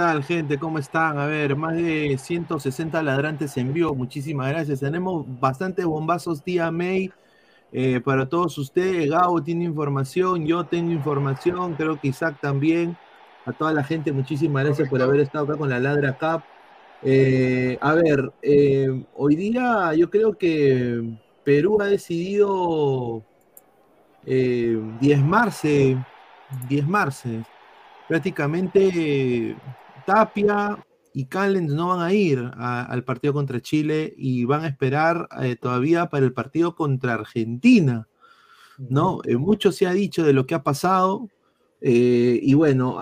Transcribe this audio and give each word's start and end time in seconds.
¿Qué 0.00 0.06
tal, 0.06 0.24
gente? 0.24 0.58
¿Cómo 0.58 0.78
están? 0.78 1.18
A 1.18 1.26
ver, 1.26 1.54
más 1.56 1.76
de 1.76 2.16
160 2.16 3.02
ladrantes 3.02 3.54
en 3.58 3.74
vivo. 3.74 3.94
Muchísimas 3.94 4.48
gracias. 4.48 4.80
Tenemos 4.80 5.26
bastantes 5.38 5.84
bombazos 5.84 6.42
día 6.42 6.70
May 6.70 7.12
eh, 7.70 8.00
para 8.02 8.26
todos 8.26 8.56
ustedes. 8.56 9.10
Gabo 9.10 9.42
tiene 9.42 9.66
información, 9.66 10.46
yo 10.46 10.64
tengo 10.64 10.90
información, 10.90 11.74
creo 11.74 12.00
que 12.00 12.08
Isaac 12.08 12.38
también. 12.40 12.96
A 13.44 13.52
toda 13.52 13.74
la 13.74 13.84
gente, 13.84 14.10
muchísimas 14.10 14.64
gracias 14.64 14.88
por 14.88 15.02
haber 15.02 15.20
estado 15.20 15.44
acá 15.44 15.58
con 15.58 15.68
la 15.68 15.78
Ladra 15.78 16.16
Cup. 16.16 16.44
Eh, 17.02 17.76
a 17.82 17.92
ver, 17.92 18.32
eh, 18.40 19.04
hoy 19.14 19.36
día 19.36 19.92
yo 19.92 20.08
creo 20.08 20.32
que 20.32 21.10
Perú 21.44 21.76
ha 21.82 21.88
decidido 21.88 23.22
diezmarse, 24.24 25.98
diezmarse 26.70 27.42
prácticamente 28.08 29.54
Tapia 30.04 30.84
y 31.12 31.26
Callens 31.26 31.72
no 31.72 31.88
van 31.88 32.00
a 32.00 32.12
ir 32.12 32.50
al 32.56 33.04
partido 33.04 33.32
contra 33.32 33.60
Chile 33.60 34.14
y 34.16 34.44
van 34.44 34.64
a 34.64 34.68
esperar 34.68 35.28
eh, 35.42 35.56
todavía 35.56 36.06
para 36.06 36.24
el 36.24 36.32
partido 36.32 36.74
contra 36.74 37.14
Argentina. 37.14 38.08
¿no? 38.78 39.20
Eh, 39.24 39.36
mucho 39.36 39.72
se 39.72 39.86
ha 39.86 39.92
dicho 39.92 40.24
de 40.24 40.32
lo 40.32 40.46
que 40.46 40.54
ha 40.54 40.62
pasado. 40.62 41.28
Eh, 41.80 42.38
y 42.42 42.54
bueno, 42.54 43.00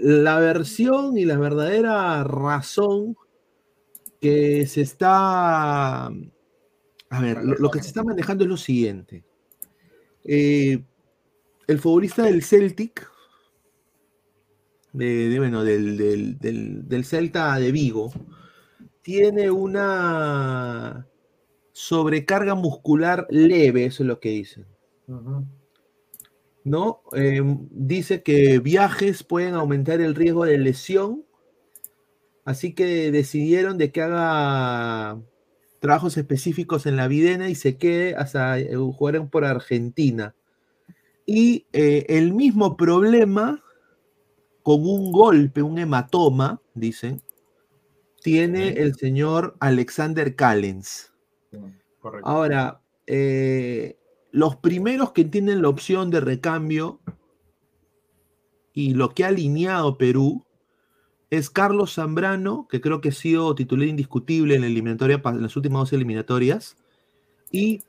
la 0.00 0.38
versión 0.38 1.16
y 1.16 1.24
la 1.24 1.38
verdadera 1.38 2.24
razón 2.24 3.16
que 4.20 4.66
se 4.66 4.82
está. 4.82 6.06
A 6.06 7.20
ver, 7.20 7.42
lo, 7.42 7.70
que 7.70 7.80
se 7.80 7.88
está 7.88 8.02
manejando 8.02 8.44
es 8.44 8.50
lo 8.50 8.56
siguiente. 8.56 9.24
el 10.24 10.82
futbolista 11.78 12.24
del 12.24 12.42
Celtic, 12.42 13.08
de, 14.96 15.34
bueno, 15.38 15.62
del, 15.62 16.38
del, 16.38 17.04
Celta 17.04 17.58
de 17.58 17.70
Vigo, 17.70 18.12
tiene 19.02 19.50
una 19.50 21.06
sobrecarga 21.72 22.54
muscular 22.54 23.26
leve, 23.30 23.84
eso 23.84 24.02
es 24.02 24.06
lo 24.06 24.20
que 24.20 24.30
dicen. 24.30 24.66
¿No? 26.64 27.02
Eh, 27.12 27.42
dice 27.70 28.22
que 28.22 28.58
viajes 28.58 29.22
pueden 29.22 29.54
aumentar 29.54 30.00
el 30.00 30.14
riesgo 30.14 30.44
de 30.46 30.58
lesión, 30.58 31.24
así 32.44 32.74
que 32.74 33.12
decidieron 33.12 33.78
de 33.78 33.92
que 33.92 34.02
haga 34.02 35.20
trabajos 35.78 36.16
específicos 36.16 36.86
en 36.86 36.96
la 36.96 37.06
Videna 37.06 37.48
y 37.50 37.54
se 37.54 37.76
quede 37.76 38.16
hasta 38.16 38.58
eh, 38.58 38.74
jugar 38.74 39.28
por 39.28 39.44
Argentina. 39.44 40.34
Y 41.26 41.66
eh, 41.72 42.06
el 42.08 42.32
mismo 42.32 42.76
problema 42.76 43.62
con 44.66 44.84
un 44.84 45.12
golpe, 45.12 45.62
un 45.62 45.78
hematoma, 45.78 46.60
dicen, 46.74 47.22
tiene 48.20 48.70
el 48.70 48.96
señor 48.96 49.56
Alexander 49.60 50.34
Callens. 50.34 51.12
Ahora, 52.24 52.82
eh, 53.06 53.96
los 54.32 54.56
primeros 54.56 55.12
que 55.12 55.24
tienen 55.24 55.62
la 55.62 55.68
opción 55.68 56.10
de 56.10 56.18
recambio 56.18 56.98
y 58.72 58.94
lo 58.94 59.10
que 59.10 59.22
ha 59.22 59.28
alineado 59.28 59.98
Perú 59.98 60.44
es 61.30 61.48
Carlos 61.48 61.94
Zambrano, 61.94 62.66
que 62.68 62.80
creo 62.80 63.00
que 63.00 63.10
ha 63.10 63.12
sido 63.12 63.54
titular 63.54 63.86
indiscutible 63.86 64.56
en, 64.56 64.62
la 64.62 64.66
eliminatoria, 64.66 65.22
en 65.24 65.42
las 65.42 65.54
últimas 65.54 65.82
dos 65.82 65.92
eliminatorias, 65.92 66.76
y 67.52 67.84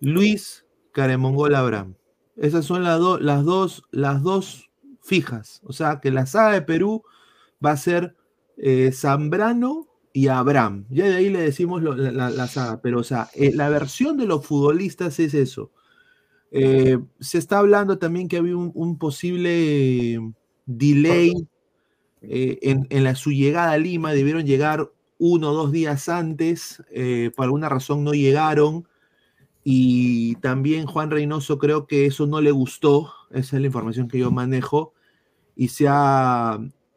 Luis 0.00 0.66
Caremongol 0.92 1.54
Abraham. 1.54 1.94
Esas 2.36 2.66
son 2.66 2.84
las, 2.84 3.00
las, 3.22 3.42
dos, 3.46 3.84
las 3.90 4.22
dos 4.22 4.69
fijas. 5.10 5.60
O 5.64 5.72
sea 5.72 5.98
que 6.00 6.12
la 6.12 6.24
saga 6.24 6.52
de 6.52 6.62
Perú 6.62 7.02
va 7.64 7.72
a 7.72 7.76
ser 7.76 8.14
eh, 8.56 8.92
Zambrano 8.92 9.88
y 10.12 10.28
Abraham. 10.28 10.86
Ya 10.88 11.06
de 11.06 11.16
ahí 11.16 11.30
le 11.30 11.40
decimos 11.40 11.82
la, 11.82 12.46
saga, 12.46 12.80
pero 12.80 13.00
o 13.00 13.02
sea, 13.02 13.28
eh, 13.34 13.50
la 13.52 13.68
versión 13.68 14.16
de 14.16 14.26
los 14.26 14.46
futbolistas 14.46 15.18
es 15.18 15.34
eso. 15.34 15.72
Eh, 16.52 16.98
se 17.18 17.38
está 17.38 17.58
hablando 17.58 17.98
también 17.98 18.28
que 18.28 18.36
había 18.36 18.56
un, 18.56 18.98
posible 18.98 20.20
delay 20.66 21.32
en, 22.22 23.04
la, 23.04 23.16
su 23.16 23.32
llegada 23.32 23.72
a 23.72 23.78
Lima, 23.78 24.12
debieron 24.12 24.46
llegar 24.46 24.92
uno 25.18 25.50
o 25.50 25.54
dos 25.54 25.72
días 25.72 26.08
antes, 26.08 26.84
por 27.34 27.44
alguna 27.44 27.68
razón 27.68 28.04
no 28.04 28.12
llegaron. 28.12 28.86
Y 29.64 30.36
también 30.36 30.86
Juan 30.86 31.10
Reynoso 31.10 31.58
creo 31.58 31.86
que 31.86 32.06
eso 32.06 32.26
no 32.26 32.40
le 32.40 32.50
gustó, 32.52 33.12
esa 33.30 33.56
es 33.56 33.60
la 33.60 33.66
información 33.66 34.08
que 34.08 34.18
yo 34.18 34.30
manejo, 34.30 34.94
y 35.60 35.68
se, 35.68 35.84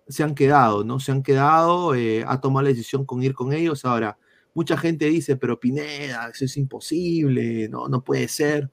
se 0.07 0.23
han 0.23 0.35
quedado, 0.35 0.85
¿no? 0.85 0.97
Se 1.01 1.11
han 1.11 1.21
quedado, 1.21 1.95
eh, 1.95 2.23
ha 2.25 2.39
tomado 2.39 2.63
la 2.63 2.69
decisión 2.69 3.03
con 3.03 3.21
ir 3.21 3.33
con 3.33 3.51
ellos. 3.51 3.83
Ahora, 3.83 4.17
mucha 4.53 4.77
gente 4.77 5.07
dice, 5.07 5.35
pero 5.35 5.59
Pineda, 5.59 6.29
eso 6.29 6.45
es 6.45 6.55
imposible, 6.55 7.67
no, 7.67 7.89
no 7.89 8.01
puede 8.05 8.29
ser. 8.29 8.71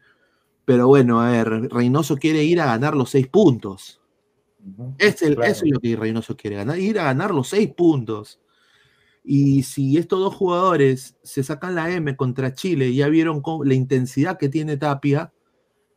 Pero 0.65 0.87
bueno, 0.87 1.21
a 1.21 1.33
ver, 1.33 1.49
Reynoso 1.73 2.17
quiere 2.19 2.45
ir 2.45 2.61
a 2.61 2.67
ganar 2.67 2.95
los 2.95 3.11
seis 3.11 3.27
puntos. 3.27 4.01
es 4.97 5.23
el, 5.23 5.33
Eso 5.43 5.65
es 5.65 5.73
lo 5.73 5.81
que 5.81 5.97
Reynoso 5.97 6.37
quiere 6.37 6.55
ganar, 6.55 6.79
ir 6.79 7.01
a 7.01 7.05
ganar 7.07 7.35
los 7.35 7.49
seis 7.49 7.69
puntos. 7.77 8.39
Y 9.25 9.65
si 9.65 9.99
estos 9.99 10.21
dos 10.21 10.37
jugadores 10.37 11.17
se 11.25 11.43
sacan 11.43 11.75
la 11.75 11.91
M 11.91 12.15
contra 12.15 12.55
Chile, 12.55 12.95
ya 12.95 13.09
vieron 13.09 13.43
la 13.65 13.75
intensidad 13.75 14.39
que 14.39 14.49
tiene 14.49 14.77
Tapia, 14.77 15.33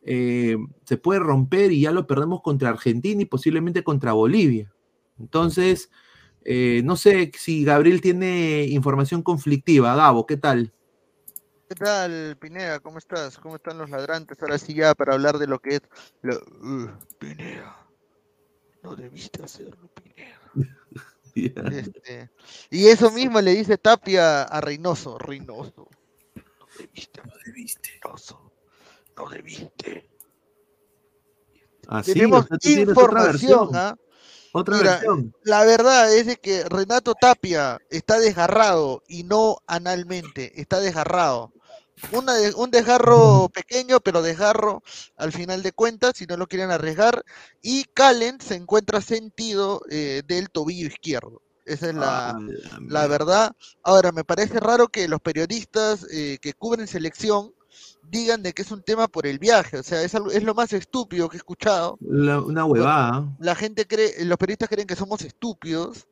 eh, 0.05 0.57
se 0.83 0.97
puede 0.97 1.19
romper 1.19 1.71
y 1.71 1.81
ya 1.81 1.91
lo 1.91 2.05
perdemos 2.05 2.41
contra 2.41 2.69
Argentina 2.69 3.21
y 3.21 3.25
posiblemente 3.25 3.83
contra 3.83 4.13
Bolivia. 4.13 4.71
Entonces, 5.17 5.89
eh, 6.43 6.81
no 6.83 6.95
sé 6.97 7.31
si 7.37 7.63
Gabriel 7.63 8.01
tiene 8.01 8.65
información 8.65 9.21
conflictiva. 9.21 9.95
Gabo, 9.95 10.25
¿qué 10.25 10.37
tal? 10.37 10.73
¿Qué 11.69 11.75
tal, 11.75 12.37
Pineda? 12.39 12.79
¿Cómo 12.79 12.97
estás? 12.97 13.37
¿Cómo 13.37 13.55
están 13.55 13.77
los 13.77 13.89
ladrantes? 13.89 14.37
Ahora 14.41 14.57
sí 14.57 14.73
ya 14.73 14.93
para 14.93 15.13
hablar 15.13 15.37
de 15.37 15.47
lo 15.47 15.59
que 15.59 15.75
es... 15.75 15.81
Uh, 16.23 16.89
Pineda, 17.17 17.87
no 18.83 18.95
debiste 18.95 19.43
hacerlo, 19.43 19.89
Pineda. 19.93 20.39
Este, 21.35 22.29
y 22.69 22.89
eso 22.89 23.09
mismo 23.09 23.41
le 23.41 23.55
dice 23.55 23.79
Tapia 23.79 24.43
a 24.43 24.61
Reynoso. 24.61 25.17
Reynoso, 25.17 25.89
no 26.35 26.67
debiste, 26.77 27.21
no 27.25 27.33
debiste. 27.43 27.89
Reynoso 28.03 28.42
no 29.15 29.29
debiste. 29.29 30.09
Así, 31.87 32.13
Tenemos 32.13 32.45
información, 32.63 33.69
¿ah? 33.73 33.95
otra 34.53 34.77
versión. 34.77 35.33
La 35.43 35.65
verdad 35.65 36.13
es 36.15 36.27
de 36.27 36.37
que 36.37 36.63
Renato 36.63 37.15
Tapia 37.15 37.79
está 37.89 38.19
desgarrado 38.19 39.03
y 39.07 39.23
no 39.23 39.57
analmente, 39.67 40.59
está 40.61 40.79
desgarrado. 40.79 41.51
Una 42.11 42.33
un 42.55 42.69
desgarro 42.69 43.49
pequeño, 43.49 43.99
pero 43.99 44.21
desgarro 44.21 44.83
al 45.15 45.31
final 45.31 45.63
de 45.63 45.71
cuentas, 45.71 46.13
si 46.15 46.25
no 46.25 46.37
lo 46.37 46.47
quieren 46.47 46.71
arriesgar. 46.71 47.23
Y 47.61 47.85
Calen 47.85 48.39
se 48.41 48.55
encuentra 48.55 49.01
sentido 49.01 49.81
eh, 49.89 50.21
del 50.25 50.49
tobillo 50.49 50.87
izquierdo. 50.87 51.41
Esa 51.65 51.89
es 51.89 51.95
la, 51.95 52.37
la, 52.89 53.07
verdad. 53.07 53.53
Ahora, 53.83 54.11
me 54.11 54.25
parece 54.25 54.59
raro 54.59 54.89
que 54.89 55.07
los 55.07 55.21
periodistas 55.21 56.05
eh, 56.11 56.37
que 56.41 56.53
cubren 56.53 56.87
selección 56.87 57.53
digan 58.09 58.43
de 58.43 58.53
que 58.53 58.61
es 58.61 58.71
un 58.71 58.83
tema 58.83 59.07
por 59.07 59.25
el 59.25 59.39
viaje, 59.39 59.77
o 59.77 59.83
sea, 59.83 60.01
es, 60.03 60.13
es 60.13 60.43
lo 60.43 60.53
más 60.53 60.73
estúpido 60.73 61.29
que 61.29 61.37
he 61.37 61.39
escuchado. 61.39 61.97
una 61.99 62.65
huevada. 62.65 63.27
La 63.39 63.55
gente 63.55 63.87
cree, 63.87 64.23
los 64.25 64.37
periodistas 64.37 64.69
creen 64.69 64.87
que 64.87 64.95
somos 64.95 65.21
estúpidos, 65.21 66.07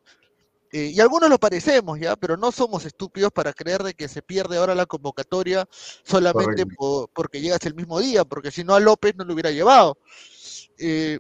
eh, 0.74 0.92
y 0.94 1.02
algunos 1.02 1.30
lo 1.30 1.38
parecemos, 1.38 2.00
¿ya? 2.00 2.16
Pero 2.16 2.38
no 2.38 2.52
somos 2.52 2.86
estúpidos 2.86 3.32
para 3.32 3.52
creer 3.52 3.84
de 3.84 3.94
que 3.94 4.08
se 4.08 4.22
pierde 4.22 4.58
ahora 4.58 4.74
la 4.74 4.86
convocatoria 4.86 5.68
solamente 6.04 6.66
porque 7.14 7.42
llegas 7.42 7.66
el 7.66 7.76
mismo 7.76 8.00
día, 8.00 8.24
porque 8.24 8.52
si 8.52 8.64
no 8.64 8.74
a 8.76 8.80
López 8.80 9.16
no 9.18 9.26
lo 9.26 9.34
hubiera 9.34 9.52
llevado. 9.52 9.98
Eh, 10.78 11.20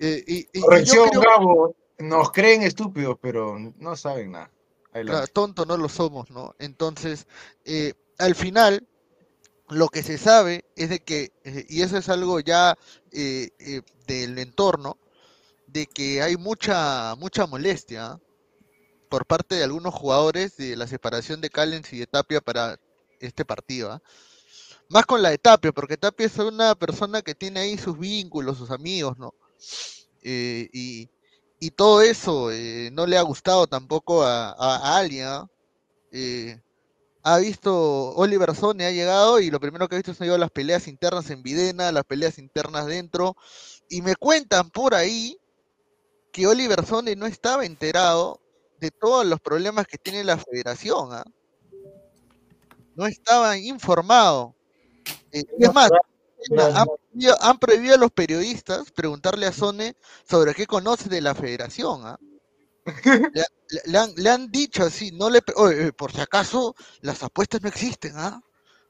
eh, 0.00 0.44
Corrección, 0.60 1.08
Gabo, 1.10 1.76
nos 1.98 2.32
creen 2.32 2.62
estúpidos, 2.62 3.16
pero 3.20 3.56
no 3.78 3.94
saben 3.94 4.32
nada. 4.32 4.50
tonto 5.32 5.64
no 5.64 5.76
lo 5.76 5.88
somos, 5.88 6.28
¿no? 6.30 6.56
Entonces, 6.58 7.28
al 8.18 8.34
final, 8.34 8.88
lo 9.70 9.88
que 9.88 10.02
se 10.02 10.18
sabe 10.18 10.64
es 10.76 10.90
de 10.90 11.00
que, 11.00 11.32
eh, 11.44 11.66
y 11.68 11.82
eso 11.82 11.96
es 11.96 12.08
algo 12.08 12.40
ya 12.40 12.76
eh, 13.12 13.50
eh, 13.58 13.82
del 14.06 14.38
entorno, 14.38 14.98
de 15.66 15.86
que 15.86 16.22
hay 16.22 16.36
mucha, 16.36 17.14
mucha 17.16 17.46
molestia 17.46 18.20
por 19.08 19.26
parte 19.26 19.54
de 19.54 19.64
algunos 19.64 19.94
jugadores 19.94 20.56
de 20.56 20.76
la 20.76 20.86
separación 20.86 21.40
de 21.40 21.50
Callens 21.50 21.92
y 21.92 21.98
de 22.00 22.06
Tapia 22.06 22.40
para 22.40 22.78
este 23.20 23.44
partido. 23.44 23.92
¿ah? 23.92 24.02
Más 24.88 25.06
con 25.06 25.22
la 25.22 25.30
de 25.30 25.38
Tapia, 25.38 25.72
porque 25.72 25.96
Tapia 25.96 26.26
es 26.26 26.38
una 26.38 26.74
persona 26.74 27.22
que 27.22 27.34
tiene 27.34 27.60
ahí 27.60 27.78
sus 27.78 27.98
vínculos, 27.98 28.58
sus 28.58 28.70
amigos, 28.70 29.18
¿no? 29.18 29.34
y, 30.22 31.08
todo 31.76 32.02
eso 32.02 32.50
no 32.92 33.06
le 33.06 33.16
ha 33.16 33.22
gustado 33.22 33.66
tampoco 33.66 34.22
a, 34.22 34.50
a, 34.52 34.98
alguien, 34.98 35.26
¿ah? 35.26 35.48
Ha 37.22 37.38
visto 37.38 38.12
Oliver 38.14 38.54
Sone 38.54 38.86
ha 38.86 38.90
llegado 38.90 39.40
y 39.40 39.50
lo 39.50 39.60
primero 39.60 39.88
que 39.88 39.96
ha 39.96 39.98
visto 39.98 40.14
son 40.14 40.40
las 40.40 40.50
peleas 40.50 40.88
internas 40.88 41.28
en 41.30 41.42
Videna, 41.42 41.92
las 41.92 42.04
peleas 42.04 42.38
internas 42.38 42.86
dentro. 42.86 43.36
Y 43.88 44.02
me 44.02 44.16
cuentan 44.16 44.70
por 44.70 44.94
ahí 44.94 45.38
que 46.32 46.46
Oliver 46.46 46.86
Sone 46.86 47.16
no 47.16 47.26
estaba 47.26 47.66
enterado 47.66 48.40
de 48.78 48.90
todos 48.90 49.26
los 49.26 49.40
problemas 49.40 49.86
que 49.86 49.98
tiene 49.98 50.24
la 50.24 50.38
federación. 50.38 51.12
¿ah? 51.12 51.24
No 52.94 53.06
estaba 53.06 53.58
informado. 53.58 54.54
Eh, 55.32 55.44
es 55.58 55.74
más, 55.74 55.90
han 57.40 57.58
prohibido, 57.58 57.94
a 57.94 57.98
los 57.98 58.12
periodistas 58.12 58.90
preguntarle 58.92 59.46
a 59.46 59.52
Sone 59.52 59.94
sobre 60.28 60.54
qué 60.54 60.66
conoce 60.66 61.08
de 61.08 61.20
la 61.20 61.34
federación. 61.34 62.06
¿ah? 62.06 62.18
Le, 64.16 64.28
han, 64.28 64.50
dicho 64.50 64.82
así, 64.82 65.12
no 65.12 65.30
le 65.30 65.42
por 65.42 66.12
si 66.12 66.20
acaso 66.20 66.74
las 67.02 67.22
apuestas 67.22 67.62
no 67.62 67.68
existen, 67.68 68.12
¿ah? 68.16 68.42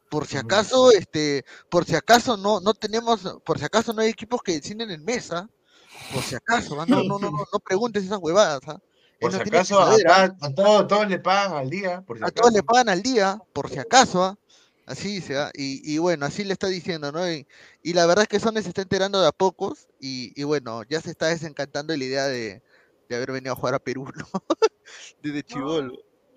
Por 0.09 0.27
si 0.27 0.37
acaso, 0.39 0.91
este, 0.91 1.45
por 1.69 1.85
si 1.85 1.95
acaso 1.95 2.37
no, 2.37 2.61
no 2.61 2.75
tenemos, 2.75 3.21
por 3.45 3.59
si 3.59 3.65
acaso 3.65 3.93
no 3.93 4.03
hay 4.03 4.09
equipos 4.09 4.43
que 4.43 4.53
deciden 4.53 4.91
en 4.91 5.05
mesa, 5.05 5.49
por 6.13 6.23
si 6.23 6.35
acaso, 6.35 6.81
¿ah? 6.81 6.87
no, 6.89 7.05
no, 7.05 7.19
no, 7.19 7.31
no, 7.31 7.59
preguntes 7.61 8.05
esas 8.05 8.19
huevadas, 8.19 8.61
¿ah? 8.67 8.81
Por 9.21 9.33
si 9.33 9.39
acaso, 9.39 9.79
a, 9.79 10.87
todos, 10.87 11.09
le 11.09 11.19
pagan 11.19 11.59
al 11.59 11.69
día. 11.69 12.03
Por 12.07 12.25
a 12.25 12.31
todos 12.31 12.53
le 12.53 12.63
pagan 12.63 12.89
al 12.89 13.03
día, 13.03 13.39
por 13.53 13.69
si 13.69 13.79
acaso, 13.79 14.25
¿ah? 14.25 14.39
Así 14.87 15.15
dice, 15.15 15.37
y, 15.55 15.95
y, 15.95 15.99
bueno, 15.99 16.27
así 16.27 16.43
le 16.43 16.55
está 16.55 16.67
diciendo, 16.67 17.13
¿no? 17.13 17.31
Y, 17.31 17.47
la 17.85 18.07
verdad 18.07 18.23
es 18.23 18.29
que 18.29 18.41
Sone 18.41 18.63
se 18.63 18.71
está 18.71 18.83
enterando 18.83 19.21
de 19.21 19.29
a 19.29 19.33
pocos, 19.33 19.87
y, 20.01 20.33
y 20.35 20.43
bueno, 20.43 20.83
ya 20.89 21.01
se 21.01 21.11
está 21.11 21.27
desencantando 21.27 21.97
la 21.97 22.03
idea 22.03 22.27
de, 22.27 22.63
de 23.11 23.17
haber 23.17 23.33
venido 23.33 23.53
a 23.53 23.57
jugar 23.57 23.75
a 23.75 23.79
Perú, 23.81 24.07
¿no? 24.17 24.25
Desde 25.23 25.43
Chivolo. 25.43 25.93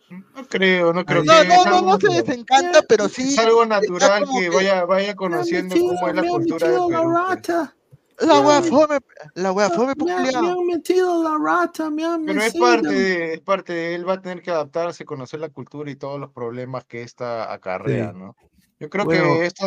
No 0.09 0.47
creo, 0.47 0.93
no 0.93 1.05
creo 1.05 1.23
no, 1.23 1.33
que. 1.41 1.47
No, 1.47 1.65
no, 1.65 1.81
no 1.81 1.99
se 1.99 2.21
desencanta, 2.21 2.81
pero 2.87 3.07
sí. 3.07 3.33
Es 3.33 3.39
algo 3.39 3.65
natural 3.65 4.25
que, 4.25 4.49
vaya, 4.49 4.85
vaya 4.85 5.15
conociendo 5.15 5.75
cómo 5.75 6.07
es 6.07 6.15
la 6.15 6.23
cultura 6.23 6.67
de 6.67 6.73
Perú. 6.73 7.13
Pues. 7.45 8.27
La 8.27 8.39
wea 8.41 8.61
fome, 8.61 8.99
la 9.33 9.51
wea 9.51 9.69
fome 9.71 9.93
me, 9.97 10.05
me 10.05 10.29
han 10.29 10.65
metido 10.67 11.23
la 11.23 11.35
rata, 11.37 11.89
me 11.89 12.05
han 12.05 12.25
Pero 12.25 12.43
es 12.43 12.53
parte, 12.53 12.89
de, 12.89 13.33
es 13.33 13.39
parte 13.41 13.73
de 13.73 13.95
él, 13.95 14.07
va 14.07 14.13
a 14.13 14.21
tener 14.21 14.43
que 14.43 14.51
adaptarse, 14.51 15.03
conocer 15.03 15.39
la 15.39 15.49
cultura 15.49 15.89
y 15.89 15.95
todos 15.95 16.19
los 16.19 16.29
problemas 16.31 16.85
que 16.85 17.01
esta 17.01 17.51
acarrea, 17.51 18.13
¿no? 18.13 18.35
Yo 18.79 18.89
creo 18.89 19.07
que 19.07 19.45
esto 19.45 19.65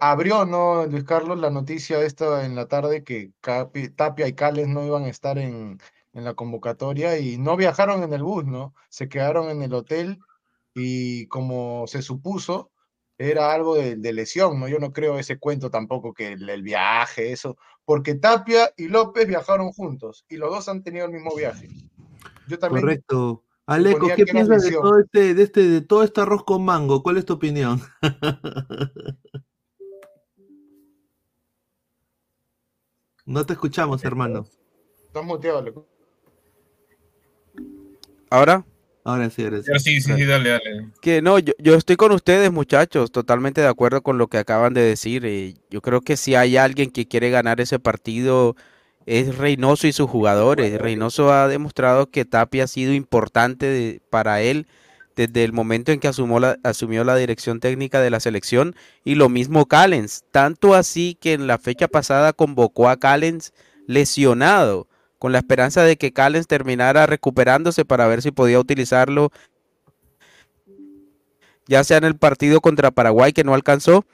abrió, 0.00 0.44
¿no, 0.44 0.84
Luis 0.84 1.04
Carlos, 1.04 1.38
la 1.38 1.48
noticia 1.48 2.02
esta 2.02 2.44
en 2.44 2.56
la 2.56 2.66
tarde 2.66 3.04
que 3.04 3.32
Tapia 3.96 4.28
y 4.28 4.34
Cales 4.34 4.68
no 4.68 4.84
iban 4.84 5.04
a 5.04 5.08
estar 5.08 5.38
en, 5.38 5.78
en 6.12 6.24
la 6.24 6.34
convocatoria 6.34 7.18
y 7.18 7.38
no 7.38 7.56
viajaron 7.56 8.02
en 8.02 8.12
el 8.12 8.22
bus, 8.22 8.44
¿no? 8.44 8.74
Se 8.88 9.08
quedaron 9.08 9.50
en 9.50 9.62
el 9.62 9.74
hotel 9.74 10.18
y 10.74 11.26
como 11.26 11.86
se 11.86 12.02
supuso, 12.02 12.70
era 13.18 13.52
algo 13.52 13.74
de, 13.74 13.96
lesión, 14.12 14.60
¿no? 14.60 14.68
Yo 14.68 14.78
no 14.78 14.92
creo 14.92 15.18
ese 15.18 15.38
cuento 15.38 15.70
tampoco 15.70 16.14
que 16.14 16.32
el, 16.32 16.62
viaje, 16.62 17.32
eso, 17.32 17.56
porque 17.84 18.14
Tapia 18.14 18.72
y 18.76 18.86
López 18.88 19.26
viajaron 19.26 19.72
juntos 19.72 20.24
y 20.28 20.36
los 20.36 20.50
dos 20.50 20.68
han 20.68 20.84
tenido 20.84 21.06
el 21.06 21.12
mismo 21.12 21.34
viaje. 21.34 21.68
Yo 22.46 22.58
también 22.58 22.82
Correcto. 22.82 23.44
Aleco, 23.66 24.06
¿qué 24.16 24.24
piensas 24.24 24.62
de 24.62 24.70
todo, 24.72 24.98
este, 24.98 25.34
de, 25.34 25.42
este, 25.42 25.68
de 25.68 25.82
todo 25.82 26.02
este 26.02 26.22
arroz 26.22 26.42
con 26.44 26.64
mango? 26.64 27.02
¿Cuál 27.02 27.18
es 27.18 27.26
tu 27.26 27.34
opinión? 27.34 27.82
no 33.26 33.44
te 33.44 33.52
escuchamos, 33.52 34.02
hermano. 34.04 34.46
Estás 35.04 35.22
muteado, 35.22 35.58
Aleco. 35.58 35.97
¿Ahora? 38.30 38.64
Ahora 39.04 39.30
sí, 39.30 39.42
ahora 39.42 39.62
sí. 39.62 39.72
sí, 39.78 40.00
sí, 40.02 40.24
dale, 40.24 40.50
dale. 40.50 40.88
Que 41.00 41.22
no, 41.22 41.38
yo, 41.38 41.54
yo, 41.58 41.74
estoy 41.76 41.96
con 41.96 42.12
ustedes, 42.12 42.52
muchachos, 42.52 43.10
totalmente 43.10 43.62
de 43.62 43.68
acuerdo 43.68 44.02
con 44.02 44.18
lo 44.18 44.26
que 44.28 44.36
acaban 44.36 44.74
de 44.74 44.82
decir. 44.82 45.24
Y 45.24 45.56
yo 45.70 45.80
creo 45.80 46.02
que 46.02 46.16
si 46.16 46.34
hay 46.34 46.58
alguien 46.58 46.90
que 46.90 47.08
quiere 47.08 47.30
ganar 47.30 47.60
ese 47.60 47.78
partido 47.78 48.54
es 49.08 49.38
Reynoso 49.38 49.86
y 49.86 49.92
sus 49.92 50.10
jugadores. 50.10 50.78
Reynoso 50.78 51.32
ha 51.32 51.48
demostrado 51.48 52.10
que 52.10 52.26
Tapia 52.26 52.64
ha 52.64 52.66
sido 52.66 52.92
importante 52.92 54.02
para 54.10 54.42
él 54.42 54.66
desde 55.16 55.44
el 55.44 55.54
momento 55.54 55.90
en 55.90 55.98
que 55.98 56.08
asumió 56.08 56.38
la, 56.38 56.58
asumió 56.62 57.02
la 57.04 57.16
dirección 57.16 57.58
técnica 57.58 58.00
de 58.02 58.10
la 58.10 58.20
selección 58.20 58.76
y 59.04 59.14
lo 59.14 59.30
mismo 59.30 59.66
Callens, 59.66 60.24
tanto 60.30 60.74
así 60.74 61.16
que 61.18 61.32
en 61.32 61.46
la 61.46 61.58
fecha 61.58 61.88
pasada 61.88 62.34
convocó 62.34 62.88
a 62.88 62.98
Callens 62.98 63.52
lesionado 63.86 64.86
con 65.18 65.32
la 65.32 65.38
esperanza 65.38 65.82
de 65.82 65.96
que 65.96 66.12
Callens 66.12 66.46
terminara 66.46 67.06
recuperándose 67.06 67.84
para 67.84 68.06
ver 68.06 68.22
si 68.22 68.30
podía 68.30 68.60
utilizarlo, 68.60 69.30
ya 71.66 71.84
sea 71.84 71.98
en 71.98 72.04
el 72.04 72.16
partido 72.16 72.60
contra 72.60 72.90
Paraguay 72.90 73.32
que 73.32 73.44
no 73.44 73.54
alcanzó 73.54 74.06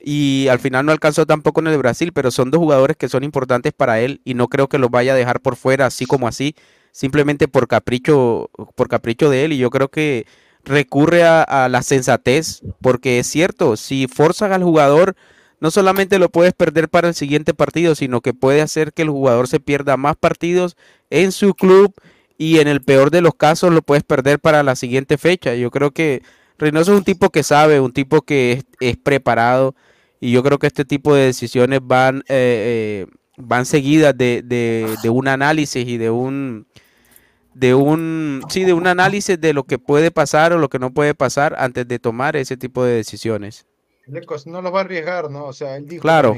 y 0.00 0.48
al 0.48 0.58
final 0.58 0.84
no 0.86 0.92
alcanzó 0.92 1.26
tampoco 1.26 1.60
en 1.60 1.68
el 1.68 1.78
Brasil, 1.78 2.12
pero 2.12 2.30
son 2.30 2.50
dos 2.50 2.58
jugadores 2.58 2.96
que 2.96 3.08
son 3.08 3.24
importantes 3.24 3.72
para 3.72 4.00
él 4.00 4.20
y 4.24 4.34
no 4.34 4.48
creo 4.48 4.68
que 4.68 4.78
los 4.78 4.90
vaya 4.90 5.12
a 5.12 5.16
dejar 5.16 5.40
por 5.40 5.56
fuera 5.56 5.86
así 5.86 6.04
como 6.06 6.28
así, 6.28 6.54
simplemente 6.92 7.48
por 7.48 7.68
capricho, 7.68 8.50
por 8.74 8.88
capricho 8.88 9.30
de 9.30 9.46
él. 9.46 9.52
Y 9.54 9.58
yo 9.58 9.70
creo 9.70 9.88
que 9.88 10.26
recurre 10.62 11.24
a, 11.24 11.42
a 11.42 11.68
la 11.68 11.82
sensatez, 11.82 12.62
porque 12.82 13.18
es 13.18 13.26
cierto, 13.26 13.76
si 13.76 14.06
forzan 14.06 14.52
al 14.52 14.62
jugador 14.62 15.16
no 15.60 15.70
solamente 15.70 16.18
lo 16.18 16.28
puedes 16.28 16.52
perder 16.52 16.88
para 16.88 17.08
el 17.08 17.14
siguiente 17.14 17.54
partido, 17.54 17.94
sino 17.94 18.20
que 18.20 18.34
puede 18.34 18.60
hacer 18.60 18.92
que 18.92 19.02
el 19.02 19.10
jugador 19.10 19.48
se 19.48 19.60
pierda 19.60 19.96
más 19.96 20.16
partidos 20.16 20.76
en 21.10 21.32
su 21.32 21.54
club 21.54 21.94
y 22.36 22.58
en 22.58 22.68
el 22.68 22.82
peor 22.82 23.10
de 23.10 23.20
los 23.20 23.34
casos 23.34 23.72
lo 23.72 23.82
puedes 23.82 24.04
perder 24.04 24.38
para 24.38 24.62
la 24.62 24.76
siguiente 24.76 25.18
fecha. 25.18 25.54
Yo 25.54 25.70
creo 25.70 25.92
que 25.92 26.22
Reynoso 26.58 26.92
es 26.92 26.98
un 26.98 27.04
tipo 27.04 27.30
que 27.30 27.42
sabe, 27.42 27.80
un 27.80 27.92
tipo 27.92 28.22
que 28.22 28.62
es, 28.80 28.96
preparado 28.96 29.74
y 30.20 30.32
yo 30.32 30.42
creo 30.42 30.58
que 30.58 30.66
este 30.66 30.84
tipo 30.84 31.14
de 31.14 31.26
decisiones 31.26 31.80
van, 31.82 32.18
eh, 32.28 33.06
eh, 33.06 33.06
van 33.36 33.66
seguidas 33.66 34.16
de, 34.16 34.42
de, 34.42 35.10
un 35.10 35.28
análisis 35.28 35.86
y 35.86 35.98
de 35.98 36.10
un 36.10 36.66
de 37.54 37.74
un 37.74 38.42
sí 38.48 38.64
de 38.64 38.72
un 38.72 38.88
análisis 38.88 39.40
de 39.40 39.52
lo 39.52 39.62
que 39.62 39.78
puede 39.78 40.10
pasar 40.10 40.52
o 40.52 40.58
lo 40.58 40.68
que 40.68 40.80
no 40.80 40.92
puede 40.92 41.14
pasar 41.14 41.54
antes 41.58 41.86
de 41.86 42.00
tomar 42.00 42.34
ese 42.36 42.56
tipo 42.56 42.84
de 42.84 42.94
decisiones 42.94 43.66
no 44.06 44.62
los 44.62 44.74
va 44.74 44.78
a 44.78 44.82
arriesgar, 44.82 45.30
¿no? 45.30 45.46
O 45.46 45.52
sea, 45.52 45.76
él 45.76 45.86
dijo 45.86 46.02
claro. 46.02 46.36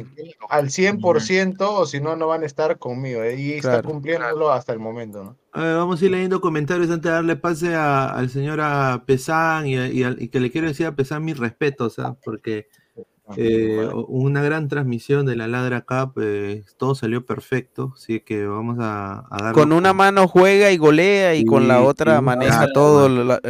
al 0.48 0.68
100% 0.68 1.56
o 1.60 1.86
si 1.86 2.00
no, 2.00 2.16
no 2.16 2.28
van 2.28 2.42
a 2.42 2.46
estar 2.46 2.78
conmigo. 2.78 3.22
¿eh? 3.22 3.36
Y 3.36 3.52
está 3.54 3.82
cumpliéndolo 3.82 4.50
hasta 4.50 4.72
el 4.72 4.78
momento, 4.78 5.24
¿no? 5.24 5.36
vamos 5.52 6.02
a 6.02 6.04
ir 6.04 6.10
leyendo 6.10 6.42
comentarios 6.42 6.90
antes 6.90 7.04
de 7.04 7.14
darle 7.14 7.36
pase 7.36 7.74
al 7.74 8.28
señor 8.28 8.60
a 8.60 9.04
Pesán 9.06 9.66
y, 9.66 9.76
y, 9.78 10.28
que 10.28 10.38
le 10.38 10.50
quiero 10.50 10.68
decir 10.68 10.84
a 10.84 10.94
Pesán 10.94 11.24
mis 11.24 11.38
respetos, 11.38 11.98
¿ah? 11.98 12.14
porque 12.22 12.68
eh, 13.36 13.88
una 14.06 14.40
gran 14.40 14.68
transmisión 14.68 15.26
de 15.26 15.34
la 15.34 15.48
Ladra 15.48 15.80
Cup, 15.80 16.12
eh, 16.22 16.64
todo 16.76 16.94
salió 16.94 17.26
perfecto, 17.26 17.92
así 17.96 18.20
que 18.20 18.46
vamos 18.46 18.76
a, 18.78 19.26
dar. 19.30 19.52
Con 19.52 19.72
una 19.72 19.92
mano 19.92 20.28
juega 20.28 20.70
y 20.70 20.76
golea 20.76 21.34
y, 21.34 21.44
con 21.44 21.66
la 21.66 21.82
otra 21.82 22.20
maneja 22.20 22.72
todo 22.72 23.08
la, 23.08 23.40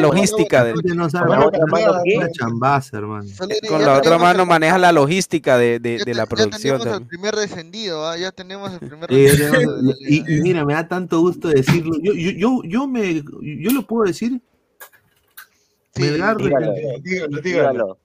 logística. 0.00 0.64
De, 0.64 0.74
con 3.68 3.82
la 3.82 3.96
otra 3.96 4.18
mano 4.18 4.44
maneja 4.44 4.78
la 4.78 4.90
logística 4.90 5.56
de, 5.56 5.78
de, 5.78 6.14
la 6.14 6.26
producción. 6.26 6.78
Ya 6.78 6.82
tenemos 6.82 7.00
el 7.00 7.06
primer 7.06 7.36
descendido, 7.36 8.08
¿ah? 8.08 8.16
ya 8.16 8.32
tenemos 8.32 8.72
el 8.72 8.80
primer 8.80 9.12
y, 9.12 10.22
mira, 10.42 10.64
me 10.64 10.74
da 10.74 10.88
tanto 10.88 11.20
gusto 11.20 11.46
decirlo. 11.46 11.96
Yo, 12.02 12.12
yo, 12.12 12.30
yo, 12.32 12.62
yo, 12.64 12.88
me, 12.88 13.22
yo 13.40 13.70
lo 13.70 13.86
puedo 13.86 14.04
decir 14.04 14.40
Melgar, 15.98 16.36
dígalo, 17.02 17.40
dígalo, 17.40 17.98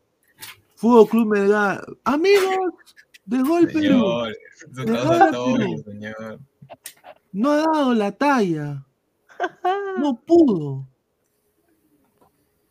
Fútbol 0.75 1.09
Club 1.09 1.27
Melgar. 1.27 1.85
Amigos, 2.03 2.73
de 3.25 3.41
golpe. 3.41 3.89
No 7.31 7.51
ha 7.51 7.57
dado 7.57 7.93
la 7.93 8.11
talla. 8.11 8.85
No 9.97 10.15
pudo. 10.15 10.87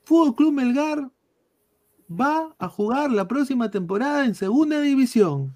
Fútbol 0.04 0.34
Club 0.34 0.52
Melgar 0.52 1.10
va 2.10 2.54
a 2.58 2.68
jugar 2.68 3.10
la 3.10 3.28
próxima 3.28 3.70
temporada 3.70 4.24
en 4.24 4.34
segunda 4.34 4.80
división. 4.80 5.54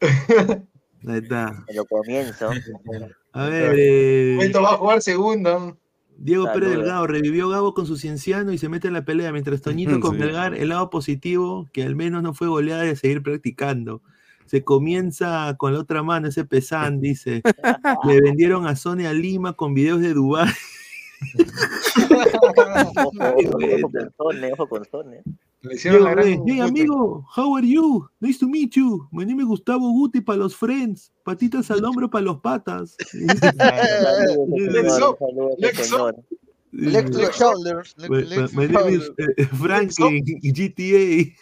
Ahí 1.08 1.18
está. 1.18 1.64
Lo 1.74 1.84
comienzo. 1.86 2.50
A 3.32 3.48
ver. 3.48 3.74
Eh... 3.76 4.38
Esto 4.40 4.62
va 4.62 4.74
a 4.74 4.76
jugar 4.76 5.02
segunda. 5.02 5.76
Diego 6.20 6.44
Pérez 6.52 6.68
Delgado 6.68 7.06
revivió 7.06 7.48
Gabo 7.48 7.72
con 7.72 7.86
su 7.86 7.96
cienciano 7.96 8.52
y 8.52 8.58
se 8.58 8.68
mete 8.68 8.88
en 8.88 8.94
la 8.94 9.06
pelea, 9.06 9.32
mientras 9.32 9.62
Toñito 9.62 10.00
con 10.00 10.18
Melgar, 10.18 10.54
el 10.54 10.68
lado 10.68 10.90
positivo, 10.90 11.66
que 11.72 11.82
al 11.82 11.96
menos 11.96 12.22
no 12.22 12.34
fue 12.34 12.48
goleada 12.48 12.82
de 12.82 12.94
seguir 12.94 13.22
practicando. 13.22 14.02
Se 14.44 14.62
comienza 14.62 15.56
con 15.56 15.72
la 15.72 15.80
otra 15.80 16.02
mano, 16.02 16.28
ese 16.28 16.44
pesán, 16.44 17.00
dice. 17.06 17.40
Le 18.04 18.20
vendieron 18.20 18.66
a 18.66 18.76
Sonia 18.76 19.14
Lima 19.14 19.54
con 19.54 19.72
videos 19.72 20.00
de 20.00 20.12
Dubái. 20.12 20.52
ojo 24.52 24.68
con 24.68 24.84
Sone, 24.84 25.22
hey, 25.62 26.60
amigo, 26.60 27.26
how 27.34 27.54
are 27.54 27.64
you? 27.64 28.08
Nice 28.20 28.38
to 28.38 28.48
meet 28.48 28.76
you. 28.76 29.06
My 29.12 29.24
name 29.24 29.40
is 29.40 29.46
Gustavo 29.46 29.92
Guti 29.92 30.24
para 30.24 30.38
los 30.38 30.54
friends. 30.54 31.12
Patitas 31.24 31.70
al 31.70 31.84
hombro 31.84 32.10
para 32.10 32.24
los 32.24 32.40
patas. 32.40 32.96
Lex 36.72 37.38
Shoulders. 37.38 37.94
My 38.08 38.66
name 38.66 38.88
is 38.88 39.10
Franklin 39.58 40.24
GTA. 40.24 41.34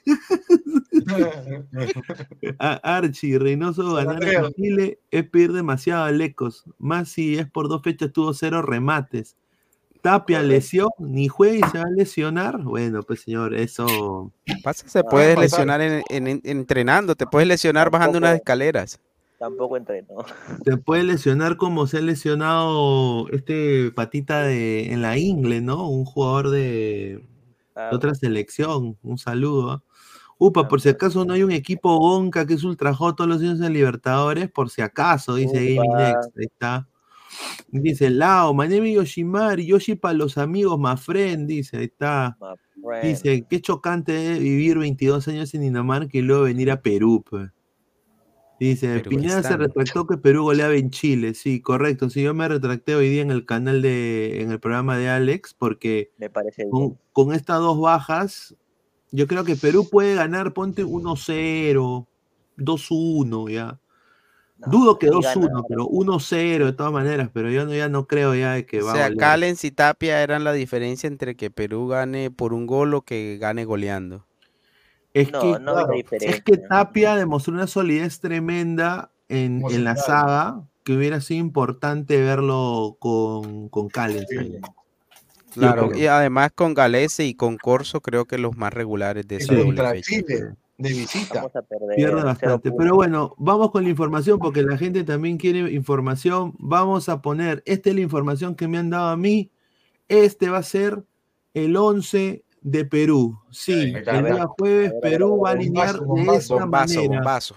Archie, 2.82 3.38
Reynoso 3.38 3.94
ganar 3.94 4.24
en 4.24 4.52
Chile 4.54 4.98
es 5.10 5.28
pedir 5.28 5.52
demasiado 5.52 6.04
a 6.04 6.10
Lecos. 6.10 6.64
Más 6.78 7.10
si 7.10 7.36
es 7.38 7.48
por 7.48 7.68
dos 7.68 7.82
fechas, 7.82 8.12
tuvo 8.12 8.34
cero 8.34 8.62
remates. 8.62 9.36
Tapia 10.08 10.42
lesión, 10.42 10.88
ni 11.00 11.28
juega 11.28 11.54
y 11.66 11.70
se 11.70 11.76
va 11.76 11.84
a 11.84 11.90
lesionar. 11.90 12.62
Bueno, 12.62 13.02
pues 13.02 13.20
señor, 13.20 13.52
eso. 13.52 14.32
Pasa, 14.64 14.88
se 14.88 15.04
puede 15.04 15.36
lesionar 15.36 15.82
en, 15.82 16.02
entrenando, 16.08 17.14
te 17.14 17.26
puedes 17.26 17.46
lesionar 17.46 17.90
bajando 17.90 18.16
unas 18.16 18.36
escaleras. 18.36 18.98
Tampoco 19.38 19.76
entreno. 19.76 20.24
Te 20.64 20.76
puede 20.78 21.04
lesionar 21.04 21.58
como 21.58 21.86
se 21.86 21.98
ha 21.98 22.00
lesionado 22.00 23.28
este 23.32 23.90
patita 23.90 24.44
de 24.44 24.94
en 24.94 25.02
la 25.02 25.18
Ingle, 25.18 25.60
¿no? 25.60 25.86
Un 25.90 26.06
jugador 26.06 26.48
de, 26.48 27.22
ah. 27.76 27.90
otra 27.92 28.14
selección. 28.14 28.96
Un 29.02 29.18
saludo. 29.18 29.72
¿ah? 29.72 29.82
Upa, 30.38 30.68
por 30.68 30.80
si 30.80 30.88
acaso 30.88 31.26
no 31.26 31.34
hay 31.34 31.42
un 31.42 31.52
equipo 31.52 31.98
Gonca 31.98 32.46
que 32.46 32.54
es 32.54 32.64
ultra 32.64 32.94
todos 32.96 33.28
los 33.28 33.42
años 33.42 33.60
en 33.60 33.74
Libertadores, 33.74 34.50
por 34.50 34.70
si 34.70 34.80
acaso, 34.80 35.34
dice 35.34 35.74
Gaming 35.74 35.92
Next. 35.98 36.30
Ahí 36.34 36.46
está. 36.46 36.88
Dice 37.68 38.10
Lao, 38.10 38.54
Manemi 38.54 38.94
Yoshimari, 38.94 39.66
Yoshi 39.66 39.94
para 39.94 40.14
los 40.14 40.38
amigos, 40.38 40.78
Mafren, 40.78 41.46
dice, 41.46 41.78
ahí 41.78 41.84
está. 41.84 42.36
Dice, 43.02 43.44
qué 43.48 43.60
chocante 43.60 44.38
vivir 44.38 44.78
22 44.78 45.28
años 45.28 45.52
en 45.54 45.62
Dinamarca 45.62 46.16
y 46.16 46.22
luego 46.22 46.44
venir 46.44 46.70
a 46.70 46.80
Perú. 46.80 47.24
Dice, 48.58 49.00
Pineda 49.00 49.42
se 49.42 49.56
retractó 49.56 50.06
que 50.06 50.16
Perú 50.16 50.44
goleaba 50.44 50.74
en 50.74 50.90
Chile. 50.90 51.34
Sí, 51.34 51.60
correcto. 51.60 52.10
Sí, 52.10 52.22
yo 52.22 52.34
me 52.34 52.48
retracté 52.48 52.96
hoy 52.96 53.08
día 53.08 53.22
en 53.22 53.30
el 53.30 53.46
canal 53.46 53.82
de, 53.82 54.40
en 54.40 54.50
el 54.50 54.58
programa 54.58 54.96
de 54.96 55.08
Alex, 55.08 55.54
porque 55.54 56.10
con, 57.12 57.32
estas 57.32 57.60
dos 57.60 57.78
bajas, 57.80 58.56
yo 59.12 59.28
creo 59.28 59.44
que 59.44 59.54
Perú 59.54 59.88
puede 59.88 60.16
ganar, 60.16 60.54
ponte 60.54 60.84
1-0, 60.84 62.06
2-1, 62.56 63.50
ya. 63.52 63.80
Dudo 64.66 64.98
que 64.98 65.08
2-1, 65.08 65.64
pero 65.68 65.86
1-0 65.86 66.64
de 66.64 66.72
todas 66.72 66.92
maneras, 66.92 67.30
pero 67.32 67.48
yo 67.50 67.64
no, 67.64 67.74
ya 67.74 67.88
no 67.88 68.06
creo 68.06 68.34
ya 68.34 68.60
que 68.64 68.82
va 68.82 68.92
o 68.92 68.94
sea, 68.94 69.14
Callens 69.14 69.64
y 69.64 69.70
Tapia 69.70 70.20
eran 70.22 70.42
la 70.42 70.52
diferencia 70.52 71.06
entre 71.06 71.36
que 71.36 71.50
Perú 71.50 71.86
gane 71.86 72.30
por 72.32 72.52
un 72.52 72.66
gol 72.66 72.94
o 72.94 73.02
que 73.02 73.38
gane 73.40 73.64
goleando. 73.64 74.26
Es, 75.14 75.30
que, 76.42 76.56
Tapia 76.68 77.16
demostró 77.16 77.54
una 77.54 77.66
solidez 77.66 78.20
tremenda 78.20 79.10
en, 79.28 79.62
la 79.84 79.96
saga 79.96 80.62
que 80.84 80.92
hubiera 80.92 81.20
sido 81.20 81.40
importante 81.40 82.20
verlo 82.20 82.96
con, 82.98 83.68
con 83.68 83.88
Callens. 83.88 84.26
Claro, 85.54 85.94
y 85.94 86.06
además 86.06 86.50
con 86.54 86.74
Galese 86.74 87.24
y 87.24 87.34
con 87.34 87.56
Corso 87.56 88.00
creo 88.00 88.26
que 88.26 88.38
los 88.38 88.56
más 88.56 88.72
regulares 88.72 89.26
de 89.26 89.36
esa 89.36 89.54
doble 89.54 90.02
fecha 90.02 90.56
de 90.78 90.88
visita. 90.94 91.50
Pierde 91.94 92.22
bastante. 92.22 92.72
Pero 92.72 92.94
bueno, 92.94 93.34
vamos 93.36 93.70
con 93.70 93.84
la 93.84 93.90
información 93.90 94.38
porque 94.38 94.62
la 94.62 94.78
gente 94.78 95.04
también 95.04 95.36
quiere 95.36 95.70
información. 95.72 96.54
Vamos 96.58 97.08
a 97.08 97.20
poner, 97.20 97.62
esta 97.66 97.90
es 97.90 97.96
la 97.96 98.00
información 98.00 98.54
que 98.54 98.68
me 98.68 98.78
han 98.78 98.90
dado 98.90 99.08
a 99.08 99.16
mí. 99.16 99.50
Este 100.08 100.48
va 100.48 100.58
a 100.58 100.62
ser 100.62 101.04
el 101.52 101.76
11 101.76 102.44
de 102.62 102.84
Perú. 102.84 103.38
Sí, 103.50 103.92
el 103.94 104.04
día 104.04 104.46
jueves 104.58 104.94
Perú 105.02 105.40
va 105.44 105.50
a 105.50 105.52
alinear 105.52 105.98
de 106.00 106.36
esta 106.36 106.64
manera. 106.66 107.02
Bombazo. 107.02 107.56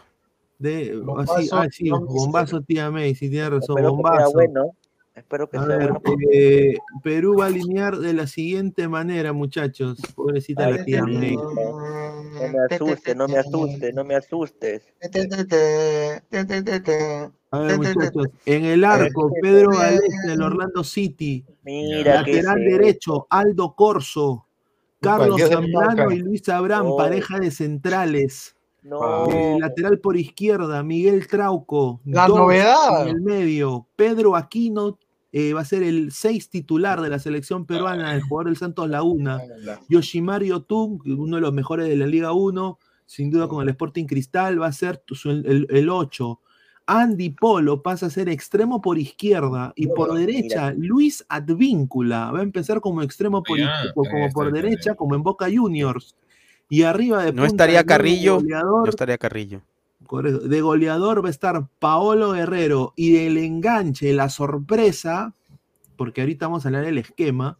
De, 0.60 0.96
bombazo, 0.96 1.58
ah, 1.58 1.68
sí, 1.72 1.90
bombazo, 1.90 2.62
tía 2.62 2.92
May, 2.92 3.16
si 3.16 3.32
tiene 3.32 3.50
razón, 3.50 3.82
bombazo. 3.82 4.32
Espero 5.14 5.50
que 5.50 5.58
sea 5.58 5.66
bueno. 5.68 6.02
Eh, 6.32 6.78
Perú 7.04 7.36
va 7.38 7.46
a 7.46 7.48
alinear 7.48 7.98
de 7.98 8.14
la 8.14 8.28
siguiente 8.28 8.88
manera, 8.88 9.34
muchachos. 9.34 10.00
Pobrecita 10.16 10.70
la 10.70 10.86
tía 10.86 11.04
May. 11.04 11.36
No 11.36 11.54
me 12.34 12.60
asustes, 12.70 13.16
no 13.16 13.28
me 13.28 13.38
asustes, 13.38 13.94
no 13.94 14.04
me 14.06 14.16
asustes. 14.16 14.84
A 17.52 17.60
ver, 17.60 17.78
muchachos, 17.78 18.28
en 18.46 18.66
el 18.66 18.86
arco, 18.86 19.34
Pedro 19.42 19.72
Galés 19.72 20.16
del 20.26 20.42
Orlando 20.42 20.84
City. 20.84 21.46
Mira 21.64 22.22
Lateral 22.22 22.60
derecho, 22.64 23.28
Aldo 23.30 23.76
Corso. 23.76 24.48
Carlos 25.02 25.42
Zambrano 25.42 26.12
y 26.12 26.20
Luis 26.20 26.48
Abraham, 26.48 26.96
pareja 26.96 27.40
de 27.40 27.52
centrales. 27.52 28.56
Eh, 28.84 29.58
lateral 29.60 30.00
por 30.00 30.18
izquierda, 30.18 30.82
Miguel 30.84 31.28
Trauco. 31.28 32.02
La 32.06 32.28
novedad. 32.28 33.08
En 33.08 33.16
el 33.16 33.22
medio, 33.22 33.88
Pedro 33.96 34.36
Aquino 34.36 34.98
eh, 35.32 35.54
va 35.54 35.62
a 35.62 35.66
ser 35.66 35.84
el 35.84 36.12
6 36.12 36.50
titular 36.50 37.00
de 37.00 37.10
la 37.10 37.20
selección 37.20 37.66
peruana, 37.66 38.16
el 38.16 38.22
jugador 38.22 38.48
del 38.48 38.58
Santos 38.58 38.90
Laguna. 38.90 39.40
Yoshimari 39.88 40.52
Otun, 40.52 41.00
uno 41.06 41.36
de 41.36 41.42
los 41.42 41.54
mejores 41.54 41.88
de 41.88 41.96
la 41.96 42.08
Liga 42.08 42.34
1, 42.34 42.80
sin 43.06 43.30
duda 43.30 43.48
con 43.48 43.62
el 43.62 43.70
Sporting 43.70 44.06
Cristal, 44.06 44.62
va 44.62 44.68
a 44.68 44.72
ser 44.72 45.04
el, 45.26 45.90
8. 45.90 46.40
Andy 46.88 47.30
Polo 47.30 47.84
pasa 47.84 48.08
a 48.08 48.10
ser 48.10 48.28
extremo 48.28 48.82
por 48.82 48.98
izquierda 48.98 49.72
y 49.76 49.88
por 49.88 50.14
derecha 50.14 50.74
Luis 50.76 51.24
Advíncula 51.30 52.32
va 52.32 52.40
a 52.40 52.44
empezar 52.44 52.82
como 52.82 53.02
extremo 53.04 53.44
por, 53.44 53.60
como 53.94 54.30
por 54.34 54.52
derecha, 54.52 54.96
como 54.96 55.16
en 55.16 55.24
Boca 55.24 55.46
Juniors. 55.54 56.16
Y 56.72 56.84
arriba 56.84 57.26
de 57.26 57.34
No 57.34 57.44
estaría 57.44 57.84
Carrillo. 57.84 58.40
no 58.42 58.86
estaría 58.86 59.18
Carrillo. 59.18 59.62
De 60.44 60.62
goleador 60.62 61.22
va 61.22 61.28
a 61.28 61.32
estar 61.32 61.68
Paolo 61.80 62.32
Guerrero 62.32 62.94
y 62.96 63.12
del 63.12 63.38
enganche, 63.38 64.14
la 64.14 64.30
sorpresa, 64.30 65.36
porque 65.98 66.22
ahorita 66.22 66.48
vamos 66.48 66.64
a 66.64 66.70
hablar 66.70 66.86
del 66.86 66.98
esquema, 66.98 67.58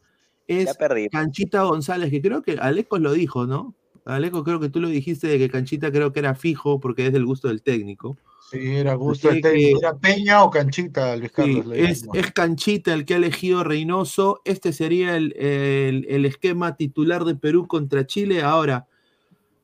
es 0.48 0.78
Canchita 1.12 1.64
González, 1.64 2.10
que 2.10 2.22
creo 2.22 2.42
que 2.42 2.54
Aleco 2.54 3.00
lo 3.00 3.12
dijo, 3.12 3.46
¿no? 3.46 3.76
Aleco, 4.06 4.46
creo 4.46 4.62
que 4.62 4.70
tú 4.70 4.80
lo 4.80 4.88
dijiste 4.88 5.28
de 5.28 5.38
que 5.38 5.50
Canchita 5.50 5.92
creo 5.92 6.14
que 6.14 6.20
era 6.20 6.34
fijo 6.34 6.80
porque 6.80 7.08
es 7.08 7.12
del 7.12 7.26
gusto 7.26 7.50
del 7.50 7.62
técnico. 7.62 8.18
Sí, 8.50 8.60
era 8.78 8.94
gusto 8.94 9.28
del 9.28 9.42
técnico. 9.42 9.80
¿Era 9.80 9.98
Peña 9.98 10.42
o 10.46 10.50
Canchita, 10.50 11.18
Luis 11.18 11.34
Carlos? 11.34 11.68
es, 11.74 12.08
Canchita 12.34 12.94
el 12.94 13.04
que 13.04 13.16
ha 13.16 13.18
elegido 13.18 13.66
Reynoso. 13.66 14.42
Este 14.46 14.72
sería 14.72 15.18
el, 15.18 15.36
el 15.38 16.26
esquema 16.26 16.78
titular 16.78 17.26
de 17.26 17.36
Perú 17.36 17.68
contra 17.68 18.08
Chile. 18.08 18.42
Ahora, 18.42 18.88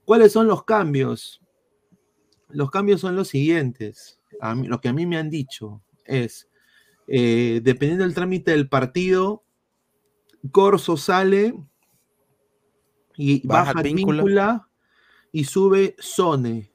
¿cuáles 0.08 0.32
son 0.32 0.48
los 0.48 0.64
cambios? 0.64 1.42
los 2.50 2.72
cambios 2.72 3.02
son 3.02 3.16
los 3.16 3.28
siguientes. 3.30 4.20
lo 4.64 4.80
que 4.80 4.90
a 4.90 4.94
mí 4.94 5.06
me 5.06 5.18
han 5.18 5.30
dicho 5.30 5.82
es, 6.06 6.48
eh, 7.08 7.60
dependiendo 7.64 8.04
del 8.04 8.14
trámite 8.14 8.52
del 8.52 8.70
partido, 8.70 9.44
Corso 10.52 10.96
sale 10.96 11.54
y 13.18 13.46
baja, 13.46 13.82
víncula 13.82 14.70
y 15.32 15.44
sube 15.44 15.96
Sone. 16.00 16.72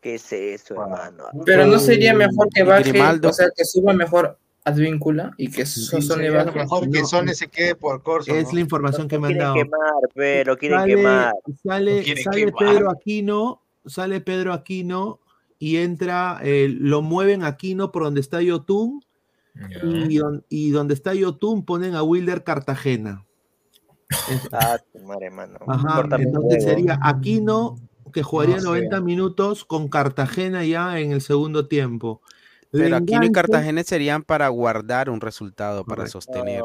¿Qué 0.00 0.16
es 0.16 0.32
eso, 0.32 0.74
hermano? 0.74 1.24
Pero 1.44 1.66
no 1.66 1.78
sería 1.78 2.14
mejor 2.14 2.48
que 2.54 2.62
baje, 2.62 3.02
o 3.26 3.32
sea, 3.32 3.48
que 3.56 3.64
suba 3.64 3.92
mejor 3.92 4.38
Advíncula 4.66 5.32
y 5.38 5.50
que 5.50 5.64
Sone 5.64 6.30
baje. 6.30 6.52
Mejor 6.52 6.90
que 6.90 7.04
Sone 7.04 7.34
se 7.34 7.48
quede 7.48 7.74
por 7.74 8.02
Corso. 8.02 8.34
Es 8.34 8.52
la 8.52 8.60
información 8.60 9.08
que 9.08 9.18
me 9.18 9.28
han 9.28 9.38
dado. 9.38 9.54
Quemar, 9.54 9.78
pero 10.14 10.56
quieren 10.56 10.84
quemar. 10.84 11.34
Sale, 11.62 12.22
sale 12.22 12.52
Pedro 12.52 12.90
Aquino 12.90 13.62
sale 13.86 14.20
Pedro 14.20 14.52
Aquino 14.52 15.20
y 15.58 15.78
entra, 15.78 16.40
eh, 16.42 16.68
lo 16.68 17.02
mueven 17.02 17.42
Aquino 17.42 17.92
por 17.92 18.04
donde 18.04 18.20
está 18.20 18.42
Yotun 18.42 19.02
y, 20.50 20.70
donde 20.70 20.94
está 20.94 21.14
Yotun 21.14 21.64
ponen 21.64 21.94
a 21.94 22.02
Wilder 22.02 22.44
Cartagena. 22.44 23.24
Ah, 24.52 24.78
madre, 25.04 25.30
mano. 25.30 25.58
entonces 26.18 26.62
sería 26.62 26.98
Aquino 27.02 27.76
que 28.12 28.22
jugaría 28.22 28.58
90 28.58 29.00
minutos 29.00 29.64
con 29.64 29.88
Cartagena 29.88 30.64
ya 30.64 31.00
en 31.00 31.12
el 31.12 31.20
segundo 31.20 31.66
tiempo. 31.66 32.20
Pero 32.70 32.96
Aquino 32.96 33.24
y 33.24 33.32
Cartagena 33.32 33.82
serían 33.84 34.22
para 34.22 34.48
guardar 34.48 35.08
un 35.10 35.20
resultado, 35.20 35.84
para 35.84 36.06
sostener. 36.06 36.62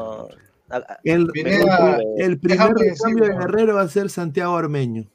El, 1.04 1.28
el, 2.16 2.38
primer 2.38 2.74
cambio 2.98 3.26
de 3.26 3.34
Guerrero 3.34 3.74
va 3.74 3.82
a 3.82 3.88
ser 3.88 4.08
Santiago 4.08 4.56
Armeño 4.56 5.06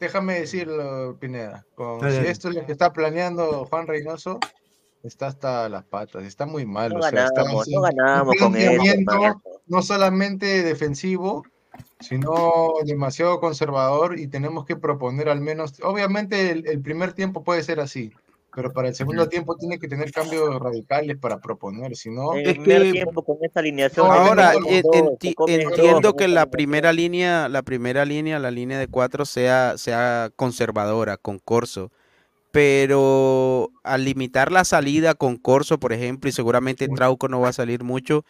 déjame 0.00 0.40
decirlo, 0.40 1.16
Pineda. 1.18 1.64
si 2.00 2.16
esto 2.26 2.48
es 2.48 2.54
lo 2.56 2.66
que 2.66 2.72
está 2.72 2.92
planeando 2.92 3.66
Juan 3.66 3.86
Reynoso, 3.86 4.38
está 5.02 5.28
hasta 5.28 5.68
las 5.68 5.84
patas, 5.84 6.24
está 6.24 6.46
muy 6.46 6.66
mal. 6.66 6.92
No 6.92 7.00
ganamos, 7.00 7.68
no 7.68 7.80
ganamos 7.80 8.34
con 8.38 8.56
eso, 8.56 9.42
No 9.66 9.82
solamente 9.82 10.62
defensivo, 10.62 11.44
sino 12.00 12.72
demasiado 12.84 13.40
conservador 13.40 14.18
y 14.18 14.28
tenemos 14.28 14.64
que 14.64 14.76
proponer 14.76 15.28
al 15.28 15.40
menos, 15.40 15.74
obviamente 15.82 16.50
el 16.50 16.80
primer 16.80 17.12
tiempo 17.12 17.44
puede 17.44 17.62
ser 17.62 17.80
así, 17.80 18.12
pero 18.56 18.72
para 18.72 18.88
el 18.88 18.94
segundo 18.94 19.28
tiempo 19.28 19.54
tiene 19.54 19.78
que 19.78 19.86
tener 19.86 20.10
cambios 20.10 20.58
radicales 20.58 21.18
para 21.18 21.38
proponer, 21.42 21.94
si 21.94 22.08
no... 22.08 22.34
En 22.34 22.46
el 22.46 22.54
primer 22.54 22.90
tiempo 22.90 23.22
con 23.22 23.36
esta 23.42 23.60
alineación... 23.60 24.06
Ahora, 24.10 24.54
entiendo 25.46 26.16
que 26.16 26.26
la 26.26 26.46
primera 26.46 26.90
línea, 26.94 27.50
la 27.50 27.60
primera 27.60 28.06
línea, 28.06 28.38
la 28.38 28.50
línea 28.50 28.78
de 28.78 28.88
cuatro 28.88 29.26
sea, 29.26 29.76
sea 29.76 30.30
conservadora, 30.36 31.18
con 31.18 31.38
Corso, 31.38 31.90
pero 32.50 33.68
al 33.84 34.06
limitar 34.06 34.50
la 34.50 34.64
salida 34.64 35.12
con 35.12 35.36
Corso, 35.36 35.78
por 35.78 35.92
ejemplo, 35.92 36.30
y 36.30 36.32
seguramente 36.32 36.88
Trauco 36.88 37.28
no 37.28 37.40
va 37.40 37.50
a 37.50 37.52
salir 37.52 37.84
mucho, 37.84 38.24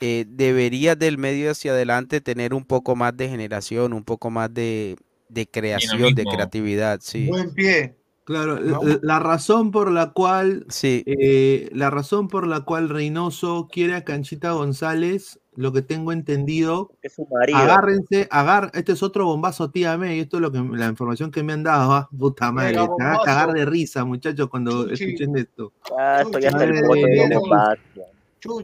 eh, 0.00 0.24
debería 0.26 0.96
del 0.96 1.18
medio 1.18 1.50
hacia 1.50 1.72
adelante 1.72 2.22
tener 2.22 2.54
un 2.54 2.64
poco 2.64 2.96
más 2.96 3.14
de 3.18 3.28
generación, 3.28 3.92
un 3.92 4.04
poco 4.04 4.30
más 4.30 4.54
de, 4.54 4.96
de 5.28 5.46
creación, 5.46 6.14
de 6.14 6.24
creatividad, 6.24 7.00
sí. 7.02 7.26
Buen 7.26 7.52
pie. 7.52 7.97
Claro, 8.28 8.58
la, 9.00 9.20
razón 9.20 9.70
por 9.70 9.90
la 9.90 10.10
cual 10.10 10.66
sí. 10.68 11.02
Eh, 11.06 11.70
la 11.72 11.88
razón 11.88 12.28
por 12.28 12.46
la 12.46 12.60
cual 12.60 12.90
Reynoso 12.90 13.68
quiere 13.72 13.94
a 13.94 14.04
Canchita 14.04 14.52
González, 14.52 15.40
lo 15.56 15.72
que 15.72 15.80
tengo 15.80 16.12
entendido, 16.12 16.90
es 17.00 17.14
su 17.14 17.26
marido. 17.32 17.56
agárrense, 17.56 18.28
agar, 18.30 18.70
este 18.74 18.92
es 18.92 19.02
otro 19.02 19.24
bombazo, 19.24 19.70
tía 19.70 19.98
y 20.14 20.20
esto 20.20 20.36
es 20.36 20.42
lo 20.42 20.52
que 20.52 20.58
la 20.58 20.88
información 20.88 21.30
que 21.30 21.42
me 21.42 21.54
han 21.54 21.62
dado, 21.62 21.90
ah, 21.90 22.10
puta 22.18 22.52
madre, 22.52 22.74
te 22.74 22.80
van 22.80 23.14
a 23.14 23.18
cagar 23.24 23.54
de 23.54 23.64
risa, 23.64 24.04
muchachos, 24.04 24.50
cuando 24.50 24.90
escuchen 24.90 25.34
esto. 25.38 25.72
Ah, 25.98 26.22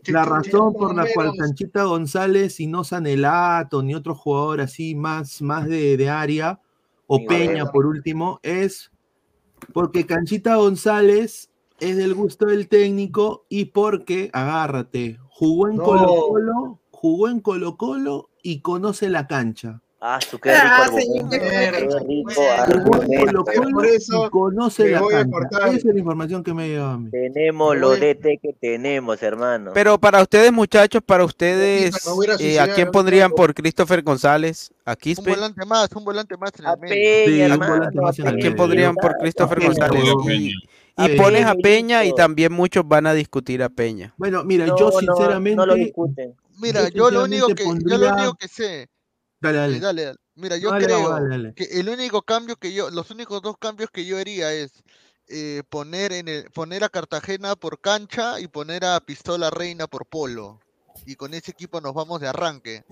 la 0.09 0.25
razón 0.27 0.75
por 0.75 0.95
la 0.95 1.07
cual 1.15 1.33
Canchita 1.39 1.85
González 1.85 2.61
y 2.61 2.67
no 2.67 2.85
Sanelato 2.85 3.83
ni 3.83 3.95
otro 3.95 4.15
jugador 4.15 4.61
así 4.61 4.95
más, 4.95 5.41
más 5.41 5.67
de, 5.67 5.97
de 5.97 6.11
área, 6.11 6.61
o 7.07 7.25
Peña 7.25 7.65
por 7.73 7.87
último, 7.87 8.41
es 8.43 8.91
porque 9.73 10.07
Canchita 10.07 10.57
González 10.57 11.51
es 11.81 11.97
del 11.97 12.15
gusto 12.15 12.47
del 12.47 12.69
técnico 12.69 13.47
y 13.49 13.67
porque, 13.67 14.31
agárrate, 14.33 15.19
jugó 15.29 15.69
en 15.69 15.77
Colo 15.77 16.27
Colo, 16.29 16.81
jugó 16.91 17.29
en 17.29 17.41
Colo 17.41 17.77
Colo 17.77 18.31
y 18.43 18.61
conoce 18.61 19.09
la 19.09 19.27
cancha. 19.27 19.83
Ah, 20.07 20.21
su 20.21 20.39
qué 20.39 20.53
rico. 20.53 22.31
Por 23.73 23.87
eso 23.87 24.31
conoce 24.31 24.91
la 24.91 25.01
Esa 25.01 25.71
es 25.71 25.85
la 25.87 25.99
información 25.99 26.45
que 26.45 26.53
me 26.53 26.69
lleva 26.69 26.93
a 26.93 26.99
mí. 26.99 27.09
Tenemos 27.11 27.75
lo 27.75 27.93
DT 27.93 28.39
que 28.43 28.55
tenemos, 28.61 29.23
hermano. 29.23 29.71
Pero 29.73 29.99
para 29.99 30.21
ustedes, 30.21 30.53
muchachos, 30.53 31.01
para 31.07 31.25
ustedes, 31.25 32.07
eh, 32.39 32.61
¿a 32.61 32.75
quién 32.75 32.91
pondrían 32.91 33.31
por 33.31 33.55
Christopher 33.55 34.03
González? 34.03 34.71
¿A 34.85 34.95
Quispe? 34.95 35.31
Un 35.31 35.37
volante 35.37 35.65
más, 35.65 35.89
un 35.93 36.05
volante 36.05 36.37
más. 36.37 36.53
A 36.63 36.77
Peña, 36.77 37.55
¿A 37.55 38.33
quién 38.35 38.57
pondrían 38.57 38.95
por 38.97 39.17
Christopher 39.17 39.65
González? 39.65 40.05
Y, 40.99 41.17
pones 41.17 41.47
a 41.47 41.55
Peña 41.55 42.05
y 42.05 42.15
también 42.15 42.53
muchos 42.53 42.87
van 42.87 43.07
a 43.07 43.15
discutir 43.15 43.63
a 43.63 43.71
Peña. 43.71 44.13
Bueno, 44.19 44.45
mira, 44.45 44.67
yo 44.67 44.93
sinceramente... 44.93 45.57
No, 45.57 45.65
lo 45.65 45.77
discuten. 45.77 46.35
Mira, 46.61 46.91
yo 46.91 47.11
lo 47.11 47.25
único 47.25 47.49
que, 47.49 47.65
yo 47.65 47.97
lo 47.97 48.13
único 48.13 48.35
que 48.35 48.49
sé 48.49 48.91
Dale, 49.53 50.05
dale. 50.05 50.19
Mira, 50.37 50.57
yo 50.57 50.71
creo 50.71 51.55
que 51.55 51.65
el 51.65 51.89
único 51.89 52.23
cambio 52.23 52.57
que 52.57 52.73
yo, 52.73 52.91
los 52.91 53.11
únicos 53.11 53.41
dos 53.41 53.57
cambios 53.59 53.91
que 53.91 54.05
yo 54.05 54.19
haría 54.19 54.53
es 54.53 54.83
eh, 55.29 55.63
poner 55.69 56.13
en 56.13 56.29
el, 56.29 56.51
poner 56.51 56.85
a 56.85 56.89
Cartagena 56.89 57.57
por 57.57 57.81
cancha 57.81 58.41
y 58.41 58.49
poner 58.49 58.85
a 58.85 59.01
Pistola 59.01 59.51
Reina 59.51 59.87
por 59.87 60.07
polo. 60.07 60.61
Y 61.07 61.17
con 61.17 61.35
ese 61.35 61.51
equipo 61.51 61.81
nos 61.81 61.95
vamos 61.95 62.21
de 62.21 62.29
arranque. 62.29 62.85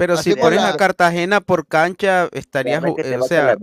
Pero 0.00 0.16
si 0.16 0.34
pones 0.34 0.60
a 0.60 0.78
Cartagena 0.78 1.42
por 1.42 1.66
cancha, 1.66 2.26
estarías, 2.32 2.82
o 2.82 3.26
sea, 3.26 3.54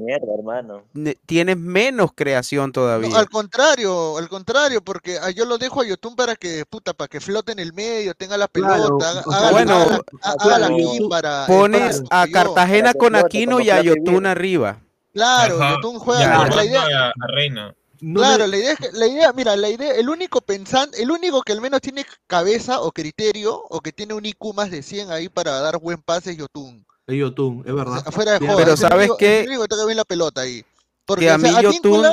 tienes 1.25 1.57
menos 1.57 2.11
creación 2.13 2.71
todavía. 2.71 3.17
al 3.17 3.27
contrario, 3.27 4.19
al 4.19 4.29
contrario, 4.29 4.83
porque 4.83 5.17
ah, 5.19 5.31
yo 5.31 5.45
lo 5.45 5.57
dejo 5.57 5.81
a 5.81 5.87
Yotun 5.87 6.15
para 6.15 6.35
que, 6.35 6.63
puta, 6.69 6.93
para 6.93 7.07
que 7.07 7.19
flote 7.19 7.53
en 7.53 7.59
el 7.59 7.73
medio, 7.73 8.13
tenga 8.13 8.37
la 8.37 8.47
pelota, 8.47 9.23
haga, 9.25 9.51
bueno, 9.51 11.09
para, 11.09 11.47
pones 11.47 12.03
a 12.11 12.27
Cartagena 12.31 12.93
con 12.93 13.15
Aquino 13.15 13.59
y 13.59 13.71
a 13.71 13.81
Yotun 13.81 14.27
arriba. 14.27 14.77
Claro, 15.15 15.57
Yotun 15.57 15.97
juega 15.97 16.49
la 16.49 16.65
idea. 16.65 17.07
A 17.07 17.27
Reina 17.33 17.73
claro, 17.99 18.47
la 18.47 18.57
idea, 18.57 18.75
la 18.93 19.07
idea, 19.07 19.33
mira, 19.33 19.55
la 19.55 19.69
idea, 19.69 19.93
el 19.93 20.09
único 20.09 20.41
pensante, 20.41 21.01
el 21.01 21.11
único 21.11 21.41
que 21.41 21.53
al 21.53 21.61
menos 21.61 21.81
tiene 21.81 22.05
cabeza 22.27 22.81
o 22.81 22.91
criterio 22.91 23.55
o 23.69 23.81
que 23.81 23.91
tiene 23.91 24.13
un 24.13 24.25
IQ 24.25 24.53
más 24.53 24.71
de 24.71 24.81
100 24.83 25.11
ahí 25.11 25.29
para 25.29 25.59
dar 25.59 25.79
buen 25.79 26.01
pase 26.01 26.31
es 26.31 26.37
Yotun. 26.37 26.85
Es 27.05 27.15
Yotun, 27.15 27.63
es 27.65 27.73
verdad. 27.73 28.03
afuera 28.05 28.33
de 28.33 28.39
juego. 28.39 28.57
Pero 28.57 28.77
sabes 28.77 29.11
que 29.17 29.41
el 29.41 29.47
único 29.47 29.63
que 29.63 29.67
toca 29.69 29.85
bien 29.85 29.97
la 29.97 30.05
pelota 30.05 30.41
ahí. 30.41 30.63
Porque 31.05 31.25
que 31.25 31.31
a 31.31 31.37
mí 31.37 31.49
Yotun 31.61 32.05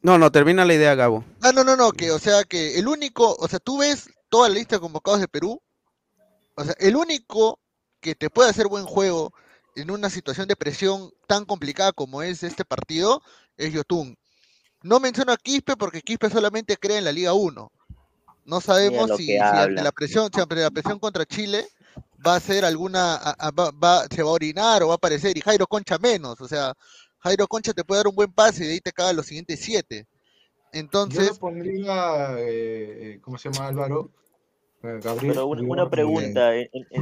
No, 0.00 0.18
no, 0.18 0.32
termina 0.32 0.64
la 0.64 0.74
idea, 0.74 0.94
Gabo. 0.94 1.24
Ah, 1.42 1.52
no, 1.52 1.62
no, 1.62 1.76
no, 1.76 1.92
que 1.92 2.10
o 2.10 2.18
sea 2.18 2.44
que 2.44 2.78
el 2.78 2.88
único, 2.88 3.36
o 3.38 3.48
sea, 3.48 3.58
tú 3.58 3.78
ves 3.78 4.08
toda 4.28 4.48
la 4.48 4.54
lista 4.54 4.76
de 4.76 4.80
convocados 4.80 5.20
de 5.20 5.28
Perú, 5.28 5.60
o 6.54 6.64
sea, 6.64 6.74
el 6.78 6.96
único 6.96 7.58
que 8.00 8.14
te 8.14 8.30
puede 8.30 8.50
hacer 8.50 8.66
buen 8.66 8.84
juego 8.84 9.32
en 9.74 9.90
una 9.90 10.10
situación 10.10 10.48
de 10.48 10.56
presión 10.56 11.12
tan 11.26 11.44
complicada 11.44 11.92
como 11.92 12.22
es 12.22 12.42
este 12.42 12.64
partido 12.64 13.22
es 13.56 13.72
Yotun. 13.72 14.16
No 14.82 15.00
menciono 15.00 15.32
a 15.32 15.36
Quispe 15.36 15.76
porque 15.76 16.02
Quispe 16.02 16.28
solamente 16.28 16.76
cree 16.76 16.98
en 16.98 17.04
la 17.04 17.12
Liga 17.12 17.32
1. 17.32 17.72
No 18.44 18.60
sabemos 18.60 19.16
si, 19.16 19.36
la 19.36 19.92
presión, 19.92 20.30
la 20.48 20.70
presión 20.70 20.98
contra 20.98 21.24
Chile 21.24 21.66
va 22.26 22.36
a 22.36 22.40
ser 22.40 22.64
alguna, 22.64 23.20
va, 23.56 24.06
se 24.08 24.22
va 24.22 24.30
a 24.30 24.32
orinar 24.32 24.82
o 24.82 24.88
va 24.88 24.94
a 24.94 24.96
aparecer, 24.96 25.36
y 25.36 25.40
Jairo 25.40 25.66
Concha 25.66 25.98
menos, 25.98 26.40
o 26.40 26.48
sea, 26.48 26.72
Jairo 27.20 27.46
Concha 27.46 27.72
te 27.72 27.84
puede 27.84 28.00
dar 28.00 28.08
un 28.08 28.14
buen 28.14 28.32
pase 28.32 28.64
y 28.64 28.66
de 28.66 28.72
ahí 28.74 28.80
te 28.80 28.92
caga 28.92 29.12
los 29.12 29.26
siguientes 29.26 29.60
siete. 29.60 30.06
Entonces. 30.72 31.28
Yo 31.28 31.36
pondría, 31.36 32.38
eh, 32.38 33.14
eh, 33.14 33.20
¿cómo 33.20 33.38
se 33.38 33.50
llama 33.50 33.68
Álvaro? 33.68 34.10
Pero 34.82 35.46
una, 35.46 35.88
pregunta. 35.88 36.50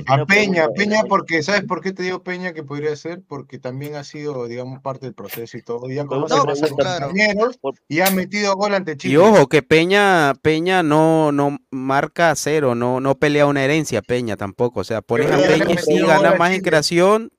a 0.07 0.27
Peña, 0.27 0.69
Peña, 0.69 1.05
porque, 1.09 1.43
¿sabes 1.43 1.63
por 1.65 1.81
qué 1.81 1.95
te 1.95 2.03
digo 2.03 2.23
Peña 2.23 2.53
que 2.53 2.63
podría 2.63 2.95
ser? 2.95 3.23
Porque 3.27 3.59
también 3.59 3.95
ha 3.95 4.05
sido, 4.05 4.47
digamos, 4.47 4.83
parte 4.83 5.07
del 5.07 5.15
proceso 5.15 5.57
y 5.57 5.63
todo. 5.63 5.89
Ya 5.89 6.05
conoce 6.05 6.35
a 6.35 6.69
compañeros 6.69 7.59
y 7.89 8.01
ha 8.01 8.11
metido 8.11 8.55
gol 8.55 8.75
ante 8.75 8.99
Chile. 8.99 9.15
Y 9.15 9.17
ojo, 9.17 9.49
que 9.49 9.63
Peña, 9.63 10.35
Peña 10.43 10.83
no, 10.83 11.33
no 11.33 11.59
marca 11.71 12.35
cero, 12.37 12.75
no, 12.75 13.01
no 13.01 13.15
pelea 13.15 13.47
una 13.47 13.65
herencia, 13.65 14.03
Peña 14.03 14.37
tampoco. 14.37 14.81
O 14.81 14.85
sea, 14.85 15.01
pones 15.01 15.31
a 15.31 15.39
Peña 15.39 15.73
y 15.73 15.79
sí 15.79 16.01
gana 16.01 16.35
más 16.35 16.53
en 16.53 16.61
creación, 16.61 17.33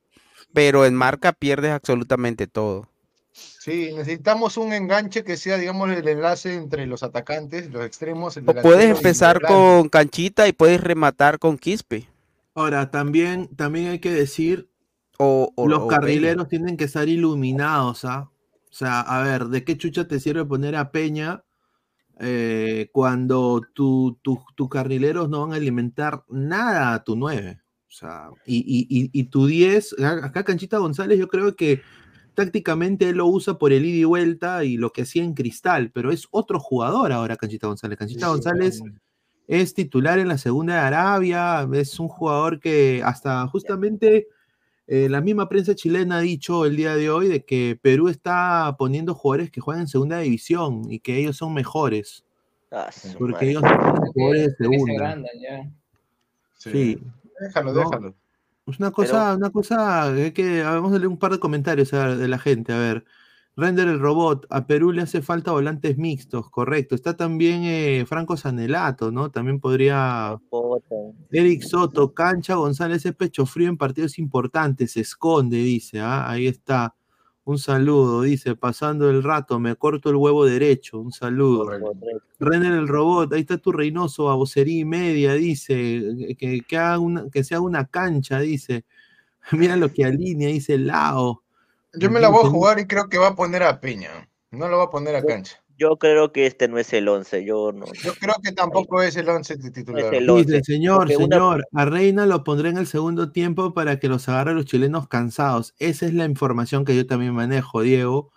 pero 0.53 0.87
en 0.87 0.95
marca 0.95 1.33
pierdes 1.33 1.71
absolutamente 1.71 2.47
todo. 2.47 2.90
Sí, 3.33 3.91
necesitamos 3.95 4.57
un 4.57 4.73
enganche 4.73 5.23
que 5.23 5.37
sea, 5.37 5.57
digamos, 5.57 5.89
el 5.89 6.07
enlace 6.07 6.55
entre 6.55 6.85
los 6.85 7.01
atacantes, 7.01 7.71
los 7.71 7.85
extremos. 7.85 8.35
o 8.37 8.43
puedes 8.61 8.97
empezar 8.97 9.41
con 9.41 9.87
Canchita 9.87 10.47
y 10.47 10.53
puedes 10.53 10.81
rematar 10.81 11.39
con 11.39 11.57
Quispe. 11.57 12.07
Ahora, 12.53 12.91
también, 12.91 13.47
también 13.55 13.87
hay 13.87 13.99
que 13.99 14.11
decir, 14.11 14.69
o, 15.17 15.53
los 15.67 15.87
carrileros 15.87 16.49
tienen 16.49 16.75
que 16.75 16.85
estar 16.85 17.07
iluminados, 17.07 18.03
¿ah? 18.03 18.29
O 18.69 18.73
sea, 18.73 19.01
a 19.01 19.23
ver, 19.23 19.45
¿de 19.45 19.63
qué 19.63 19.77
chucha 19.77 20.07
te 20.07 20.19
sirve 20.19 20.45
poner 20.45 20.75
a 20.75 20.91
Peña 20.91 21.43
eh, 22.19 22.89
cuando 22.91 23.61
tus 23.73 24.15
tu, 24.21 24.69
carrileros 24.69 25.29
no 25.29 25.41
van 25.41 25.53
a 25.53 25.57
alimentar 25.57 26.23
nada 26.29 26.93
a 26.93 27.03
tu 27.03 27.15
9? 27.15 27.61
O 27.87 27.91
sea, 27.91 28.29
y, 28.45 28.85
y 28.87 29.23
tu 29.25 29.47
10, 29.47 29.95
acá 29.99 30.43
Canchita 30.43 30.77
González, 30.77 31.19
yo 31.19 31.27
creo 31.27 31.55
que 31.55 31.81
tácticamente 32.33 33.09
él 33.09 33.17
lo 33.17 33.27
usa 33.27 33.57
por 33.57 33.73
el 33.73 33.85
ida 33.85 33.97
y 33.97 34.03
vuelta 34.03 34.63
y 34.63 34.77
lo 34.77 34.91
que 34.91 35.03
hacía 35.03 35.23
en 35.23 35.33
Cristal, 35.33 35.91
pero 35.91 36.11
es 36.11 36.27
otro 36.31 36.59
jugador 36.59 37.11
ahora 37.11 37.37
Canchita 37.37 37.67
González. 37.67 37.97
Canchita 37.97 38.27
González 38.27 38.81
es 39.47 39.73
titular 39.73 40.19
en 40.19 40.27
la 40.27 40.37
segunda 40.37 40.75
de 40.75 40.79
Arabia, 40.79 41.67
es 41.73 41.99
un 41.99 42.07
jugador 42.07 42.59
que 42.59 43.01
hasta 43.03 43.47
justamente 43.47 44.27
eh, 44.87 45.09
la 45.09 45.21
misma 45.21 45.47
prensa 45.49 45.75
chilena 45.75 46.17
ha 46.17 46.21
dicho 46.21 46.65
el 46.65 46.75
día 46.75 46.95
de 46.95 47.09
hoy 47.09 47.27
de 47.27 47.45
que 47.45 47.79
Perú 47.81 48.07
está 48.07 48.75
poniendo 48.77 49.15
jugadores 49.15 49.51
que 49.51 49.61
juegan 49.61 49.81
en 49.81 49.87
segunda 49.87 50.19
división 50.19 50.83
y 50.89 50.99
que 50.99 51.17
ellos 51.17 51.37
son 51.37 51.53
mejores. 51.53 52.25
Ah, 52.71 52.89
porque 53.17 53.49
ellos 53.49 53.61
son 53.61 53.95
jugadores 54.13 54.57
de 54.57 54.65
segunda. 54.65 55.23
Sí. 56.57 56.99
Déjalo, 57.39 57.73
déjalo. 57.73 58.15
Pues 58.63 58.79
una 58.79 58.91
cosa, 58.91 59.35
una 59.35 59.49
cosa 59.49 60.13
que 60.33 60.63
vamos 60.63 60.93
a 60.93 60.97
leer 60.97 61.07
un 61.07 61.17
par 61.17 61.31
de 61.31 61.39
comentarios 61.39 61.91
de 61.91 62.27
la 62.27 62.37
gente. 62.37 62.73
A 62.73 62.77
ver, 62.77 63.05
Render 63.57 63.89
el 63.89 63.99
robot, 63.99 64.47
a 64.49 64.65
Perú 64.65 64.93
le 64.93 65.01
hace 65.01 65.21
falta 65.21 65.51
volantes 65.51 65.97
mixtos, 65.97 66.49
correcto. 66.49 66.95
Está 66.95 67.17
también 67.17 67.63
eh, 67.65 68.05
Franco 68.07 68.37
Sanelato, 68.37 69.11
¿no? 69.11 69.29
También 69.29 69.59
podría. 69.59 70.39
Eric 71.31 71.61
Soto, 71.63 72.13
Cancha 72.13 72.55
González 72.55 73.05
es 73.05 73.13
pecho 73.13 73.45
frío 73.45 73.67
en 73.67 73.77
partidos 73.77 74.19
importantes, 74.19 74.93
se 74.93 75.01
esconde, 75.01 75.57
dice. 75.57 75.99
¿ah? 75.99 76.29
Ahí 76.29 76.47
está. 76.47 76.95
Un 77.43 77.57
saludo, 77.57 78.21
dice, 78.21 78.55
pasando 78.55 79.09
el 79.09 79.23
rato, 79.23 79.59
me 79.59 79.75
corto 79.75 80.09
el 80.09 80.15
huevo 80.15 80.45
derecho. 80.45 80.99
Un 80.99 81.11
saludo. 81.11 81.67
Renner 82.39 82.73
el 82.73 82.87
robot, 82.87 83.33
ahí 83.33 83.41
está 83.41 83.57
tu 83.57 83.71
Reynoso, 83.71 84.29
a 84.29 84.35
vocería 84.35 84.79
y 84.79 84.85
media, 84.85 85.33
dice, 85.33 86.35
que, 86.37 86.61
que, 86.61 86.77
haga 86.77 86.99
una, 86.99 87.29
que 87.31 87.43
sea 87.43 87.59
una 87.59 87.87
cancha, 87.87 88.39
dice. 88.39 88.85
Mira 89.51 89.75
lo 89.75 89.91
que 89.91 90.05
alinea, 90.05 90.49
dice 90.49 90.77
Lao. 90.77 91.43
Yo 91.93 92.09
me 92.09 92.19
la 92.19 92.29
voy 92.29 92.45
a 92.45 92.49
jugar 92.49 92.79
y 92.79 92.87
creo 92.87 93.09
que 93.09 93.17
va 93.17 93.29
a 93.29 93.35
poner 93.35 93.63
a 93.63 93.79
Peña. 93.79 94.29
No 94.51 94.67
lo 94.67 94.77
va 94.77 94.85
a 94.85 94.89
poner 94.89 95.15
a 95.15 95.23
cancha. 95.23 95.60
Yo 95.81 95.97
creo 95.97 96.31
que 96.31 96.45
este 96.45 96.67
no 96.67 96.77
es 96.77 96.93
el 96.93 97.07
11, 97.07 97.43
yo 97.43 97.71
no. 97.71 97.87
Yo 98.03 98.13
creo 98.13 98.35
que 98.43 98.51
tampoco 98.51 99.01
es 99.01 99.15
el 99.15 99.27
11 99.27 99.57
titular. 99.71 100.11
Dice, 100.11 100.63
señor, 100.63 101.11
señor, 101.11 101.65
a 101.73 101.85
Reina 101.85 102.27
lo 102.27 102.43
pondré 102.43 102.69
en 102.69 102.77
el 102.77 102.85
segundo 102.85 103.31
tiempo 103.31 103.73
para 103.73 103.97
que 103.97 104.07
los 104.07 104.29
agarre 104.29 104.53
los 104.53 104.65
chilenos 104.65 105.07
cansados. 105.07 105.73
Esa 105.79 106.05
es 106.05 106.13
la 106.13 106.25
información 106.25 106.85
que 106.85 106.95
yo 106.95 107.07
también 107.07 107.33
manejo, 107.33 107.81
Diego. 107.81 108.29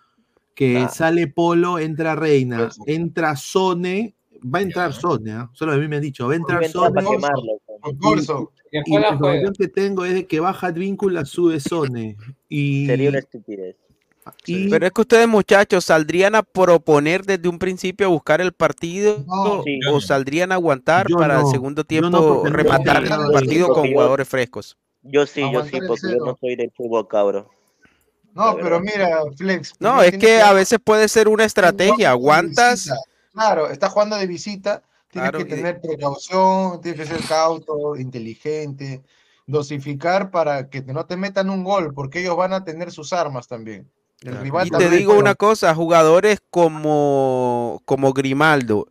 Que 0.54 0.86
sale 0.90 1.26
Polo, 1.26 1.78
entra 1.78 2.14
Reina, 2.14 2.70
entra 2.86 3.36
Sone, 3.36 4.14
va 4.42 4.60
a 4.60 4.62
entrar 4.62 4.94
Sone, 4.94 5.30
¿eh? 5.30 5.46
solo 5.52 5.72
a 5.72 5.76
mí 5.76 5.86
me 5.86 5.96
han 5.96 6.02
dicho, 6.02 6.26
va 6.26 6.32
a 6.32 6.36
entrar 6.36 6.66
Sone. 6.66 7.02
y 8.72 8.98
la 8.98 9.10
información 9.10 9.52
que 9.58 9.68
tengo 9.68 10.06
es 10.06 10.14
de 10.14 10.26
que 10.26 10.40
baja 10.40 10.68
Advíncula, 10.68 11.26
sube 11.26 11.60
Sone. 11.60 12.16
Y... 12.48 12.86
Sería 12.86 13.10
una 13.10 13.18
estupidez. 13.18 13.76
Pero 14.46 14.86
es 14.86 14.92
que 14.92 15.00
ustedes, 15.00 15.28
muchachos, 15.28 15.84
¿saldrían 15.84 16.34
a 16.34 16.42
proponer 16.42 17.24
desde 17.24 17.48
un 17.48 17.58
principio 17.58 18.06
a 18.06 18.10
buscar 18.10 18.40
el 18.40 18.52
partido 18.52 19.24
o 19.90 20.00
saldrían 20.00 20.52
a 20.52 20.54
aguantar 20.54 21.06
para 21.08 21.40
el 21.40 21.46
segundo 21.46 21.84
tiempo 21.84 22.42
rematar 22.46 23.04
el 23.04 23.32
partido 23.32 23.68
con 23.68 23.90
jugadores 23.90 24.28
frescos? 24.28 24.76
Yo 25.02 25.26
sí, 25.26 25.42
yo 25.52 25.64
sí, 25.64 25.78
porque 25.86 26.12
yo 26.12 26.24
no 26.24 26.36
soy 26.40 26.56
del 26.56 26.70
fútbol, 26.74 27.06
cabro. 27.06 27.50
No, 28.32 28.56
pero 28.56 28.80
mira, 28.80 29.20
Flex. 29.36 29.74
No, 29.78 30.02
es 30.02 30.16
que, 30.16 30.40
a 30.40 30.52
veces 30.52 30.78
puede 30.82 31.08
ser 31.08 31.28
una 31.28 31.44
estrategia. 31.44 32.10
Aguantas. 32.10 32.90
Claro, 33.32 33.68
estás 33.68 33.92
jugando 33.92 34.16
de 34.16 34.26
visita, 34.26 34.82
tienes 35.10 35.32
que 35.32 35.44
tener 35.44 35.80
precaución, 35.80 36.80
tienes 36.80 37.00
que 37.00 37.16
ser 37.16 37.26
cauto, 37.28 37.96
inteligente, 37.96 39.02
dosificar 39.46 40.30
para 40.30 40.70
que 40.70 40.82
no 40.82 41.04
te 41.04 41.16
metan 41.16 41.50
un 41.50 41.64
gol, 41.64 41.92
porque 41.92 42.20
ellos 42.20 42.36
van 42.36 42.52
a 42.52 42.64
tener 42.64 42.90
sus 42.90 43.12
armas 43.12 43.48
también. 43.48 43.90
Y 44.64 44.70
te 44.70 44.90
digo 44.90 45.18
una 45.18 45.34
cosa, 45.34 45.74
jugadores 45.74 46.40
como, 46.50 47.82
como 47.84 48.12
Grimaldo 48.12 48.88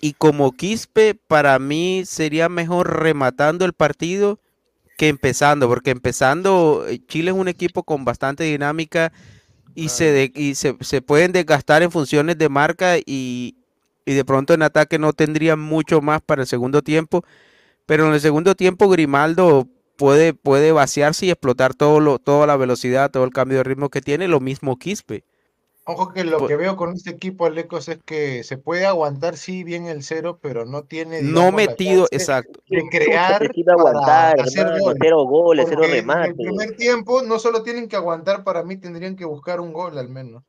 y 0.00 0.14
como 0.14 0.52
Quispe, 0.52 1.14
para 1.14 1.58
mí 1.58 2.02
sería 2.04 2.48
mejor 2.48 3.02
rematando 3.02 3.64
el 3.64 3.72
partido 3.72 4.38
que 4.96 5.08
empezando, 5.08 5.68
porque 5.68 5.90
empezando 5.90 6.86
eh, 6.88 7.00
Chile 7.06 7.30
es 7.30 7.36
un 7.36 7.48
equipo 7.48 7.82
con 7.82 8.04
bastante 8.04 8.44
dinámica 8.44 9.12
y, 9.74 9.90
se, 9.90 10.32
y 10.34 10.54
se, 10.54 11.02
pueden 11.02 11.32
desgastar 11.32 11.82
en 11.82 11.90
funciones 11.90 12.38
de 12.38 12.48
marca 12.48 12.96
y, 13.04 13.56
de 14.06 14.24
pronto 14.24 14.54
en 14.54 14.62
ataque 14.62 14.98
no 14.98 15.12
tendrían 15.12 15.60
mucho 15.60 16.00
más 16.00 16.22
para 16.22 16.42
el 16.42 16.48
segundo 16.48 16.82
tiempo, 16.82 17.24
pero 17.84 18.06
en 18.06 18.14
el 18.14 18.20
segundo 18.20 18.54
tiempo 18.54 18.88
Grimaldo 18.88 19.68
puede, 19.96 20.34
puede 20.34 20.72
vaciarse 20.72 21.26
y 21.26 21.30
explotar 21.30 21.74
todo 21.74 22.00
lo, 22.00 22.18
toda 22.18 22.46
la 22.46 22.56
velocidad, 22.56 23.10
todo 23.10 23.24
el 23.24 23.32
cambio 23.32 23.58
de 23.58 23.64
ritmo 23.64 23.88
que 23.88 24.00
tiene, 24.00 24.28
lo 24.28 24.40
mismo 24.40 24.78
Quispe. 24.78 25.24
Ojo 25.88 26.12
que 26.12 26.24
lo 26.24 26.48
que 26.48 26.56
veo 26.56 26.76
con 26.76 26.94
este 26.94 27.10
equipo, 27.10 27.46
Alecos, 27.46 27.88
es 27.88 27.98
que 28.04 28.42
se 28.42 28.58
puede 28.58 28.86
aguantar, 28.86 29.36
sí, 29.36 29.62
bien 29.62 29.86
el 29.86 30.02
cero, 30.02 30.40
pero 30.42 30.64
no 30.64 30.82
tiene. 30.82 31.22
no 31.22 31.52
metido, 31.52 32.08
exacto. 32.10 32.60
De 32.68 32.82
crear. 32.90 33.48
aguantar, 33.68 34.36
cero 34.48 35.24
goles, 35.24 35.66
cero 35.68 35.82
remates. 35.88 36.24
En 36.24 36.30
el 36.30 36.34
primer 36.34 36.76
tiempo, 36.76 37.22
no 37.22 37.38
solo 37.38 37.62
tienen 37.62 37.88
que 37.88 37.94
aguantar, 37.94 38.42
para 38.42 38.64
mí 38.64 38.76
tendrían 38.76 39.14
que 39.14 39.24
buscar 39.24 39.60
un 39.60 39.72
gol 39.72 39.96
al 39.96 40.08
menos. 40.08 40.42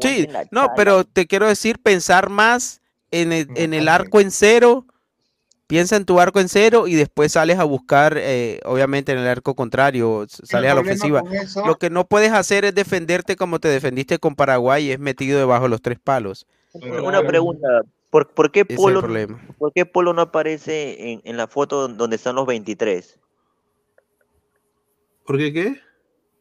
sí, 0.00 0.28
no, 0.52 0.68
pero 0.76 1.02
te 1.02 1.26
quiero 1.26 1.48
decir, 1.48 1.80
pensar 1.82 2.28
más 2.28 2.80
en 3.10 3.32
el, 3.32 3.48
en 3.56 3.74
el 3.74 3.88
arco 3.88 4.20
en 4.20 4.30
cero 4.30 4.86
piensa 5.70 5.94
en 5.94 6.04
tu 6.04 6.18
arco 6.18 6.40
en 6.40 6.48
cero 6.48 6.88
y 6.88 6.96
después 6.96 7.30
sales 7.30 7.60
a 7.60 7.64
buscar, 7.64 8.18
eh, 8.18 8.58
obviamente, 8.64 9.12
en 9.12 9.18
el 9.18 9.28
arco 9.28 9.54
contrario, 9.54 10.26
sales 10.28 10.68
a 10.68 10.74
la 10.74 10.80
ofensiva. 10.80 11.22
Lo 11.64 11.76
que 11.76 11.90
no 11.90 12.08
puedes 12.08 12.32
hacer 12.32 12.64
es 12.64 12.74
defenderte 12.74 13.36
como 13.36 13.60
te 13.60 13.68
defendiste 13.68 14.18
con 14.18 14.34
Paraguay 14.34 14.86
y 14.86 14.90
es 14.90 14.98
metido 14.98 15.38
debajo 15.38 15.64
de 15.64 15.68
los 15.68 15.80
tres 15.80 16.00
palos. 16.00 16.48
Una 16.74 17.24
pregunta, 17.24 17.82
¿por, 18.10 18.50
qué, 18.50 18.64
Polo, 18.64 19.00
¿por 19.58 19.72
qué 19.72 19.86
Polo 19.86 20.12
no 20.12 20.22
aparece 20.22 21.20
en, 21.22 21.36
la 21.36 21.46
foto 21.46 21.86
donde 21.86 22.16
están 22.16 22.34
los 22.34 22.46
23? 22.46 23.20
¿Por 25.24 25.38
qué 25.38 25.52
qué? 25.52 25.80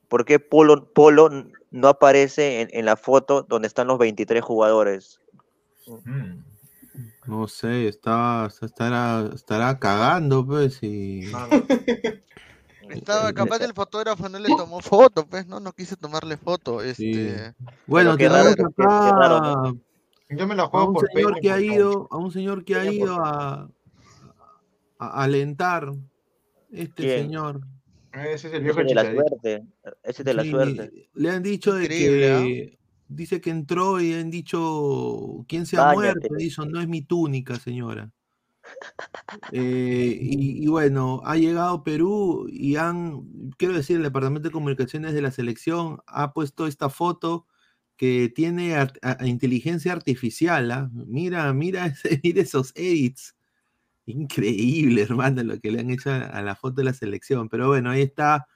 ¿Por 0.07 0.25
qué 0.25 0.39
Polo, 0.39 0.91
Polo 0.91 1.29
no 1.69 1.87
aparece 1.87 2.67
en, 2.71 2.85
la 2.85 2.95
foto 2.95 3.43
donde 3.43 3.67
están 3.67 3.85
los 3.85 3.99
23 3.99 4.43
jugadores? 4.43 5.21
Mm. 5.85 6.48
No 7.29 7.47
sé, 7.47 7.87
estaba, 7.87 8.47
estará, 8.47 9.29
estará 9.35 9.77
cagando, 9.77 10.43
pues, 10.43 10.81
y... 10.81 11.31
Estaba 12.89 13.31
capaz 13.33 13.61
el 13.61 13.73
fotógrafo 13.73 14.27
no 14.29 14.39
le 14.39 14.47
tomó 14.47 14.79
foto, 14.79 15.23
pues, 15.27 15.45
no, 15.45 15.59
no 15.59 15.73
quise 15.73 15.95
tomarle 15.95 16.37
foto. 16.37 16.81
Este... 16.81 17.53
Bueno, 17.85 18.17
tenemos 18.17 18.55
acá 18.59 19.73
Yo 20.31 20.47
me 20.47 20.55
la 20.55 20.65
juego 20.65 20.87
a 20.87 20.89
un 20.89 21.07
señor 21.13 21.39
que 21.39 21.51
ha 21.51 21.61
ido, 21.61 22.07
a 22.09 22.17
un 22.17 22.31
señor 22.31 22.65
que 22.65 22.75
ha 22.75 22.91
ido 22.91 23.13
a, 23.23 23.69
a 24.97 25.23
alentar 25.23 25.93
este 26.71 27.19
señor. 27.19 27.61
Ese 28.11 28.47
es 28.47 28.53
el 28.55 28.63
viejo 28.63 28.83
de 28.83 28.95
la 28.95 29.03
suerte. 29.03 29.63
Ese 30.01 30.21
es 30.23 30.25
de 30.25 30.33
la 30.33 30.43
suerte. 30.43 31.09
Le 31.13 31.29
han 31.29 31.43
dicho 31.43 31.75
de 31.75 31.87
que 31.87 32.78
dice 33.09 33.41
que 33.41 33.49
entró 33.49 33.99
y 33.99 34.13
han 34.13 34.29
dicho, 34.29 35.43
¿quién 35.47 35.65
se 35.65 35.77
ha 35.77 35.91
muerto? 35.93 36.35
Dijo, 36.37 36.65
no 36.65 36.79
es 36.79 36.87
mi 36.87 37.01
túnica, 37.01 37.59
señora. 37.59 38.11
Eh, 39.51 40.17
y, 40.21 40.67
bueno, 40.67 41.21
ha 41.25 41.35
llegado 41.35 41.83
Perú 41.83 42.47
y 42.51 42.75
han, 42.75 43.51
quiero 43.57 43.73
decir, 43.73 43.97
el 43.97 44.03
Departamento 44.03 44.49
de 44.49 44.53
Comunicaciones 44.53 45.13
de 45.13 45.21
la 45.21 45.31
Selección 45.31 45.99
ha 46.05 46.33
puesto 46.33 46.67
esta 46.67 46.89
foto 46.89 47.47
que 47.97 48.31
tiene 48.33 48.75
inteligencia 49.25 49.91
artificial. 49.91 50.71
¿ah? 50.71 50.89
Mira, 50.93 51.51
mira, 51.53 51.93
mira 52.23 52.41
esos 52.41 52.71
edits. 52.75 53.35
Increíble, 54.05 55.01
hermano, 55.03 55.43
lo 55.43 55.59
que 55.59 55.71
le 55.71 55.81
han 55.81 55.91
hecho 55.91 56.11
a, 56.11 56.41
la 56.41 56.55
foto 56.55 56.75
de 56.77 56.85
la 56.85 56.93
selección. 56.93 57.49
Pero 57.49 57.67
bueno, 57.67 57.91
ahí 57.91 58.01
está 58.01 58.47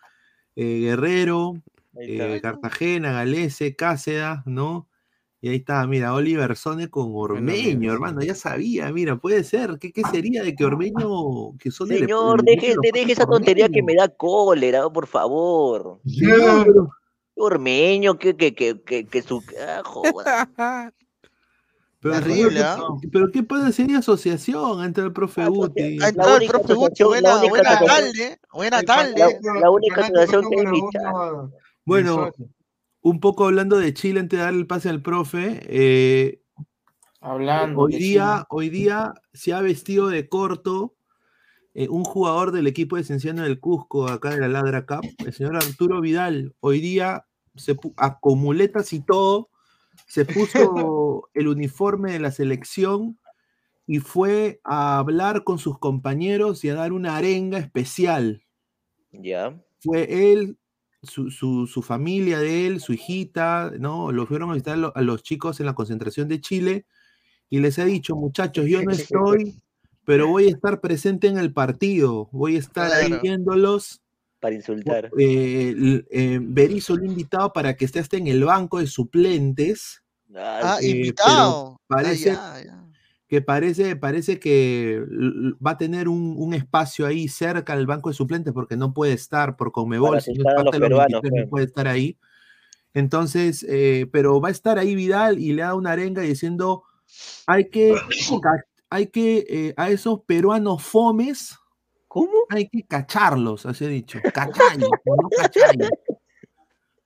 eh, 0.55 0.79
Guerrero, 0.79 1.61
eh, 1.99 2.39
Cartagena, 2.41 3.12
Galese, 3.13 3.75
Cáceda, 3.75 4.43
¿no? 4.45 4.88
Y 5.43 5.49
ahí 5.49 5.58
está, 5.58 5.86
mira, 5.88 6.13
Oliver 6.13 6.56
Sone 6.56 6.89
con 6.89 7.12
Ormeño, 7.13 7.91
hermano, 7.91 8.21
ya 8.21 8.34
sabía, 8.34 8.89
mira, 8.93 9.17
puede 9.17 9.43
ser. 9.43 9.77
¿Qué, 9.77 9.91
qué 9.91 10.01
sería 10.10 10.41
de 10.41 10.56
que 10.56 10.63
Ormeño, 10.63 11.58
que 11.60 11.69
son 11.69 11.89
Señor, 11.89 12.45
deje, 12.45 12.75
deje 12.93 13.12
esa 13.12 13.25
tontería 13.25 13.67
que 13.67 13.84
me 13.84 13.93
da 13.93 14.08
cólera, 14.08 14.89
por 14.89 15.06
favor. 15.06 15.99
Ormeño, 17.36 18.17
que, 18.17 18.38
que, 18.38 18.56
que, 18.56 18.82
que, 18.82 19.06
que 19.06 19.21
su. 19.21 19.43
Ah, 22.06 22.19
Pero, 22.19 22.99
pero 23.13 23.32
¿qué 23.32 23.43
puede 23.43 23.71
ser 23.71 23.89
asociación 23.95 24.84
entre 24.84 25.06
el 25.06 25.13
profe 25.13 25.47
Uti? 25.47 25.97
el 26.03 26.47
profe 26.47 26.73
Uti, 26.73 27.03
buena, 27.03 27.38
buena 27.47 27.79
tarde, 27.79 28.39
buena 28.53 28.82
tarde. 28.82 29.39
La, 29.62 29.69
única 29.69 30.01
asociación 30.01 30.49
que 30.49 30.60
hay 30.60 30.65
bueno, 31.86 32.32
un 33.02 33.19
poco 33.19 33.46
hablando 33.46 33.78
de 33.78 33.93
Chile 33.93 34.19
antes 34.19 34.39
de 34.39 34.46
darle 34.46 34.60
el 34.60 34.67
pase 34.67 34.89
al 34.89 35.02
profe. 35.02 35.62
Eh, 35.63 36.41
hablando. 37.19 37.82
Hoy 37.82 37.98
día, 37.98 38.46
hoy 38.50 38.69
día 38.69 39.13
se 39.34 39.54
ha 39.54 39.62
vestido 39.62 40.08
de 40.08 40.28
corto 40.28 40.96
eh, 41.76 41.88
un 41.89 42.04
jugador 42.04 42.52
del 42.52 42.67
equipo 42.67 42.98
de 42.98 43.04
Cienciano 43.04 43.41
del 43.41 43.60
Cusco, 43.60 44.08
acá 44.08 44.30
de 44.30 44.39
la 44.39 44.48
Ladra 44.48 44.86
Cup, 44.86 45.04
el 45.26 45.34
señor 45.34 45.56
Arturo 45.56 46.02
Vidal. 46.02 46.54
Hoy 46.60 46.80
día 46.80 47.26
se 47.56 47.76
a 47.98 48.19
y 48.91 49.00
todo, 49.02 49.50
se 50.08 50.26
puso 50.26 51.30
el 51.34 51.48
uniforme 51.48 52.13
de 52.13 52.19
la 52.19 52.30
selección 52.30 53.17
y 53.88 54.00
fue 54.00 54.62
a 54.63 55.00
hablar 55.00 55.43
con 55.43 55.58
sus 55.58 55.80
compañeros 55.80 56.63
y 56.63 56.69
a 56.69 56.76
dar 56.76 56.93
una 56.93 57.17
arenga 57.17 57.58
especial. 57.58 58.43
Ya. 59.12 59.60
Fue 59.80 60.32
él, 60.32 60.60
su, 61.03 61.83
familia 61.85 62.39
de 62.39 62.67
él, 62.67 62.79
su 62.79 62.93
hijita, 62.93 63.71
¿no? 63.79 64.11
Lo 64.11 64.25
fueron 64.25 64.49
a 64.49 64.53
visitar 64.53 64.91
a 64.93 65.01
los 65.01 65.23
chicos 65.23 65.59
en 65.59 65.65
la 65.65 65.75
concentración 65.75 66.27
de 66.27 66.41
Chile 66.41 66.85
y 67.49 67.59
les 67.59 67.77
ha 67.79 67.85
dicho, 67.85 68.15
muchachos, 68.15 68.65
yo 68.65 68.81
no 68.81 68.91
estoy, 68.91 69.61
pero 70.05 70.27
voy 70.27 70.45
a 70.45 70.49
estar 70.49 70.81
presente 70.81 71.27
en 71.27 71.37
el 71.37 71.53
partido, 71.53 72.29
voy 72.31 72.55
a 72.55 72.59
estar 72.59 72.91
ahí 72.91 73.13
viéndolos. 73.21 74.01
Para 74.39 74.55
insultar. 74.55 75.11
Eh, 75.17 76.03
eh, 76.09 76.39
Berizzo 76.41 76.97
lo 76.97 77.05
invitado 77.05 77.53
para 77.53 77.75
que 77.75 77.85
esté 77.85 77.99
hasta 77.99 78.17
en 78.17 78.27
el 78.27 78.43
banco 78.43 78.79
de 78.79 78.87
suplentes. 78.87 80.03
Ah, 80.35 80.79
eh, 80.81 80.89
invitado. 80.89 81.77
Ah, 81.79 81.85
parece, 81.87 82.37
que 83.34 83.41
parece, 83.41 83.96
parece 83.96 84.39
que 84.39 85.04
va 85.65 85.72
a 85.72 85.78
tener 85.80 86.08
un, 86.08 86.54
espacio 86.54 87.08
ahí 87.08 87.28
cerca 87.28 87.76
del 87.76 87.88
banco 87.88 88.10
de 88.10 88.13
suplentes 88.13 88.54
porque 88.54 88.78
no 88.78 88.93
puede 88.93 89.13
estar 89.13 89.56
por 89.56 89.72
Comebol, 89.72 90.22
si 90.22 90.34
no, 90.34 90.43
no 90.54 91.50
puede 91.50 91.65
estar 91.65 91.88
ahí. 91.88 92.15
Entonces, 92.93 93.65
eh, 93.67 94.08
pero 94.12 94.39
va 94.39 94.50
a 94.50 94.52
estar 94.52 94.78
ahí 94.78 94.93
Vidal 94.93 95.39
y 95.39 95.54
le 95.54 95.63
da 95.63 95.74
una 95.74 95.93
arenga 95.93 96.22
diciendo, 96.22 96.84
hay 97.48 97.72
que, 97.72 97.96
hay 98.91 99.08
que 99.08 99.48
eh, 99.50 99.74
a 99.78 99.89
esos 99.89 100.22
peruanos 100.28 100.84
fomes, 100.84 101.58
¿cómo? 102.08 102.46
Hay 102.50 102.69
que 102.69 102.84
cacharlos, 102.84 103.65
así 103.65 103.86
ha 103.86 103.88
dicho, 103.88 104.19
cacharlos, 104.32 104.91
no 105.06 105.30
cacharlos. 105.36 105.89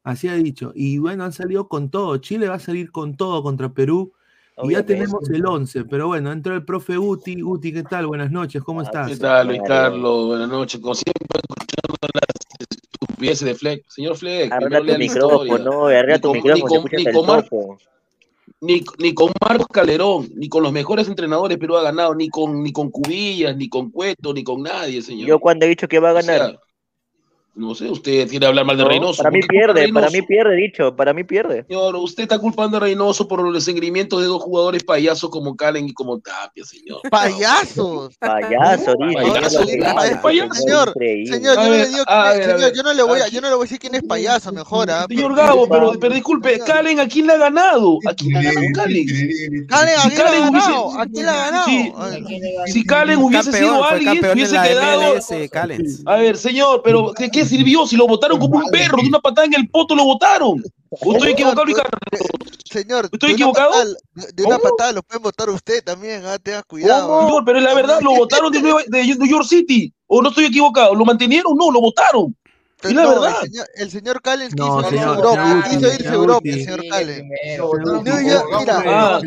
Así 0.03 0.27
ha 0.27 0.33
dicho. 0.33 0.73
Y 0.75 0.97
bueno, 0.97 1.23
han 1.23 1.31
salido 1.31 1.69
con 1.69 1.89
todo. 1.89 2.17
Chile 2.17 2.49
va 2.49 2.55
a 2.55 2.59
salir 2.59 2.91
con 2.91 3.15
todo 3.15 3.43
contra 3.43 3.73
Perú. 3.73 4.13
Y 4.63 4.71
ya 4.71 4.83
tenemos 4.83 5.29
el 5.29 5.45
11, 5.45 5.85
pero 5.85 6.07
bueno, 6.07 6.31
entró 6.31 6.55
el 6.55 6.65
profe 6.65 6.97
Uti. 6.97 7.43
Uti, 7.43 7.71
¿qué 7.71 7.83
tal? 7.83 8.07
Buenas 8.07 8.31
noches, 8.31 8.63
¿cómo 8.63 8.79
ah, 8.79 8.83
estás? 8.83 9.07
¿Qué 9.07 9.17
tal, 9.17 9.47
Luis 9.47 9.61
Carlos? 9.65 10.27
Buenas 10.27 10.49
noches. 10.49 10.81
Como 10.81 10.95
siempre, 10.95 11.39
escuchando 11.47 11.95
las 12.13 12.67
estupideces 12.91 13.45
de 13.45 13.55
Fleck. 13.55 13.85
Señor 13.87 14.17
Fleck, 14.17 14.51
arregla 14.51 14.79
tu 14.79 14.97
micrófono, 14.97 15.85
arregla 15.85 16.19
tu 16.19 16.33
micrófono. 16.33 17.77
ni, 18.61 18.83
ni 18.97 19.13
con 19.13 19.31
Marcos 19.39 19.67
Calderón, 19.67 20.27
ni 20.35 20.49
con 20.49 20.63
los 20.63 20.71
mejores 20.71 21.07
entrenadores 21.07 21.59
Perú 21.59 21.77
ha 21.77 21.83
ganado, 21.83 22.15
ni 22.15 22.29
con, 22.29 22.63
ni 22.63 22.71
con 22.71 22.89
Cubillas, 22.89 23.55
ni 23.55 23.69
con 23.69 23.91
Cueto, 23.91 24.33
ni 24.33 24.43
con 24.43 24.63
nadie, 24.63 25.03
señor. 25.03 25.27
Yo 25.27 25.39
cuando 25.39 25.67
he 25.67 25.69
dicho 25.69 25.87
que 25.87 25.99
va 25.99 26.09
a 26.09 26.13
ganar. 26.13 26.59
No 27.57 27.73
sé, 27.73 27.89
usted 27.89 28.27
quiere 28.27 28.45
hablar 28.45 28.65
mal 28.65 28.77
de 28.77 28.85
Reynoso. 28.85 29.23
Para 29.23 29.31
mí 29.31 29.39
pierde, 29.41 29.91
para 29.91 30.11
mí 30.11 30.21
pierde, 30.21 30.55
dicho, 30.55 30.95
para 30.95 31.11
mí 31.11 31.23
pierde. 31.23 31.65
Señor, 31.67 31.95
usted 31.95 32.23
está 32.23 32.37
culpando 32.37 32.77
a 32.77 32.81
Reynoso 32.81 33.27
por 33.27 33.41
los 33.41 33.67
engrimientos 33.67 34.21
de 34.21 34.27
dos 34.27 34.43
jugadores 34.43 34.83
payasos 34.83 35.31
como 35.31 35.55
Calen 35.55 35.89
y 35.89 35.93
como 35.93 36.19
Tapia, 36.19 36.63
señor. 36.63 37.01
¡Payasos! 37.09 38.15
Payaso, 38.19 38.95
payaso, 38.95 39.65
Señor, 39.65 40.93
señor, 40.93 41.55
yo 41.55 41.63
no 41.63 41.71
le 41.71 41.87
digo 41.87 42.03
señor, 42.33 42.73
yo 42.73 42.83
no 42.83 42.93
le 42.93 43.03
voy 43.03 43.19
a, 43.21 43.27
yo 43.27 43.41
no 43.41 43.49
le 43.49 43.55
voy 43.55 43.63
a 43.63 43.65
decir 43.65 43.79
quién 43.79 43.95
es 43.95 44.03
payaso, 44.03 44.51
mejor. 44.51 44.91
¿ah? 44.91 45.05
Señor 45.07 45.35
Gabo, 45.35 45.67
pero, 45.67 45.93
pero 45.99 46.13
disculpe, 46.13 46.59
Calen, 46.59 46.99
¿a 46.99 47.07
quién 47.07 47.25
le 47.25 47.33
ha 47.33 47.37
ganado? 47.37 47.97
¿A 48.07 48.13
quién 48.13 48.33
le 48.33 48.39
ha 48.39 48.53
ganado 48.53 48.67
Calen? 48.75 49.07
Calen, 49.67 49.95
¿a 49.97 50.09
quién 50.09 50.17
le 50.17 50.23
ha 50.23 50.39
ganado? 50.39 50.99
¿A 50.99 51.05
quién 51.07 51.25
le 51.25 51.31
ha 51.31 51.37
ganado? 51.37 52.67
Si 52.67 52.83
Calen 52.85 53.17
hubiese 53.17 53.51
sido 53.51 53.83
alguien, 53.83 54.25
hubiese 54.31 54.59
quedado. 54.61 55.15
A 56.05 56.15
ver, 56.17 56.37
señor, 56.37 56.81
pero 56.83 57.13
¿qué 57.13 57.46
sirvió 57.47 57.85
si 57.87 57.95
lo 57.95 58.07
votaron 58.07 58.39
como 58.39 58.57
un 58.57 58.69
perro? 58.69 58.97
De 59.01 59.07
una 59.07 59.19
patada 59.19 59.45
en 59.45 59.53
el 59.53 59.69
poto 59.69 59.95
lo 59.95 60.03
votaron. 60.03 60.63
¿Estoy 60.91 61.31
equivocado? 61.31 61.65
Señor, 62.65 63.09
¿estoy 63.11 63.31
equivocado? 63.31 63.71
de 64.33 64.43
una 64.43 64.59
patada 64.59 64.91
lo 64.91 65.03
pueden 65.03 65.23
votar 65.23 65.49
usted 65.49 65.83
también, 65.83 66.25
¿ah? 66.25 66.37
tenga 66.37 66.63
cuidado. 66.63 67.21
Señor, 67.21 67.43
pero 67.45 67.59
la 67.59 67.73
verdad 67.73 68.01
lo 68.01 68.15
votaron 68.15 68.51
de, 68.51 68.59
de 68.87 69.03
New 69.03 69.27
York 69.27 69.45
City. 69.45 69.93
¿O 70.07 70.21
no 70.21 70.29
estoy 70.29 70.45
equivocado? 70.45 70.95
¿Lo 70.95 71.05
mantenieron? 71.05 71.55
No, 71.57 71.71
lo 71.71 71.81
votaron. 71.81 72.35
Pero 72.81 72.93
la 72.93 73.09
verdad. 73.09 73.35
El 73.43 73.49
señor, 73.49 73.67
el 73.75 73.91
señor 73.91 74.21
Callens 74.21 74.53
quiso 74.53 74.81
irse 74.81 74.99
a 74.99 75.03
Europa, 75.03 75.63
quiso 75.69 75.93
irse 75.93 76.07
a 76.07 76.13
Europa, 76.13 76.49
el 76.49 76.63
señor 76.63 76.81
Callens. 76.89 77.23
New 78.03 78.29
York, 78.29 78.45
mira, 78.59 78.83
ah, 78.85 79.21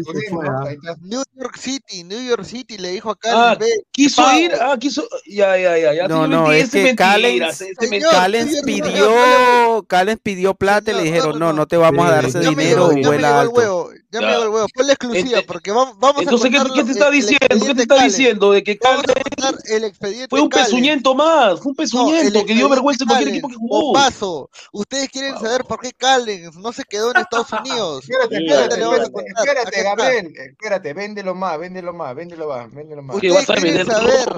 New 1.03 1.23
York 1.37 1.57
City, 1.57 2.05
New 2.05 2.21
York 2.21 2.45
City 2.45 2.79
le 2.79 2.91
dijo 2.91 3.11
a 3.11 3.17
Callens, 3.19 3.75
ah, 3.77 3.83
quiso 3.91 4.33
ir, 4.39 4.53
ah, 4.61 4.77
quiso, 4.79 5.07
ya, 5.27 5.57
ya, 5.57 5.77
ya, 5.79 5.95
ya. 5.95 6.09
No, 6.09 6.27
no, 6.27 6.53
es 6.53 6.71
que 6.71 6.95
Callens, 6.95 7.65
Callens 8.11 8.63
pidió, 8.65 9.85
Callens 9.89 10.21
pidió 10.23 10.55
plata 10.55 10.93
y 10.93 10.95
le 10.95 11.03
dijeron, 11.03 11.39
no, 11.39 11.53
no 11.53 11.67
te 11.67 11.77
vamos 11.77 12.07
a 12.07 12.11
dar 12.11 12.25
ese 12.27 12.41
dinero, 12.41 12.91
vuela 13.03 13.41
alto. 13.41 13.91
Ya 14.13 14.21
me 14.21 14.27
hago 14.27 14.43
el 14.43 14.49
huevo, 14.49 14.67
fue 14.75 14.85
la 14.85 14.93
exclusiva, 14.95 15.41
porque 15.47 15.71
vamos, 15.71 15.97
vamos 15.99 16.23
Entonces, 16.23 16.53
a 16.53 16.65
¿qué, 16.75 16.83
te 16.83 16.91
está 16.91 17.11
diciendo? 17.11 17.67
¿Qué 17.67 17.75
te 17.75 17.83
está 17.83 18.03
diciendo? 18.03 18.51
De 18.51 18.65
que 18.65 18.77
Callens 18.77 19.99
fue 20.29 20.41
un 20.41 20.49
pezuñento 20.49 21.15
más, 21.15 21.61
fue 21.61 21.71
un 21.71 21.77
pezuñento 21.77 22.45
que 22.45 22.55
dio 22.55 22.69
vergüenza 22.69 23.05
en 23.05 23.09
cualquier 23.09 23.29
equipo 23.29 23.49
que 23.49 23.55
jugó. 23.55 23.93
Paso, 23.93 24.51
ustedes 24.73 25.11
quieren 25.11 25.39
saber 25.39 25.65
por 25.65 25.81
qué 25.81 25.93
Callens 25.93 26.57
no 26.57 26.73
se 26.73 26.83
quedó 26.85 27.13
en 27.13 27.17
Estados 27.21 27.53
Unidos. 27.53 28.05
Espérate, 28.09 28.37
espérate, 28.37 29.13
espérate, 29.37 29.83
Gabriel, 29.83 30.33
espérate, 30.37 30.93
véndelo 30.93 31.35
más, 31.37 31.59
véndelo 31.59 31.93
más, 31.93 32.15
véndelo 32.17 32.49
más, 32.49 32.75
véndelo 32.75 33.03
más. 33.03 33.17
Ustedes 33.17 33.47
quieren 33.47 33.87
saber, 33.87 34.29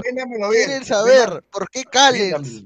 quieren 0.50 0.85
saber 0.85 1.44
por 1.50 1.70
qué 1.70 1.85
Callens, 1.85 2.64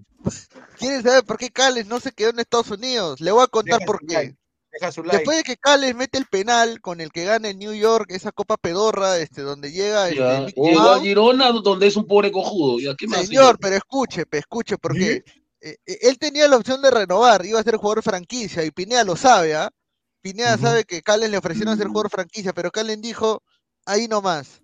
quieren 0.77 1.05
saber 1.05 1.23
por 1.25 1.39
qué 1.39 1.51
Callens 1.51 1.87
no 1.87 2.01
se 2.01 2.11
quedó 2.11 2.31
en 2.31 2.41
Estados 2.41 2.73
Unidos. 2.73 3.21
Le 3.21 3.31
voy 3.31 3.45
a 3.45 3.47
contar 3.47 3.85
por 3.85 4.05
qué. 4.05 4.35
Después 4.81 5.39
de 5.39 5.43
que 5.43 5.57
Cales 5.57 5.95
mete 5.95 6.19
el 6.19 6.27
penal 6.27 6.81
con 6.81 7.01
el 7.01 7.11
que 7.11 7.25
gana 7.25 7.49
en 7.49 7.59
New 7.59 7.73
York, 7.73 8.07
esa 8.11 8.33
copa 8.33 8.57
pedorra, 8.57 9.19
este, 9.19 9.43
donde 9.43 9.73
llega. 9.73 10.09
Llegó 10.11 10.91
a 10.91 11.01
Girona, 11.01 11.51
donde 11.53 11.87
es 11.87 11.97
un 11.97 12.07
pobre 12.07 12.31
cojudo. 12.31 12.79
señor, 12.99 13.59
pero 13.61 13.77
escuche, 13.77 14.25
escuche, 14.31 14.79
porque 14.79 15.25
eh, 15.61 15.77
eh, 15.87 15.99
él 16.03 16.19
tenía 16.19 16.49
la 16.49 16.57
opción 16.57 16.83
de 16.83 16.91
renovar, 16.91 17.45
iba 17.47 17.61
a 17.61 17.65
ser 17.65 17.77
jugador 17.77 18.03
franquicia, 18.03 18.65
y 18.65 18.71
Pineda 18.71 19.05
lo 19.05 19.17
sabe, 19.17 19.55
¿ah? 19.55 19.71
Pineda 20.21 20.59
sabe 20.59 20.85
que 20.85 21.03
Cales 21.03 21.31
le 21.31 21.39
ofrecieron 21.39 21.77
ser 21.77 21.87
jugador 21.87 22.11
franquicia, 22.11 22.53
pero 22.53 22.71
Calen 22.71 23.01
dijo, 23.01 23.43
ahí 23.85 24.09
nomás. 24.09 24.61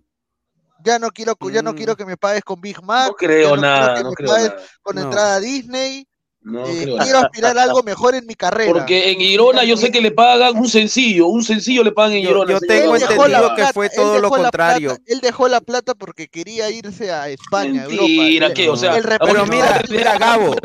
Ya 0.83 0.99
no 0.99 1.11
quiero, 1.11 1.37
ya 1.49 1.61
no 1.61 1.73
quiero 1.73 1.93
mm. 1.93 1.95
que 1.95 2.05
me 2.05 2.17
pagues 2.17 2.43
con 2.43 2.59
Big 2.59 2.83
Mac. 2.83 3.07
No 3.07 3.15
creo 3.15 3.55
nada. 3.55 4.03
No 4.03 4.11
creo 4.11 4.35
nada. 4.35 4.57
Con 4.81 4.97
entrada 4.97 5.35
a 5.35 5.39
Disney 5.39 6.05
eh, 6.45 6.95
quiero 7.01 7.19
aspirar 7.19 7.57
a 7.57 7.63
algo 7.63 7.83
mejor 7.83 8.15
en 8.15 8.25
mi 8.25 8.35
carrera. 8.35 8.71
Porque 8.71 9.11
en 9.11 9.19
Girona 9.19 9.63
yo 9.63 9.77
sé 9.77 9.91
que 9.91 10.01
le 10.01 10.11
pagan 10.11 10.57
un 10.57 10.67
sencillo, 10.67 11.27
un 11.27 11.43
sencillo 11.43 11.83
le 11.83 11.91
pagan 11.91 12.13
en 12.13 12.25
Girona. 12.25 12.51
Yo, 12.53 12.59
tengo 12.59 12.95
entendido 12.95 13.55
que 13.55 13.65
fue 13.73 13.89
todo 13.89 14.19
lo 14.19 14.29
contrario. 14.29 14.97
él 15.05 15.19
dejó 15.21 15.47
la 15.47 15.61
plata 15.61 15.95
porque 15.95 16.27
quería 16.27 16.69
irse 16.69 17.11
a 17.11 17.29
España, 17.29 17.85
Mentira, 17.87 18.47
Europa. 18.47 18.53
¿qué? 18.53 18.69
O 18.69 18.75
sea, 18.75 18.93
pero 19.19 19.45
mira, 19.45 19.81
mira, 19.89 20.17
Gabo. 20.17 20.55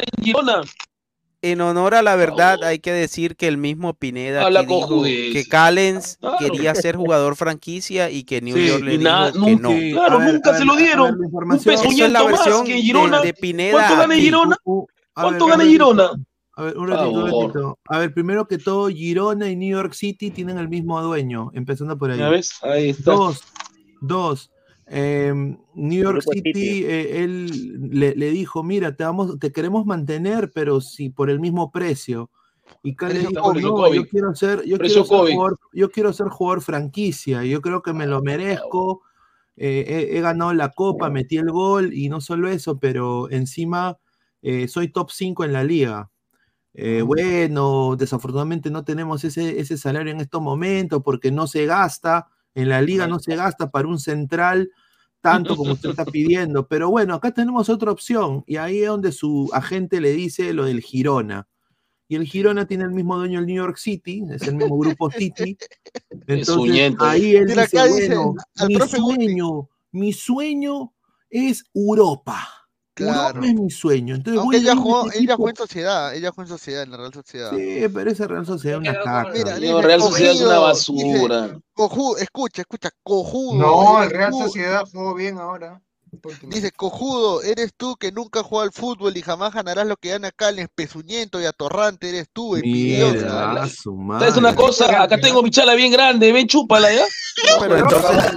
En 1.41 1.61
honor 1.61 1.95
a 1.95 2.03
la 2.03 2.17
verdad, 2.17 2.65
hay 2.65 2.81
que 2.81 2.91
decir 2.91 3.37
que 3.37 3.47
el 3.47 3.59
mismo 3.59 3.95
Pineda 3.95 4.51
que, 4.51 4.67
dijo 4.67 5.03
que 5.05 5.45
Callens 5.49 6.19
quería 6.41 6.75
ser 6.75 6.97
jugador 6.97 7.37
franquicia 7.37 8.11
y 8.11 8.25
que 8.25 8.41
New 8.41 8.57
York 8.57 8.83
le 8.83 8.99
dijo 8.99 9.33
que 9.33 9.57
no. 9.57 9.71
Claro, 9.93 10.19
nunca 10.19 10.59
se 10.59 10.65
lo 10.65 10.75
dieron. 10.75 11.17
Un 11.21 11.59
peso 11.61 11.85
es 11.85 12.11
la 12.11 12.25
versión 12.25 12.65
que 12.65 12.83
Girona. 12.83 13.21
De, 13.21 13.35
Pineda. 13.35 13.73
¿Cuánto 13.73 13.97
gana 13.99 14.15
Girona? 14.17 14.57
¿Cuánto 15.23 15.47
gana 15.47 15.65
Girona? 15.65 16.11
A 16.55 16.63
ver, 16.65 16.77
un 16.77 16.89
ratito, 16.89 17.11
un 17.11 17.31
ratito. 17.31 17.79
A 17.89 17.99
ver, 17.99 18.13
primero 18.13 18.49
que 18.49 18.59
todo, 18.59 18.89
Girona 18.89 19.49
y 19.49 19.57
New 19.57 19.77
York 19.77 19.93
City 19.93 20.31
tienen 20.31 20.59
el 20.59 20.69
mismo 20.69 21.01
dueño, 21.01 21.51
empezando 21.55 21.97
por 21.97 22.11
ahí. 22.11 22.19
¿Ya 22.19 22.29
ves? 22.29 22.53
Ahí 22.63 22.91
está. 22.91 23.13
Dos, 23.13 23.45
dos. 24.01 24.51
Em, 24.87 25.59
New 25.75 26.03
York 26.03 26.23
City, 26.33 26.85
eh, 26.85 27.23
él 27.23 27.91
le, 27.91 28.31
dijo, 28.31 28.63
mira, 28.63 28.97
te, 28.97 29.05
vamos, 29.05 29.39
te 29.39 29.53
queremos 29.53 29.87
mantener, 29.87 30.51
pero 30.53 30.81
si 30.81 31.11
por 31.11 31.31
el 31.31 31.41
mismo 31.41 31.71
precio. 31.71 32.31
Y 32.83 32.95
Cali 32.97 33.21
dijo, 33.21 33.55
no, 33.55 33.95
yo 33.95 34.07
quiero 34.07 34.35
ser, 34.35 34.65
yo 34.65 34.79
quiero 34.79 35.05
ser, 35.05 35.21
jugador, 35.29 35.59
yo 35.73 35.91
quiero 35.91 36.13
ser 36.13 36.29
jugador 36.29 36.63
franquicia, 36.63 37.45
yo 37.45 37.61
creo 37.63 37.83
que 37.83 37.93
me 37.93 38.07
lo 38.07 38.21
merezco, 38.23 39.03
eh, 39.57 40.11
he, 40.13 40.21
ganado 40.21 40.53
la 40.55 40.71
copa, 40.71 41.09
metí 41.09 41.37
el 41.37 41.51
gol, 41.51 41.93
y 41.93 42.09
no 42.09 42.21
solo 42.21 42.49
eso, 42.49 42.79
pero 42.79 43.31
encima 43.31 43.99
eh, 44.43 44.69
soy 44.69 44.89
top 44.89 45.11
5 45.11 45.45
en 45.45 45.53
la 45.53 45.65
liga. 45.65 46.11
Eh, 46.75 47.03
bueno, 47.03 47.97
desafortunadamente 47.97 48.71
no 48.71 48.85
tenemos 48.85 49.25
ese, 49.25 49.59
ese 49.59 49.77
salario 49.77 50.13
en 50.13 50.21
estos 50.21 50.41
momentos 50.41 51.03
porque 51.05 51.33
no 51.33 51.47
se 51.47 51.67
gasta, 51.67 52.29
en 52.55 52.69
la 52.69 52.81
liga 52.83 53.07
no 53.07 53.19
se 53.19 53.37
gasta 53.37 53.71
para 53.71 53.89
un 53.89 53.99
central 53.99 54.71
tanto 55.21 55.57
como 55.57 55.73
usted 55.73 55.91
está 55.91 56.05
pidiendo, 56.07 56.69
pero 56.69 56.91
bueno, 56.91 57.15
acá 57.15 57.33
tenemos 57.33 57.69
otra 57.69 57.91
opción 57.91 58.45
y 58.47 58.57
ahí 58.57 58.83
es 58.83 58.89
donde 58.89 59.13
su 59.13 59.51
agente 59.53 60.01
le 60.01 60.13
dice 60.13 60.53
lo 60.53 60.65
del 60.65 60.81
Girona. 60.81 61.49
Y 62.11 62.17
el 62.17 62.25
Girona 62.25 62.67
tiene 62.67 62.85
el 62.85 62.93
mismo 62.93 63.19
dueño 63.19 63.39
el 63.39 63.47
New 63.47 63.57
York 63.57 63.77
City, 63.77 64.25
es 64.31 64.43
el 64.43 64.55
mismo 64.55 64.79
grupo 64.79 65.11
City. 65.11 65.59
Entonces 66.27 66.95
ahí 67.01 67.37
él 67.37 67.47
dice, 67.47 67.87
bueno, 67.89 68.35
mi 68.67 68.77
sueño, 68.77 69.69
mi 69.93 70.13
sueño 70.13 70.95
es 71.29 71.65
Europa. 71.75 72.58
Claro. 73.05 73.43
es 73.43 73.55
mi 73.55 73.71
sueño. 73.71 74.15
Entonces, 74.17 74.41
Aunque 74.41 74.57
ella 74.59 74.77
jugó, 74.77 75.11
ella 75.13 75.37
jugó 75.37 75.49
en 75.51 75.57
sociedad, 75.57 76.15
ella 76.15 76.31
jugó 76.31 76.43
en 76.43 76.49
sociedad, 76.49 76.83
en 76.83 76.91
la 76.91 76.97
Real 76.97 77.15
Sociedad. 77.15 77.51
Sí, 77.57 77.87
pero 77.93 78.11
esa 78.11 78.27
Real 78.27 78.47
Sociedad 78.47 78.83
es 78.83 78.89
una 78.89 79.03
caca. 79.03 79.31
Mira, 79.33 79.59
la 79.59 79.83
Real 79.83 80.01
Sociedad 80.03 80.33
es 80.33 80.41
una 80.41 80.59
basura. 80.59 81.61
cojudo, 81.73 82.17
escucha, 82.19 82.63
escucha, 82.63 82.91
cojudo. 83.03 83.55
No, 83.59 84.03
el 84.03 84.11
Real 84.11 84.33
Sociedad 84.33 84.85
jugó 84.93 85.15
bien 85.15 85.39
ahora. 85.39 85.81
Dice, 86.43 86.73
cojudo, 86.73 87.43
eres 87.43 87.73
tú 87.77 87.97
que 87.97 88.13
nunca 88.13 88.43
juega 88.43 88.65
al 88.65 88.73
fútbol 88.73 89.17
y 89.17 89.23
jamás 89.23 89.53
ganarás 89.53 89.87
lo 89.87 89.97
que 89.97 90.11
gana 90.11 90.31
Calen, 90.31 90.69
pezuñento 90.75 91.41
y 91.41 91.45
atorrante, 91.45 92.09
eres 92.09 92.29
tú, 92.33 92.57
envidiosa. 92.57 93.67
Es 94.27 94.37
una 94.37 94.55
cosa, 94.55 95.03
acá 95.03 95.19
tengo 95.19 95.43
mi 95.43 95.51
chala 95.51 95.75
bien 95.75 95.93
grande, 95.93 96.33
ven, 96.33 96.47
chúpala 96.47 96.93
ya. 96.93 97.05
pero 97.61 97.77
entonces 97.77 98.35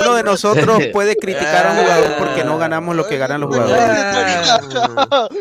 uno 0.00 0.14
de 0.14 0.22
nosotros 0.22 0.82
puede 0.92 1.16
criticar 1.16 1.66
a 1.66 1.72
un 1.72 1.78
jugador 1.78 2.16
porque 2.18 2.44
no 2.44 2.58
ganamos 2.58 2.96
lo 2.96 3.06
que 3.06 3.18
ganan 3.18 3.40
los 3.40 3.50
jugadores. 3.54 3.82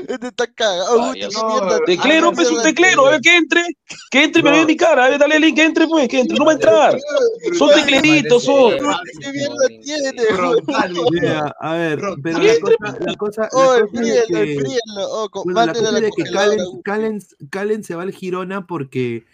Este 0.07 0.27
está 0.27 0.47
cagado. 0.47 1.13
Teclero, 1.85 2.31
pues 2.33 2.49
un 2.49 2.61
teclero, 2.61 3.07
a 3.07 3.11
ver 3.11 3.21
que 3.21 3.35
entre, 3.35 3.63
que 4.09 4.23
entre 4.23 4.41
y 4.41 4.43
me 4.43 4.51
ve 4.51 4.65
mi 4.65 4.75
cara, 4.75 5.05
a 5.05 5.09
ver, 5.09 5.19
dale 5.19 5.35
el 5.35 5.41
link, 5.41 5.55
que 5.55 5.63
entre 5.63 5.87
pues, 5.87 6.07
que 6.07 6.19
entre, 6.21 6.37
no 6.37 6.45
va 6.45 6.51
a 6.51 6.55
entrar. 6.55 6.97
Son 7.57 7.69
tecleritos, 7.69 8.43
son. 8.43 8.73
Qué 9.19 9.31
bien 9.31 9.51
lo 9.51 9.67
tiene, 9.83 10.11
a 11.59 11.73
ver, 11.73 12.01
pero 12.21 12.39
la 12.39 12.59
cosa, 12.59 12.97
la 12.99 13.15
cosa, 13.15 13.49
oh, 13.53 13.77
la 13.79 13.87
cosa 13.87 14.03
es 14.03 14.25
que, 14.27 14.57
oh, 14.97 15.29
bueno, 15.45 15.65
la 15.65 15.73
cosa 15.73 15.97
es 15.99 16.11
que 16.15 16.23
Calen, 16.83 17.19
Calen 17.49 17.83
se 17.83 17.95
va 17.95 18.03
al 18.03 18.11
Girona 18.11 18.67
porque 18.67 19.25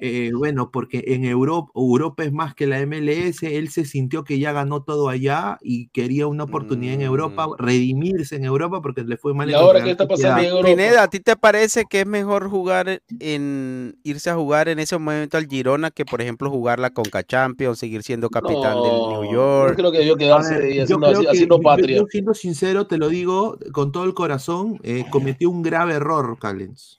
eh, 0.00 0.30
bueno, 0.32 0.70
porque 0.70 1.02
en 1.08 1.24
Europa, 1.24 1.72
Europa 1.74 2.22
es 2.22 2.32
más 2.32 2.54
que 2.54 2.68
la 2.68 2.78
MLS, 2.86 3.42
él 3.42 3.68
se 3.68 3.84
sintió 3.84 4.22
que 4.22 4.38
ya 4.38 4.52
ganó 4.52 4.84
todo 4.84 5.08
allá 5.08 5.58
y 5.60 5.88
quería 5.88 6.28
una 6.28 6.44
oportunidad 6.44 6.94
en 6.94 7.02
Europa, 7.02 7.48
mm. 7.48 7.54
redimirse 7.58 8.36
en 8.36 8.44
Europa 8.44 8.80
porque 8.80 9.02
le 9.02 9.16
fue 9.16 9.34
mal. 9.34 9.50
¿Y 9.50 9.54
ahora 9.54 9.82
qué 9.82 9.90
está 9.90 10.06
pasando 10.06 10.40
en 10.40 10.50
Europa? 10.50 10.68
Pineda, 10.68 11.02
¿a 11.02 11.08
ti 11.08 11.18
te 11.18 11.34
parece 11.34 11.84
que 11.86 12.02
es 12.02 12.06
mejor 12.06 12.48
jugar 12.48 13.02
en, 13.18 13.98
irse 14.04 14.30
a 14.30 14.36
jugar 14.36 14.68
en 14.68 14.78
ese 14.78 14.96
momento 14.96 15.36
al 15.36 15.48
Girona 15.48 15.90
que, 15.90 16.04
por 16.04 16.22
ejemplo, 16.22 16.48
jugar 16.48 16.78
la 16.78 16.90
Conca 16.90 17.24
Champions, 17.24 17.80
seguir 17.80 18.04
siendo 18.04 18.30
capitán 18.30 18.80
del 18.80 18.92
New 18.92 19.32
York? 19.32 19.70
Yo 19.70 19.76
creo 19.76 19.90
que 19.90 19.98
debió 19.98 20.16
quedarse 20.16 20.74
y 20.74 20.78
haciendo, 20.78 21.08
haciendo 21.28 21.60
patria. 21.60 21.96
Yo, 21.96 22.06
siendo 22.08 22.34
sincero, 22.34 22.86
te 22.86 22.98
lo 22.98 23.08
digo 23.08 23.58
con 23.72 23.90
todo 23.90 24.04
el 24.04 24.14
corazón, 24.14 24.78
eh, 24.84 25.04
cometió 25.10 25.50
un 25.50 25.62
grave 25.62 25.94
error, 25.94 26.38
Callens. 26.38 26.98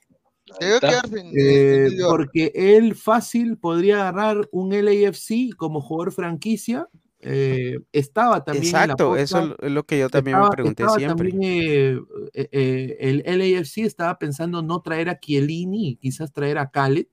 Eh, 0.60 1.88
porque 2.08 2.52
él 2.54 2.94
fácil 2.94 3.56
podría 3.58 4.08
agarrar 4.08 4.48
un 4.52 4.70
LAFC 4.70 5.54
como 5.56 5.80
jugador 5.80 6.12
franquicia. 6.12 6.88
Eh, 7.20 7.78
estaba 7.92 8.42
también. 8.44 8.64
Exacto, 8.64 9.16
eso 9.16 9.56
es 9.60 9.70
lo 9.70 9.84
que 9.84 9.98
yo 9.98 10.08
también 10.08 10.40
me 10.40 10.48
pregunté 10.48 10.84
siempre. 10.96 11.30
También, 11.30 12.06
eh, 12.32 12.96
el 13.00 13.38
LAFC 13.38 13.78
estaba 13.78 14.18
pensando 14.18 14.62
no 14.62 14.80
traer 14.80 15.08
a 15.10 15.18
Chiellini, 15.18 15.96
quizás 15.96 16.32
traer 16.32 16.58
a 16.58 16.70
Khaled. 16.70 17.06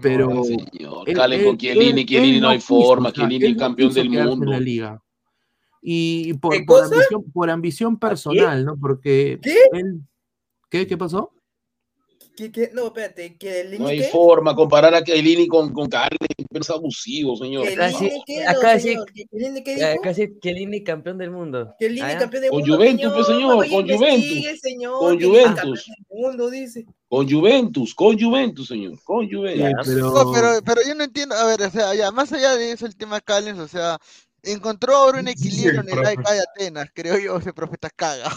pero. 0.00 0.28
No, 0.28 0.44
señor. 0.44 1.04
con 1.44 1.58
Chiellini, 1.58 2.04
Chiellini 2.04 2.40
no 2.40 2.48
hay 2.48 2.60
forma, 2.60 3.12
Chiellini 3.12 3.56
campeón 3.56 3.92
del 3.92 4.10
mundo. 4.10 4.44
En 4.46 4.50
la 4.50 4.60
liga. 4.60 5.02
Y 5.88 6.34
por, 6.34 6.52
por 6.66 6.82
ambición, 6.82 7.24
por 7.32 7.50
ambición, 7.50 7.96
personal, 7.96 8.64
¿no? 8.64 8.76
Porque 8.76 9.38
¿Qué? 9.40 9.54
Él, 9.70 10.00
¿Qué? 10.68 10.84
¿Qué 10.84 10.96
pasó? 10.96 11.35
¿Qué, 12.36 12.52
qué? 12.52 12.70
No, 12.74 12.86
espérate, 12.88 13.36
¿que 13.38 13.76
No 13.78 13.86
hay 13.88 14.00
qué? 14.00 14.08
forma 14.08 14.54
comparar 14.54 14.94
a 14.94 15.02
Kelini 15.02 15.48
con, 15.48 15.72
con 15.72 15.88
Carles, 15.88 16.18
pero 16.50 16.60
es 16.60 16.70
abusivo, 16.70 17.34
señor. 17.36 17.66
acá 17.68 17.90
sí, 17.90 18.10
acá 18.46 18.78
sí, 20.14 20.38
Kelini 20.42 20.84
campeón 20.84 21.16
del 21.16 21.30
mundo. 21.30 21.74
Kelini 21.78 22.02
¿Ah? 22.02 22.18
campeón 22.18 22.42
del 22.42 22.50
con 22.50 22.60
mundo. 22.60 22.76
Juventus, 22.76 23.12
pues, 23.14 23.26
señor, 23.26 23.68
con 23.70 23.88
Juventus. 23.88 24.60
Señor, 24.60 24.98
con 24.98 25.20
Juventus. 25.20 25.90
Mundo, 26.10 26.50
dice. 26.50 26.86
Con 27.08 27.30
Juventus, 27.30 27.94
con 27.94 28.18
Juventus, 28.18 28.68
señor, 28.68 29.02
con 29.04 29.30
Juventus. 29.30 29.86
Sí, 29.86 29.92
pero... 29.94 30.10
No, 30.10 30.32
pero... 30.32 30.48
pero, 30.64 30.80
yo 30.86 30.94
no 30.94 31.04
entiendo, 31.04 31.34
a 31.36 31.46
ver, 31.46 31.62
o 31.62 31.70
sea, 31.70 31.94
ya, 31.94 32.10
más 32.10 32.32
allá 32.32 32.54
de 32.56 32.72
eso, 32.72 32.84
el 32.84 32.96
tema 32.96 33.20
Callens, 33.20 33.60
o 33.60 33.68
sea, 33.68 33.98
encontró 34.52 34.96
ahora 34.96 35.20
un 35.20 35.28
equilibrio 35.28 35.80
en 35.80 35.90
el 35.90 36.06
AIK 36.06 36.20
de 36.20 36.40
Atenas, 36.40 36.88
creo 36.94 37.18
yo, 37.18 37.36
ese 37.36 37.52
profe 37.52 37.74
está 37.74 37.90
cagado. 37.90 38.36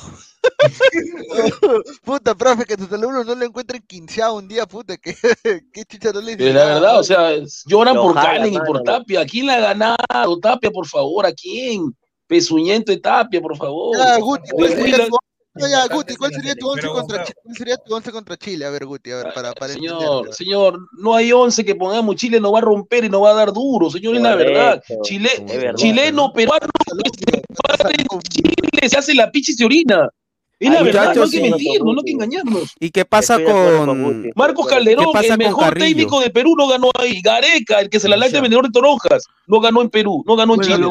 puta, 2.04 2.36
profe, 2.36 2.66
que 2.66 2.78
tus 2.78 2.92
alumnos 2.92 3.26
no 3.26 3.36
lo 3.36 3.46
encuentren 3.46 3.82
quinceado 3.88 4.36
un 4.36 4.48
día, 4.48 4.66
puta, 4.66 4.98
que 4.98 5.16
qué 5.74 5.86
chicha 5.86 6.12
no 6.12 6.22
le 6.22 6.36
dice. 6.36 6.54
La 6.54 6.66
verdad, 6.66 7.00
o 7.00 7.04
sea, 7.04 7.32
lloran 7.66 7.96
por 7.96 8.16
Calen 8.16 8.54
y 8.54 8.60
por 8.60 8.84
Tapia. 8.84 9.22
¿A 9.22 9.26
quién 9.26 9.46
le 9.46 9.54
ha 9.54 9.60
ganado? 9.60 10.40
Tapia, 10.42 10.72
por 10.72 10.88
favor, 10.88 11.26
¿a 11.26 11.32
quién? 11.32 11.96
Pesuñento 12.28 12.92
de 12.92 13.00
Tapia, 13.00 13.42
por 13.42 13.56
favor. 13.58 13.98
Ya, 13.98 14.18
Guti, 14.20 14.50
pues, 14.52 14.76
ya, 15.68 15.88
Guti, 15.88 16.16
¿cuál 16.16 16.32
sería 16.34 16.56
tu 16.56 16.70
once 16.70 16.88
contra 16.88 17.24
Chile? 17.24 17.40
¿Cuál 17.44 17.58
sería 17.58 17.78
tu 17.78 17.96
once 17.96 18.12
contra 18.12 18.38
Chile? 18.38 18.66
A 18.66 18.70
ver, 18.70 18.86
Guti, 18.86 19.12
a 19.12 19.18
ver, 19.18 19.34
para, 19.34 19.54
para 19.54 19.74
Señor, 19.74 20.34
señor, 20.34 20.80
no 20.98 21.16
hay 21.16 21.32
once 21.32 21.66
que 21.66 21.76
pongamos, 21.76 22.16
Chile 22.16 22.40
no 22.40 22.52
va 22.52 22.60
a 22.60 22.62
romper 22.62 23.04
y 23.06 23.10
no 23.10 23.22
va 23.22 23.32
a 23.32 23.36
dar 23.36 23.54
duro, 23.54 23.90
señor, 23.90 24.16
es 24.16 24.22
la 24.22 24.36
verdad. 24.36 24.84
Chile, 25.04 25.30
chileno, 25.76 26.32
peruano, 26.34 26.68
Chile 27.12 27.44
se 28.88 28.98
hace 28.98 29.14
la 29.14 29.32
picha 29.32 29.52
y 29.52 29.56
se 29.56 29.66
orina. 29.66 30.10
Es 30.60 30.70
la 30.70 30.84
verdad, 30.84 31.16
no 31.16 31.24
hay 31.24 31.30
que 31.30 31.42
mentirnos, 31.42 31.96
no 31.96 32.00
hay 32.02 32.06
que 32.06 32.12
engañarnos. 32.12 32.76
¿Y 32.80 32.90
qué 32.90 33.06
pasa 33.06 33.42
con 33.42 34.32
Marcos 34.36 34.68
Calderón, 34.68 35.08
el 35.24 35.38
mejor 35.38 35.74
técnico 35.76 36.20
de 36.20 36.30
Perú 36.30 36.56
no 36.58 36.68
ganó 36.68 36.92
ahí? 37.00 37.22
Gareca, 37.22 37.80
el 37.80 37.90
que 37.90 38.00
se 38.00 38.10
la 38.10 38.18
de 38.18 38.42
vendedor 38.42 38.66
de 38.66 38.72
toronjas, 38.72 39.24
no 39.48 39.60
ganó 39.62 39.82
en 39.82 39.90
Perú, 39.90 40.24
no 40.28 40.36
ganó 40.36 40.56
en 40.56 40.62
Chile. 40.62 40.88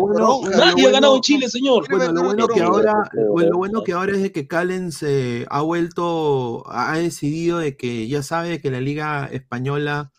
Nadie 0.57 0.87
ha 0.87 0.91
ganado 0.91 1.17
en 1.17 1.21
Chile, 1.21 1.49
señor. 1.49 1.87
Bueno, 1.91 2.13
lo 2.13 2.23
bueno 2.23 2.49
que 2.49 2.63
ahora, 2.63 2.95
lo 3.13 3.57
bueno 3.57 3.83
que 3.83 3.93
ahora 3.93 4.13
es 4.13 4.23
de 4.23 4.33
que 4.33 4.47
Calen 4.47 4.91
se 4.91 5.47
ha 5.51 5.61
vuelto, 5.61 6.65
ha 6.69 6.97
decidido 6.97 7.59
de 7.59 7.77
que 7.77 8.09
ya 8.09 8.23
sabe 8.23 8.61
que 8.61 8.71
la 8.71 8.81
liga 8.81 9.29
española 9.31 10.13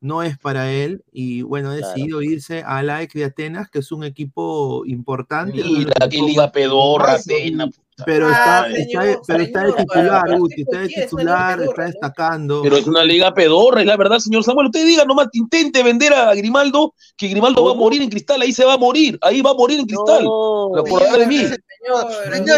no 0.00 0.22
es 0.22 0.38
para 0.38 0.70
él 0.70 1.02
y 1.10 1.40
bueno, 1.40 1.70
ha 1.70 1.74
decidido 1.74 2.20
irse 2.20 2.62
a 2.62 2.82
la 2.82 2.98
de 2.98 3.24
Atenas, 3.24 3.70
que 3.70 3.78
es 3.78 3.90
un 3.90 4.04
equipo 4.04 4.84
importante. 4.86 5.64
Mira, 5.64 5.94
qué 6.10 6.20
liga 6.20 6.52
pedorra, 6.52 7.14
Atenas. 7.14 7.70
Pero 8.04 8.28
está, 8.28 8.66
está, 8.70 9.20
pero 9.24 9.42
está 9.42 9.64
de 9.66 9.72
titular, 9.72 10.38
Guti, 10.38 10.62
está 10.62 10.78
de 10.80 10.88
titular, 10.88 11.62
está 11.62 11.82
destacando. 11.84 12.62
Pero 12.62 12.76
es 12.76 12.86
una 12.88 13.04
liga 13.04 13.32
pedorra, 13.32 13.82
es 13.82 13.86
la 13.86 13.96
verdad, 13.96 14.18
señor 14.18 14.42
Samuel. 14.42 14.66
Usted 14.66 14.84
diga 14.84 15.04
nomás, 15.04 15.28
intente 15.32 15.82
vender 15.82 16.12
a 16.12 16.34
Grimaldo, 16.34 16.94
que 17.16 17.28
Grimaldo 17.28 17.64
va 17.64 17.70
a 17.70 17.76
morir 17.76 18.02
en 18.02 18.10
cristal, 18.10 18.42
ahí 18.42 18.52
se 18.52 18.64
va 18.64 18.74
a 18.74 18.78
morir, 18.78 19.16
ahí 19.22 19.42
va 19.42 19.50
a 19.50 19.54
morir 19.54 19.78
en 19.78 19.86
cristal. 19.86 20.24
No, 20.24 20.70
por 20.88 21.02
de 21.02 21.26
mí. 21.26 21.42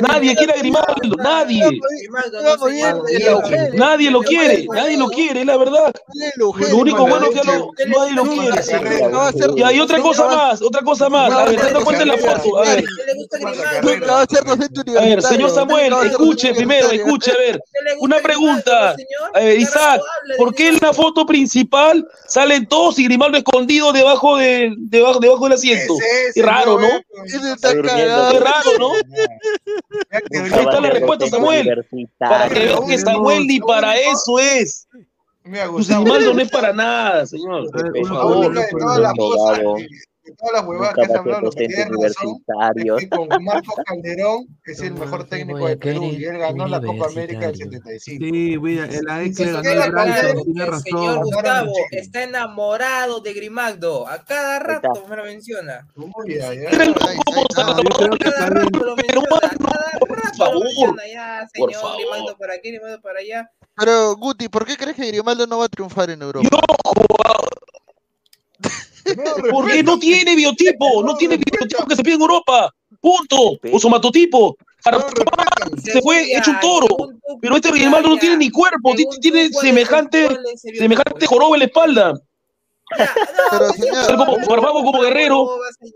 Nadie 0.02 0.36
quiere 0.36 0.52
a 0.52 0.56
Grimaldo, 0.56 1.16
nadie. 1.18 1.80
nadie 3.74 4.10
lo 4.10 4.20
quiere, 4.20 4.66
nadie 4.72 4.96
lo 4.96 5.08
quiere, 5.08 5.40
es 5.40 5.46
la 5.46 5.56
verdad. 5.56 5.92
Lo 6.36 6.50
único 6.76 7.06
bueno 7.06 7.30
que 7.30 7.42
lo, 7.44 7.70
nadie 7.86 8.12
lo 8.14 8.24
quiere. 8.24 8.60
Y 9.56 9.62
hay 9.62 9.80
otra 9.80 10.00
cosa 10.00 10.26
más, 10.26 10.62
otra 10.62 10.82
cosa 10.82 11.08
más. 11.08 11.32
A 11.32 11.44
ver, 11.46 11.60
dando 11.60 11.84
cuenta 11.84 12.02
en 12.02 12.08
la 12.08 12.18
foto. 12.18 12.58
A 12.58 12.62
ver. 12.62 12.84
A 14.96 15.00
ver, 15.02 15.22
señor 15.22 15.50
Samuel, 15.50 15.92
escuche 16.04 16.54
primero, 16.54 16.90
escuche, 16.90 17.32
a 17.32 17.36
ver, 17.36 17.60
una 18.00 18.18
pregunta. 18.18 18.96
A 19.34 19.40
ver, 19.40 19.58
Isaac, 19.58 20.00
¿por 20.38 20.54
qué 20.54 20.68
en 20.68 20.78
la 20.80 20.92
foto 20.92 21.26
principal 21.26 22.06
salen 22.26 22.66
todos 22.66 22.98
y 22.98 23.04
Grimaldo 23.04 23.38
escondido 23.38 23.92
debajo, 23.92 24.36
de, 24.36 24.72
debajo, 24.78 25.18
debajo 25.20 25.44
del 25.44 25.54
asiento? 25.54 25.94
Es 26.34 26.44
raro, 26.44 26.78
¿no? 26.78 26.88
Es 27.24 28.40
raro, 28.40 28.70
¿no? 28.78 28.92
Ahí 30.10 30.20
está 30.30 30.80
la 30.80 30.90
respuesta, 30.90 31.26
Samuel. 31.26 31.86
Para 32.18 32.48
que 32.48 32.60
vean 32.60 32.86
que 32.86 32.98
Samuel 32.98 33.46
ni 33.46 33.60
para 33.60 33.96
eso 33.96 34.38
es. 34.38 34.88
Pues 35.70 35.88
Grimaldo 35.88 36.34
no 36.34 36.40
es 36.40 36.50
para 36.50 36.72
nada, 36.72 37.26
señor. 37.26 37.70
Por 37.70 38.08
favor 38.08 38.54
todas 38.78 38.98
las 39.00 39.12
huevadas 40.66 40.94
que 40.94 41.02
has 41.02 41.10
hablado, 41.10 41.40
lo 41.42 41.50
que 41.50 41.66
tiene 41.66 41.84
razón 41.84 42.42
es 42.98 43.08
con 43.08 43.28
Marcos 43.44 43.74
Calderón 43.84 44.46
es 44.64 44.80
el 44.80 44.94
mejor 44.94 45.24
técnico 45.24 45.66
de 45.66 45.76
Perú 45.76 46.04
y 46.04 46.24
él 46.24 46.38
ganó 46.38 46.66
la 46.66 46.80
Copa 46.80 47.06
América 47.06 47.46
del 47.46 47.56
75. 47.56 48.24
Sí, 48.24 48.58
mira, 48.58 48.86
el 48.86 49.08
AEC 49.08 49.38
ganó 49.38 49.84
el 49.84 49.92
Brighton, 49.92 50.44
tiene 50.44 50.66
razón. 50.66 50.82
Señor 50.82 51.24
Gustavo 51.24 51.72
está 51.90 52.22
enamorado 52.22 53.20
de 53.20 53.32
Grimaldo, 53.32 54.06
a 54.08 54.24
cada 54.24 54.58
rato 54.58 55.06
me 55.08 55.16
lo 55.16 55.24
menciona. 55.24 55.86
Cada 57.54 57.74
rato 57.74 58.84
lo 58.84 58.96
menciona, 58.96 59.46
cada 59.58 59.90
rato 59.98 60.52
lo 60.52 60.60
menciona, 60.60 61.02
ya, 61.12 61.48
señor 61.52 61.72
aquí, 62.56 62.76
allá. 63.18 63.50
Pero, 63.76 64.16
Guti, 64.16 64.48
¿por 64.48 64.64
qué 64.64 64.76
crees 64.76 64.96
que 64.96 65.06
Grimaldo 65.06 65.46
no 65.46 65.58
va 65.58 65.66
a 65.66 65.68
triunfar 65.68 66.10
en 66.10 66.22
Europa? 66.22 66.48
No, 66.50 66.60
porque 69.50 69.82
no 69.82 69.98
tiene 69.98 70.34
biotipo, 70.34 71.02
no 71.02 71.16
tiene 71.16 71.36
biotipo 71.36 71.86
que 71.86 71.96
se 71.96 72.02
pide 72.02 72.14
en 72.16 72.22
Europa. 72.22 72.72
Punto. 73.00 73.58
O 73.72 73.78
somatotipo. 73.78 74.56
Se 75.82 76.00
fue 76.00 76.36
hecho 76.36 76.50
un 76.50 76.60
toro. 76.60 76.86
Pero 77.40 77.56
este 77.56 77.70
Grimaldo 77.72 78.10
no 78.10 78.16
tiene 78.18 78.36
ni 78.36 78.50
cuerpo, 78.50 78.94
tiene 79.20 79.50
semejante, 79.50 80.28
semejante 80.76 81.26
joroba 81.26 81.56
en 81.56 81.60
la 81.60 81.64
espalda. 81.66 82.14
Pero, 83.50 83.72
ser 83.72 84.16
como 84.16 84.36
Farfango 84.36 84.84
como 84.84 85.00
guerrero. 85.00 85.48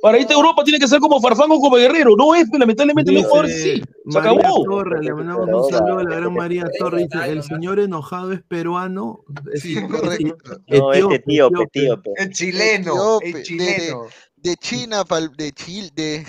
Para 0.03 0.19
irte 0.19 0.33
a 0.33 0.37
Europa 0.37 0.65
tiene 0.65 0.79
que 0.79 0.89
ser 0.89 0.99
como 1.01 1.21
Farfango 1.21 1.61
como 1.61 1.77
guerrero. 1.77 2.17
No 2.17 2.35
es, 2.35 2.49
lamentablemente 2.53 3.13
no 3.13 3.21
es 3.45 3.53
sí. 3.53 3.83
Se 4.09 4.19
acabó. 4.19 4.65
Torres, 4.65 5.05
le 5.05 5.15
mandamos 5.15 5.49
un 5.67 5.71
saludo 5.71 5.99
a 5.99 6.05
la 6.05 6.17
gran 6.17 6.35
María 6.35 6.65
Torres. 6.79 7.09
Dice, 7.09 7.31
el 7.31 7.43
señor 7.43 7.79
enojado 7.79 8.33
es 8.33 8.43
peruano. 8.43 9.21
Es, 9.53 9.63
sí, 9.63 9.77
correcto. 9.87 10.37
No, 10.69 10.93
este 10.93 11.19
tío, 11.21 11.51
tío. 11.73 12.03
Es 12.17 12.31
chileno. 12.31 13.21
Es 13.23 13.43
chileno 13.43 14.07
de 14.43 14.57
China 14.57 15.05
para 15.05 15.29
de 15.29 15.53
Chile, 15.53 15.91
de, 15.95 16.25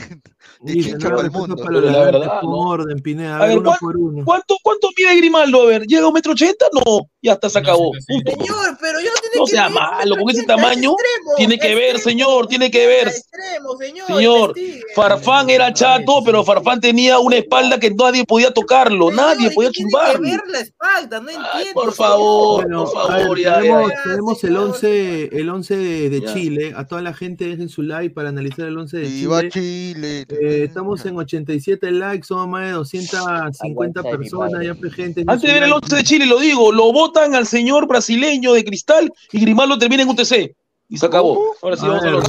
de 0.62 0.74
Chincha 0.74 1.10
para 1.10 1.21
el 1.21 1.32
mundo. 1.32 1.56
Para 1.56 1.80
la, 1.80 2.00
verdad, 2.00 2.41
¿no? 2.43 2.50
orden, 2.52 3.00
Pineda, 3.00 3.38
a 3.38 3.47
ver, 3.47 3.58
uno 3.58 3.69
¿cuánto, 3.69 3.86
por 3.86 3.97
uno. 3.97 4.26
¿cuánto, 4.26 4.56
¿cuánto 4.62 4.89
mide 4.97 5.15
Grimaldo? 5.17 5.62
A 5.62 5.65
ver, 5.65 5.84
¿llega 5.88 6.04
a 6.04 6.08
un 6.08 6.13
metro 6.13 6.34
ochenta? 6.34 6.65
No, 6.74 7.10
ya 7.21 7.34
está, 7.34 7.49
se 7.49 7.60
acabó. 7.60 7.91
Señor, 7.99 8.78
pero 8.80 8.99
yo 8.99 9.09
no 9.09 9.22
tiene 9.22 9.38
no 9.38 9.45
sea 9.45 9.69
malo, 9.69 10.15
con 10.17 10.30
ese 10.30 10.43
tamaño 10.43 10.91
extremo, 10.91 11.36
tiene 11.38 11.59
que 11.59 11.67
extremo, 11.67 11.93
ver, 11.93 11.99
señor, 11.99 12.47
tiene 12.47 12.72
que 12.72 12.88
ver. 12.88 13.07
Extremo, 13.09 13.78
señor, 13.78 14.07
señor 14.07 14.53
Farfán 14.95 15.49
era 15.49 15.72
chato, 15.74 16.24
pero 16.26 16.43
Farfán 16.43 16.82
tenía 16.82 17.19
una 17.19 17.38
espalda 17.38 17.80
que 17.80 17.91
nadie 17.91 18.26
podía 18.26 18.51
tocarlo, 18.51 19.09
señor, 19.09 19.24
nadie 19.24 19.51
podía 19.51 19.72
chumbarlo. 19.72 20.22
Tiene 20.22 20.38
que 20.38 20.43
ver 20.43 20.51
la 20.51 20.59
espalda, 20.59 21.19
no 21.19 21.30
entiendo. 21.30 21.49
Ay, 21.53 21.65
por 21.74 21.93
favor, 21.93 22.63
bueno, 22.63 22.86
por 22.86 23.07
favor, 23.07 23.36
ver, 23.36 23.43
ya, 23.43 23.59
tenemos, 23.59 23.91
ya, 23.91 24.03
tenemos 24.03 24.43
el 24.43 24.57
11, 24.57 25.30
el 25.32 25.49
11 25.49 25.78
de, 25.78 26.09
de 26.09 26.26
Chile, 26.34 26.74
a 26.76 26.88
toda 26.88 27.01
la 27.01 27.13
gente 27.13 27.45
dejen 27.45 27.69
su 27.69 27.84
like 27.84 28.13
para 28.15 28.30
analizar 28.30 28.67
el 28.67 28.78
11 28.78 28.97
de 28.97 29.07
Chile. 29.07 29.49
Chile. 29.51 30.26
Eh, 30.30 30.63
estamos 30.63 31.05
en 31.05 31.17
87 31.17 31.91
likes, 31.91 32.26
somos 32.26 32.47
más 32.47 32.65
de 32.65 32.72
250 32.72 34.03
personas, 34.03 34.63
ya 34.63 34.76
gente. 34.89 35.24
Antes 35.28 35.47
de 35.47 35.53
ver 35.53 35.63
el 35.63 35.74
11 35.74 35.95
de 35.95 36.03
Chile, 36.03 36.26
lo 36.26 36.39
digo, 36.39 36.72
lo 36.72 36.91
votan 37.12 37.36
al 37.36 37.45
señor 37.45 37.88
brasileño 37.88 38.53
de 38.53 38.64
cristal 38.64 39.12
y 39.32 39.41
Grimaldo 39.41 39.78
termina 39.78 40.03
en 40.03 40.09
UTC. 40.09 40.55
Y 40.89 40.97
se 40.97 41.05
acabó. 41.05 41.55
Ahora 41.62 41.78
sí 41.78 41.88
vamos 41.88 42.03
a, 42.03 42.09
los 42.09 42.26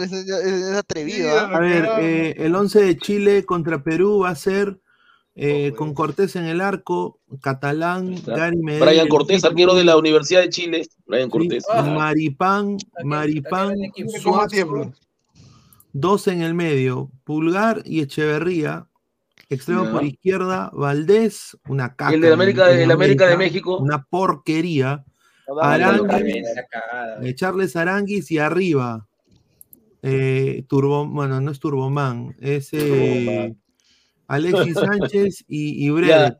es, 0.00 0.12
es 0.12 0.76
atrevido. 0.76 1.28
¿eh? 1.28 1.38
A 1.38 1.60
ver, 1.60 1.88
eh, 2.00 2.34
el 2.38 2.54
11 2.54 2.80
de 2.80 2.98
Chile 2.98 3.44
contra 3.44 3.84
Perú 3.84 4.20
va 4.20 4.30
a 4.30 4.34
ser 4.34 4.80
eh, 5.36 5.72
con 5.76 5.94
Cortés 5.94 6.34
en 6.34 6.44
el 6.44 6.60
arco, 6.60 7.20
Catalán, 7.40 8.16
Gary 8.26 8.56
Medel, 8.56 8.80
Brian 8.80 9.08
Cortés, 9.08 9.44
arquero 9.44 9.74
de 9.74 9.84
la 9.84 9.96
Universidad 9.96 10.40
de 10.40 10.48
Chile. 10.48 10.88
Brian 11.06 11.30
Cortés. 11.30 11.64
Maripán, 11.68 12.78
Maripán, 13.04 13.76
Suazo, 14.20 14.92
dos 15.92 16.26
en 16.26 16.42
el 16.42 16.54
medio, 16.54 17.10
Pulgar 17.22 17.82
y 17.84 18.00
Echeverría. 18.00 18.88
Extremo 19.50 19.90
por 19.90 20.04
izquierda, 20.04 20.70
Valdés, 20.72 21.58
una 21.68 21.96
caca. 21.96 22.14
El 22.14 22.20
de 22.20 22.32
América, 22.32 22.68
de, 22.68 22.84
América 22.84 23.26
de 23.26 23.36
México. 23.36 23.78
Una 23.78 24.04
porquería. 24.04 25.04
Aranguis, 25.60 26.46
Charles 27.34 27.74
Aranguis 27.74 28.30
y 28.30 28.38
arriba. 28.38 29.08
Eh, 30.02 30.64
Turbo, 30.68 31.06
bueno, 31.06 31.40
no 31.40 31.50
es 31.50 31.58
Turboman, 31.58 32.34
es 32.40 32.70
eh, 32.72 33.54
Alexis 34.28 34.74
Sánchez 34.74 35.44
y, 35.46 35.86
y 35.86 35.92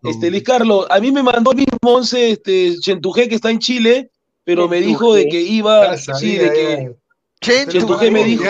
este, 0.04 0.30
Luis 0.30 0.42
Carlos, 0.42 0.86
a 0.88 0.98
mí 0.98 1.12
me 1.12 1.22
mandó 1.22 1.50
el 1.50 1.58
mismo 1.58 1.76
once 1.82 2.30
este, 2.30 2.76
Chentujé 2.78 3.28
que 3.28 3.34
está 3.34 3.50
en 3.50 3.58
Chile, 3.58 4.12
pero 4.44 4.66
me 4.66 4.80
dijo 4.80 5.14
de 5.14 5.28
que 5.28 5.42
iba, 5.42 5.94
sí, 5.98 6.38
de 6.38 6.52
que 6.52 6.96
Chentujé 7.41 8.11
me 8.11 8.24
dijo, 8.24 8.45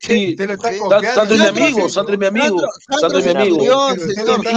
sí, 0.00 0.36
Sandro 0.36 1.34
es 1.34 1.40
mi 1.40 1.46
amigo, 1.46 1.88
Sandro 1.88 2.14
es 2.14 2.20
mi 2.20 2.26
amigo, 2.26 2.60
Sandro 3.00 3.18
es 3.18 3.24
mi 3.24 3.30
amigo, 3.32 3.58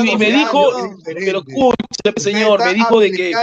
y 0.06 0.18
me 0.18 0.32
dijo, 0.32 0.72
pero 1.06 1.40
escucha, 1.40 2.14
señor, 2.18 2.64
me 2.64 2.74
dijo 2.76 3.00
de 3.00 3.12
que 3.12 3.34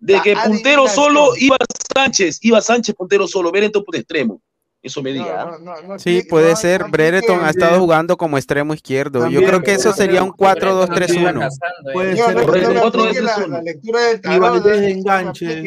de 0.00 0.20
que 0.22 0.36
puntero 0.36 0.88
solo 0.88 1.32
iba 1.36 1.56
Sánchez, 1.94 2.38
iba 2.42 2.60
Sánchez 2.60 2.94
puntero 2.94 3.26
solo, 3.28 3.52
topo 3.72 3.92
de 3.92 3.98
extremo. 3.98 4.40
Eso 4.84 5.02
me 5.02 5.12
diga. 5.14 5.58
sí, 5.96 6.22
puede 6.28 6.54
ser. 6.56 6.84
Brereton 6.90 7.42
ha 7.42 7.48
estado 7.48 7.80
jugando 7.80 8.18
como 8.18 8.36
extremo 8.36 8.74
izquierdo. 8.74 9.28
Yo 9.28 9.42
creo 9.42 9.62
que 9.62 9.72
eso 9.72 9.94
sería 9.94 10.22
un 10.22 10.30
4-2-3-1. 10.30 11.48
Puede 11.94 12.16
ser. 12.16 13.48
La 13.48 13.62
lectura 13.62 14.00
del 14.02 14.62
de 14.62 14.90
enganche. 14.90 15.62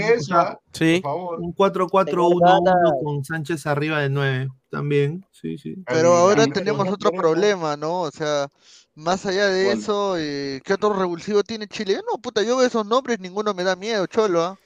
Sí. 0.71 1.01
Un 1.03 1.55
4-4-1-1 1.55 3.03
con 3.03 3.25
Sánchez 3.25 3.65
arriba 3.65 4.01
de 4.01 4.09
9 4.09 4.49
también. 4.69 5.25
Sí, 5.31 5.57
sí. 5.57 5.75
Pero 5.87 6.15
ahora 6.15 6.45
tenemos 6.45 6.87
otro 6.87 7.09
problema, 7.11 7.75
¿no? 7.75 8.01
O 8.01 8.11
sea, 8.11 8.47
más 8.97 9.27
allá 9.27 9.47
de 9.47 9.71
eso, 9.71 10.15
eh, 10.17 10.59
¿qué 10.65 10.73
otro 10.73 10.91
revulsivo 10.91 11.43
tiene 11.43 11.67
Chile? 11.67 11.99
No, 12.11 12.19
puta, 12.19 12.41
yo 12.41 12.57
veo 12.57 12.65
esos 12.65 12.83
nombres, 12.83 13.19
ninguno 13.19 13.53
me 13.53 13.63
da 13.63 13.75
miedo, 13.75 14.07
cholo. 14.07 14.41
¿ah? 14.41 14.57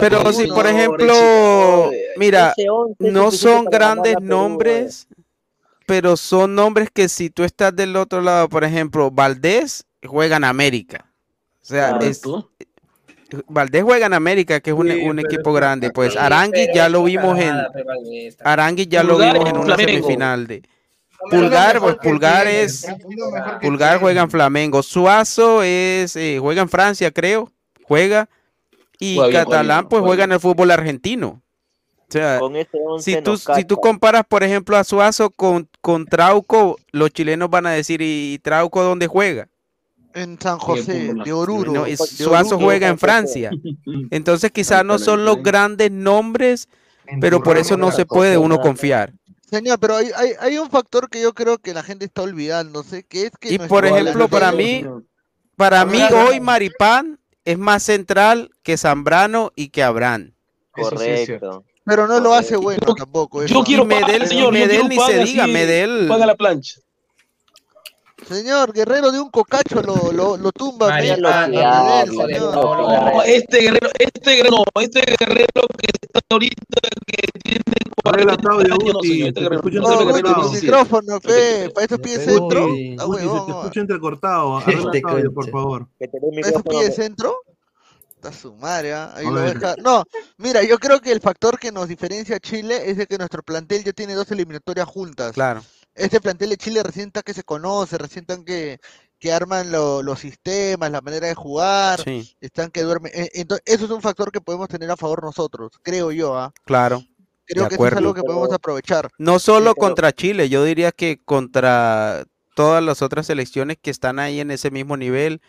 pero 0.00 0.32
si, 0.32 0.46
por 0.46 0.66
ejemplo, 0.66 1.90
mira, 2.16 2.54
no 2.98 3.30
son 3.30 3.66
grandes 3.66 4.16
nombres, 4.20 5.06
pero 5.84 6.16
son 6.16 6.54
nombres 6.54 6.88
que 6.90 7.10
si 7.10 7.28
tú 7.28 7.44
estás 7.44 7.76
del 7.76 7.96
otro 7.96 8.22
lado, 8.22 8.48
por 8.48 8.64
ejemplo, 8.64 9.10
Valdés 9.10 9.84
juega 10.02 10.38
en 10.38 10.44
América. 10.44 11.12
O 11.60 11.66
sea, 11.66 11.98
es, 12.00 12.22
Valdés 13.46 13.82
juega 13.82 14.06
en 14.06 14.14
América, 14.14 14.60
que 14.60 14.70
es 14.70 14.76
un, 14.76 15.18
equipo 15.18 15.52
grande. 15.52 15.90
Pues 15.90 16.16
Arangui 16.16 16.68
ya 16.74 16.88
lo 16.88 17.02
vimos 17.04 17.38
en 17.38 17.54
Arangui 18.42 18.86
ya 18.86 19.02
lo 19.02 19.18
vimos 19.18 19.50
en 19.50 19.56
una 19.58 19.76
semifinal 19.76 20.46
de 20.46 20.62
Pulgar, 21.30 21.80
pues 21.80 21.96
Pulgar 21.96 22.46
es. 22.46 22.86
Pulgar 23.60 24.00
juega 24.00 24.22
en 24.22 24.30
Flamengo. 24.30 24.82
Suazo 24.82 25.62
es. 25.62 26.16
Eh, 26.16 26.38
juega 26.40 26.62
en 26.62 26.68
Francia, 26.68 27.10
creo. 27.10 27.50
Juega. 27.82 28.28
Y 28.98 29.18
Catalán, 29.30 29.88
pues 29.88 30.02
juega 30.02 30.24
en 30.24 30.32
el 30.32 30.40
fútbol 30.40 30.70
argentino. 30.70 31.42
O 32.08 32.12
sea, 32.12 32.38
si, 33.00 33.20
tú, 33.20 33.36
si 33.36 33.64
tú 33.64 33.76
comparas, 33.76 34.24
por 34.28 34.44
ejemplo, 34.44 34.76
a 34.76 34.84
Suazo 34.84 35.28
con, 35.30 35.68
con 35.80 36.06
Trauco, 36.06 36.76
los 36.92 37.10
chilenos 37.10 37.50
van 37.50 37.66
a 37.66 37.72
decir, 37.72 38.00
¿y 38.00 38.38
Trauco 38.44 38.82
dónde 38.84 39.08
juega? 39.08 39.48
En 40.14 40.40
San 40.40 40.58
José, 40.58 41.12
de 41.12 41.32
Oruro. 41.32 41.84
Suazo 41.96 42.58
juega 42.58 42.88
en 42.88 42.98
Francia. 42.98 43.50
Entonces 44.10 44.52
quizás 44.52 44.84
no 44.84 44.98
son 44.98 45.24
los 45.24 45.42
grandes 45.42 45.90
nombres, 45.90 46.68
pero 47.20 47.42
por 47.42 47.58
eso 47.58 47.76
no 47.76 47.90
se 47.90 48.06
puede 48.06 48.38
uno 48.38 48.60
confiar. 48.60 49.12
Señor, 49.48 49.78
pero 49.78 49.96
hay, 49.96 50.10
hay, 50.16 50.30
hay, 50.40 50.58
un 50.58 50.68
factor 50.68 51.08
que 51.08 51.22
yo 51.22 51.32
creo 51.32 51.58
que 51.58 51.72
la 51.72 51.84
gente 51.84 52.04
está 52.04 52.22
olvidándose, 52.22 53.04
que 53.04 53.26
es 53.26 53.32
que... 53.38 53.54
Y 53.54 53.58
por 53.58 53.86
ejemplo, 53.86 54.28
para 54.28 54.50
mí, 54.50 54.84
para 55.56 55.84
mí 55.84 56.00
hoy 56.12 56.40
Maripán 56.40 57.20
es 57.44 57.56
más 57.56 57.84
central 57.84 58.50
que 58.62 58.76
Zambrano 58.76 59.52
y 59.54 59.68
que 59.68 59.84
Abraham. 59.84 60.34
Correcto. 60.72 61.64
pero 61.84 62.06
no 62.06 62.20
lo 62.20 62.34
hace 62.34 62.56
bueno 62.56 62.94
tampoco. 62.94 63.44
Yo 63.44 63.62
quiero 63.62 63.84
Medel, 63.84 64.26
señor, 64.26 64.52
Medel 64.52 64.88
ni 64.88 64.98
se 64.98 65.24
diga, 65.24 65.46
Medel. 65.46 66.06
Paga 66.08 66.26
la 66.26 66.34
plancha. 66.34 66.80
Señor, 68.28 68.72
Guerrero 68.72 69.12
de 69.12 69.20
un 69.20 69.30
cocacho 69.30 69.80
lo, 69.82 70.10
lo, 70.10 70.36
lo 70.36 70.50
tumba. 70.50 70.88
María, 70.88 71.16
no, 71.16 71.30
este 73.24 73.60
guerrero, 73.60 73.88
este 73.98 74.30
guerrero, 74.34 74.64
este 74.80 75.00
guerrero 75.00 75.62
que 75.78 75.86
está 76.02 76.20
ahorita 76.30 76.80
que 77.06 77.22
tiene 77.44 77.62
40 78.02 78.32
años, 78.32 78.72
señor, 79.02 79.28
este 79.28 79.40
guerrero. 79.40 79.62
No, 79.62 80.50
micrófono, 80.50 81.20
fe, 81.20 81.70
para 81.70 81.86
eso 81.86 81.98
pide 81.98 82.18
centro. 82.18 82.66
Ah, 82.98 83.06
se 83.12 83.20
te 83.20 83.58
escucha 83.58 83.80
entrecortado. 83.80 84.58
Este 84.66 85.02
audio, 85.04 85.32
por 85.32 85.48
favor. 85.50 85.88
¿Para 85.98 86.48
eso 86.48 86.62
pide 86.64 86.90
centro? 86.90 87.36
Está 88.16 88.32
su 88.32 88.54
madre, 88.54 88.92
¿ah? 88.92 89.12
Ahí 89.14 89.26
lo 89.26 89.40
deja. 89.40 89.76
No, 89.80 90.02
mira, 90.38 90.64
yo 90.64 90.78
creo 90.78 91.00
que 91.00 91.12
el 91.12 91.20
factor 91.20 91.60
que 91.60 91.70
nos 91.70 91.86
diferencia 91.86 92.36
a 92.36 92.40
Chile 92.40 92.90
es 92.90 92.96
de 92.96 93.06
que 93.06 93.18
nuestro 93.18 93.44
plantel 93.44 93.84
ya 93.84 93.92
tiene 93.92 94.14
dos 94.14 94.32
eliminatorias 94.32 94.88
juntas. 94.88 95.32
Claro 95.32 95.62
este 95.96 96.20
plantel 96.20 96.50
de 96.50 96.56
Chile 96.56 96.82
recién 96.82 97.10
que 97.10 97.34
se 97.34 97.42
conoce, 97.42 97.98
recién 97.98 98.26
que, 98.44 98.78
que 99.18 99.32
arman 99.32 99.70
los 99.72 100.18
sistemas, 100.18 100.90
la 100.90 101.00
manera 101.00 101.26
de 101.26 101.34
jugar, 101.34 102.00
están 102.40 102.70
que 102.70 102.82
duermen. 102.82 103.12
E, 103.14 103.30
entonces, 103.34 103.64
eso 103.66 103.86
es 103.86 103.90
un 103.90 104.02
factor 104.02 104.30
que 104.30 104.40
podemos 104.40 104.68
tener 104.68 104.90
a 104.90 104.96
favor 104.96 105.22
nosotros, 105.22 105.72
creo 105.82 106.12
yo. 106.12 106.36
¿ah? 106.36 106.52
Claro. 106.64 107.02
Creo 107.46 107.68
que 107.68 107.76
eso 107.76 107.86
es 107.86 107.92
algo 107.92 108.12
que 108.12 108.22
podemos 108.22 108.52
aprovechar. 108.52 109.08
No 109.18 109.38
solo 109.38 109.74
contra 109.74 110.12
Chile, 110.12 110.48
yo 110.48 110.64
diría 110.64 110.90
que 110.90 111.20
contra 111.24 112.24
todas 112.56 112.82
las 112.82 113.02
otras 113.02 113.26
selecciones 113.26 113.76
que 113.80 113.90
están 113.90 114.18
ahí 114.18 114.40
en 114.40 114.50
ese 114.50 114.70
mismo 114.70 114.96
nivel, 114.96 115.40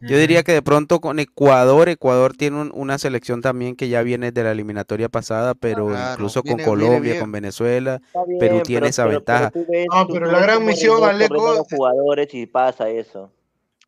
yo 0.00 0.18
diría 0.18 0.42
que 0.42 0.52
de 0.52 0.62
pronto 0.62 1.00
con 1.00 1.18
Ecuador, 1.18 1.88
Ecuador 1.88 2.36
tiene 2.36 2.70
una 2.72 2.98
selección 2.98 3.40
también 3.42 3.76
que 3.76 3.88
ya 3.88 4.02
viene 4.02 4.32
de 4.32 4.44
la 4.44 4.52
eliminatoria 4.52 5.08
pasada, 5.08 5.54
pero 5.54 5.90
incluso 5.92 6.42
con 6.42 6.58
Colombia, 6.58 7.18
con 7.20 7.32
Venezuela, 7.32 8.00
Perú 8.38 8.62
tiene 8.62 8.88
esa 8.88 9.06
ventaja. 9.06 9.50
no, 9.54 10.08
pero 10.08 10.30
la 10.30 10.40
gran 10.40 10.64
misión, 10.64 11.04
Aleco. 11.04 11.64
jugadores 11.64 12.32
y 12.32 12.46
pasa 12.46 12.88
eso. 12.88 13.32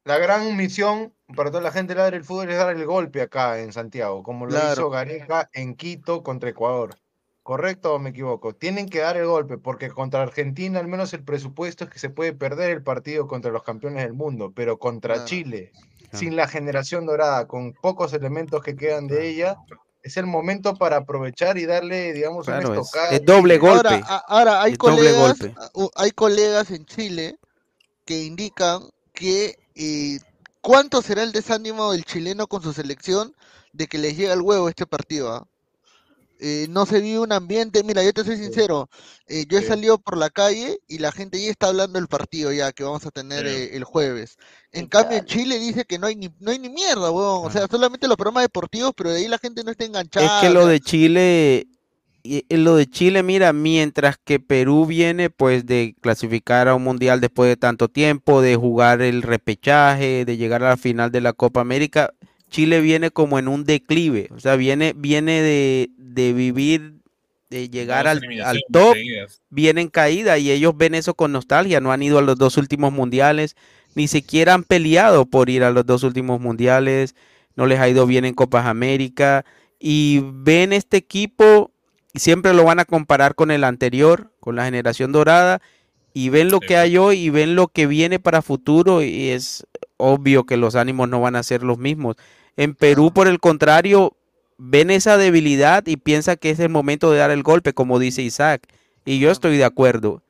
La 0.05 0.19
gran 0.19 0.57
misión 0.57 1.13
para 1.37 1.51
toda 1.51 1.63
la 1.63 1.71
gente 1.71 1.95
del 1.95 2.25
fútbol 2.25 2.51
es 2.51 2.57
dar 2.57 2.75
el 2.75 2.85
golpe 2.85 3.23
acá 3.23 3.61
en 3.61 3.73
Santiago, 3.73 4.23
como 4.23 4.47
lo 4.47 4.57
hizo 4.57 4.91
Gareja 4.91 5.49
en 5.53 5.77
Quito 5.77 6.23
contra 6.23 6.51
Ecuador. 6.51 6.97
¿Correcto 7.43 7.95
o 7.95 7.99
me 7.99 8.11
equivoco? 8.11 8.55
Tienen 8.55 8.89
que 8.89 9.01
dar 9.01 9.17
el 9.17 9.27
golpe, 9.27 9.59
porque 9.59 9.91
contra 9.91 10.23
Argentina 10.23 10.79
al 10.79 10.87
menos 10.87 11.13
el 11.13 11.25
presupuesto 11.25 11.85
es 11.85 11.91
que 11.91 11.99
se 11.99 12.09
puede 12.09 12.33
perder 12.33 12.71
el 12.71 12.85
partido 12.85 13.27
contra 13.27 13.51
los 13.51 13.65
campeones 13.65 14.05
del 14.05 14.13
mundo, 14.13 14.53
pero 14.55 14.79
contra 14.79 15.25
Chile, 15.25 15.73
sin 16.13 16.37
la 16.37 16.47
generación 16.47 17.07
dorada, 17.07 17.47
con 17.47 17.73
pocos 17.73 18.13
elementos 18.13 18.63
que 18.63 18.77
quedan 18.77 19.07
de 19.07 19.29
ella, 19.29 19.57
es 20.03 20.17
el 20.17 20.27
momento 20.27 20.75
para 20.75 20.99
aprovechar 20.99 21.59
y 21.59 21.67
darle, 21.67 22.13
digamos, 22.13 22.49
un 22.49 22.55
estocado. 22.55 23.13
Es, 23.13 23.25
doble 23.25 23.59
golpe. 23.59 24.03
Ahora, 24.27 24.63
hay, 24.63 24.77
colegas, 24.77 25.39
hay 25.95 26.11
colegas 26.11 26.71
en 26.71 26.85
Chile 26.87 27.39
que 28.05 28.25
indican 28.25 28.83
que 29.13 29.59
eh, 29.75 30.19
cuánto 30.61 31.03
será 31.03 31.23
el 31.23 31.33
desánimo 31.33 31.93
del 31.93 32.05
chileno 32.05 32.47
con 32.47 32.63
su 32.63 32.73
selección 32.73 33.35
de 33.73 33.87
que 33.87 33.99
les 33.99 34.17
llega 34.17 34.33
el 34.33 34.43
huevo 34.43 34.69
este 34.69 34.87
partido. 34.87 35.49
Eh, 36.45 36.67
no 36.69 36.87
se 36.87 37.01
vive 37.01 37.21
un 37.21 37.31
ambiente, 37.31 37.85
mira, 37.85 38.03
yo 38.03 38.13
te 38.13 38.25
soy 38.25 38.37
sincero, 38.37 38.91
eh, 39.29 39.45
yo 39.49 39.59
he 39.59 39.63
salido 39.63 39.99
por 39.99 40.19
la 40.19 40.29
calle 40.29 40.81
y 40.89 40.99
la 40.99 41.13
gente 41.13 41.41
ya 41.41 41.49
está 41.49 41.69
hablando 41.69 42.01
del 42.01 42.09
partido 42.09 42.53
ya 42.53 42.73
que 42.73 42.83
vamos 42.83 43.07
a 43.07 43.13
tener 43.13 43.47
eh, 43.47 43.77
el 43.77 43.85
jueves. 43.85 44.39
En 44.73 44.89
cambio 44.89 45.19
en 45.19 45.25
Chile 45.25 45.61
dice 45.61 45.85
que 45.85 46.01
no 46.01 46.09
hay 46.09 46.17
ni, 46.17 46.31
no 46.41 46.51
hay 46.51 46.59
ni 46.59 46.69
mierda, 46.69 47.13
weón. 47.13 47.47
o 47.47 47.51
sea, 47.53 47.69
solamente 47.71 48.09
los 48.09 48.17
programas 48.17 48.43
deportivos, 48.43 48.91
pero 48.97 49.11
de 49.11 49.19
ahí 49.19 49.29
la 49.29 49.39
gente 49.39 49.63
no 49.63 49.71
está 49.71 49.85
enganchada. 49.85 50.41
Es 50.41 50.49
que 50.49 50.53
lo 50.53 50.67
de 50.67 50.81
Chile, 50.81 51.69
lo 52.25 52.75
de 52.75 52.87
Chile, 52.91 53.23
mira, 53.23 53.53
mientras 53.53 54.17
que 54.19 54.41
Perú 54.41 54.85
viene 54.85 55.31
pues 55.31 55.65
de 55.65 55.95
clasificar 56.01 56.67
a 56.67 56.75
un 56.75 56.83
mundial 56.83 57.21
después 57.21 57.51
de 57.51 57.57
tanto 57.57 57.87
tiempo, 57.87 58.43
de 58.43 58.57
jugar 58.57 59.01
el 59.01 59.23
repechaje, 59.23 60.25
de 60.25 60.37
llegar 60.37 60.65
a 60.65 60.71
la 60.71 60.77
final 60.77 61.13
de 61.13 61.21
la 61.21 61.35
Copa 61.35 61.61
América, 61.61 62.13
Chile 62.53 62.81
viene 62.81 63.11
como 63.11 63.39
en 63.39 63.49
un 63.49 63.65
declive, 63.65 64.29
o 64.31 64.39
sea, 64.39 64.57
viene, 64.57 64.93
viene 64.95 65.41
de, 65.41 66.33
vivir, 66.35 66.97
de 67.51 67.69
llegar 67.71 68.07
al, 68.07 68.21
top, 68.71 68.95
viene 69.49 69.81
en 69.81 69.89
caída 69.89 70.39
y 70.39 70.51
ellos 70.51 70.77
ven 70.77 70.95
eso 70.95 71.15
con 71.15 71.33
nostalgia, 71.33 71.81
no 71.81 71.91
han 71.91 72.03
ido 72.03 72.19
a 72.19 72.23
los 72.23 72.37
dos 72.37 72.59
últimos 72.59 72.93
mundiales, 72.93 73.57
ni 73.95 74.07
siquiera 74.07 74.55
han 74.55 74.65
peleado 74.65 75.25
por 75.27 75.49
ir 75.49 75.65
a 75.65 75.71
los 75.71 75.87
dos 75.87 76.03
últimos 76.03 76.41
mundiales, 76.41 77.17
no 77.57 77.67
les 77.67 77.81
ha 77.81 77.89
ido 77.89 78.07
bien 78.07 78.27
en 78.27 78.35
Copas 78.35 78.67
América 78.67 79.45
y 79.81 80.21
ven 80.23 80.75
este 80.75 80.99
equipo 80.99 81.73
y 82.13 82.21
siempre 82.21 82.53
lo 82.53 82.65
van 82.65 82.81
a 82.81 82.85
comparar 82.85 83.35
con 83.35 83.51
el 83.51 83.65
anterior, 83.65 84.31
con 84.41 84.57
la 84.57 84.67
generación 84.67 85.11
dorada 85.11 85.63
y 86.13 86.29
ven 86.29 86.51
lo 86.51 86.61
que 86.61 86.77
hay 86.77 86.99
hoy 86.99 87.19
y 87.19 87.31
ven 87.31 87.55
lo 87.55 87.69
que 87.69 87.87
viene 87.87 88.19
para 88.19 88.43
futuro 88.43 89.03
y 89.03 89.31
es 89.31 89.67
obvio 89.97 90.45
que 90.45 90.59
los 90.59 90.75
ánimos 90.75 91.09
no 91.09 91.21
van 91.21 91.37
a 91.37 91.43
ser 91.43 91.63
los 91.63 91.79
mismos. 91.79 92.17
En 92.57 92.75
Perú, 92.75 93.13
por 93.13 93.29
el 93.29 93.41
contrario, 93.41 94.17
ven 94.59 94.91
esa 94.91 95.17
debilidad 95.17 95.87
y 95.87 95.97
piensa 95.97 96.37
que 96.37 96.51
es 96.51 96.61
el 96.61 96.69
momento 96.69 97.11
de 97.11 97.19
dar 97.19 97.31
el 97.31 97.43
golpe, 97.43 97.73
como 97.73 97.99
dice 97.99 98.23
Isaac. 98.23 98.67
Y 99.05 99.19
yo 99.19 99.31
estoy 99.31 99.57
de 99.57 99.65
acuerdo. 99.65 100.23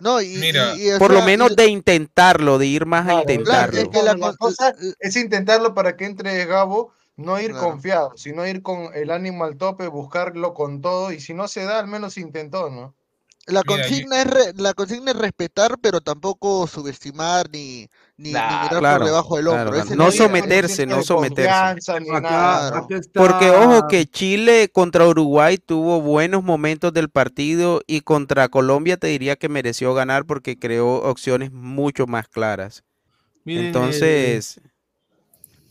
No, 0.00 0.20
y, 0.20 0.36
Mira, 0.38 0.74
por 0.98 1.12
lo 1.12 1.22
menos 1.22 1.54
de 1.54 1.68
intentarlo, 1.68 2.58
de 2.58 2.66
ir 2.66 2.86
más 2.86 3.06
a 3.06 3.20
intentarlo. 3.20 3.78
es 3.78 3.88
que 3.88 4.02
la, 4.02 4.16
cosa 4.36 4.74
es 4.98 5.14
intentarlo 5.16 5.74
para 5.74 5.96
que 5.96 6.06
entre 6.06 6.44
Gabo, 6.44 6.92
no 7.16 7.40
ir 7.40 7.52
confiado, 7.52 8.12
sino 8.16 8.44
ir 8.44 8.62
con 8.62 8.90
el 8.94 9.12
ánimo 9.12 9.44
al 9.44 9.56
tope, 9.56 9.86
buscarlo 9.86 10.54
con 10.54 10.80
todo, 10.80 11.12
y 11.12 11.20
si 11.20 11.34
no 11.34 11.46
se 11.46 11.64
da, 11.64 11.78
al 11.78 11.86
menos 11.86 12.18
intentó, 12.18 12.68
¿no? 12.68 12.94
La 13.46 13.62
consigna, 13.64 14.22
es 14.22 14.56
la 14.56 14.72
consigna 14.72 15.10
es 15.10 15.16
respetar, 15.16 15.76
pero 15.80 16.00
tampoco 16.00 16.68
subestimar 16.68 17.50
ni, 17.50 17.88
ni, 18.16 18.28
mirar 18.28 18.70
por 18.70 19.04
debajo 19.04 19.36
del 19.36 19.48
hombro. 19.48 19.84
no 19.96 20.12
someterse, 20.12 20.86
no 20.86 21.02
someterse. 21.02 21.92
Porque 23.12 23.50
ojo 23.50 23.88
que 23.88 24.06
Chile 24.06 24.70
contra 24.72 25.08
Uruguay 25.08 25.58
tuvo 25.58 26.00
buenos 26.00 26.44
momentos 26.44 26.92
del 26.92 27.10
partido 27.10 27.82
y 27.88 28.02
contra 28.02 28.48
Colombia 28.48 28.96
te 28.96 29.08
diría 29.08 29.34
que 29.34 29.48
mereció 29.48 29.92
ganar 29.92 30.24
porque 30.24 30.56
creó 30.56 31.02
opciones 31.02 31.50
mucho 31.50 32.06
más 32.06 32.28
claras. 32.28 32.84
Entonces... 33.44 34.60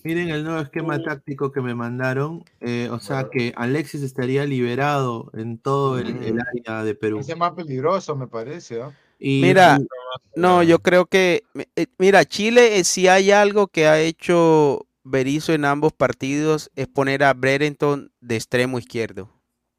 Miren 0.03 0.29
el 0.29 0.43
nuevo 0.43 0.59
esquema 0.59 1.01
táctico 1.01 1.51
que 1.51 1.61
me 1.61 1.75
mandaron. 1.75 2.43
Eh, 2.59 2.89
o 2.91 2.99
sea 2.99 3.29
que 3.31 3.53
Alexis 3.55 4.01
estaría 4.01 4.45
liberado 4.45 5.29
en 5.33 5.57
todo 5.57 5.99
el, 5.99 6.39
área 6.39 6.83
de 6.83 6.95
Perú. 6.95 7.19
Es 7.19 7.37
más 7.37 7.51
peligroso, 7.51 8.15
me 8.15 8.27
parece. 8.27 8.81
mira, 9.19 9.79
no, 10.35 10.63
yo 10.63 10.79
creo 10.79 11.05
que. 11.05 11.43
Eh, 11.75 11.85
mira, 11.97 12.25
Chile, 12.25 12.79
eh, 12.79 12.83
si 12.83 13.07
hay 13.07 13.31
algo 13.31 13.67
que 13.67 13.87
ha 13.87 13.99
hecho 13.99 14.87
Berizzo 15.03 15.53
en 15.53 15.65
ambos 15.65 15.93
partidos, 15.93 16.71
es 16.75 16.87
poner 16.87 17.23
a 17.23 17.33
Brereton 17.33 18.11
de 18.21 18.35
extremo 18.35 18.79
izquierdo. 18.79 19.29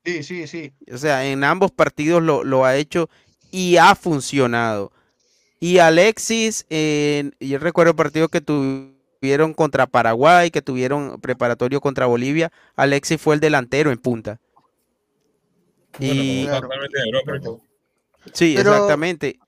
Sí, 0.04 0.22
sí, 0.22 0.46
sí. 0.46 0.72
O 0.92 0.98
sea, 0.98 1.26
en 1.26 1.42
ambos 1.42 1.72
partidos 1.72 2.22
lo, 2.22 2.44
lo 2.44 2.64
ha 2.64 2.76
hecho 2.76 3.08
y 3.50 3.76
ha 3.76 3.94
funcionado. 3.94 4.92
Y 5.58 5.78
Alexis, 5.78 6.66
yo 6.68 7.58
recuerdo 7.58 7.90
el 7.90 7.96
partido 7.96 8.28
que 8.28 8.40
tuvo 8.40 8.91
tuvieron 9.22 9.54
contra 9.54 9.86
Paraguay, 9.86 10.50
que 10.50 10.62
tuvieron 10.62 11.20
preparatorio 11.20 11.80
contra 11.80 12.06
Bolivia, 12.06 12.50
Alexis 12.74 13.20
fue 13.20 13.36
el 13.36 13.40
delantero 13.40 13.92
en 13.92 13.98
punta. 13.98 14.40
y... 16.00 16.48
Sí, 18.32 18.56
exactamente. 18.56 19.38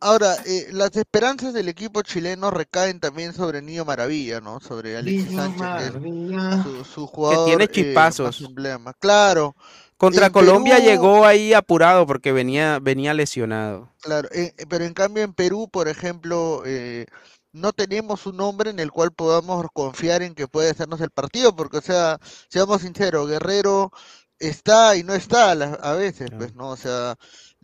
Ahora, 0.00 0.34
eh, 0.44 0.66
las 0.72 0.94
esperanzas 0.96 1.54
del 1.54 1.68
equipo 1.68 2.02
chileno 2.02 2.50
recaen 2.50 2.98
también 2.98 3.32
sobre 3.32 3.62
Niño 3.62 3.84
Maravilla, 3.84 4.40
¿no? 4.40 4.58
Sobre 4.58 4.96
Alexis 4.96 5.36
Sánchez, 5.36 5.92
su, 6.92 7.06
jugador. 7.06 7.46
Que 7.46 7.50
tiene 7.50 7.68
chispazos. 7.68 8.44
claro. 8.98 9.54
Contra 9.96 10.30
Colombia 10.30 10.80
llegó 10.80 11.24
ahí 11.24 11.54
apurado 11.54 12.06
porque 12.08 12.32
venía, 12.32 12.80
venía 12.82 13.14
lesionado. 13.14 13.88
Claro, 14.00 14.28
eh, 14.32 14.52
pero 14.68 14.84
en 14.84 14.94
cambio 14.94 15.22
en 15.22 15.32
Perú, 15.32 15.68
por 15.70 15.86
ejemplo, 15.86 16.64
eh, 16.66 17.06
no 17.54 17.72
tenemos 17.72 18.26
un 18.26 18.40
hombre 18.40 18.70
en 18.70 18.80
el 18.80 18.90
cual 18.90 19.12
podamos 19.12 19.66
confiar 19.72 20.22
en 20.22 20.34
que 20.34 20.48
puede 20.48 20.70
hacernos 20.70 21.00
el 21.00 21.10
partido, 21.10 21.54
porque, 21.54 21.78
o 21.78 21.82
sea, 21.82 22.18
seamos 22.48 22.82
sinceros, 22.82 23.28
Guerrero 23.28 23.92
está 24.40 24.96
y 24.96 25.04
no 25.04 25.14
está 25.14 25.52
a, 25.52 25.92
veces, 25.94 26.30
pues, 26.36 26.54
¿no? 26.54 26.70
O 26.70 26.76
sea, 26.76 27.14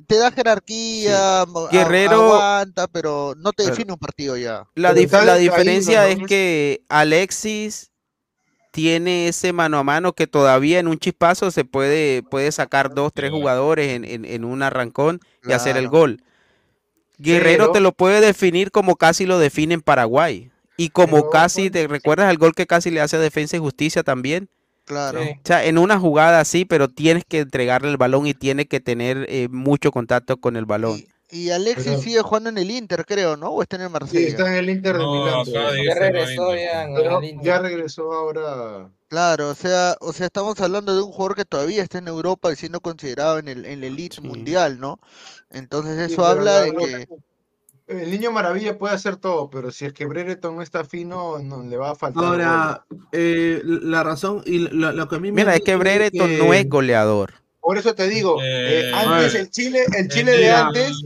te 0.07 0.17
da 0.17 0.31
jerarquía, 0.31 1.45
Guerrero 1.73 2.33
aguanta, 2.33 2.87
pero 2.87 3.35
no 3.37 3.53
te 3.53 3.65
define 3.67 3.93
un 3.93 3.99
partido 3.99 4.37
ya. 4.37 4.65
La, 4.77 4.93
la 4.93 5.35
diferencia 5.37 6.07
es 6.07 6.21
que 6.27 6.85
Alexis 6.89 7.91
tiene 8.71 9.27
ese 9.27 9.53
mano 9.53 9.79
a 9.79 9.83
mano 9.83 10.13
que 10.13 10.29
todavía 10.29 10.79
en 10.79 10.87
un 10.87 10.99
chispazo 10.99 11.51
se 11.51 11.65
puede, 11.65 12.23
puede 12.23 12.53
sacar 12.53 12.95
dos, 12.95 13.13
tres 13.13 13.33
jugadores 13.33 13.89
en, 13.89 14.25
en, 14.25 14.45
un 14.45 14.63
arrancón 14.63 15.21
y 15.45 15.53
hacer 15.53 15.77
el 15.77 15.89
gol. 15.89 16.23
Guerrero 17.21 17.71
te 17.71 17.81
lo 17.81 17.93
puede 17.93 18.21
definir 18.21 18.71
como 18.71 18.97
casi 18.97 19.27
lo 19.27 19.39
define 19.39 19.75
en 19.75 19.83
Paraguay. 19.83 20.51
Y 20.77 20.89
como 20.89 21.29
casi, 21.29 21.69
¿te 21.69 21.87
recuerdas 21.87 22.31
el 22.31 22.39
gol 22.39 22.55
que 22.55 22.67
casi 22.67 22.91
le 22.91 23.03
hace 23.03 23.17
a 23.17 23.21
Defensa 23.21 23.57
y 23.57 23.61
Justicia 23.61 24.03
también? 24.03 24.49
Claro. 24.87 25.21
O 25.21 25.41
sea, 25.45 25.65
en 25.67 25.77
una 25.77 26.01
jugada 26.01 26.41
así, 26.41 26.65
pero 26.65 26.89
tienes 26.89 27.25
que 27.29 27.41
entregarle 27.41 27.91
el 27.91 27.99
balón 27.99 28.27
y 28.27 28.33
tiene 28.33 28.67
que 28.67 28.81
tener 28.81 29.27
eh, 29.29 29.49
mucho 29.51 29.93
contacto 29.93 30.39
con 30.39 30.57
el 30.57 30.65
balón. 30.65 31.05
Y, 31.31 31.51
Alexis 31.51 32.01
sigue 32.01 32.23
jugando 32.23 32.49
en 32.49 32.59
el 32.59 32.71
Inter, 32.71 33.05
creo, 33.05 33.37
¿no? 33.37 33.51
¿O 33.51 33.63
está 33.63 33.77
en 33.77 33.83
el 33.83 33.91
Marsella? 33.91 34.19
Sí, 34.19 34.27
está 34.27 34.49
en 34.49 34.55
el 34.55 34.71
Inter 34.71 34.97
de 34.97 35.05
Milán. 35.05 35.45
Ya 35.45 35.95
regresó 35.95 36.57
ya. 36.57 36.89
ya 37.43 37.59
regresó 37.61 38.13
ahora. 38.13 38.91
Claro, 39.09 39.51
o 39.51 39.55
sea, 39.55 39.97
o 40.01 40.13
sea, 40.13 40.27
estamos 40.27 40.61
hablando 40.61 40.95
de 40.95 41.03
un 41.03 41.13
jugador 41.13 41.37
que 41.37 41.45
todavía 41.45 41.83
está 41.83 41.99
en 41.99 42.09
Europa 42.09 42.53
y 42.53 42.57
siendo 42.57 42.81
considerado 42.81 43.39
en 43.39 43.49
el, 43.49 43.65
en 43.65 43.85
el 43.85 43.93
elite 43.93 44.21
mundial, 44.21 44.81
¿no? 44.81 44.99
Entonces 45.51 46.11
eso 46.11 46.25
habla 46.25 46.63
de 46.63 46.75
que... 46.75 47.09
El 47.91 48.09
niño 48.09 48.31
maravilla 48.31 48.79
puede 48.79 48.95
hacer 48.95 49.17
todo, 49.17 49.51
pero 49.51 49.73
si 49.73 49.85
es 49.85 49.93
que 49.93 50.07
Brereton 50.07 50.55
no 50.55 50.63
está 50.63 50.85
fino, 50.85 51.41
no 51.41 51.65
le 51.65 51.77
va 51.77 51.91
a 51.91 51.95
faltar. 51.97 52.25
Ahora, 52.25 52.85
eh, 53.11 53.61
la 53.65 54.05
razón 54.05 54.43
y 54.47 54.61
lo, 54.61 55.09
que 55.09 55.17
a 55.17 55.19
mí 55.19 55.33
me 55.33 55.43
Mira, 55.43 55.57
es 55.57 55.63
que 55.63 55.75
Brereton 55.75 56.39
no 56.39 56.55
es 56.55 56.69
goleador. 56.69 57.35
Por 57.61 57.77
eso 57.77 57.95
te 57.95 58.09
digo, 58.09 58.41
eh, 58.41 58.91
eh, 58.91 58.93
antes 58.95 59.35
el 59.35 59.51
Chile, 59.51 59.85
el 59.99 60.09
Chile 60.09 60.33
de 60.33 60.51
antes, 60.51 61.03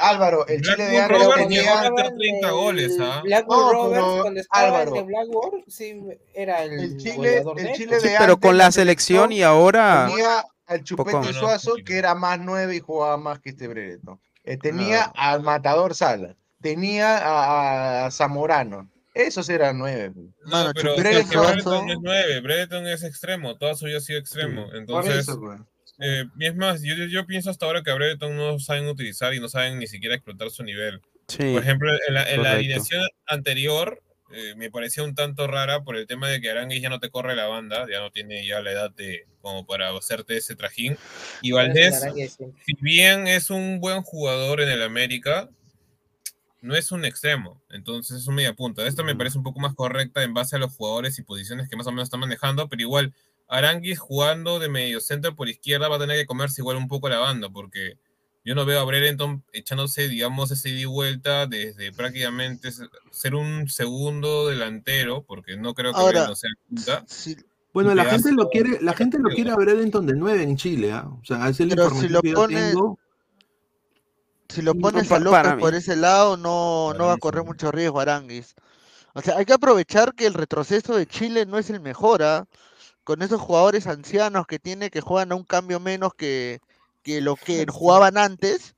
Álvaro, 0.00 0.46
el 0.46 0.62
Chile 0.62 0.84
de 0.84 0.98
antes 0.98 1.28
tenía 1.36 1.90
30 2.16 2.50
goles, 2.50 2.96
¿ah? 3.00 3.20
Blackburn 3.24 3.72
Roberts 3.72 4.22
cuando 4.22 4.40
estaba 4.40 4.80
Álvaro, 4.80 4.96
en 4.96 5.70
sí 5.70 6.02
era 6.34 6.62
el, 6.62 6.96
Chile, 6.98 7.44
el 7.56 7.72
Chile 7.72 7.96
de 7.96 8.00
sí, 8.00 8.08
pero 8.18 8.38
con 8.38 8.56
la 8.56 8.70
selección 8.70 9.32
y 9.32 9.42
ahora 9.42 10.06
tenía 10.08 10.44
al 10.72 10.84
Chupete 10.84 11.32
Suazo 11.32 11.74
que 11.84 11.98
era 11.98 12.14
más 12.14 12.38
nueve 12.40 12.76
y 12.76 12.80
jugaba 12.80 13.16
más 13.16 13.40
que 13.40 13.50
este 13.50 13.68
Brereton. 13.68 14.20
Eh, 14.44 14.56
tenía 14.56 15.04
al 15.14 15.42
Matador 15.42 15.94
Sala, 15.94 16.36
tenía 16.60 18.06
a, 18.06 18.10
Zamorano. 18.10 18.90
Esos 19.14 19.48
eran 19.50 19.78
nueve. 19.78 20.12
No, 20.46 20.72
pero 20.74 20.96
Brereton 20.96 21.90
es 21.90 21.98
nueve, 22.00 22.40
Brereton 22.40 22.86
es 22.86 23.02
extremo, 23.02 23.56
toda 23.58 23.74
su 23.74 23.84
vida 23.84 23.98
ha 23.98 24.00
sido 24.00 24.18
extremo. 24.18 24.66
Entonces, 24.72 25.26
pues. 25.38 25.60
eh, 25.98 26.24
y 26.38 26.46
es 26.46 26.56
más, 26.56 26.82
yo, 26.82 26.94
yo, 26.94 27.26
pienso 27.26 27.50
hasta 27.50 27.66
ahora 27.66 27.82
que 27.82 27.90
a 27.90 27.94
Brereton 27.94 28.34
no 28.36 28.58
saben 28.58 28.88
utilizar 28.88 29.34
y 29.34 29.40
no 29.40 29.48
saben 29.48 29.78
ni 29.78 29.86
siquiera 29.86 30.14
explotar 30.14 30.50
su 30.50 30.64
nivel. 30.64 31.00
Por 31.26 31.62
ejemplo, 31.62 31.90
en 32.08 32.14
la, 32.14 32.30
en 32.30 32.42
la 32.42 32.52
alineación 32.52 33.02
anterior, 33.26 34.02
eh, 34.32 34.54
me 34.56 34.70
parecía 34.70 35.02
un 35.02 35.14
tanto 35.14 35.46
rara 35.46 35.82
por 35.84 35.96
el 35.96 36.06
tema 36.06 36.28
de 36.28 36.40
que 36.40 36.50
Aranguis 36.50 36.82
ya 36.82 36.88
no 36.88 37.00
te 37.00 37.10
corre 37.10 37.36
la 37.36 37.46
banda, 37.46 37.86
ya 37.90 38.00
no 38.00 38.10
tiene 38.10 38.46
ya 38.46 38.60
la 38.60 38.72
edad 38.72 38.90
de 38.90 39.26
como 39.40 39.66
para 39.66 39.90
hacerte 39.96 40.36
ese 40.36 40.54
trajín. 40.54 40.96
Y 41.40 41.52
Valdés, 41.52 42.00
si 42.64 42.74
bien 42.80 43.26
es 43.26 43.50
un 43.50 43.80
buen 43.80 44.02
jugador 44.02 44.60
en 44.60 44.68
el 44.68 44.82
América, 44.82 45.48
no 46.60 46.76
es 46.76 46.92
un 46.92 47.04
extremo, 47.04 47.60
entonces 47.70 48.18
es 48.18 48.26
un 48.28 48.36
media 48.36 48.54
punta. 48.54 48.86
Esta 48.86 49.02
me 49.02 49.16
parece 49.16 49.36
un 49.36 49.44
poco 49.44 49.58
más 49.58 49.74
correcta 49.74 50.22
en 50.22 50.32
base 50.32 50.56
a 50.56 50.58
los 50.60 50.74
jugadores 50.74 51.18
y 51.18 51.22
posiciones 51.22 51.68
que 51.68 51.76
más 51.76 51.86
o 51.88 51.90
menos 51.90 52.04
están 52.04 52.20
manejando, 52.20 52.68
pero 52.68 52.82
igual 52.82 53.12
Aranguis 53.48 53.98
jugando 53.98 54.58
de 54.60 54.68
medio 54.68 55.00
centro 55.00 55.34
por 55.34 55.48
izquierda 55.48 55.88
va 55.88 55.96
a 55.96 55.98
tener 55.98 56.16
que 56.16 56.26
comerse 56.26 56.62
igual 56.62 56.76
un 56.76 56.88
poco 56.88 57.08
la 57.08 57.18
banda, 57.18 57.50
porque 57.50 57.98
yo 58.44 58.54
no 58.54 58.64
veo 58.64 58.80
a 58.80 58.84
Brereton 58.84 59.44
echándose, 59.52 60.08
digamos, 60.08 60.50
ese 60.50 60.70
ida 60.70 60.80
y 60.80 60.84
vuelta 60.84 61.46
desde 61.46 61.92
prácticamente 61.92 62.70
ser 63.10 63.34
un 63.34 63.68
segundo 63.68 64.48
delantero, 64.48 65.22
porque 65.22 65.56
no 65.56 65.74
creo 65.74 65.92
que 65.92 66.00
Ahora, 66.00 66.34
sea 66.34 66.50
punta. 66.68 67.04
Bueno, 67.72 67.94
la 67.94 68.04
gente 68.04 68.32
lo 68.32 68.48
quiere, 68.50 68.80
la 68.82 68.94
gente 68.94 69.18
lo 69.18 69.30
quiere 69.30 69.50
a 69.50 69.56
Brereton 69.56 70.06
de 70.06 70.14
9 70.14 70.42
en 70.42 70.56
Chile, 70.56 70.92
¿ah? 70.92 71.08
O 71.08 71.24
sea, 71.24 71.48
es 71.48 71.60
el 71.60 71.70
Pero 71.70 71.90
si 71.90 72.08
lo 72.08 72.20
pone, 72.20 72.74
Si 74.48 74.60
lo 74.60 74.74
pones 74.74 75.10
a 75.10 75.18
López 75.20 75.54
por 75.58 75.74
ese 75.74 75.96
lado, 75.96 76.36
no, 76.36 76.92
no 76.94 77.06
va 77.06 77.14
a 77.14 77.18
correr 77.18 77.44
mucho 77.44 77.70
riesgo 77.70 78.00
Aranguis. 78.00 78.54
O 79.14 79.22
sea, 79.22 79.36
hay 79.38 79.44
que 79.44 79.52
aprovechar 79.52 80.14
que 80.14 80.26
el 80.26 80.34
retroceso 80.34 80.96
de 80.96 81.06
Chile 81.06 81.46
no 81.46 81.58
es 81.58 81.70
el 81.70 81.80
mejor, 81.80 82.22
¿ah? 82.22 82.46
Con 83.04 83.22
esos 83.22 83.40
jugadores 83.40 83.86
ancianos 83.86 84.46
que 84.46 84.58
tiene 84.58 84.90
que 84.90 85.00
juegan 85.00 85.32
a 85.32 85.34
un 85.36 85.44
cambio 85.44 85.80
menos 85.80 86.12
que, 86.14 86.60
que 87.02 87.20
lo 87.20 87.36
que 87.36 87.66
jugaban 87.68 88.18
antes, 88.18 88.74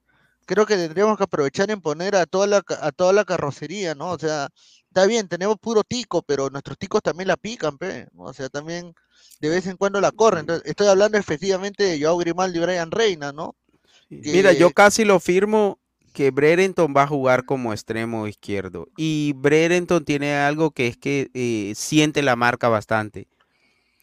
creo 0.47 0.67
que 0.67 0.77
tendríamos 0.77 1.17
que 1.17 1.25
aprovechar 1.25 1.71
en 1.71 1.81
poner 1.81 2.17
a 2.17 2.27
toda 2.27 2.47
la, 2.47 2.63
a 2.81 2.93
toda 2.93 3.13
la 3.13 3.25
carrocería, 3.25 3.95
¿no? 3.95 4.11
O 4.11 4.19
sea, 4.19 4.49
está 4.89 5.07
bien, 5.07 5.29
tenemos 5.29 5.57
puro 5.59 5.83
tico, 5.83 6.23
pero 6.23 6.51
nuestros 6.51 6.79
ticos 6.79 7.03
también 7.03 7.29
la 7.29 7.37
pican, 7.37 7.79
pe, 7.79 8.09
o 8.17 8.33
sea, 8.33 8.49
también 8.49 8.95
de 9.41 9.49
vez 9.49 9.67
en 9.67 9.77
cuando 9.77 10.01
la 10.01 10.13
corren. 10.13 10.41
Entonces, 10.41 10.69
estoy 10.69 10.89
hablando 10.89 11.19
efectivamente 11.19 11.85
de 11.85 12.01
Joao 12.01 12.19
Grimaldi 12.19 12.59
y 12.59 12.63
Brian 12.63 12.91
Reina, 12.91 13.33
¿no? 13.33 13.55
Mira, 14.09 14.53
yo 14.53 14.71
casi 14.71 15.05
lo 15.05 15.19
firmo 15.19 15.79
que 16.13 16.31
Brereton 16.31 16.95
va 16.97 17.03
a 17.03 17.09
jugar 17.09 17.45
como 17.45 17.73
extremo 17.73 18.29
izquierdo. 18.29 18.87
Y 18.97 19.33
Brereton 19.37 20.05
tiene 20.05 20.37
algo 20.37 20.71
que 20.71 20.87
es 20.87 20.97
que 20.97 21.31
eh, 21.35 21.73
siente 21.75 22.23
la 22.23 22.37
marca 22.37 22.69
bastante. 22.69 23.27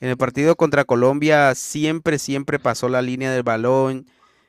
En 0.02 0.10
el 0.10 0.18
partido 0.18 0.56
contra 0.56 0.84
Colombia 0.84 1.54
siempre, 1.54 2.18
siempre 2.18 2.58
pasó 2.58 2.90
la 2.90 3.04
línea 3.04 3.32
del 3.32 3.44
balón. 3.44 4.08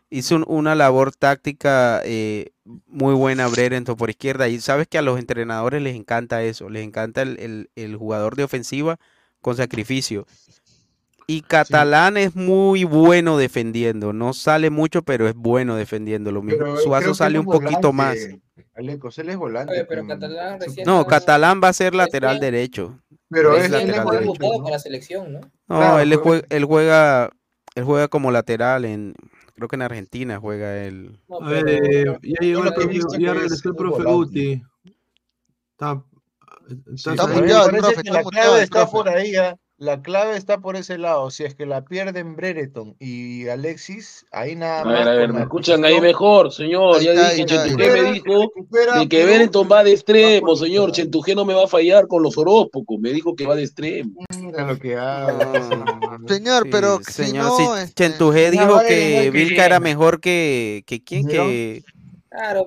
Hizo 0.08 0.42
una 0.46 0.74
labor 0.74 1.14
táctica 1.14 2.00
eh, 2.04 2.52
muy 2.86 3.14
buena 3.14 3.48
Brereton 3.48 3.96
por 3.96 4.08
izquierda. 4.08 4.48
Y 4.48 4.60
sabes 4.60 4.88
que 4.88 4.96
a 4.96 5.02
los 5.02 5.18
entrenadores 5.18 5.82
les 5.82 5.94
encanta 5.94 6.42
eso. 6.42 6.70
Les 6.70 6.82
encanta 6.82 7.20
el, 7.20 7.96
jugador 7.98 8.34
de 8.34 8.44
ofensiva 8.44 8.98
con 9.42 9.54
sacrificio. 9.54 10.26
Y 11.26 11.42
Catalán 11.42 12.16
es 12.16 12.34
muy 12.34 12.84
bueno 12.84 13.36
defendiendo. 13.36 14.14
No 14.14 14.32
sale 14.32 14.70
mucho, 14.70 15.02
pero 15.02 15.28
es 15.28 15.34
bueno 15.34 15.76
defendiendo. 15.76 16.32
Lo 16.32 16.40
mismo. 16.40 16.78
Suazo 16.78 17.14
sale 17.14 17.38
un 17.38 17.46
poquito 17.46 17.92
más. 17.92 18.16
Aleco, 18.74 19.10
él 19.14 19.28
es 19.28 19.36
volante. 19.36 19.84
pero 19.84 20.06
Catalán 20.06 20.58
no, 20.86 21.06
Catalán 21.06 21.60
va 21.62 21.68
a 21.68 21.72
ser 21.74 21.94
lateral 21.94 22.40
derecho. 22.40 22.98
Pero 23.32 23.56
es, 23.56 23.70
lateral 23.70 24.06
derecho. 24.10 24.34
para 24.34 24.70
la 24.70 24.78
selección, 24.78 25.32
¿no? 25.32 25.40
No, 25.66 25.98
él, 25.98 26.14
juega, 26.16 26.46
él, 26.50 26.64
juega, 26.64 27.30
él 27.74 27.84
juega 27.84 28.08
como 28.08 28.30
lateral 28.30 28.84
en, 28.84 29.14
creo 29.54 29.68
que 29.68 29.76
en 29.76 29.82
Argentina 29.82 30.38
juega 30.38 30.84
él. 30.84 31.18
eh, 31.66 32.04
ya 32.22 32.40
llegó 32.40 32.64
el 32.64 32.74
profe, 32.74 33.00
ya 33.18 33.32
regresó 33.32 33.70
el 33.70 33.74
profe 33.74 34.02
Guti. 34.04 34.62
Está, 35.72 36.04
está, 36.94 37.14
está, 37.14 38.60
está, 38.62 38.86
por 38.86 39.08
ahí 39.08 39.32
ya. 39.32 39.56
La 39.82 40.00
clave 40.00 40.36
está 40.36 40.60
por 40.60 40.76
ese 40.76 40.96
lado. 40.96 41.28
Si 41.32 41.42
es 41.42 41.56
que 41.56 41.66
la 41.66 41.84
pierden 41.84 42.36
Brereton 42.36 42.94
y 43.00 43.48
Alexis, 43.48 44.24
ahí 44.30 44.54
nada 44.54 44.84
más. 44.84 44.94
A 44.94 44.98
ver, 45.00 45.08
a 45.08 45.14
ver, 45.16 45.32
me 45.32 45.40
escuchan 45.40 45.84
ahí 45.84 46.00
mejor, 46.00 46.52
señor. 46.52 47.00
ya 47.00 47.10
dije, 47.10 47.44
Chentujé 47.46 47.90
me 47.90 48.12
dijo 48.12 48.52
de 49.00 49.08
que 49.08 49.24
Brereton 49.24 49.68
va 49.68 49.82
de 49.82 49.90
extremo, 49.90 50.54
señor. 50.54 50.92
Chentujé 50.92 51.34
no 51.34 51.44
me 51.44 51.54
va 51.54 51.64
a 51.64 51.66
fallar 51.66 52.06
con 52.06 52.22
los 52.22 52.38
horóscopos. 52.38 53.00
Me 53.00 53.10
dijo 53.10 53.34
que 53.34 53.44
va 53.44 53.56
de 53.56 53.64
extremo. 53.64 54.24
Mira 54.38 54.68
lo 54.68 54.78
que 54.78 54.94
hago. 54.94 55.40
señor, 56.28 56.68
pero 56.70 57.00
señor, 57.02 57.50
si 57.56 57.64
no, 57.64 57.76
este, 57.76 58.04
Chentujé 58.04 58.52
dijo 58.52 58.78
que 58.86 59.32
Vilca 59.32 59.66
era 59.66 59.80
mejor 59.80 60.20
que, 60.20 60.84
que 60.86 61.02
quién, 61.02 61.26
que 61.26 61.82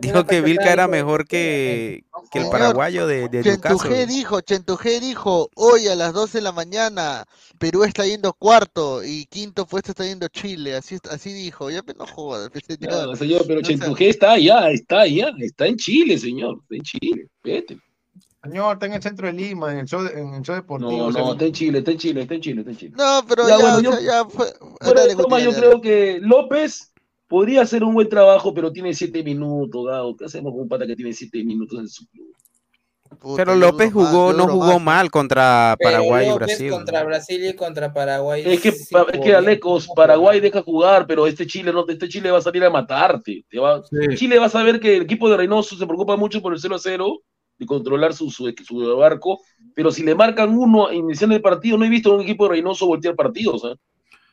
dijo 0.01 0.26
que 0.26 0.41
Vilca 0.41 0.72
era 0.72 0.88
mejor 0.88 1.28
que, 1.28 2.03
que 2.32 2.39
el 2.39 2.49
paraguayo 2.49 3.07
de, 3.07 3.28
de 3.30 3.43
Chentujé 3.43 4.05
dijo, 4.05 4.41
Chentujé 4.41 4.99
dijo, 4.99 5.49
hoy 5.55 5.88
a 5.88 5.95
las 5.95 6.13
12 6.13 6.38
de 6.38 6.41
la 6.43 6.51
mañana 6.51 7.26
Perú 7.57 7.84
está 7.84 8.05
yendo 8.05 8.34
cuarto 8.34 9.03
y 9.03 9.26
quinto 9.26 9.66
puesto 9.66 9.91
está 9.91 10.05
yendo 10.05 10.28
Chile, 10.28 10.76
así 10.76 10.97
así 11.09 11.34
dijo, 11.34 11.70
ya 11.70 11.82
no 11.97 12.05
jodas, 12.05 12.49
señor. 12.68 13.18
señor 13.18 13.43
pero 13.47 13.61
Chentujé 13.61 14.09
está 14.09 14.34
allá, 14.34 14.70
está 14.70 15.01
allá, 15.01 15.30
está 15.39 15.68
en 15.68 15.78
Chile, 15.78 16.18
señor, 16.18 16.59
está 16.63 16.76
en 16.76 16.82
Chile, 16.84 17.28
vete. 17.43 17.78
Señor, 18.43 18.74
está 18.74 18.86
en 18.86 18.93
el 18.93 19.01
centro 19.01 19.26
de 19.26 19.34
Lima, 19.34 19.72
en 19.72 19.80
el 19.80 19.86
show, 19.88 20.05
en 20.05 20.36
el 20.36 20.41
show 20.43 20.55
deportivo. 20.55 20.91
No, 20.91 21.11
no, 21.11 21.34
está 21.34 21.45
en 21.45 21.51
Chile, 21.51 21.80
está 21.80 21.91
en 21.91 21.97
Chile, 21.97 22.22
está 22.22 22.36
en 22.36 22.41
Chile, 22.41 22.59
está 22.59 22.72
en 22.72 22.78
Chile. 22.78 22.93
No, 22.95 23.26
pero 23.28 23.47
ya, 23.47 23.57
bueno, 23.57 23.82
yo, 23.82 23.99
ya 23.99 24.26
fue. 24.26 24.45
yo 25.43 25.51
creo 25.51 25.82
que 25.82 26.20
López 26.22 26.93
podría 27.28 27.61
hacer 27.61 27.84
un 27.84 27.93
buen 27.93 28.09
trabajo, 28.09 28.53
pero 28.53 28.71
tiene 28.71 28.93
siete 28.93 29.23
minutos, 29.23 29.86
dado. 29.86 30.15
¿Qué 30.15 30.26
hacemos 30.26 30.51
con 30.53 30.61
un 30.61 30.69
pata 30.69 30.88
que 30.88 30.95
tiene 30.95 31.13
siete 31.13 31.43
minutos 31.43 31.80
en 31.80 31.88
su 31.88 32.07
club? 32.07 32.36
pero 33.36 33.55
López 33.55 33.93
jugó, 33.93 34.34
no 34.34 34.47
jugó 34.47 34.80
mal 34.80 35.09
contra 35.09 35.76
Paraguay 35.82 36.30
y 36.30 36.34
Brasil. 36.34 36.71
Contra 36.71 37.03
Brasil 37.03 37.45
y 37.45 37.53
contra 37.53 37.93
Paraguay. 37.93 38.43
Es 38.45 38.61
que, 38.61 38.69
es 38.69 38.89
que 39.23 39.36
Alecos, 39.36 39.88
Paraguay 39.95 40.39
deja 40.39 40.61
jugar, 40.61 41.05
pero 41.07 41.28
este 41.28 41.47
Chile 41.47 41.71
no, 41.71 41.86
este 41.88 42.09
Chile 42.09 42.32
va 42.32 42.39
a 42.39 42.41
salir 42.41 42.63
a 42.63 42.69
matarte. 42.69 43.45
Chile 44.15 44.39
va 44.39 44.45
a 44.45 44.49
saber 44.49 44.80
que 44.80 44.97
el 44.97 45.03
equipo 45.03 45.30
de 45.30 45.38
Reynoso 45.38 45.76
se 45.76 45.86
preocupa 45.86 46.15
mucho 46.15 46.41
por 46.41 46.53
el 46.53 46.59
0 46.59 46.76
a 46.76 46.80
0 46.80 47.21
y 47.57 47.65
controlar 47.65 48.13
su, 48.13 48.30
su, 48.30 48.53
su, 48.67 48.97
barco, 48.97 49.39
pero 49.73 49.89
si 49.89 50.03
le 50.03 50.13
marcan 50.13 50.57
uno 50.57 50.91
iniciando 50.91 51.36
el 51.36 51.41
partido, 51.41 51.78
no 51.78 51.86
he 51.86 51.89
visto 51.89 52.11
a 52.11 52.15
un 52.15 52.21
equipo 52.21 52.45
de 52.45 52.51
Reynoso 52.51 52.86
voltear 52.86 53.15
partidos. 53.15 53.63
¿eh? 53.63 53.76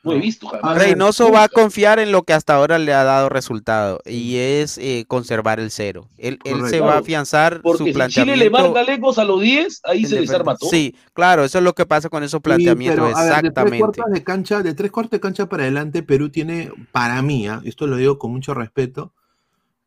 No 0.03 0.11
he 0.11 0.19
visto 0.19 0.51
Reynoso 0.75 1.31
va 1.31 1.43
a 1.43 1.47
confiar 1.47 1.97
en 1.99 2.11
lo 2.11 2.23
que 2.23 2.33
hasta 2.33 2.55
ahora 2.55 2.77
le 2.77 2.93
ha 2.93 3.05
dado 3.05 3.29
resultado 3.29 4.01
y 4.05 4.35
es 4.35 4.77
eh, 4.77 5.05
conservar 5.07 5.61
el 5.61 5.71
cero. 5.71 6.09
Él, 6.17 6.39
se 6.69 6.81
va 6.81 6.95
a 6.95 6.97
afianzar 6.99 7.61
Porque 7.61 7.77
su 7.77 7.85
si 7.85 7.93
planteamiento. 7.93 8.33
Chile 8.33 8.45
le 8.45 8.49
marca 8.49 8.83
lejos 8.83 9.17
a 9.17 9.23
los 9.23 9.41
10, 9.41 9.81
ahí 9.85 10.05
se 10.05 10.19
desarma 10.19 10.57
todo. 10.57 10.69
Sí, 10.69 10.93
claro, 11.13 11.45
eso 11.45 11.59
es 11.59 11.63
lo 11.63 11.73
que 11.73 11.85
pasa 11.85 12.09
con 12.09 12.21
esos 12.21 12.41
planteamientos, 12.41 13.11
exactamente. 13.11 13.47
de, 13.47 13.51
tres 13.53 13.79
cuartos 13.79 14.05
de 14.11 14.23
cancha, 14.23 14.61
de 14.61 14.73
tres 14.73 14.91
cuartos 14.91 15.11
de 15.11 15.19
cancha 15.21 15.47
para 15.47 15.63
adelante, 15.63 16.03
Perú 16.03 16.29
tiene, 16.29 16.71
para 16.91 17.21
mí, 17.21 17.47
¿ah? 17.47 17.61
esto 17.63 17.87
lo 17.87 17.95
digo 17.95 18.19
con 18.19 18.31
mucho 18.31 18.53
respeto, 18.53 19.13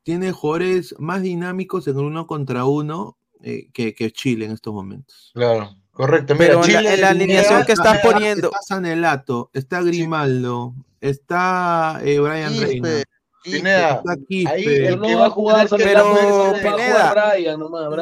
tiene 0.03 0.33
jugadores 0.33 0.95
más 0.99 1.21
dinámicos 1.21 1.87
en 1.89 1.99
uno 1.99 2.27
contra 2.27 2.65
uno 2.65 3.19
eh, 3.43 3.69
que, 3.75 3.95
que 3.95 4.11
Chile 4.13 4.47
en 4.47 4.53
estos 4.53 4.73
momentos. 4.73 5.33
Claro. 5.35 5.77
Correcto, 5.97 6.35
pero 6.37 6.63
en, 6.63 7.01
la, 7.01 7.09
alineación 7.09 7.65
que 7.65 7.73
estás 7.73 8.01
poniendo. 8.01 8.49
Está 8.49 8.59
Sanelato, 8.61 9.49
está 9.55 9.81
Grimaldo, 9.81 10.75
está 11.01 12.01
eh, 12.05 12.19
Brian 12.19 12.61
Reina. 12.61 13.03
Pineda, 13.43 13.95
está 13.95 14.17
Quispe. 14.29 14.89
Ahí 14.89 14.97
no 14.97 15.19
va 15.19 15.27
a 15.27 15.31
jugar 15.31 15.69
pero 15.71 16.53
Pineda, 16.53 17.35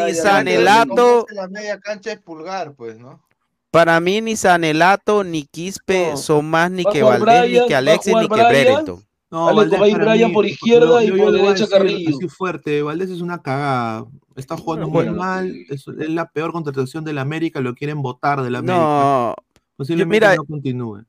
ni 0.06 0.14
Sanelato. 0.14 1.26
La 1.30 1.46
media 1.46 1.78
cancha 1.78 2.10
es 2.10 2.18
pulgar, 2.18 2.72
pues, 2.72 2.98
¿no? 2.98 3.22
Para 3.70 4.00
mí 4.00 4.20
ni 4.20 4.34
Sanelato 4.34 5.22
ni 5.22 5.44
Quispe 5.44 6.16
son 6.16 6.46
más 6.46 6.72
ni 6.72 6.84
que 6.84 7.04
Valdés, 7.04 7.48
ni 7.48 7.66
que 7.68 7.76
Alexis, 7.76 8.14
ni 8.14 8.28
que 8.28 8.42
Brereton. 8.42 9.04
No, 9.34 9.52
Valdés 9.52 9.80
Brian 9.80 10.32
por 10.32 10.46
izquierda 10.46 11.02
y 11.02 11.10
por 11.10 11.32
derecha 11.32 11.66
Carrillo. 11.66 12.16
Así 12.16 12.28
fuerte, 12.28 12.82
Valdés 12.82 13.10
es 13.10 13.20
una 13.20 13.42
cagada. 13.42 14.06
Está 14.36 14.56
jugando 14.56 14.88
muy 14.88 15.10
mal, 15.10 15.52
es, 15.68 15.88
la 15.88 16.30
peor 16.30 16.52
contratación 16.52 17.02
de 17.02 17.14
la 17.14 17.22
América, 17.22 17.60
lo 17.60 17.74
quieren 17.74 18.00
votar 18.00 18.42
de 18.42 18.50
la 18.52 18.60
América. 18.60 18.78
No, 18.78 19.34
posiblemente 19.74 20.14
mira, 20.14 20.36
no 20.36 20.44
continúe. 20.44 21.04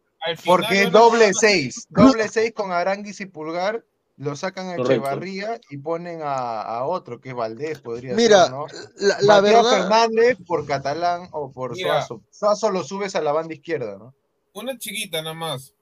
Porque 0.44 0.86
doble 0.86 1.32
6, 1.34 1.88
doble 1.90 2.28
6 2.28 2.52
con 2.54 2.70
Aranguis 2.72 3.20
y 3.20 3.26
Pulgar, 3.26 3.84
lo 4.16 4.34
sacan 4.34 4.68
a 4.68 4.76
Echevarría 4.76 5.60
y 5.70 5.76
ponen 5.78 6.22
a, 6.22 6.62
a, 6.62 6.86
otro 6.86 7.20
que 7.20 7.28
es 7.30 7.34
Valdés, 7.34 7.80
podría 7.80 8.14
Mira, 8.14 8.44
ser, 8.44 8.52
¿no? 8.52 8.66
la, 8.96 9.20
la 9.20 9.40
verdad... 9.40 9.70
Fernández 9.70 10.38
por 10.46 10.66
Catalán 10.66 11.28
o 11.32 11.52
por 11.52 11.74
Mira, 11.74 12.02
Suazo. 12.02 12.22
Suazo 12.30 12.70
lo 12.70 12.82
subes 12.82 13.14
a 13.14 13.20
la 13.20 13.32
banda 13.32 13.54
izquierda, 13.54 13.98
¿no? 13.98 14.14
Una 14.54 14.78
chiquita 14.78 15.20
nada 15.20 15.34
más. 15.34 15.74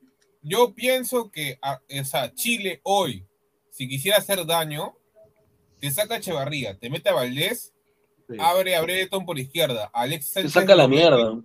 Yo 0.42 0.74
pienso 0.74 1.30
que 1.30 1.59
a, 1.62 1.80
o 2.01 2.05
sea, 2.05 2.34
Chile 2.34 2.80
hoy, 2.82 3.24
si 3.70 3.88
quisiera 3.88 4.18
hacer 4.18 4.45
daño, 4.45 4.97
te 5.85 5.91
saca 5.91 6.14
a 6.14 6.16
Echevarría, 6.16 6.78
te 6.78 6.89
mete 6.89 7.11
a 7.11 7.12
Valdés, 7.12 7.74
abre 8.39 8.74
a 8.74 8.80
Breton 8.80 9.26
por 9.26 9.39
izquierda, 9.39 9.91
Alex 9.93 10.32
Te 10.32 10.49
saca 10.49 10.74
la 10.74 10.89
mierda. 10.89 11.39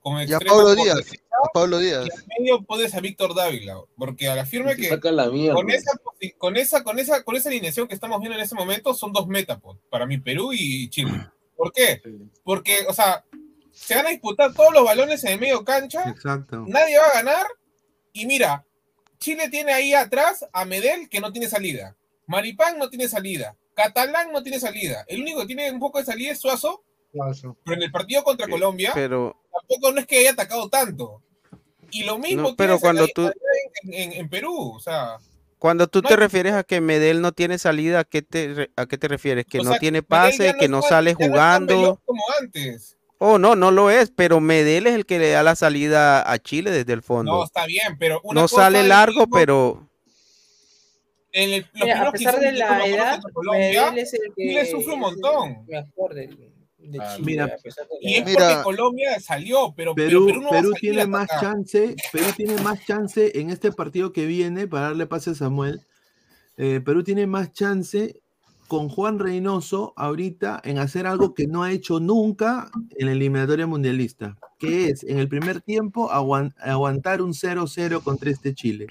Como 0.00 0.20
y 0.20 0.30
a 0.30 0.38
Pablo 0.38 0.74
Díaz. 0.74 0.98
A 1.42 1.52
Pablo 1.54 1.78
Díaz. 1.78 2.04
Y 2.04 2.10
en 2.10 2.44
medio 2.44 2.62
pones 2.64 2.94
a 2.94 3.00
Víctor 3.00 3.34
Dávila, 3.34 3.80
porque 3.96 4.28
a 4.28 4.34
la 4.34 4.44
firme 4.44 4.76
que 4.76 4.90
saca 4.90 5.10
la 5.10 5.30
mierda. 5.30 5.54
Con 5.54 5.70
esa, 5.70 5.98
con 6.36 6.56
esa, 6.58 6.84
con 6.84 6.98
esa, 6.98 7.22
con 7.22 7.36
esa 7.36 7.48
alineación 7.48 7.88
que 7.88 7.94
estamos 7.94 8.20
viendo 8.20 8.36
en 8.36 8.44
ese 8.44 8.54
momento 8.54 8.92
son 8.92 9.14
dos 9.14 9.26
metapos 9.26 9.78
para 9.88 10.04
mí 10.04 10.18
Perú 10.18 10.52
y 10.52 10.90
Chile. 10.90 11.12
¿Por 11.56 11.72
qué? 11.72 12.02
Porque, 12.44 12.84
o 12.86 12.92
sea, 12.92 13.24
se 13.72 13.94
van 13.94 14.04
a 14.04 14.10
disputar 14.10 14.52
todos 14.52 14.74
los 14.74 14.84
balones 14.84 15.24
en 15.24 15.32
el 15.32 15.40
medio 15.40 15.64
cancha. 15.64 16.10
Exacto. 16.10 16.62
Nadie 16.68 16.98
va 16.98 17.06
a 17.06 17.14
ganar. 17.14 17.46
Y 18.12 18.26
mira, 18.26 18.66
Chile 19.18 19.48
tiene 19.48 19.72
ahí 19.72 19.94
atrás 19.94 20.44
a 20.52 20.66
Medel 20.66 21.08
que 21.08 21.20
no 21.20 21.32
tiene 21.32 21.48
salida. 21.48 21.96
Maripán 22.26 22.78
no 22.78 22.88
tiene 22.90 23.08
salida. 23.08 23.56
Catalán 23.74 24.32
no 24.32 24.42
tiene 24.42 24.58
salida. 24.58 25.04
El 25.06 25.22
único 25.22 25.40
que 25.40 25.46
tiene 25.46 25.70
un 25.70 25.78
poco 25.78 25.98
de 25.98 26.04
salida 26.04 26.32
es 26.32 26.40
Suazo. 26.40 26.82
Pero 27.12 27.76
en 27.76 27.82
el 27.82 27.90
partido 27.90 28.22
contra 28.22 28.48
Colombia 28.48 28.92
tampoco 28.92 29.92
no 29.92 30.00
es 30.00 30.06
que 30.06 30.18
haya 30.18 30.32
atacado 30.32 30.68
tanto. 30.68 31.22
Y 31.90 32.04
lo 32.04 32.18
mismo 32.18 32.56
pero 32.56 32.78
cuando 32.78 33.06
tú... 33.08 33.30
en, 33.84 34.28
Perú. 34.28 34.72
O 34.74 34.80
sea, 34.80 35.18
Cuando 35.58 35.86
tú 35.86 36.02
te 36.02 36.16
refieres 36.16 36.52
a 36.54 36.64
que 36.64 36.80
Medel 36.80 37.22
no 37.22 37.32
tiene 37.32 37.58
salida, 37.58 38.00
¿a 38.00 38.04
qué 38.04 38.22
te, 38.22 38.70
a 38.76 38.86
qué 38.86 38.98
te 38.98 39.08
refieres? 39.08 39.46
¿Que 39.46 39.60
no 39.60 39.76
tiene 39.78 40.02
pase, 40.02 40.54
que 40.58 40.68
no, 40.68 40.82
sale 40.82 41.14
jugando? 41.14 42.00
como 42.04 42.22
antes. 42.40 42.96
Oh, 43.18 43.38
no, 43.38 43.56
no 43.56 43.70
lo 43.70 43.90
es, 43.90 44.12
pero 44.14 44.40
Medel 44.40 44.86
es 44.86 44.94
el 44.94 45.06
que 45.06 45.18
le 45.18 45.30
da 45.30 45.42
la 45.42 45.56
salida 45.56 46.30
a 46.30 46.38
Chile 46.38 46.70
desde 46.70 46.92
el 46.92 47.02
fondo. 47.02 47.32
No, 47.32 47.44
está 47.44 47.64
bien, 47.64 47.96
pero 47.98 48.20
no 48.30 48.46
sale 48.46 48.86
largo, 48.86 49.26
pero 49.26 49.85
en 51.36 51.52
el, 51.52 51.90
a 51.92 52.10
pesar 52.12 52.40
de 52.40 52.52
la 52.52 52.86
edad, 52.86 53.20
Medel 53.52 53.98
es 53.98 54.14
el 54.14 54.32
que 54.34 54.44
le 54.54 54.70
sufre 54.70 54.94
un 54.94 55.00
montón. 55.00 55.66
Mejor 55.68 56.14
de, 56.14 56.30
ah, 56.98 57.16
mira, 57.20 57.54
y 58.00 58.14
es 58.14 58.22
porque 58.22 58.62
Colombia 58.64 59.20
salió, 59.20 59.74
pero 59.76 59.94
Perú, 59.94 60.32
Perú, 60.50 60.72
tiene 60.80 61.06
más 61.06 61.28
chance, 61.38 61.94
Perú 62.10 62.26
tiene 62.34 62.56
más 62.62 62.82
chance 62.86 63.38
en 63.38 63.50
este 63.50 63.70
partido 63.70 64.14
que 64.14 64.24
viene 64.24 64.66
para 64.66 64.86
darle 64.86 65.06
pase 65.06 65.30
a 65.30 65.34
Samuel. 65.34 65.82
Eh, 66.56 66.80
Perú 66.82 67.04
tiene 67.04 67.26
más 67.26 67.52
chance 67.52 68.18
con 68.66 68.88
Juan 68.88 69.18
Reynoso 69.18 69.92
ahorita 69.94 70.62
en 70.64 70.78
hacer 70.78 71.06
algo 71.06 71.34
que 71.34 71.46
no 71.46 71.64
ha 71.64 71.70
hecho 71.70 72.00
nunca 72.00 72.70
en 72.96 73.06
la 73.06 73.12
eliminatoria 73.12 73.66
mundialista, 73.66 74.38
que 74.58 74.88
es 74.88 75.04
en 75.04 75.18
el 75.18 75.28
primer 75.28 75.60
tiempo 75.60 76.10
aguantar 76.10 77.20
un 77.20 77.34
0-0 77.34 78.02
contra 78.02 78.30
este 78.30 78.54
Chile. 78.54 78.86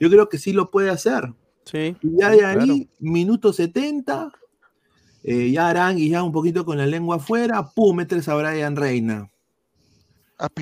Yo 0.00 0.10
creo 0.10 0.28
que 0.28 0.38
sí 0.38 0.52
lo 0.52 0.72
puede 0.72 0.90
hacer. 0.90 1.32
Sí. 1.70 1.96
Y 2.02 2.18
ya 2.18 2.30
de 2.30 2.44
ahí, 2.44 2.88
minuto 2.98 3.52
70, 3.52 4.32
eh, 5.22 5.50
ya 5.50 5.68
Arangui 5.68 6.08
ya 6.08 6.22
un 6.22 6.32
poquito 6.32 6.64
con 6.64 6.78
la 6.78 6.86
lengua 6.86 7.16
afuera, 7.16 7.70
pum, 7.74 7.96
metes 7.96 8.28
a 8.28 8.34
Brian 8.34 8.76
Reina. 8.76 9.30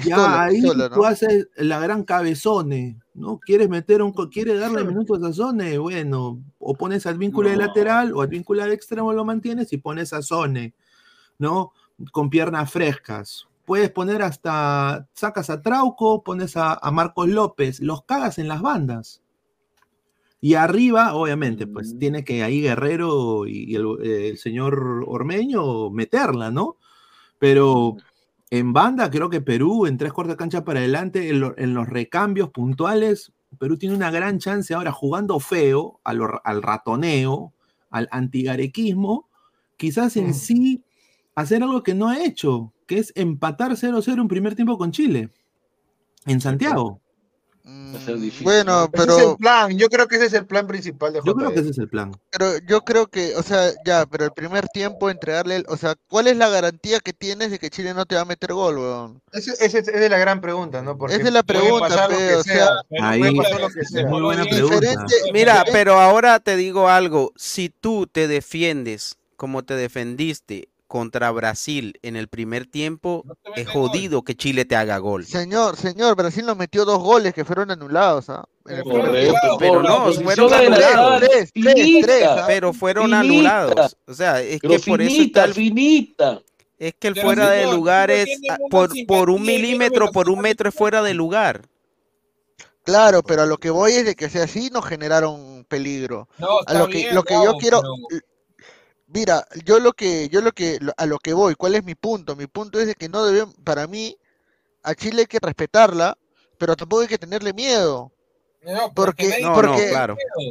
ya 0.04 0.42
ahí 0.42 0.62
tú 0.92 1.04
haces 1.04 1.48
la 1.56 1.78
gran 1.78 2.02
cabezone, 2.02 2.98
¿no? 3.14 3.38
¿Quieres 3.38 3.68
meter 3.68 4.02
un, 4.02 4.12
quieres 4.12 4.58
darle 4.58 4.82
minutos 4.82 5.22
a 5.22 5.32
Zone? 5.32 5.78
Bueno, 5.78 6.42
o 6.58 6.74
pones 6.74 7.06
al 7.06 7.18
vínculo 7.18 7.50
de 7.50 7.56
lateral 7.56 8.12
o 8.12 8.22
al 8.22 8.28
vínculo 8.28 8.64
de 8.64 8.74
extremo 8.74 9.12
lo 9.12 9.24
mantienes 9.24 9.72
y 9.72 9.76
pones 9.76 10.12
a 10.12 10.22
Zone, 10.22 10.74
¿no? 11.38 11.72
Con 12.10 12.28
piernas 12.28 12.70
frescas. 12.70 13.46
Puedes 13.66 13.90
poner 13.90 14.22
hasta, 14.22 15.06
sacas 15.12 15.50
a 15.50 15.62
Trauco, 15.62 16.24
pones 16.24 16.56
a, 16.56 16.80
Marcos 16.90 17.28
López, 17.28 17.80
los 17.80 18.02
cagas 18.04 18.38
en 18.38 18.48
las 18.48 18.62
bandas. 18.62 19.22
Y 20.40 20.54
arriba, 20.54 21.14
obviamente, 21.14 21.66
pues 21.66 21.94
mm. 21.94 21.98
tiene 21.98 22.24
que 22.24 22.42
ahí 22.42 22.60
Guerrero 22.60 23.46
y, 23.46 23.74
el, 23.74 24.36
señor 24.38 25.04
Ormeño 25.06 25.90
meterla, 25.90 26.50
¿no? 26.50 26.76
Pero 27.38 27.96
en 28.50 28.72
banda, 28.72 29.10
creo 29.10 29.30
que 29.30 29.40
Perú, 29.40 29.86
en 29.86 29.96
tres 29.96 30.12
cuartos 30.12 30.34
de 30.34 30.38
cancha 30.38 30.64
para 30.64 30.80
adelante, 30.80 31.28
en, 31.30 31.74
los 31.74 31.88
recambios 31.88 32.50
puntuales, 32.50 33.32
Perú 33.58 33.78
tiene 33.78 33.94
una 33.94 34.10
gran 34.10 34.38
chance 34.38 34.74
ahora 34.74 34.92
jugando 34.92 35.40
feo, 35.40 36.00
al 36.04 36.62
ratoneo, 36.62 37.52
al 37.90 38.08
antigarequismo, 38.10 39.28
quizás 39.76 40.16
en 40.16 40.28
mm. 40.28 40.34
sí 40.34 40.84
hacer 41.34 41.62
algo 41.62 41.82
que 41.82 41.94
no 41.94 42.08
ha 42.08 42.22
hecho, 42.22 42.72
que 42.86 42.98
es 42.98 43.12
empatar 43.14 43.72
0-0 43.72 44.20
un 44.20 44.28
primer 44.28 44.54
tiempo 44.54 44.78
con 44.78 44.92
Chile, 44.92 45.30
en 46.26 46.40
Santiago. 46.40 47.00
Bueno, 48.42 48.88
pero. 48.92 49.16
es 49.16 49.24
el 49.24 49.36
plan, 49.36 49.76
yo 49.76 49.88
creo 49.88 50.06
que 50.06 50.16
ese 50.16 50.26
es 50.26 50.32
el 50.34 50.46
plan 50.46 50.68
principal 50.68 51.12
de 51.12 51.20
Yo 51.24 51.34
creo 51.34 51.52
que 51.52 51.60
ese 51.60 51.70
es 51.70 51.78
el 51.78 51.88
plan. 51.88 52.12
Pero 52.30 52.58
yo 52.68 52.82
creo 52.82 53.08
que, 53.08 53.34
o 53.34 53.42
sea, 53.42 53.72
ya, 53.84 54.06
pero 54.06 54.24
el 54.24 54.30
primer 54.30 54.68
tiempo 54.68 55.10
entregarle, 55.10 55.64
o 55.66 55.76
sea, 55.76 55.96
¿cuál 56.08 56.28
es 56.28 56.36
la 56.36 56.48
garantía 56.48 57.00
que 57.00 57.12
tienes 57.12 57.50
de 57.50 57.58
que 57.58 57.70
Chile 57.70 57.92
no 57.92 58.06
te 58.06 58.14
va 58.14 58.20
a 58.20 58.26
meter 58.26 58.52
gol, 58.52 58.78
weón? 58.78 59.22
Esa 59.32 59.52
es 59.66 60.10
la 60.10 60.18
gran 60.18 60.40
pregunta, 60.40 60.80
¿no? 60.82 60.96
Porque 60.96 61.16
esa 61.16 61.26
es 61.26 61.32
la 61.32 61.42
pregunta, 61.42 62.08
o 62.38 62.42
sea, 62.44 62.68
Ahí, 63.00 63.20
es 63.22 64.06
muy 64.06 64.22
buena 64.22 64.44
pregunta. 64.44 65.04
Mira, 65.32 65.64
pero 65.72 65.98
ahora 65.98 66.38
te 66.38 66.54
digo 66.54 66.88
algo, 66.88 67.32
si 67.34 67.68
tú 67.68 68.06
te 68.06 68.28
defiendes 68.28 69.16
como 69.36 69.64
te 69.64 69.74
defendiste 69.74 70.68
contra 70.86 71.30
Brasil 71.30 71.98
en 72.02 72.16
el 72.16 72.28
primer 72.28 72.66
tiempo, 72.66 73.24
es 73.56 73.68
jodido 73.68 74.22
que 74.22 74.36
Chile 74.36 74.64
te 74.64 74.76
haga 74.76 74.98
gol. 74.98 75.26
Señor, 75.26 75.76
señor, 75.76 76.16
Brasil 76.16 76.46
nos 76.46 76.56
metió 76.56 76.84
dos 76.84 77.00
goles 77.00 77.34
que 77.34 77.44
fueron 77.44 77.70
anulados. 77.70 78.30
¿ah? 78.30 78.44
pero 78.64 79.82
no, 79.82 80.12
fueron 80.12 80.52
anulados. 80.52 81.22
pero 82.46 82.72
fueron 82.72 83.14
anulados. 83.14 83.96
O 84.06 84.14
sea, 84.14 84.40
es 84.40 84.60
que 84.60 84.78
por 84.78 85.00
eso 85.02 85.22
está 85.22 85.44
el... 85.44 85.54
finita. 85.54 86.40
Es 86.78 86.94
que 86.98 87.08
el 87.08 87.18
fuera 87.18 87.50
de 87.50 87.72
lugar 87.72 88.10
es 88.10 88.28
ah, 88.50 88.58
por, 88.70 88.90
por 89.06 89.30
un 89.30 89.42
milímetro, 89.42 90.10
por 90.12 90.28
un 90.28 90.40
metro 90.40 90.68
es 90.68 90.74
fuera 90.74 91.02
de 91.02 91.14
lugar. 91.14 91.62
Claro, 92.84 93.22
pero 93.22 93.42
a 93.42 93.46
lo 93.46 93.58
que 93.58 93.70
voy 93.70 93.92
es 93.92 94.04
de 94.04 94.14
que 94.14 94.28
sea 94.28 94.44
así 94.44 94.70
nos 94.70 94.84
generaron 94.84 95.64
peligro. 95.68 96.28
a 96.66 96.74
lo 96.74 96.86
que, 96.86 97.10
lo 97.12 97.24
que 97.24 97.34
yo 97.34 97.56
quiero, 97.56 97.82
Mira, 99.08 99.46
yo 99.64 99.78
lo 99.78 99.92
que, 99.92 100.28
yo 100.28 100.40
lo 100.40 100.52
que, 100.52 100.80
a 100.96 101.06
lo 101.06 101.18
que 101.18 101.32
voy, 101.32 101.54
¿cuál 101.54 101.76
es 101.76 101.84
mi 101.84 101.94
punto? 101.94 102.34
Mi 102.34 102.46
punto 102.46 102.80
es 102.80 102.88
de 102.88 102.94
que 102.94 103.08
no 103.08 103.24
deben, 103.24 103.52
para 103.64 103.86
mí, 103.86 104.16
a 104.82 104.94
Chile 104.94 105.22
hay 105.22 105.26
que 105.26 105.38
respetarla, 105.40 106.18
pero 106.58 106.74
tampoco 106.74 107.02
hay 107.02 107.08
que 107.08 107.18
tenerle 107.18 107.52
miedo. 107.52 108.10
porque, 108.94 109.38
porque, 109.54 109.94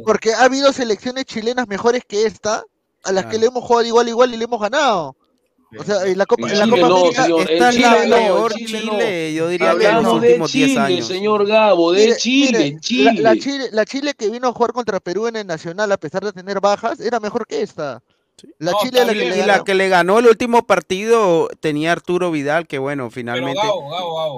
porque 0.04 0.32
ha 0.32 0.44
habido 0.44 0.72
selecciones 0.72 1.26
chilenas 1.26 1.68
mejores 1.68 2.02
que 2.06 2.24
esta, 2.24 2.64
a 3.04 3.12
las 3.12 3.26
que 3.26 3.38
le 3.38 3.46
hemos 3.46 3.62
jugado 3.62 3.86
igual 3.86 4.08
igual 4.08 4.32
y 4.32 4.38
le 4.38 4.44
hemos 4.44 4.60
ganado. 4.60 5.14
O 5.78 5.84
sea, 5.84 6.04
en 6.06 6.16
la 6.16 6.26
Copa, 6.26 6.48
en 6.48 6.58
la 6.58 6.68
Copa 6.68 6.86
América, 6.86 7.26
esta 7.48 7.68
es 7.70 8.08
la 8.08 8.16
peor 8.16 8.54
Chile, 8.54 9.34
yo 9.34 9.48
diría 9.48 9.76
que 9.76 9.86
en 9.86 10.02
los 10.02 10.12
últimos 10.14 10.52
10 10.52 10.76
años. 10.78 11.06
señor 11.06 11.46
Gabo, 11.46 11.92
de 11.92 12.16
Chile, 12.16 12.78
Chile. 12.80 13.20
La, 13.20 13.36
Chile. 13.36 13.68
La 13.72 13.84
Chile 13.84 14.14
que 14.14 14.30
vino 14.30 14.48
a 14.48 14.52
jugar 14.52 14.72
contra 14.72 15.00
Perú 15.00 15.26
en 15.26 15.36
el 15.36 15.46
Nacional, 15.46 15.90
a 15.90 15.96
pesar 15.96 16.24
de 16.24 16.32
tener 16.32 16.60
bajas, 16.60 17.00
era 17.00 17.20
mejor 17.20 17.46
que 17.46 17.62
esta. 17.62 18.02
La 18.58 18.72
Chile 18.82 19.04
la 19.04 19.12
que, 19.12 19.24
y 19.24 19.42
la 19.42 19.64
que 19.64 19.74
le 19.74 19.88
ganó 19.88 20.18
el 20.18 20.26
último 20.26 20.66
partido 20.66 21.48
tenía 21.60 21.92
Arturo 21.92 22.30
Vidal, 22.30 22.66
que 22.66 22.78
bueno, 22.78 23.10
finalmente 23.10 23.62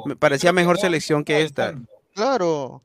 me 0.05 0.16
parecía 0.16 0.53
mejor 0.53 0.78
selección 0.78 1.24
que 1.24 1.42
esta. 1.42 1.74
Claro. 2.14 2.82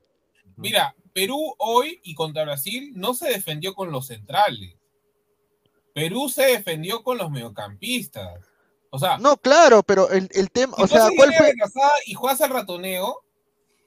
Mira, 0.55 0.95
Perú 1.14 1.55
hoy 1.57 1.99
y 2.03 2.16
contra 2.16 2.43
Brasil 2.43 2.93
no 2.95 3.14
se 3.14 3.30
defendió 3.30 3.74
con 3.74 3.91
los 3.91 4.07
centrales. 4.07 4.76
Perú 5.93 6.30
se 6.30 6.45
defendió 6.45 7.03
con 7.03 7.18
los 7.18 7.30
mediocampistas. 7.30 8.39
O 8.89 8.99
sea, 8.99 9.18
no, 9.18 9.38
claro, 9.38 9.82
pero 9.82 10.09
el, 10.11 10.30
tema, 10.51 10.76
o 10.78 10.86
sea, 10.86 11.07
¿cuál 11.16 11.34
fue? 11.34 11.53
Y 12.05 12.14
juegas 12.14 12.41
al 12.41 12.51
ratoneo, 12.51 13.22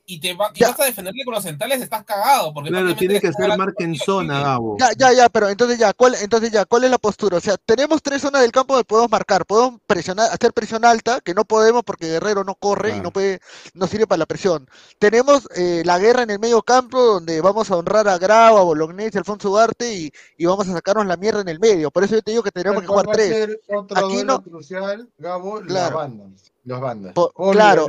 y 0.07 0.21
te 0.21 0.35
vas 0.35 0.53
a 0.81 0.85
defenderle 0.85 1.25
con 1.25 1.35
los 1.35 1.43
centrales, 1.43 1.83
estás 1.83 2.05
cagado. 2.05 2.55
Porque 2.55 2.71
claro, 2.71 2.95
tiene 2.95 3.21
que 3.21 3.33
ser 3.33 3.59
marca 3.59 3.85
en 3.85 3.97
zona, 3.97 4.41
Gabo. 4.41 4.77
Ya, 4.79 4.91
ya, 4.97 5.13
ya, 5.13 5.29
pero 5.29 5.49
entonces 5.49 5.79
ya, 5.79 5.93
¿cuál, 5.93 6.15
entonces 6.23 6.53
ya, 6.53 6.65
¿cuál 6.65 6.85
es 6.85 6.91
la 6.91 6.99
postura? 6.99 7.39
O 7.39 7.41
sea, 7.41 7.57
tenemos 7.57 8.01
tres 8.03 8.23
zonas 8.23 8.43
del 8.43 8.53
campo 8.53 8.75
donde 8.75 8.85
podemos 8.85 9.11
marcar. 9.11 9.45
Podemos 9.45 9.81
presionar, 9.87 10.31
hacer 10.33 10.53
presión 10.53 10.85
alta, 10.85 11.21
que 11.21 11.35
no 11.35 11.45
podemos 11.45 11.83
porque 11.83 12.07
Guerrero 12.07 12.45
no 12.45 12.55
corre 12.55 12.97
y 12.97 13.01
no 13.01 13.11
puede, 13.11 13.41
no 13.75 13.89
sirve 13.89 14.07
para 14.07 14.21
la 14.21 14.27
presión. 14.27 14.69
Tenemos 14.99 15.49
eh, 15.57 15.83
la 15.85 15.99
guerra 15.99 16.23
en 16.23 16.31
el 16.31 16.39
medio 16.39 16.63
campo, 16.63 17.03
donde 17.03 17.41
vamos 17.41 17.71
a 17.71 17.77
honrar 17.77 18.07
a 18.09 18.19
Grau, 18.19 18.57
a 18.57 18.63
Bolognese, 18.63 19.19
a 19.19 19.21
Alfonso 19.21 19.51
Ugarte 19.51 19.93
y, 19.93 20.13
y, 20.39 20.47
vamos 20.47 20.69
a 20.69 20.73
sacarnos 20.73 21.07
la 21.07 21.17
mierda 21.17 21.41
en 21.41 21.49
el 21.49 21.59
medio. 21.59 21.91
Por 21.91 22.05
eso 22.05 22.15
yo 22.15 22.23
te 22.23 22.31
digo 22.31 22.45
que 22.45 22.53
tenemos 22.53 22.81
que 22.81 22.87
jugar 22.87 23.07
tres. 23.13 23.59
Aquí 23.95 24.23
no. 24.25 24.41
Crucial, 24.43 25.09
Gabo, 25.19 25.61
la 25.63 25.91
banda 25.91 26.27
los 26.67 26.81
bandas. 26.81 27.15
claro, 27.53 27.87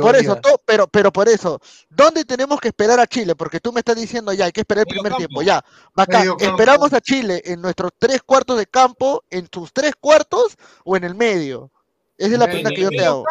por 0.00 0.16
eso, 0.16 0.40
pero, 0.64 0.86
pero 0.86 1.12
por 1.12 1.28
eso, 1.28 1.60
¿dónde 1.90 2.24
tenemos 2.24 2.60
que 2.60 2.68
esperar 2.68 3.00
a 3.00 3.06
Chile? 3.06 3.34
Porque 3.34 3.58
tú 3.58 3.72
me 3.72 3.80
estás 3.80 3.96
diciendo 3.96 4.32
ya, 4.32 4.44
hay 4.44 4.52
que 4.52 4.60
esperar 4.60 4.86
el 4.88 4.94
primer 4.94 5.14
tiempo, 5.14 5.42
ya. 5.42 5.62
Acá, 5.96 6.24
esperamos 6.38 6.92
a 6.92 7.00
Chile 7.00 7.42
en 7.44 7.60
nuestros 7.60 7.90
tres 7.98 8.22
cuartos 8.22 8.58
de 8.58 8.66
campo, 8.66 9.24
en 9.28 9.48
sus 9.52 9.72
tres 9.72 9.94
cuartos 10.00 10.56
o 10.84 10.96
en 10.96 11.02
el 11.02 11.16
medio. 11.16 11.72
Esa 12.16 12.34
es 12.34 12.38
la 12.38 12.46
pregunta 12.46 12.70
que 12.70 12.80
yo 12.80 12.90
te 12.90 13.04
hago. 13.04 13.24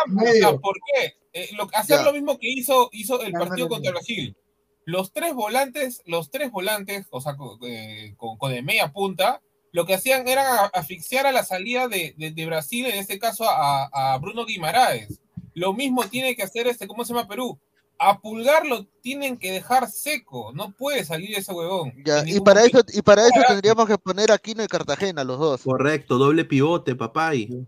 ¿Por 0.62 0.76
qué? 0.94 1.16
Eh, 1.32 1.50
hacer 1.74 2.04
lo 2.04 2.12
mismo 2.12 2.38
que 2.38 2.50
hizo, 2.50 2.90
hizo 2.92 3.22
el 3.22 3.32
partido 3.32 3.70
contra 3.70 3.92
Brasil. 3.92 4.36
Los 4.84 5.14
tres 5.14 5.34
volantes, 5.34 6.02
los 6.06 6.30
tres 6.30 6.52
volantes, 6.52 7.08
o 7.10 7.22
sea, 7.22 7.36
con, 7.36 7.58
eh, 7.64 8.14
con, 8.18 8.38
con 8.38 8.52
de 8.52 8.62
media 8.62 8.92
punta, 8.92 9.42
lo 9.76 9.86
que 9.86 9.94
hacían 9.94 10.26
era 10.26 10.68
asfixiar 10.68 11.28
a 11.28 11.34
la 11.34 11.44
salida 11.44 11.90
de, 11.90 12.46
Brasil, 12.46 12.86
en 12.86 12.96
este 12.96 13.20
caso 13.20 13.44
a, 13.46 14.18
Bruno 14.22 14.46
Guimaraes. 14.46 15.20
Lo 15.54 15.74
mismo 15.74 16.06
tiene 16.06 16.34
que 16.34 16.44
hacer 16.44 16.66
este, 16.68 16.88
¿cómo 16.88 17.04
se 17.04 17.14
llama 17.14 17.28
Perú? 17.28 17.60
A 18.00 18.22
Pulgar 18.22 18.66
lo 18.66 18.86
tienen 19.02 19.38
que 19.38 19.52
dejar 19.52 19.92
seco, 19.92 20.54
no 20.54 20.72
puede 20.72 21.04
salir 21.04 21.38
ese 21.38 21.52
huevón. 21.52 21.92
y 22.26 22.40
para 22.40 22.64
eso, 22.64 22.80
y 22.94 23.02
para 23.02 23.24
eso 23.24 23.42
tendríamos 23.50 23.86
que 23.86 23.98
poner 23.98 24.32
a 24.32 24.36
Aquino 24.36 24.64
y 24.64 24.68
Cartagena, 24.68 25.26
los 25.26 25.40
dos. 25.40 25.64
Correcto, 25.64 26.18
doble 26.18 26.46
pivote, 26.46 26.96
papá. 26.96 27.36
Y, 27.36 27.66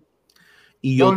yo 0.81 1.13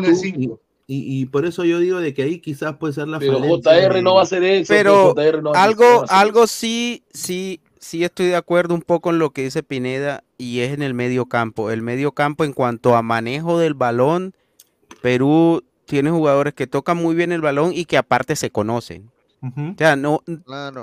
y, 0.89 1.27
por 1.27 1.47
eso 1.47 1.65
yo 1.65 1.79
digo 1.79 2.01
de 2.01 2.13
que 2.15 2.25
ahí 2.25 2.41
quizás 2.41 2.79
puede 2.79 2.95
ser 2.95 3.07
la 3.07 3.21
Pero 3.21 3.39
JR 3.39 4.03
no 4.03 4.17
va 4.17 4.23
a 4.23 4.27
ser 4.27 4.43
eso. 4.43 4.73
Pero 4.73 5.15
algo, 5.55 6.05
algo 6.09 6.49
sí, 6.49 7.05
sí, 7.13 7.61
sí 7.81 8.05
estoy 8.05 8.27
de 8.27 8.37
acuerdo 8.37 8.75
un 8.75 8.83
poco 8.83 9.11
en 9.11 9.19
lo 9.19 9.31
que 9.31 9.43
dice 9.43 9.63
Pineda 9.63 10.23
y 10.39 10.61
es 10.61 10.73
en 10.73 10.83
el 10.83 10.95
medio 10.95 11.27
campo. 11.27 11.71
El 11.71 11.83
medio 11.83 12.13
campo 12.13 12.45
en 12.45 12.53
cuanto 12.53 12.95
a 12.95 13.03
manejo 13.03 13.59
del 13.59 13.75
balón, 13.75 14.35
Perú 15.03 15.65
tiene 15.87 16.11
jugadores 16.11 16.55
que 16.55 16.67
tocan 16.67 16.99
muy 16.99 17.15
bien 17.15 17.33
el 17.33 17.41
balón 17.41 17.73
y 17.75 17.87
que 17.87 17.97
aparte 17.97 18.37
se 18.37 18.51
conocen. 18.51 19.11
O 19.43 19.75
sea, 19.79 19.97
no, 19.97 20.23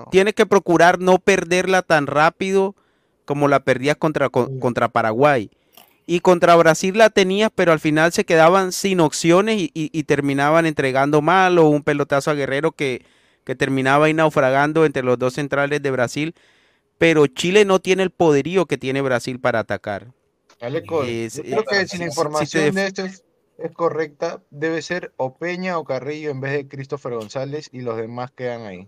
tiene 0.09 0.33
que 0.33 0.47
procurar 0.47 0.99
no 0.99 1.19
perderla 1.19 1.83
tan 1.83 2.07
rápido 2.07 2.75
como 3.23 3.47
la 3.47 3.59
perdías 3.59 3.97
contra, 3.97 4.29
contra 4.29 4.89
Paraguay. 4.89 5.51
Y 6.07 6.21
contra 6.21 6.55
Brasil 6.55 6.97
la 6.97 7.11
tenías, 7.11 7.51
pero 7.53 7.71
al 7.71 7.79
final 7.79 8.13
se 8.13 8.25
quedaban 8.25 8.71
sin 8.71 8.99
opciones 8.99 9.57
y, 9.59 10.03
terminaban 10.03 10.65
entregando 10.65 11.21
mal 11.21 11.59
o 11.59 11.69
un 11.69 11.83
pelotazo 11.83 12.31
a 12.31 12.33
Guerrero 12.33 12.71
que, 12.71 13.05
que 13.43 13.55
terminaba 13.55 14.05
ahí 14.05 14.13
naufragando 14.13 14.85
entre 14.85 15.03
los 15.03 15.19
dos 15.19 15.33
centrales 15.33 15.83
de 15.83 15.91
Brasil. 15.91 16.33
Pero 16.97 17.27
Chile 17.27 17.65
no 17.65 17.79
tiene 17.79 18.03
el 18.03 18.11
poderío 18.11 18.65
que 18.65 18.77
tiene 18.77 19.01
Brasil 19.01 19.39
para 19.39 19.59
atacar. 19.59 20.07
Yo 20.59 20.67
creo 20.83 21.63
que 21.63 21.87
si 21.87 21.97
la 21.97 22.05
información 22.05 22.73
de 22.73 22.87
esto 22.87 23.05
es, 23.05 23.23
correcta, 23.73 24.41
debe 24.49 24.81
ser 24.81 25.13
o 25.17 25.37
Peña 25.37 25.77
o 25.77 25.83
Carrillo 25.83 26.31
en 26.31 26.41
vez 26.41 26.53
de 26.53 26.67
Christopher 26.67 27.13
González 27.13 27.69
y 27.71 27.81
los 27.81 27.97
demás 27.97 28.31
quedan 28.31 28.65
ahí. 28.65 28.87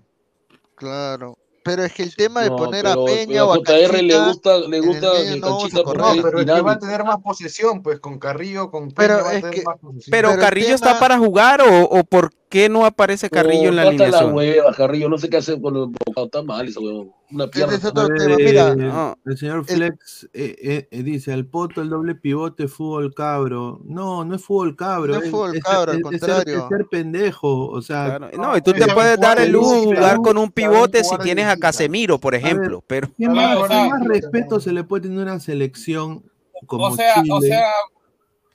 Claro. 0.75 1.37
Pero 1.63 1.83
es 1.83 1.93
que 1.93 2.03
el 2.03 2.15
tema 2.15 2.41
de 2.41 2.49
poner 2.49 2.87
a 2.87 2.95
Peña 2.95 3.45
o 3.45 3.53
a 3.53 3.57
JR 3.57 4.01
le 4.01 4.19
gusta, 4.25 4.57
le 4.59 4.79
gusta 4.79 5.11
Canchita 5.41 5.83
por 5.83 5.97
no, 5.97 6.23
pero 6.23 6.39
es 6.39 6.45
que 6.45 6.61
va 6.61 6.71
a 6.71 6.79
tener 6.79 7.03
más 7.03 7.17
posesión, 7.21 7.83
pues 7.83 7.99
con 7.99 8.17
Carrillo, 8.17 8.71
con 8.71 8.89
Peña 8.89 8.95
pero 8.95 9.23
va 9.23 9.29
a 9.29 9.33
tener 9.33 9.65
más 9.65 9.77
posesión. 9.79 10.11
Pero, 10.11 10.35
Carrillo 10.37 10.73
está 10.73 10.99
para 10.99 11.17
jugar 11.19 11.61
o, 11.61 11.83
o, 11.83 12.03
por 12.03 12.31
qué 12.49 12.69
no 12.69 12.85
aparece 12.85 13.29
Carrillo 13.29 13.69
en 13.69 13.75
la 13.75 13.91
línea. 13.91 14.09
la 14.09 14.25
hueva, 14.25 14.73
Carrillo, 14.73 15.09
no 15.09 15.17
sé 15.17 15.29
qué 15.29 15.37
hacer 15.37 15.61
con 15.61 15.73
los 15.73 15.89
está 16.15 16.41
mal 16.41 16.67
ese 16.67 16.79
huevón. 16.79 17.11
Una 17.31 17.47
pierna. 17.47 17.75
Es 17.75 17.85
otro 17.85 18.07
tema, 18.07 18.35
mira. 18.37 18.75
No. 18.75 19.17
El 19.25 19.37
señor 19.37 19.65
Flex 19.65 20.29
eh, 20.33 20.55
eh, 20.61 20.87
eh, 20.89 21.03
dice, 21.03 21.31
al 21.31 21.45
poto 21.45 21.81
el 21.81 21.89
doble 21.89 22.15
pivote 22.15 22.67
fútbol 22.67 23.13
cabro. 23.13 23.79
No, 23.85 24.25
no 24.25 24.35
es 24.35 24.43
fútbol 24.43 24.75
cabro. 24.75 25.13
No 25.13 25.21
es, 25.21 25.29
fútbol 25.29 25.59
cabro, 25.59 25.91
al 25.91 26.01
contrario. 26.01 26.63
Es 26.63 26.67
ser, 26.69 26.87
pendejo, 26.89 27.67
o 27.67 27.81
sea. 27.81 28.17
Claro. 28.17 28.37
No, 28.37 28.57
y 28.57 28.61
tú 28.61 28.73
te 28.73 28.87
puedes 28.87 29.19
dar 29.19 29.39
el 29.39 29.51
lujo 29.51 29.83
jugar 29.83 30.17
con 30.17 30.37
un 30.37 30.51
pivote 30.51 31.03
si 31.03 31.17
tienes 31.19 31.45
a 31.45 31.57
Casemiro, 31.57 32.17
por 32.19 32.33
ejemplo. 32.33 32.83
pero 32.87 33.09
¿Qué 33.17 33.27
más, 33.27 33.69
más 33.69 34.03
respeto 34.05 34.59
se 34.59 34.71
le 34.71 34.83
puede 34.83 35.03
tener 35.03 35.19
a 35.19 35.33
una 35.33 35.39
selección 35.39 36.23
como 36.65 36.85
o 36.85 36.95
sea, 36.95 37.15
Chile? 37.15 37.29
O 37.31 37.41
sea, 37.41 37.65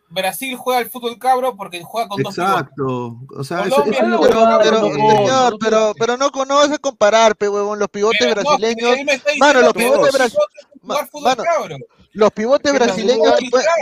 Brasil 0.09 0.57
juega 0.57 0.81
al 0.81 0.91
fútbol 0.91 1.19
cabro 1.19 1.57
porque 1.57 1.83
juega 1.83 2.09
con 2.09 2.23
dos 2.23 2.37
Exacto. 2.39 3.19
O 3.37 3.45
sea, 3.45 3.69
Colombia, 3.69 4.01
es, 4.01 4.07
pero, 4.21 4.59
pero, 4.63 4.93
señor, 4.93 5.57
pero, 5.61 5.93
pero 5.99 6.17
no, 6.17 6.31
no 6.31 6.57
vas 6.57 6.71
a 6.71 6.79
comparar, 6.79 7.37
pe, 7.37 7.49
huevón, 7.49 7.79
los 7.79 7.89
pivotes 7.89 8.31
brasileños. 8.35 8.97
Mano, 9.39 9.61
los 9.63 9.73
pivotes 9.73 10.13
brasileños. 10.13 10.49
Los 12.15 12.31
pivotes 12.31 12.73
brasileños, 12.73 13.35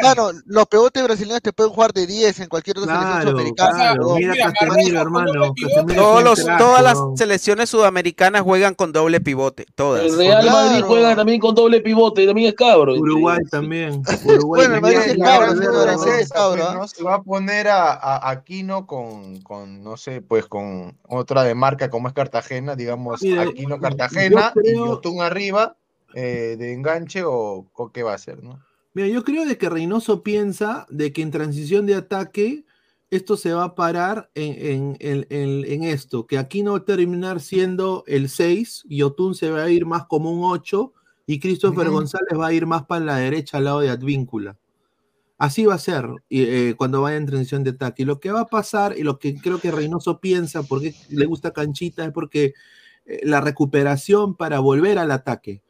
mano, 0.02 0.30
los 0.46 0.66
pivotes 0.66 1.04
brasileños 1.04 1.42
te 1.42 1.52
pueden 1.52 1.70
jugar 1.70 1.92
de 1.92 2.06
10 2.06 2.40
en 2.40 2.48
cualquier 2.48 2.78
otra 2.78 2.98
selección 2.98 3.22
sudamericana. 3.22 3.94
mira 4.16 4.52
Casemiro, 4.58 5.00
hermano. 5.02 5.54
todas 6.58 6.82
las 6.82 6.98
selecciones 7.14 7.68
sudamericanas 7.68 8.40
juegan 8.40 8.74
con 8.74 8.90
doble 8.90 9.20
pivote, 9.20 9.66
todas. 9.74 10.04
El 10.06 10.16
Real 10.16 10.46
Madrid 10.46 10.82
juega 10.82 11.14
también 11.14 11.40
con 11.40 11.54
doble 11.54 11.82
pivote, 11.82 12.26
también 12.26 12.48
es 12.48 12.54
cabro. 12.54 12.94
Uruguay 12.94 13.38
también. 13.50 14.02
Uruguay 14.24 14.66
bueno, 14.66 14.88
el 14.88 14.94
es 14.94 16.30
cabro, 16.30 16.72
¿no? 16.72 16.88
Se 16.88 17.02
va 17.02 17.16
a 17.16 17.22
poner 17.22 17.68
a, 17.68 18.30
Aquino 18.30 18.86
con, 18.86 19.42
con, 19.42 19.84
no 19.84 19.98
sé, 19.98 20.22
pues 20.22 20.46
con 20.46 20.98
otra 21.06 21.44
de 21.44 21.54
marca 21.54 21.90
como 21.90 22.08
es 22.08 22.14
Cartagena, 22.14 22.76
digamos, 22.76 23.20
Aquino 23.22 23.78
Cartagena 23.78 24.54
y 24.64 24.74
Yotun 24.74 25.20
arriba 25.20 25.76
eh, 26.14 26.56
de 26.58 26.72
enganche 26.72 27.22
o, 27.24 27.70
qué 27.92 28.02
va 28.02 28.14
a 28.14 28.18
ser, 28.18 28.42
¿no? 28.42 28.60
Mira, 28.94 29.08
yo 29.08 29.24
creo 29.24 29.46
de 29.46 29.56
que 29.56 29.70
Reynoso 29.70 30.22
piensa 30.22 30.86
de 30.90 31.12
que 31.12 31.22
en 31.22 31.30
transición 31.30 31.86
de 31.86 31.94
ataque 31.94 32.64
esto 33.10 33.36
se 33.36 33.52
va 33.52 33.64
a 33.64 33.74
parar 33.74 34.30
en, 34.34 34.96
esto, 35.84 36.26
que 36.26 36.38
aquí 36.38 36.62
no 36.62 36.72
va 36.72 36.78
a 36.78 36.84
terminar 36.84 37.40
siendo 37.40 38.04
el 38.06 38.28
6 38.28 38.84
y 38.88 39.02
Otún 39.02 39.34
se 39.34 39.50
va 39.50 39.64
a 39.64 39.70
ir 39.70 39.84
más 39.86 40.06
como 40.06 40.32
un 40.32 40.50
8 40.50 40.92
y 41.26 41.38
Christopher 41.38 41.90
González 41.90 42.38
va 42.38 42.48
a 42.48 42.52
ir 42.52 42.66
más 42.66 42.84
para 42.84 43.04
la 43.04 43.16
derecha 43.16 43.58
al 43.58 43.64
lado 43.64 43.80
de 43.80 43.90
Advíncula. 43.90 44.58
Así 45.38 45.66
va 45.66 45.74
a 45.74 45.78
ser 45.78 46.08
eh, 46.30 46.74
cuando 46.76 47.02
vaya 47.02 47.16
en 47.16 47.26
transición 47.26 47.64
de 47.64 47.70
ataque. 47.70 48.02
Y 48.02 48.06
lo 48.06 48.20
que 48.20 48.30
va 48.30 48.42
a 48.42 48.46
pasar, 48.46 48.96
y 48.96 49.02
lo 49.02 49.18
que 49.18 49.34
creo 49.34 49.58
que 49.60 49.70
Reynoso 49.70 50.20
piensa, 50.20 50.62
porque 50.62 50.94
le 51.10 51.26
gusta 51.26 51.52
canchita, 51.52 52.04
es 52.04 52.12
porque 52.12 52.54
eh, 53.06 53.20
la 53.24 53.40
recuperación 53.40 54.36
para 54.36 54.60
volver 54.60 54.98
al 54.98 55.10
ataque 55.10 55.62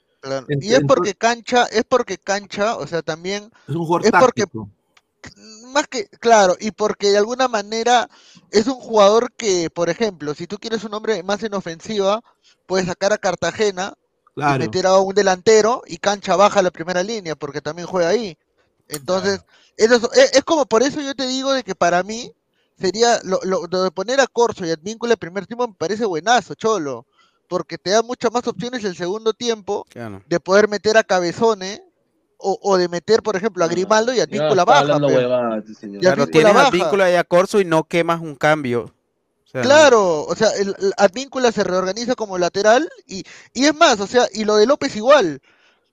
y 0.61 0.75
es 0.75 0.81
porque 0.87 1.15
cancha, 1.15 1.65
es 1.67 1.85
porque 1.85 2.19
cancha, 2.19 2.77
o 2.77 2.87
sea, 2.87 3.03
también 3.03 3.51
es 3.69 3.75
un 3.75 3.85
jugador 3.85 4.07
es 4.07 4.13
porque 4.13 4.45
más 5.73 5.87
que 5.89 6.07
claro, 6.09 6.57
y 6.61 6.71
porque 6.73 7.11
de 7.11 7.19
alguna 7.19 7.49
manera 7.49 8.09
es 8.51 8.67
un 8.67 8.75
jugador 8.75 9.33
que, 9.33 9.71
por 9.71 9.89
ejemplo, 9.89 10.35
si 10.35 10.47
tú 10.47 10.59
quieres 10.59 10.85
un 10.85 10.95
hombre 10.95 11.23
más 11.23 11.43
en 11.43 11.55
ofensiva, 11.55 12.23
puedes 12.67 12.87
sacar 12.87 13.13
a 13.13 13.19
Cartagena 13.19 13.95
y 14.37 14.59
meter 14.59 14.87
a 14.87 14.99
un 14.99 15.15
delantero 15.15 15.83
y 15.87 15.99
cancha 15.99 16.37
baja 16.37 16.63
la 16.63 16.71
primera 16.71 17.03
línea, 17.03 17.37
porque 17.37 17.61
también 17.61 17.87
juega 17.87 18.09
ahí. 18.09 18.37
Entonces, 18.89 19.45
eso 19.77 20.11
es, 20.13 20.45
como 20.45 20.67
por 20.67 20.83
eso 20.83 21.01
yo 21.01 21.15
te 21.15 21.27
digo 21.27 21.53
de 21.53 21.63
que 21.63 21.75
para 21.75 22.03
mí 22.03 22.33
sería 22.79 23.21
lo, 23.25 23.41
lo, 23.45 23.67
de 23.67 23.91
poner 23.91 24.21
a 24.21 24.27
Corso 24.27 24.67
y 24.67 24.71
a 24.71 24.75
Advíncula 24.75 25.13
el 25.13 25.19
primer 25.19 25.47
tiempo 25.47 25.69
me 25.69 25.75
parece 25.75 26.05
buenazo, 26.05 26.55
cholo 26.55 27.07
porque 27.53 27.77
te 27.77 27.91
da 27.91 28.01
muchas 28.01 28.33
más 28.33 28.49
opciones 28.49 28.83
el 28.83 28.97
segundo 28.97 29.35
tiempo 29.35 29.85
de 30.27 30.41
poder 30.41 30.69
meter 30.69 30.97
a 30.97 31.05
Cabezone 31.05 31.83
o, 32.39 32.79
de 32.79 32.89
meter, 32.89 33.23
por 33.23 33.37
ejemplo, 33.37 33.63
a 33.63 33.69
Grimaldo 33.69 34.15
y 34.15 34.21
a 34.21 34.25
Víncula 34.25 34.65
baja. 34.65 34.97
Este 35.59 35.99
claro, 35.99 36.27
tienes 36.27 36.57
a 36.57 36.71
Víncula 36.71 37.11
y 37.11 37.15
a 37.15 37.25
Corso 37.25 37.61
y 37.61 37.67
no 37.67 37.85
quemas 37.85 38.23
un 38.23 38.37
cambio. 38.37 38.95
claro, 39.53 40.25
o 40.25 40.35
sea, 40.35 40.49
el, 40.59 40.75
Advíncula 40.97 41.53
se 41.53 41.63
reorganiza 41.63 42.15
como 42.15 42.39
lateral 42.39 42.89
y, 43.07 43.23
y 43.53 43.67
es 43.67 43.75
más, 43.75 44.01
o 44.01 44.07
sea, 44.07 44.27
y 44.33 44.45
lo 44.45 44.57
de 44.57 44.65
López 44.65 44.97
igual 44.97 45.43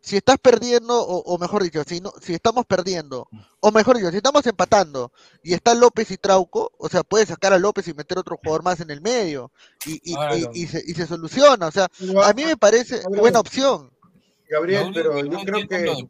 si 0.01 0.17
estás 0.17 0.37
perdiendo, 0.37 1.01
o, 1.01 1.37
mejor 1.37 1.63
dicho, 1.63 1.83
si, 1.85 1.99
no, 1.99 2.13
si 2.21 2.33
estamos 2.33 2.65
perdiendo, 2.65 3.27
o 3.59 3.71
mejor 3.71 3.97
dicho, 3.97 4.11
si 4.11 4.17
estamos 4.17 4.45
empatando 4.47 5.11
y 5.43 5.53
está 5.53 5.73
López 5.73 6.09
y 6.11 6.17
Trauco, 6.17 6.71
o 6.77 6.87
sea, 6.87 7.03
puedes 7.03 7.27
sacar 7.27 7.53
a 7.53 7.59
López 7.59 7.87
y 7.87 7.93
meter 7.93 8.17
otro 8.17 8.37
jugador 8.37 8.63
más 8.63 8.79
en 8.79 8.91
el 8.91 9.01
medio 9.01 9.51
y, 9.85 9.99
y, 10.53 10.67
se, 10.67 11.07
soluciona. 11.07 11.67
O 11.67 11.71
sea, 11.71 11.87
a 12.23 12.33
mí 12.33 12.45
me 12.45 12.55
parece 12.55 13.01
buena 13.09 13.39
opción. 13.39 13.91
Gabriel, 14.49 14.91
pero 14.93 15.23
yo 15.25 15.39
creo 15.39 15.67
que 15.67 16.07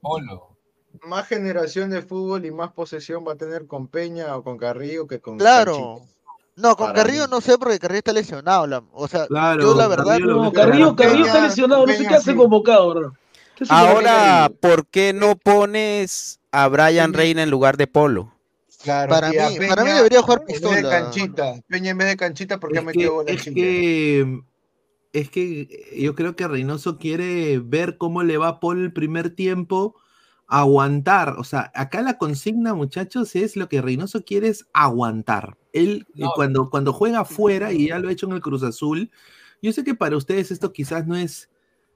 más 1.04 1.28
generación 1.28 1.90
de 1.90 2.02
fútbol 2.02 2.46
y 2.46 2.52
más 2.52 2.72
posesión 2.72 3.26
va 3.28 3.34
a 3.34 3.38
tener 3.38 3.68
con 3.68 3.88
Peña 3.88 4.36
o 4.38 4.44
con 4.44 4.58
Carrillo 4.58 5.08
que 5.08 5.20
con 5.20 5.38
Claro. 5.38 6.02
No, 6.56 6.76
con 6.76 6.94
Carrillo 6.94 7.28
no 7.28 7.40
sé 7.40 7.58
porque 7.58 7.80
Carrillo 7.80 8.00
está 8.00 8.14
lesionado. 8.14 8.86
O 8.92 9.08
sea, 9.08 9.28
yo 9.30 9.76
la 9.76 9.88
verdad. 9.88 10.20
No, 10.20 10.52
Carrillo, 10.52 10.96
Carrillo 10.96 11.26
está 11.26 11.42
lesionado, 11.42 11.86
no 11.86 11.94
sé 11.94 12.06
qué 12.06 12.16
hace 12.16 12.36
convocado, 12.36 13.14
Ahora, 13.68 14.52
¿por 14.62 14.88
qué 14.88 15.14
no 15.14 15.36
pones 15.36 16.40
a 16.52 16.68
Brian 16.68 17.14
Reina 17.14 17.44
en 17.44 17.50
lugar 17.50 17.78
de 17.78 17.88
Polo? 17.88 18.34
Claro, 18.82 19.10
para, 19.10 19.30
mí, 19.30 19.36
para 19.68 19.84
mí 19.84 19.92
debería 19.92 20.22
jugar 20.22 20.46
pistola. 20.46 20.78
En 20.78 20.84
vez 20.84 20.92
de 20.92 20.98
canchita. 20.98 21.54
Peña 21.68 21.92
en 21.92 21.98
vez 21.98 22.08
de 22.08 22.18
canchita 22.18 22.60
porque 22.60 22.80
ha 22.80 22.82
metido 22.82 23.26
es 23.28 23.44
que, 23.44 24.42
es 25.12 25.30
que 25.30 25.98
yo 25.98 26.16
creo 26.16 26.36
que 26.36 26.48
Reynoso 26.48 26.98
quiere 26.98 27.60
ver 27.60 27.98
cómo 27.98 28.24
le 28.24 28.38
va 28.38 28.48
a 28.48 28.60
Polo 28.62 28.82
el 28.82 28.94
primer 28.94 29.32
tiempo, 29.32 29.96
aguantar. 30.48 31.36
O 31.38 31.44
sea, 31.44 31.72
acá 31.76 32.02
la 32.02 32.18
consigna, 32.18 32.74
muchachos, 32.74 33.36
es 33.36 33.58
lo 33.58 33.68
que 33.68 33.82
Reynoso 33.82 34.24
quiere 34.24 34.48
es 34.48 34.66
aguantar. 34.72 35.58
Él, 35.74 36.08
cuando, 36.36 36.70
cuando 36.70 36.94
juega 36.94 37.22
afuera, 37.22 37.74
y 37.74 37.90
ya 37.90 38.00
lo 38.00 38.08
ha 38.08 38.14
hecho 38.14 38.28
en 38.28 38.34
el 38.34 38.42
Cruz 38.42 38.64
Azul, 38.64 39.12
yo 39.62 39.74
sé 39.74 39.84
que 39.84 39.94
para 39.94 40.16
ustedes 40.16 40.52
esto 40.52 40.72
quizás 40.72 41.06
no 41.06 41.18
es 41.18 41.50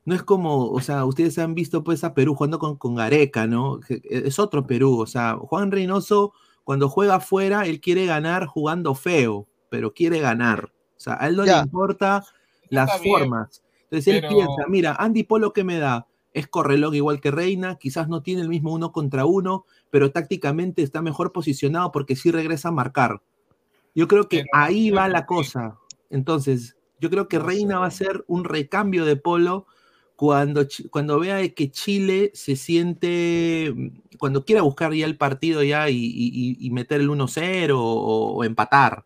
no 0.06 0.16
es 0.16 0.24
como, 0.24 0.70
o 0.70 0.82
sea, 0.82 1.06
ustedes 1.06 1.38
han 1.40 1.56
visto 1.56 1.84
pues 1.84 2.04
a 2.04 2.14
Perú 2.14 2.36
jugando 2.36 2.60
con, 2.60 2.78
con 2.78 2.96
Gareca, 2.96 3.48
¿no? 3.48 3.80
E, 3.90 4.02
es 4.04 4.40
otro 4.40 4.68
Perú, 4.68 5.00
o 5.00 5.08
sea, 5.08 5.38
Juan 5.38 5.72
Reynoso 5.72 6.34
cuando 6.64 6.90
juega 6.90 7.16
afuera, 7.16 7.66
él 7.66 7.82
quiere 7.82 8.06
ganar 8.06 8.46
jugando 8.46 8.96
feo, 8.96 9.48
pero 9.70 9.94
quiere 9.94 10.20
ganar. 10.20 10.72
O 10.96 11.00
sea, 11.00 11.18
a 11.20 11.28
él 11.28 11.36
no 11.36 11.44
le 11.44 11.58
importa 11.58 12.24
las 12.70 13.02
formas. 13.02 13.62
Entonces 13.84 14.08
él 14.08 14.26
piensa, 14.28 14.66
mira, 14.70 14.96
Andy 14.98 15.24
Polo 15.24 15.52
que 15.52 15.64
me 15.64 15.78
da 15.78 16.08
es 16.34 16.48
correlón 16.48 16.96
igual 16.96 17.22
que 17.22 17.32
Reina, 17.32 17.76
quizás 17.76 18.10
no 18.10 18.24
tiene 18.24 18.42
el 18.42 18.50
mismo 18.50 18.74
uno 18.74 18.92
contra 18.92 19.26
uno, 19.26 19.66
pero 19.92 20.12
tácticamente 20.12 20.82
está 20.82 21.02
mejor 21.02 21.32
posicionado 21.32 21.92
porque 21.92 22.16
sí 22.16 22.32
regresa 22.32 22.70
a 22.70 22.72
marcar. 22.72 23.22
Yo 23.96 24.08
creo 24.08 24.28
que 24.28 24.46
ahí 24.52 24.90
va 24.90 25.08
la 25.08 25.26
cosa. 25.26 25.78
Entonces, 26.10 26.76
yo 27.00 27.10
creo 27.12 27.28
que 27.28 27.38
Reina 27.38 27.80
va 27.80 27.86
a 27.86 27.92
ser 27.92 28.26
un 28.28 28.44
recambio 28.46 29.06
de 29.06 29.16
Polo 29.16 29.68
cuando, 30.24 30.66
cuando 30.90 31.20
vea 31.20 31.50
que 31.50 31.70
Chile 31.70 32.32
se 32.34 32.56
siente, 32.56 33.74
mm, 33.76 34.18
cuando 34.18 34.46
quiera 34.46 34.62
buscar 34.62 34.94
ya 34.94 35.06
el 35.06 35.18
partido 35.18 35.64
ya 35.64 35.90
y, 35.90 36.70
meter 36.72 37.02
el 37.02 37.10
1-0 37.10 37.76
o, 37.78 38.42
empatar. 38.46 39.04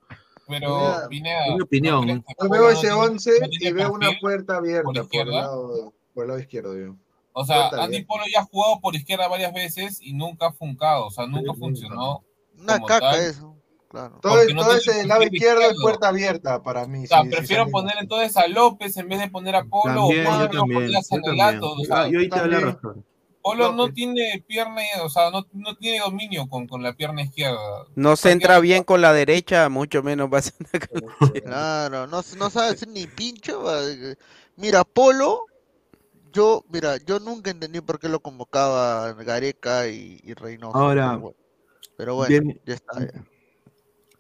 Pero, 0.48 1.10
mi 1.10 1.60
opinión. 1.60 2.24
Yo 2.40 2.50
veo 2.50 2.70
ese 2.70 2.92
11 2.92 3.32
y 3.50 3.72
veo 3.72 3.94
una 3.94 4.12
puerta 4.22 4.58
abierta 4.58 4.84
por, 4.84 5.22
el, 5.28 5.32
lado, 5.32 5.94
por 6.14 6.26
el 6.26 6.28
lado 6.28 6.40
izquierdo. 6.40 6.96
O 7.34 7.46
sea, 7.46 7.70
Andy 7.70 8.04
Polo 8.04 8.26
ya 8.32 8.42
ha 8.42 8.46
jugado 8.46 8.80
por 8.80 8.96
izquierda 8.96 9.28
varias 9.28 9.56
veces 9.56 10.00
y 10.00 10.14
nunca 10.14 10.50
ha 10.50 10.54
funcado, 10.54 11.08
o 11.08 11.10
sea, 11.10 11.26
nunca 11.26 11.52
funcionó. 11.56 12.24
Una 12.60 12.80
caca 12.80 13.18
eso. 13.18 13.57
Claro. 13.90 14.20
Todo, 14.22 14.36
todo 14.54 14.76
ese 14.76 15.06
lado 15.06 15.24
izquierdo 15.24 15.62
es 15.62 15.78
puerta 15.82 16.10
abierta 16.10 16.62
para 16.62 16.86
mí. 16.88 17.06
O 17.06 17.08
sea, 17.08 17.24
prefiero 17.24 17.68
poner 17.70 17.96
entonces 18.00 18.36
a 18.36 18.48
López 18.48 18.98
en 18.98 19.08
vez 19.08 19.20
de 19.20 19.30
poner 19.30 19.56
a 19.56 19.64
Polo 19.64 20.08
o 20.08 20.12
Pablo, 20.26 20.66
poner 20.66 20.96
a 20.96 21.02
Sanelato. 21.02 21.74
O 21.74 21.86
sea, 21.86 22.08
yo 22.10 22.20
ahí 22.20 22.30
te 22.30 22.48
la 22.48 22.60
razón. 22.60 23.06
Polo 23.42 23.72
no 23.72 23.94
tiene 23.94 24.44
pierna, 24.46 24.82
o 25.04 25.10
sea, 25.10 25.32
no, 25.32 25.48
no 25.54 25.76
tiene 25.78 26.00
dominio 26.00 26.50
con, 26.50 26.68
con, 26.68 26.84
la 26.84 26.92
pierna 26.92 27.22
izquierda. 27.22 27.86
No 27.96 28.18
se 28.18 28.32
entra 28.32 28.60
bien 28.60 28.84
con 28.84 29.00
la 29.00 29.14
derecha, 29.14 29.70
mucho 29.70 30.04
menos 30.04 30.30
va 30.34 30.40
a 30.40 30.42
ser 30.42 30.54
Claro, 31.46 32.08
no, 32.08 32.22
no 32.38 32.50
sabe 32.50 32.74
hacer 32.74 32.90
ni 32.90 33.08
pincho. 33.08 33.64
Mira, 34.58 34.84
Polo, 34.84 35.46
yo, 36.34 36.66
mira, 36.70 36.98
yo 36.98 37.20
nunca 37.22 37.50
entendí 37.50 37.80
por 37.80 38.00
qué 38.00 38.10
lo 38.10 38.20
convocaba 38.20 39.14
Gareca 39.14 39.88
y, 39.88 40.20
y 40.24 40.34
Reynoso. 40.34 40.78
Ahora, 40.78 41.18
pero 41.96 42.16
bueno, 42.16 42.54
ya 42.66 42.74
está. 42.74 42.94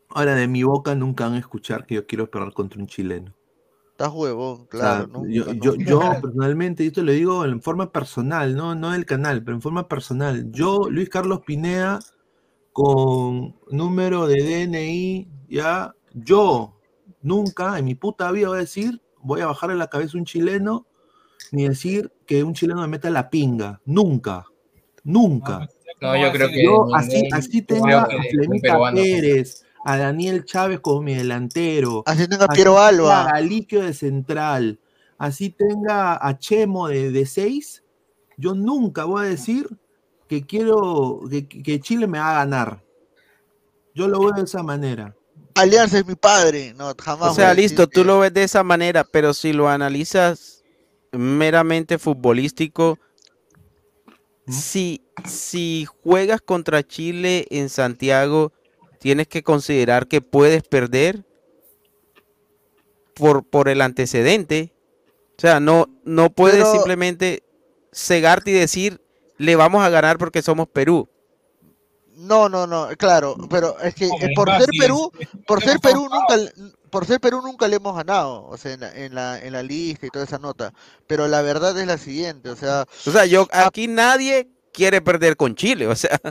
Ahora, 0.10 0.36
de 0.36 0.47
mi 0.47 0.64
boca 0.64 0.95
nunca 0.95 1.26
van 1.26 1.36
a 1.36 1.39
escuchar 1.39 1.86
que 1.86 1.95
yo 1.95 2.08
quiero 2.08 2.26
esperar 2.26 2.53
contra 2.53 2.80
un 2.80 2.88
chileno. 2.88 3.36
Estás 3.91 4.14
huevón, 4.14 4.68
claro. 4.68 5.24
yo, 5.28 5.51
yo, 5.53 5.76
yo, 5.76 5.99
personalmente, 6.22 6.84
y 6.84 6.88
esto 6.88 7.01
lo 7.01 7.12
digo 7.12 7.43
en 7.45 7.62
forma 7.62 7.91
personal, 7.91 8.55
no, 8.55 8.76
no 8.76 8.91
del 8.91 9.05
canal, 9.05 9.43
pero 9.43 9.55
en 9.55 9.62
forma 9.62 9.88
personal. 9.88 10.51
Yo, 10.51 10.88
Luis 10.89 11.10
Carlos 11.10 11.41
Pinea, 11.45 11.99
con 12.72 13.55
número 13.72 14.28
de 14.28 14.68
DNI, 14.68 15.28
ya, 15.49 15.95
yo 16.14 16.78
nunca 17.24 17.80
en 17.80 17.86
mi 17.86 17.95
puta 17.95 18.32
vida 18.32 18.49
voy 18.49 18.58
a 18.58 18.62
decir, 18.62 19.01
voy 19.20 19.41
a 19.41 19.47
bajarle 19.47 19.76
la 19.76 19.88
cabeza 19.88 20.16
a 20.16 20.20
un 20.20 20.26
chileno, 20.26 20.86
ni 21.51 21.68
decir 21.68 22.12
que 22.28 22.43
un 22.43 22.53
chileno 22.53 22.82
me 22.82 22.88
meta 22.88 23.10
la 23.10 23.30
pinga. 23.30 23.82
Nunca. 23.86 24.45
Nunca. 25.03 25.68
No, 26.01 26.16
yo 26.16 26.32
creo 26.32 26.49
que. 26.49 26.64
Yo, 26.64 26.95
así, 26.95 27.28
así 27.32 27.62
tenga 27.62 28.03
a 28.03 28.08
Flemita 28.30 28.78
Pérez, 28.93 29.66
a 29.88 29.98
Daniel 29.98 30.44
Chávez 30.44 30.82
como 30.82 31.02
mi 31.02 31.16
delantero. 31.16 32.04
Así 32.06 32.28
tenga 32.28 32.44
a 32.44 32.50
Piero 32.50 32.78
Alba. 32.78 33.30
A 33.30 33.40
Liquio 33.40 33.82
de 33.82 33.94
central. 33.94 34.82
Así 35.18 35.50
tenga 35.50 36.20
a 36.22 36.38
Chemo 36.38 36.90
de, 36.90 37.10
de 37.10 37.26
seis. 37.26 37.86
Yo 38.36 38.54
nunca 38.54 39.06
voy 39.06 39.26
a 39.26 39.30
decir 39.30 39.70
que 40.28 40.46
quiero 40.46 41.22
que, 41.64 41.80
Chile 41.80 42.06
me 42.06 42.20
va 42.20 42.32
a 42.32 42.40
ganar. 42.40 42.84
Yo 43.96 44.10
lo 44.10 44.20
veo 44.20 44.32
de 44.32 44.42
esa 44.42 44.62
manera. 44.62 45.16
Alianza 45.56 46.00
es 46.00 46.06
mi 46.06 46.16
padre, 46.16 46.74
no, 46.78 46.94
jamás. 47.02 47.32
O 47.32 47.34
sea, 47.34 47.54
listo, 47.54 47.88
tú 47.88 48.04
lo 48.04 48.20
ves 48.20 48.34
de 48.34 48.44
esa 48.44 48.64
manera, 48.64 49.06
pero 49.06 49.34
si 49.34 49.54
lo 49.54 49.70
analizas 49.70 50.66
meramente 51.14 51.98
futbolístico, 51.98 53.00
si, 54.50 55.02
si 55.24 55.88
juegas 56.04 56.42
contra 56.42 56.86
Chile 56.86 57.48
en 57.52 57.70
Santiago, 57.70 58.52
tienes 59.00 59.28
que 59.28 59.43
considerar 59.43 60.08
que 60.08 60.22
puedes 60.22 60.64
perder 60.64 61.24
por, 63.14 63.43
por 63.43 63.70
el 63.70 63.82
antecedente. 63.82 64.74
O 65.38 65.41
sea, 65.41 65.60
no, 65.60 65.88
no 66.04 66.30
puedes 66.30 66.68
simplemente 66.72 67.43
cegarte 67.91 68.52
y 68.52 68.54
decir, 68.54 69.02
le 69.38 69.56
vamos 69.56 69.84
a 69.84 69.89
ganar 69.89 70.18
porque 70.18 70.41
somos 70.41 70.68
Perú. 70.68 71.08
No, 72.16 72.50
no, 72.50 72.66
no, 72.66 72.89
claro, 72.98 73.36
pero 73.48 73.80
es 73.80 73.93
que 73.93 74.10
por 74.36 74.50
ser 74.50 74.70
Perú, 74.80 75.12
por 75.45 75.64
ser 75.64 75.80
Perú 75.80 76.10
nunca, 76.10 76.52
por 76.89 77.06
ser 77.06 77.20
Perú 77.20 77.41
nunca 77.43 77.68
le 77.68 77.76
hemos 77.76 77.95
ganado, 77.95 78.48
o 78.48 78.58
sea, 78.58 78.74
en 78.74 79.14
la, 79.14 79.39
en 79.39 79.54
la, 79.54 79.62
lista 79.62 80.08
y 80.08 80.10
toda 80.10 80.26
esa 80.26 80.39
nota. 80.39 80.74
Pero 81.06 81.28
la 81.28 81.43
verdad 81.43 81.78
es 81.78 81.86
la 81.86 82.00
siguiente, 82.00 82.50
o 82.50 82.56
sea, 82.56 82.86
o 83.06 83.12
sea, 83.12 83.28
yo 83.28 83.48
aquí 83.52 83.88
nadie 83.88 84.50
quiere 84.78 85.01
perder 85.01 85.36
con 85.36 85.55
Chile, 85.55 85.88
o 85.88 85.95
sea, 85.95 86.21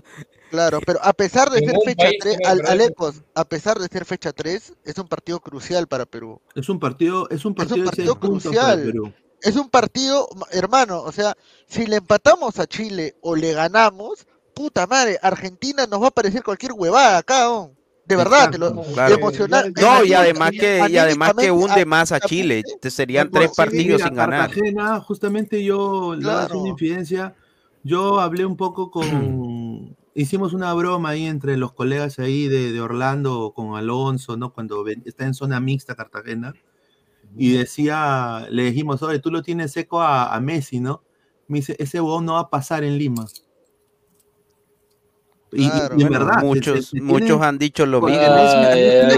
Claro, 0.50 0.78
pero 0.86 1.00
a 1.02 1.12
pesar 1.12 1.50
de 1.50 1.58
ser 1.58 1.74
fecha 1.84 2.08
3, 2.20 2.36
al, 2.46 2.94
a 3.34 3.44
pesar 3.44 3.78
de 3.80 3.88
ser 3.88 4.04
fecha 4.04 4.32
3, 4.32 4.74
es 4.84 4.98
un 4.98 5.08
partido 5.08 5.40
crucial 5.40 5.88
para 5.88 6.06
Perú. 6.06 6.40
Es 6.54 6.68
un 6.68 6.78
partido, 6.78 7.28
es 7.30 7.44
un 7.44 7.56
partido, 7.56 7.76
es 7.76 7.80
un 7.82 7.86
partido 7.86 8.20
crucial. 8.20 9.14
Es 9.42 9.56
un 9.56 9.68
partido, 9.68 10.28
hermano, 10.52 11.02
o 11.02 11.10
sea, 11.10 11.36
si 11.66 11.86
le 11.86 11.96
empatamos 11.96 12.58
a 12.60 12.66
Chile 12.66 13.16
o 13.20 13.34
le 13.34 13.52
ganamos, 13.52 14.26
puta 14.54 14.86
madre, 14.86 15.18
Argentina 15.20 15.86
nos 15.86 16.00
va 16.00 16.08
a 16.08 16.12
parecer 16.12 16.44
cualquier 16.44 16.72
huevada 16.72 17.18
acá, 17.18 17.48
De 18.06 18.14
verdad, 18.14 18.50
te 18.50 18.58
lo, 18.58 18.68
emocional. 19.08 19.74
No, 19.76 20.04
y 20.04 20.14
además 20.14 20.52
que, 20.52 20.86
y 20.88 20.96
además 20.96 21.34
que 21.34 21.50
hunde 21.50 21.84
más 21.84 22.12
a 22.12 22.20
Chile. 22.20 22.62
Te 22.80 22.90
serían 22.90 23.30
tres 23.30 23.50
partidos 23.54 24.00
sin 24.00 24.14
ganar. 24.14 24.50
justamente 25.02 25.62
yo, 25.62 26.14
la 26.14 26.48
una 26.52 26.68
infidencia, 26.68 27.34
yo 27.86 28.20
hablé 28.20 28.44
un 28.44 28.56
poco 28.56 28.90
con 28.90 29.96
hicimos 30.16 30.54
una 30.54 30.72
broma 30.74 31.10
ahí 31.10 31.26
entre 31.26 31.56
los 31.56 31.72
colegas 31.72 32.18
ahí 32.18 32.48
de, 32.48 32.80
Orlando 32.80 33.52
con 33.54 33.76
Alonso, 33.76 34.36
¿no? 34.36 34.52
Cuando 34.52 34.84
está 35.04 35.24
en 35.24 35.34
zona 35.34 35.60
mixta 35.60 35.94
Cartagena. 35.94 36.54
Y 37.36 37.52
decía, 37.52 38.46
le 38.50 38.64
dijimos, 38.64 39.02
oye, 39.02 39.18
tú 39.18 39.30
lo 39.30 39.42
tienes 39.42 39.72
seco 39.72 40.00
a, 40.00 40.38
Messi, 40.40 40.80
¿no? 40.80 41.02
Me 41.48 41.58
dice, 41.58 41.76
ese 41.78 42.00
huevón 42.00 42.24
no 42.24 42.34
va 42.34 42.40
a 42.40 42.50
pasar 42.50 42.82
en 42.82 42.96
Lima. 42.96 43.26
Y, 45.52 45.66
en 45.66 46.08
verdad, 46.08 46.42
muchos, 46.42 46.94
muchos 46.94 47.42
han 47.42 47.58
dicho 47.58 47.84
lo 47.84 48.00
mismo. 48.00 48.22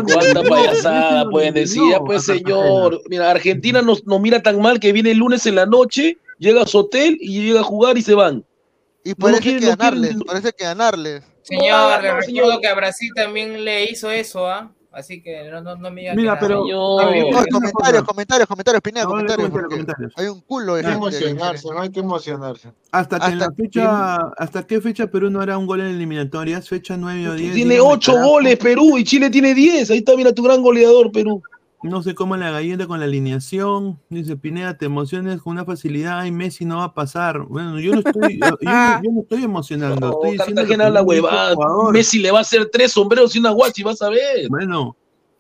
cuánta 0.05 0.43
payasada 0.43 1.31
pueden 1.31 1.55
decir, 1.55 1.83
pues 2.05 2.25
señor. 2.25 3.01
Mira, 3.09 3.31
Argentina 3.31 3.83
no 3.83 3.95
nos 4.05 4.21
mira 4.21 4.43
tan 4.43 4.61
mal 4.61 4.81
que 4.81 4.93
viene 4.93 5.13
el 5.13 5.19
lunes 5.19 5.47
en 5.47 5.55
la 5.55 5.67
noche, 5.67 6.19
llega 6.39 6.63
a 6.63 6.67
su 6.67 6.79
hotel 6.79 7.19
y 7.21 7.41
llega 7.41 7.61
a 7.61 7.65
jugar 7.65 7.97
y 7.99 8.03
se 8.03 8.15
van. 8.15 8.45
Y 9.09 9.15
parece 9.15 9.59
que 9.59 9.67
ganarles, 9.67 10.17
parece 10.27 10.53
que 10.53 10.65
ganarles. 10.65 11.23
Señor, 11.41 12.03
le 12.03 12.13
recuerdo 12.13 12.61
que 12.61 12.69
a 12.69 12.75
Brasil 12.75 13.11
también 13.17 13.65
le 13.65 13.91
hizo 13.91 14.11
eso, 14.11 14.47
¿ah? 14.47 14.71
Así 14.93 15.23
que 15.23 15.49
no, 15.51 15.63
no, 15.63 15.77
no 15.77 15.91
me 15.91 16.03
diga 16.03 16.15
Mira, 16.15 16.39
pero. 16.39 16.63
comentarios, 17.51 18.05
comentarios, 18.05 18.47
comentarios, 18.47 18.83
Pineda, 18.83 19.07
comentarios, 19.07 19.49
comentarios, 19.49 20.13
Hay 20.17 20.27
un 20.27 20.43
culo 20.43 20.75
de 20.75 20.81
Hay 20.81 20.93
que 20.93 20.97
emocionarse, 20.97 21.69
no 21.71 21.81
hay 21.81 21.91
que 21.91 22.01
emocionarse. 22.01 22.73
Hasta 22.93 23.19
que 23.19 23.27
en 23.27 23.39
la 23.39 23.51
fecha. 23.53 24.17
¿Hasta 24.37 24.67
qué 24.67 24.81
fecha 24.83 25.07
Perú 25.07 25.31
no 25.31 25.43
era 25.43 25.57
un 25.57 25.67
gol 25.67 25.81
en 25.81 25.87
eliminatorias? 25.87 26.69
Fecha 26.69 26.99
9 26.99 27.29
o 27.31 27.35
10. 27.35 27.55
Tiene 27.55 27.81
8 27.81 28.13
goles 28.21 28.59
Perú 28.59 28.99
y 28.99 29.05
Chile 29.05 29.31
tiene 29.31 29.55
10. 29.55 29.91
Ahí 29.91 29.99
está, 29.99 30.17
mira 30.17 30.35
tu 30.35 30.43
gran 30.43 30.61
goleador, 30.61 31.11
Perú. 31.13 31.43
No 31.83 32.03
sé 32.03 32.15
cómo 32.15 32.37
la 32.37 32.51
galleta 32.51 32.89
con 32.89 32.99
la 32.99 33.07
alineación. 33.07 34.01
Dice 34.09 34.37
Pineda, 34.37 34.77
te 34.77 34.87
emociones 34.87 35.41
con 35.41 35.53
una 35.53 35.65
facilidad. 35.65 36.19
Ay, 36.19 36.33
Messi 36.33 36.65
no 36.65 36.79
va 36.79 36.85
a 36.85 36.95
pasar. 36.95 37.43
Bueno, 37.43 37.79
yo 37.79 37.93
no 37.93 38.01
estoy, 38.01 38.41
yo, 39.03 39.11
no 39.13 39.21
estoy 39.21 39.45
emocionando. 39.45 40.21
estoy 40.25 40.55
diciendo 40.57 40.91
la 40.91 41.03
huevada. 41.03 41.55
Messi 41.93 42.19
le 42.19 42.33
va 42.33 42.39
a 42.39 42.43
hacer 42.43 42.69
tres 42.73 42.93
sombreros 42.93 43.35
y 43.37 43.39
una 43.39 43.51
guachi, 43.51 43.85
vas 43.85 44.03
a 44.03 44.09
ver. 44.09 44.49
Bueno, 44.49 44.97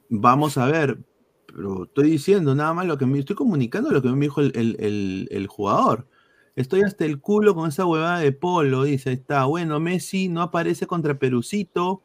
vamos 0.09 0.57
a 0.59 0.67
ver. 0.67 0.99
Pero 1.47 1.85
estoy 1.85 2.11
diciendo 2.11 2.55
nada 2.55 2.73
más 2.73 2.87
lo 2.87 2.97
que 2.99 3.07
me 3.07 3.19
estoy 3.19 3.35
comunicando 3.35 3.91
lo 3.91 4.01
que 4.01 4.09
me 4.09 4.27
dijo 4.27 4.41
el, 4.41 5.47
jugador. 5.49 6.07
Estoy 6.55 6.83
hasta 6.83 7.05
el 7.05 7.21
culo 7.21 7.57
con 7.57 7.69
esa 7.69 7.85
huevada 7.85 8.21
de 8.21 8.31
polo. 8.31 8.85
Dice, 8.85 9.11
está 9.11 9.45
bueno, 9.47 9.81
Messi 9.81 10.29
no 10.29 10.43
aparece 10.43 10.87
contra 10.87 11.19
Perucito. 11.19 12.05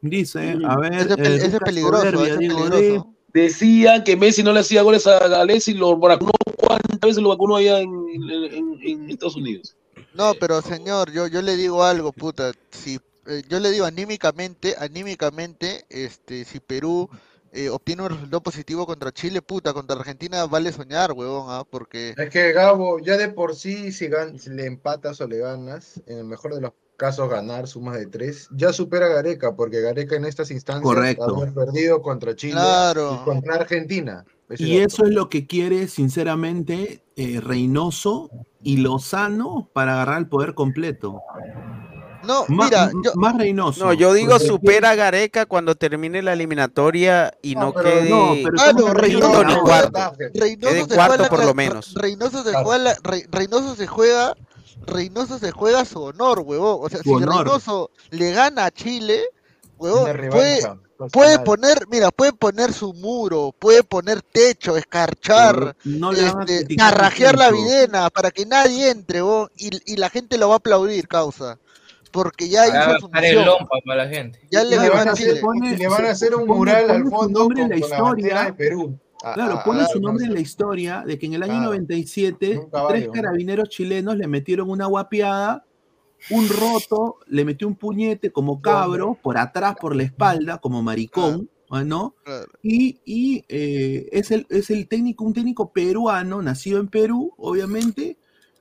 Dice, 0.00 0.56
a 0.66 0.78
ver. 0.78 0.94
Ese, 0.94 1.46
es 1.46 1.58
peligroso. 1.58 2.24
es 2.24 2.36
peligroso 2.36 3.15
decían 3.32 4.04
que 4.04 4.16
Messi 4.16 4.42
no 4.42 4.52
le 4.52 4.60
hacía 4.60 4.82
goles 4.82 5.06
a 5.06 5.28
Gales 5.28 5.68
y 5.68 5.74
lo 5.74 5.96
vacunó 5.96 6.32
cuántas 6.56 7.00
veces 7.00 7.22
lo 7.22 7.30
vacunó 7.30 7.56
allá 7.56 7.80
en, 7.80 9.10
Estados 9.10 9.36
Unidos. 9.36 9.76
No, 10.14 10.34
pero 10.40 10.62
señor, 10.62 11.12
yo, 11.12 11.26
yo 11.26 11.42
le 11.42 11.56
digo 11.56 11.84
algo, 11.84 12.12
puta, 12.12 12.52
si 12.70 12.98
eh, 13.26 13.42
yo 13.48 13.60
le 13.60 13.70
digo 13.70 13.84
anímicamente, 13.84 14.74
anímicamente, 14.78 15.84
este, 15.90 16.44
si 16.44 16.60
Perú 16.60 17.10
eh, 17.56 17.70
obtiene 17.70 18.02
un 18.02 18.10
resultado 18.10 18.42
positivo 18.42 18.86
contra 18.86 19.10
Chile, 19.12 19.40
puta, 19.40 19.72
contra 19.72 19.96
Argentina 19.96 20.44
vale 20.46 20.72
soñar, 20.72 21.12
huevón, 21.12 21.46
¿ah? 21.48 21.64
porque... 21.68 22.14
Es 22.16 22.30
que 22.30 22.52
Gabo, 22.52 22.98
ya 22.98 23.16
de 23.16 23.28
por 23.28 23.56
sí, 23.56 23.92
si, 23.92 24.10
si 24.38 24.50
le 24.50 24.66
empatas 24.66 25.20
o 25.22 25.26
le 25.26 25.38
ganas, 25.38 26.02
en 26.06 26.18
el 26.18 26.24
mejor 26.24 26.54
de 26.54 26.60
los 26.60 26.72
casos 26.96 27.30
ganar 27.30 27.66
sumas 27.66 27.98
de 27.98 28.06
tres, 28.06 28.48
ya 28.52 28.72
supera 28.72 29.06
a 29.06 29.10
Gareca, 29.10 29.56
porque 29.56 29.80
Gareca 29.80 30.16
en 30.16 30.26
estas 30.26 30.50
instancias 30.50 30.82
Correcto. 30.82 31.42
ha 31.42 31.52
perdido 31.52 32.02
contra 32.02 32.36
Chile 32.36 32.60
y 32.60 33.24
contra 33.24 33.54
Argentina. 33.54 34.24
y 34.58 34.78
eso 34.78 35.04
es 35.04 35.10
lo 35.10 35.28
que 35.28 35.46
quiere, 35.46 35.88
sinceramente, 35.88 37.02
eh, 37.16 37.40
Reynoso 37.40 38.30
y 38.62 38.78
Lozano 38.78 39.70
para 39.72 39.94
agarrar 39.94 40.18
el 40.18 40.28
poder 40.28 40.54
completo. 40.54 41.22
No, 42.26 42.44
mira, 42.48 42.90
más 43.14 43.36
Reynoso. 43.36 43.84
No, 43.84 43.92
yo 43.92 44.12
digo 44.12 44.38
supera 44.38 44.90
a 44.90 44.94
Gareca 44.94 45.46
cuando 45.46 45.74
termine 45.74 46.22
la 46.22 46.32
eliminatoria 46.32 47.32
y 47.42 47.54
no, 47.54 47.72
quede 47.72 48.10
no, 48.10 48.34
pero 48.42 48.92
Reynoso, 48.94 49.44
ni 49.44 49.54
cuarto. 49.56 50.12
Reynoso 50.34 50.88
cuarto 50.88 51.28
por 51.28 51.44
lo 51.44 51.54
menos. 51.54 51.94
Reynoso 51.94 52.42
se 52.42 52.52
juega, 52.54 52.94
Reynoso 53.30 53.74
se 53.74 53.86
juega 53.86 54.34
Reynoso 54.86 55.38
se 55.38 55.50
juega 55.50 55.84
su 55.84 56.02
honor, 56.02 56.40
huevón. 56.40 56.78
O 56.80 56.88
sea, 56.88 57.00
si 57.02 57.12
Reynoso 57.12 57.90
le 58.10 58.32
gana 58.32 58.66
a 58.66 58.70
Chile, 58.70 59.22
huevón, 59.78 60.06
puede, 61.12 61.38
poner, 61.40 61.86
mira, 61.90 62.10
puede 62.10 62.32
poner 62.32 62.72
su 62.72 62.92
muro, 62.94 63.54
puede 63.58 63.82
poner 63.82 64.22
techo, 64.22 64.76
escarchar, 64.76 65.76
no 65.84 66.12
este, 66.12 66.76
carrajear 66.76 67.36
la 67.36 67.50
videna 67.50 68.10
para 68.10 68.30
que 68.30 68.46
nadie 68.46 68.90
entre, 68.90 69.22
huevón, 69.22 69.50
y, 69.56 69.92
y, 69.92 69.96
la 69.96 70.08
gente 70.08 70.38
lo 70.38 70.48
va 70.48 70.54
a 70.54 70.58
aplaudir, 70.58 71.08
causa. 71.08 71.58
Porque 72.16 72.48
ya 72.48 72.66
hizo 72.66 73.00
su 73.00 73.08
misión. 73.10 73.44
para 73.84 74.04
la 74.04 74.08
gente. 74.08 74.40
Ya 74.50 74.64
le, 74.64 74.76
van 74.88 75.08
a 75.08 75.12
hacer, 75.12 75.34
le 75.78 75.88
van 75.88 76.06
a 76.06 76.10
hacer 76.10 76.34
un 76.34 76.48
mural 76.48 76.90
al 76.90 77.10
fondo 77.10 77.44
con, 77.44 77.68
la 77.68 77.76
historia 77.76 78.44
de 78.44 78.52
Perú. 78.54 78.98
Claro, 79.34 79.60
pone 79.64 79.84
su 79.86 80.00
nombre 80.00 80.24
en 80.24 80.32
la 80.32 80.40
historia 80.40 81.04
de 81.06 81.18
que 81.18 81.26
en 81.26 81.34
el 81.34 81.42
año 81.42 81.60
97 81.60 82.68
tres 82.88 83.08
carabineros 83.12 83.68
chilenos 83.68 84.16
le 84.16 84.26
metieron 84.26 84.70
una 84.70 84.86
guapiada, 84.86 85.66
un 86.30 86.48
roto, 86.48 87.18
le 87.26 87.44
metió 87.44 87.68
un 87.68 87.76
puñete 87.76 88.30
como 88.30 88.62
cabro 88.62 89.18
por 89.22 89.36
atrás, 89.36 89.76
por 89.78 89.94
la 89.94 90.04
espalda, 90.04 90.58
como 90.58 90.82
maricón. 90.82 91.50
¿no? 91.84 92.14
Y, 92.62 93.44
eh, 93.48 94.08
es, 94.12 94.30
el, 94.30 94.46
es 94.48 94.70
el 94.70 94.88
técnico, 94.88 95.24
un 95.24 95.34
técnico 95.34 95.72
peruano, 95.72 96.40
nacido 96.40 96.80
en 96.80 96.88
Perú, 96.88 97.34
obviamente, 97.36 98.16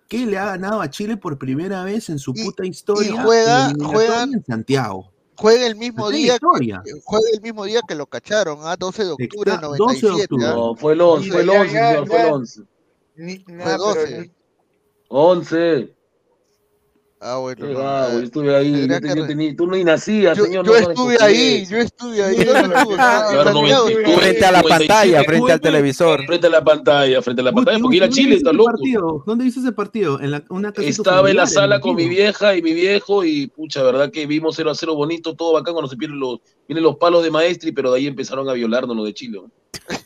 que 0.08 0.26
le 0.26 0.38
ha 0.38 0.46
ganado 0.46 0.82
a 0.82 0.90
Chile 0.90 1.18
por 1.18 1.38
primera 1.38 1.84
vez 1.84 2.10
en 2.10 2.20
su 2.20 2.34
puta 2.34 2.66
historia. 2.66 3.12
Y 3.12 3.18
juega, 3.18 3.74
juega 3.84 4.24
en 4.24 4.44
Santiago. 4.46 5.12
Juega 5.38 5.68
el 5.68 5.76
mismo 5.76 6.10
día 6.10 6.40
que, 6.40 7.02
juega 7.04 7.26
el 7.34 7.42
mismo 7.42 7.66
día 7.66 7.82
que 7.86 7.96
lo 7.96 8.06
cacharon, 8.06 8.60
a 8.62 8.72
¿ah? 8.72 8.78
12 8.78 9.04
de 9.04 9.12
octubre 9.12 9.52
del 9.52 9.62
97. 9.62 10.28
¿ah? 10.32 10.38
No, 10.38 10.76
fue 10.76 10.94
el 10.94 11.02
11, 11.02 11.30
fue 11.30 11.42
el 11.42 11.50
11, 11.50 11.70
señor, 11.70 12.08
fue 12.08 12.22
el 12.22 12.34
11. 12.34 12.64
fue 13.62 13.78
12. 13.78 14.32
11. 15.10 15.95
Ah, 17.28 17.38
bueno. 17.38 17.66
yo 17.68 18.20
estuve 18.20 18.56
ahí. 18.56 18.88
Yo, 18.88 19.00
yo 19.16 19.26
tenía, 19.26 19.56
tú 19.56 19.66
no 19.66 19.76
nacías, 19.84 20.38
yo, 20.38 20.44
señor. 20.44 20.64
Yo 20.64 20.76
estuve 20.76 21.18
ahí, 21.20 21.66
yo 21.66 21.78
estuve 21.78 22.24
ahí. 22.24 22.36
frente 24.16 24.46
a 24.46 24.52
la 24.52 24.62
pantalla, 24.62 25.24
frente 25.24 25.52
al 25.52 25.60
televisor. 25.60 26.24
Frente 26.28 26.46
a 26.46 26.50
la 26.52 26.64
pantalla, 26.64 27.24
frente 27.24 27.42
a 27.42 27.46
la 27.46 27.52
pantalla, 27.52 27.80
porque 27.80 27.98
ir 27.98 28.04
a 28.04 28.10
Chile 28.10 28.36
está 28.36 28.54
loco. 28.54 29.24
¿Dónde 29.26 29.44
hizo 29.44 29.60
ese 29.60 29.72
partido? 29.72 30.22
En 30.22 30.30
la, 30.30 30.44
una 30.50 30.72
Estaba 30.78 31.32
en 31.32 31.38
la 31.38 31.48
sala 31.48 31.80
con 31.80 31.96
mi 31.96 32.08
vieja 32.08 32.56
y 32.56 32.62
mi 32.62 32.74
viejo 32.74 33.26
y 33.26 33.48
pucha, 33.48 33.82
verdad 33.82 34.12
que 34.12 34.28
vimos 34.28 34.56
0 34.56 34.70
a 34.70 34.76
0 34.76 34.94
bonito, 34.94 35.34
todo 35.34 35.54
bacán 35.54 35.74
cuando 35.74 35.90
se 35.90 35.98
pierden 35.98 36.20
los, 36.20 36.42
vienen 36.68 36.84
los 36.84 36.98
palos 36.98 37.24
de 37.24 37.32
maestri, 37.32 37.72
pero 37.72 37.92
de 37.92 37.98
ahí 37.98 38.08
empezaron 38.08 38.48
a 38.50 38.54
violarnos 38.54 38.96
los 38.96 39.06
de 39.06 39.14
Chile. 39.16 39.42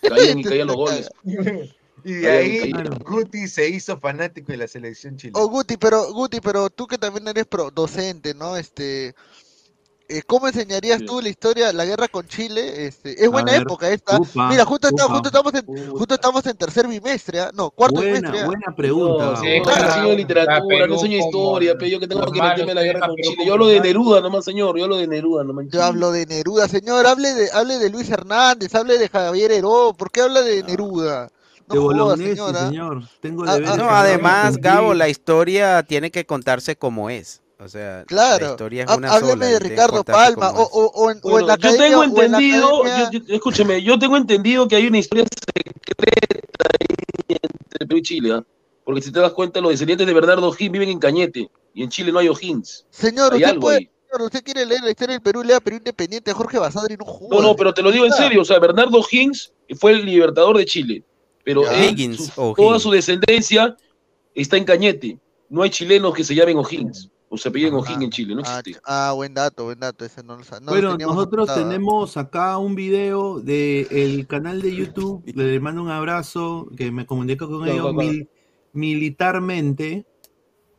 Caían 0.02 0.40
y 0.40 0.44
caían 0.44 0.68
los 0.68 0.78
goles. 0.78 1.10
Y 2.04 2.14
de 2.14 2.30
ahí 2.30 2.74
Guti 3.06 3.48
se 3.48 3.70
hizo 3.70 4.00
fanático 4.00 4.52
de 4.52 4.58
la 4.58 4.68
selección 4.68 5.18
chilena. 5.18 5.40
Oh, 5.40 5.48
Guti, 5.48 5.78
pero 5.78 6.14
Guti, 6.14 6.40
pero 6.42 6.70
tú 6.70 6.88
que 6.88 6.98
también 6.98 7.28
eres 7.28 7.46
pro 7.46 7.72
docente, 7.72 8.34
¿no? 8.34 8.56
Este, 8.58 9.16
eh, 10.12 10.24
¿cómo 10.26 10.48
enseñarías 10.48 11.06
tú 11.06 11.22
la 11.22 11.30
historia, 11.30 11.72
la 11.72 11.86
guerra 11.86 12.08
con 12.08 12.28
Chile? 12.28 12.88
Este, 12.88 13.24
es 13.24 13.30
buena 13.30 13.56
época 13.56 13.90
esta. 13.90 14.20
Mira, 14.50 14.66
justo, 14.66 14.88
justo, 14.90 15.28
estamos 15.28 15.54
en, 15.54 15.92
justo 15.92 16.16
estamos 16.16 16.46
en 16.48 16.58
tercer 16.58 16.88
bimestre, 16.88 17.42
¿ah? 17.42 17.52
no, 17.54 17.70
cuarto 17.70 17.98
buena, 17.98 18.14
bimestre. 18.14 18.40
¿ah? 18.42 18.46
Buena 18.48 18.76
pregunta. 18.76 19.26
No, 19.26 19.36
sí, 19.36 19.62
claro. 19.62 20.16
literatura, 20.16 20.88
no 20.88 20.96
enseño 20.96 21.20
historia, 21.20 21.76
pero 21.78 21.92
yo 21.92 22.00
que 22.00 22.08
tengo 22.08 22.26
que 22.32 22.42
meterme 22.42 22.72
en 22.72 22.76
la 22.76 22.84
guerra 22.84 23.08
con 23.08 23.16
Chile. 23.18 23.46
Yo 23.46 23.54
hablo 23.54 23.68
de 23.68 23.80
Neruda 23.82 24.22
nomás, 24.22 24.46
señor, 24.46 24.76
yo 24.80 24.86
hablo 24.86 24.98
de 24.98 25.08
Neruda 25.08 25.44
nomás. 25.44 25.66
Yo 25.70 25.84
hablo 25.84 26.12
de 26.12 26.26
Neruda, 26.26 26.68
señor, 26.68 27.06
hable 27.06 27.32
de, 27.36 27.52
hable 27.52 27.78
de 27.78 27.90
Luis 27.92 28.10
Hernández, 28.10 28.74
hable 28.74 28.98
de 28.98 29.10
Javier 29.10 29.52
Heró, 29.52 29.94
¿por 29.96 30.10
qué 30.10 30.22
habla 30.22 30.42
de 30.42 30.64
Neruda? 30.64 31.30
No 31.70 32.16
de 32.16 32.36
señor. 32.36 33.04
Tengo 33.22 33.44
ah, 33.46 33.58
ah, 33.66 33.78
no, 33.78 33.90
además, 33.90 34.58
Gabo, 34.58 34.94
la 34.94 35.10
historia 35.10 35.84
tiene 35.84 36.12
que 36.12 36.26
contarse 36.26 36.76
como 36.76 37.10
es. 37.10 37.42
O 37.62 37.68
sea, 37.68 38.06
claro. 38.08 38.46
la 38.46 38.52
historia 38.52 38.84
es 38.86 38.98
una 38.98 39.12
Hábleme 39.12 39.46
de 39.48 39.60
Ricardo 39.60 40.04
Palma 40.06 40.52
o, 40.52 40.64
o, 40.64 40.86
o, 40.94 41.12
en, 41.12 41.20
bueno, 41.20 41.40
en 41.40 41.48
la 41.48 41.58
Yo 41.58 41.76
tengo 41.76 42.04
entendido, 42.06 42.84
yo, 42.86 43.20
yo, 43.20 43.36
escúcheme, 43.36 43.84
yo 43.84 44.00
tengo 44.00 44.16
entendido 44.16 44.66
que 44.66 44.78
hay 44.78 44.88
una 44.88 45.00
historia 45.00 45.26
secreta 45.26 46.66
entre 47.28 47.86
Perú 47.86 47.98
y 47.98 48.02
Chile, 48.02 48.38
¿eh? 48.38 48.42
porque 48.86 49.02
si 49.02 49.12
te 49.12 49.20
das 49.20 49.34
cuenta, 49.34 49.60
los 49.60 49.72
descendientes 49.72 50.08
de 50.08 50.14
Bernardo 50.14 50.48
O'Higgins 50.48 50.72
viven 50.72 50.90
en 50.90 51.00
Cañete 51.00 51.52
y 51.74 51.84
en 51.84 51.90
Chile 51.90 52.14
no 52.14 52.20
hay 52.20 52.30
O'Higgins. 52.30 52.86
Señor, 52.92 53.34
hay 53.34 53.44
usted, 53.44 53.60
puede, 53.60 53.92
señor, 54.10 54.22
usted 54.26 54.42
quiere 54.42 54.66
leer 54.66 54.82
la 54.82 54.92
historia 54.92 55.14
del 55.16 55.22
Perú, 55.22 55.44
lea 55.44 55.60
Perú 55.60 55.78
Independiente, 55.78 56.32
Jorge 56.32 56.60
Basadre 56.60 56.96
no 56.96 57.04
jugó. 57.04 57.36
No, 57.36 57.42
no, 57.50 57.56
pero 57.58 57.74
te 57.74 57.82
lo 57.82 57.92
digo 57.92 58.06
en 58.06 58.14
serio, 58.14 58.42
o 58.42 58.46
sea, 58.46 58.58
Bernardo 58.60 59.00
O'Higgins 59.00 59.52
fue 59.78 59.92
el 59.92 60.06
libertador 60.06 60.58
de 60.58 60.66
Chile 60.66 61.04
pero 61.50 62.54
toda 62.56 62.80
su 62.80 62.92
descendencia 62.92 63.76
está 64.36 64.58
en 64.58 64.66
Cañete. 64.66 65.20
No 65.50 65.64
hay 65.64 65.72
chilenos 65.72 66.14
que 66.14 66.24
se 66.24 66.36
llamen 66.36 66.58
O'Higgins 66.58 67.10
o 67.28 67.38
se 67.38 67.50
piden 67.50 67.74
O'Higgins 67.74 68.04
en 68.04 68.10
Chile, 68.12 68.36
no 68.36 68.44
ah, 68.46 68.60
existe. 68.60 68.82
Ah, 68.86 69.14
buen 69.16 69.34
dato, 69.34 69.66
buen 69.66 69.80
dato, 69.80 70.06
ese 70.06 70.22
no 70.24 70.36
lo 70.36 70.44
no 70.44 70.72
Bueno, 70.72 70.96
nosotros 70.98 71.54
tenemos 71.54 72.18
acá 72.18 72.58
un 72.60 72.76
video 72.76 73.40
del 73.40 74.28
canal 74.28 74.62
de 74.62 74.76
YouTube, 74.76 75.24
le 75.26 75.60
mando 75.60 75.82
un 75.82 75.90
abrazo, 75.90 76.70
que 76.78 76.92
me 76.92 77.08
comunico 77.08 77.48
con 77.50 77.68
ellos 77.68 77.96
militarmente, 78.74 80.06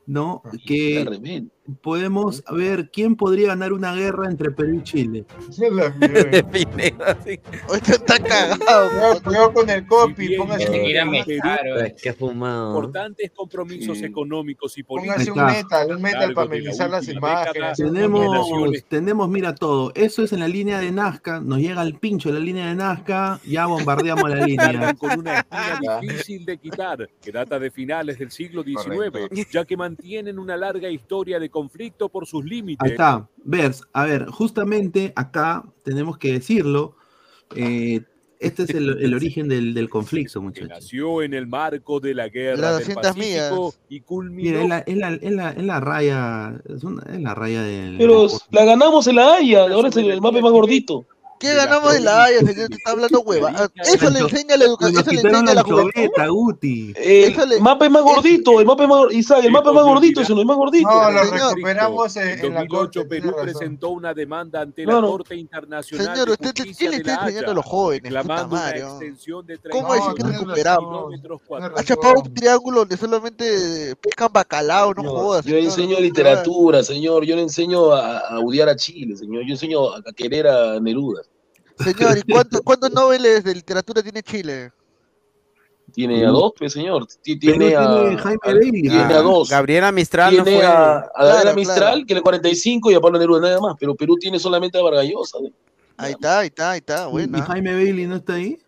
¿no? 0.07 0.43
Que 0.67 1.49
podemos 1.83 2.43
ver 2.51 2.91
quién 2.91 3.17
podría 3.17 3.49
ganar 3.49 3.73
una 3.73 3.95
guerra 3.95 4.29
entre 4.29 4.51
Perú 4.51 4.77
y 4.77 4.83
Chile. 4.83 5.25
Usted 5.49 5.71
está 7.87 8.19
cagado. 8.19 9.21
Cuidado 9.23 9.53
con 9.53 9.71
el 9.71 9.87
copy. 9.87 10.37
Póngase 10.37 11.95
que 12.03 12.13
fumado. 12.13 12.77
Importantes 12.77 13.31
compromisos 13.35 14.03
económicos 14.03 14.77
y 14.79 14.83
políticos. 14.83 15.29
Póngase 15.29 15.33
un 15.33 15.47
metal, 15.47 15.97
un 15.97 16.03
metal 16.03 16.35
para 16.35 16.47
amenizar 16.47 16.91
las 16.91 17.09
imágenes. 17.09 17.77
Tenemos, 17.77 18.49
tenemos, 18.89 19.29
mira 19.29 19.55
todo. 19.55 19.93
Eso 19.95 20.23
es 20.23 20.33
en 20.33 20.41
la 20.41 20.49
línea 20.49 20.81
de 20.81 20.91
Nazca. 20.91 21.41
Nos 21.41 21.59
llega 21.59 21.83
el 21.83 21.95
pincho 21.95 22.31
de 22.31 22.39
la 22.39 22.45
línea 22.45 22.69
de 22.69 22.75
Nazca. 22.75 23.41
Ya 23.47 23.67
bombardeamos 23.67 24.29
la 24.29 24.47
línea. 24.47 24.95
Con 24.95 25.21
una 25.21 25.41
espina 25.41 26.01
difícil 26.01 26.45
de 26.45 26.59
quitar, 26.59 27.09
que 27.23 27.33
data 27.33 27.59
de 27.59 27.71
finales 27.71 28.19
del 28.19 28.31
siglo 28.31 28.63
XIX, 28.63 29.51
ya 29.51 29.65
que 29.65 29.77
mantienen 29.77 30.39
una 30.39 30.57
larga 30.57 30.89
historia 30.89 31.39
de 31.39 31.50
conflicto 31.51 32.09
por 32.09 32.27
sus 32.27 32.45
límites. 32.45 32.85
Ahí 32.85 32.93
está. 32.93 33.29
Vers, 33.45 33.83
a 33.93 34.05
ver, 34.05 34.27
justamente 34.27 35.13
acá 35.17 35.65
tenemos 35.85 36.19
que 36.19 36.33
decirlo. 36.33 36.97
Eh, 37.55 38.01
este 38.39 38.63
es 38.63 38.71
el, 38.71 38.89
origen 39.15 39.49
del, 39.49 39.75
del, 39.75 39.91
conflicto, 39.91 40.41
muchachos. 40.41 40.71
nació 40.71 41.23
en 41.23 41.35
el 41.35 41.47
marco 41.47 42.01
de 42.01 42.15
la 42.15 42.29
guerra 42.29 42.79
del 42.79 42.95
Pacífico 42.95 43.75
y 43.89 44.01
culminó. 44.01 44.63
Mira, 44.63 44.79
es 44.87 44.97
la, 44.97 45.09
es 45.11 45.33
la, 45.33 45.51
es 45.51 45.65
la, 45.65 45.81
raya, 45.81 46.61
es, 46.67 46.83
una, 46.83 47.03
es 47.13 47.21
la 47.21 47.35
raya 47.35 47.63
del. 47.63 47.99
Pero 47.99 48.27
la 48.51 48.65
ganamos 48.65 49.07
en 49.07 49.17
la 49.17 49.35
Haya, 49.35 49.63
ahora 49.71 49.89
es 49.89 49.97
el, 49.97 50.11
el 50.11 50.21
mapa 50.21 50.41
más 50.41 50.53
gordito. 50.53 51.07
¿Qué 51.41 51.55
ganamos 51.55 51.95
de 51.95 52.01
la 52.01 52.25
Haya, 52.25 52.41
señor? 52.41 52.69
Te 52.69 52.77
está 52.77 52.91
hablando 52.91 53.23
hueva. 53.23 53.51
Ah, 53.57 53.69
eso 53.83 54.11
le 54.11 54.19
enseña 54.19 54.59
la 54.59 54.67
educación. 54.67 55.01
Eso 55.01 55.11
le 55.11 55.21
enseña 55.23 55.55
la 55.55 56.29
Guti. 56.29 56.93
El 56.97 57.61
mapa 57.63 57.87
es 57.87 57.91
más 57.91 58.03
gordito. 58.03 58.61
El 58.61 58.67
mapa 58.67 58.83
es 58.83 58.89
más 58.91 58.99
gordito. 58.99 59.37
el 59.37 59.51
mapa 59.51 59.71
es 59.71 59.75
más 59.75 59.85
gordito. 59.85 60.21
Eso 60.21 60.35
no 60.35 60.43
es 60.43 60.47
más 60.47 60.57
gordito. 60.59 60.91
No, 60.91 61.11
lo 61.11 61.23
recuperamos 61.25 62.17
en, 62.17 62.45
en 62.45 62.55
2008. 62.55 63.09
Perú 63.09 63.35
presentó 63.41 63.89
una 63.89 64.13
demanda 64.13 64.61
ante 64.61 64.85
la 64.85 65.01
Corte 65.01 65.35
Internacional. 65.35 66.15
Señor, 66.15 66.29
usted 66.29 66.53
¿quién 66.53 66.91
le 66.91 66.97
está 66.99 67.15
enseñando 67.15 67.53
a 67.53 67.55
los 67.55 67.65
jóvenes? 67.65 68.13
Puta 68.13 68.47
madre. 68.47 68.85
¿Cómo 69.71 69.95
es 69.95 70.03
que 70.15 70.23
recuperamos? 70.23 71.15
Ha 71.75 71.83
chapado 71.83 72.21
un 72.23 72.35
triángulo 72.35 72.81
donde 72.81 72.99
solamente 72.99 73.97
pescan 73.97 74.31
bacalao, 74.31 74.93
no 74.93 75.05
jodas. 75.05 75.47
Yo 75.47 75.57
enseño 75.57 75.99
literatura, 76.01 76.83
señor. 76.83 77.25
Yo 77.25 77.35
le 77.35 77.43
enseño 77.43 77.95
a 77.95 78.39
odiar 78.41 78.69
a 78.69 78.77
Chile, 78.77 79.17
señor. 79.17 79.45
Yo 79.47 79.53
enseño 79.53 79.95
a 79.95 80.13
querer 80.15 80.47
a 80.47 80.79
Neruda. 80.79 81.23
Señor, 81.85 82.19
¿y 82.19 82.33
cuántos, 82.33 82.61
cuántos 82.63 82.91
noveles 82.93 83.45
de 83.45 83.55
literatura 83.55 84.03
tiene 84.03 84.23
Chile? 84.23 84.73
Tiene 85.93 86.25
a 86.25 86.29
dos, 86.31 86.53
pues, 86.57 86.73
señor. 86.73 87.07
Tiene 87.23 87.75
a, 87.75 88.17
Jaime 88.19 88.39
Bailey. 88.45 88.83
Tiene 88.83 89.15
a 89.15 89.23
dos. 89.23 89.51
Gabriela 89.51 89.91
Mistral 89.91 90.31
tiene 90.31 90.51
no 90.51 90.57
fue... 90.59 90.67
a, 90.67 90.99
a 91.15 91.25
Gabriela 91.25 91.55
Mistral, 91.55 92.07
que 92.07 92.15
le 92.15 92.21
45, 92.23 92.91
y 92.91 92.95
a 92.95 93.01
Pablo 93.01 93.19
Neruda 93.19 93.41
nada 93.41 93.61
más. 93.61 93.77
Pero 93.79 93.95
Perú 93.95 94.17
tiene 94.17 94.39
solamente 94.39 94.79
a 94.79 94.83
Vargallosa. 94.83 95.39
Ahí 95.97 96.13
está, 96.13 96.41
ahí 96.41 96.47
está, 96.47 96.71
ahí 96.71 96.79
está. 96.79 97.07
Bueno. 97.09 97.39
¿Y 97.39 97.41
Jaime 97.41 97.75
Bailey 97.75 98.07
no 98.07 98.17
está 98.17 98.35
ahí? 98.35 98.59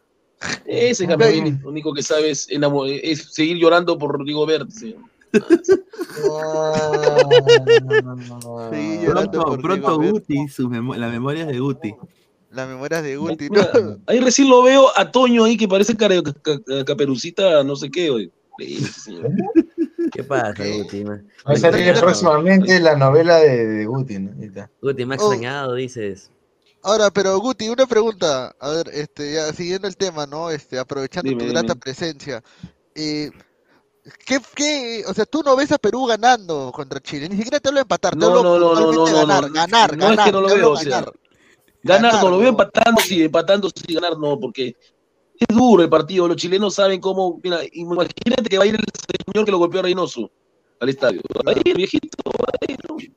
Ese 0.67 1.07
Jaime 1.07 1.25
Bailey, 1.25 1.59
lo 1.63 1.69
único 1.69 1.95
que 1.95 2.03
sabe 2.03 2.31
es, 2.31 2.49
es 2.51 3.33
seguir 3.33 3.57
llorando 3.59 3.97
por 3.97 4.19
Rodrigo 4.19 4.45
Verde. 4.45 4.97
pronto, 9.07 9.59
pronto 9.63 9.99
Guti, 9.99 10.49
sus 10.49 10.69
mem 10.69 10.91
las 10.91 11.11
memorias 11.11 11.49
de 11.49 11.59
Guti. 11.59 11.95
Las 12.53 12.69
memorias 12.69 13.03
de 13.03 13.17
Guti. 13.17 13.49
Ahí 14.07 14.21
recién 14.21 14.49
lo 14.49 14.63
veo 14.63 14.87
a 14.97 15.11
Toño 15.11 15.45
ahí 15.45 15.57
que 15.57 15.69
parece 15.69 15.97
caperucita, 16.87 17.65
no 17.65 17.77
sé 17.77 17.91
qué. 17.91 18.11
Hoy. 18.11 18.33
¿Qué 20.13 20.23
pasa, 20.25 20.55
Guti? 20.59 21.05
Va 21.05 21.21
a 21.45 21.57
salir 21.57 21.95
próximamente 21.99 22.79
la 22.81 22.97
novela 22.97 23.39
de, 23.39 23.87
Guti, 23.87 24.19
¿no? 24.19 24.33
Guti, 24.83 25.07
me 25.07 25.15
ha 25.15 25.19
oh. 25.19 25.21
extrañado, 25.21 25.75
dices. 25.75 26.31
Ahora, 26.83 27.11
pero 27.11 27.39
Guti, 27.39 27.69
una 27.69 27.87
pregunta, 27.87 28.55
a 28.59 28.71
ver, 28.71 28.89
este, 28.93 29.35
ya 29.35 29.53
siguiendo 29.53 29.89
el 29.89 29.97
tema, 29.97 30.27
¿no? 30.27 30.51
Este, 30.51 30.79
aprovechando 30.79 31.33
tu 31.37 31.47
grata 31.47 31.75
presencia. 31.75 32.43
Eh, 32.95 33.31
¿Qué, 34.27 34.41
¿Qué, 34.55 35.05
o 35.07 35.15
sea, 35.15 35.25
tú 35.25 35.43
no 35.45 35.55
ves 35.55 35.71
a 35.71 35.79
Perú 35.79 36.07
ganando 36.07 36.73
contra 36.75 37.01
Chile, 37.01 37.29
ni 37.29 37.37
siquiera 37.37 37.61
te 37.61 37.69
hablo 37.69 37.79
de 37.79 37.83
empatar, 37.83 38.17
te 38.17 38.25
hablo 38.25 38.43
no, 38.43 38.59
no, 38.59 38.75
no, 38.75 38.93
no, 38.93 39.05
ganar, 39.05 39.51
ganar, 39.51 39.97
no 39.97 40.09
ganar, 40.09 40.19
es 40.19 40.25
que 40.25 40.33
no 40.33 40.41
lo 40.41 40.49
veo, 40.49 40.75
ganar. 40.75 41.13
Ganar, 41.83 42.23
no, 42.23 42.31
lo 42.31 42.39
veo 42.39 42.51
empatando, 42.51 43.01
sí, 43.01 43.23
empatando, 43.23 43.69
sí, 43.75 43.95
ganar 43.95 44.17
no, 44.17 44.39
porque 44.39 44.77
es 45.39 45.57
duro 45.57 45.83
el 45.83 45.89
partido. 45.89 46.29
Los 46.29 46.37
chilenos 46.37 46.75
saben 46.75 47.01
cómo. 47.01 47.41
Mira, 47.43 47.61
imagínate 47.73 48.49
que 48.49 48.59
va 48.59 48.65
a 48.65 48.67
ir 48.67 48.75
el 48.77 48.85
señor 49.33 49.45
que 49.45 49.51
lo 49.51 49.59
golpeó 49.59 49.81
a 49.81 49.83
Reynoso 49.85 50.31
al 50.81 50.89
estadio. 50.89 51.21
Va 51.47 51.53
a 51.53 51.55
ir, 51.65 51.77
viejito, 51.77 52.09
va 52.25 52.53
a 52.61 52.73
ir. 52.73 53.13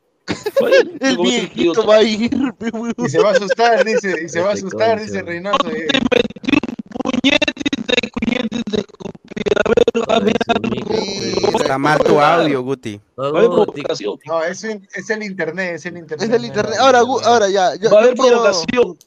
El 0.99 1.17
viejito 1.17 1.85
va 1.85 1.95
a 1.97 2.03
ir. 2.03 2.31
Y 3.05 3.09
se 3.09 3.19
va 3.19 3.29
a 3.29 3.31
asustar, 3.33 3.85
dice, 3.85 4.23
y 4.25 4.29
se 4.29 4.41
va 4.41 4.49
a 4.49 4.53
asustar, 4.53 4.99
dice 4.99 5.21
Reynoso. 5.21 5.69
Eh. 5.69 5.87
Está 11.59 11.77
mal 11.77 12.03
tu 12.03 12.19
audio, 12.19 12.61
Guti. 12.61 12.99
No, 13.17 14.43
es, 14.43 14.63
es 14.63 15.09
el 15.09 15.23
internet, 15.23 15.75
es 15.75 15.85
el 15.85 15.97
internet. 15.97 16.29
Es 16.29 16.35
el 16.35 16.45
internet. 16.45 16.75
Ahora, 16.79 16.99
ahora 16.99 17.49
ya. 17.49 17.71
va 17.91 17.99
a 17.99 18.03
haber 18.03 18.15
provocación. 18.15 18.97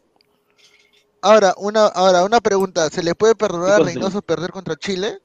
Ahora, 1.21 1.55
una, 1.59 1.87
ahora, 1.87 2.25
una 2.25 2.41
pregunta. 2.41 2.89
¿Se 2.91 3.03
le 3.03 3.15
puede 3.15 3.35
perdonar 3.35 3.81
a 3.81 3.85
Reynoso 3.85 4.23
perder 4.23 4.51
contra 4.51 4.77
Chile? 4.77 5.19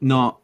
No. 0.00 0.40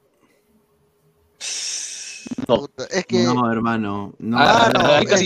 No. 2.47 2.69
Es 2.91 3.05
que... 3.07 3.25
no, 3.25 3.51
hermano. 3.51 4.15
No, 4.19 4.39
ah, 4.39 4.71
no, 4.73 4.97
es, 4.99 5.23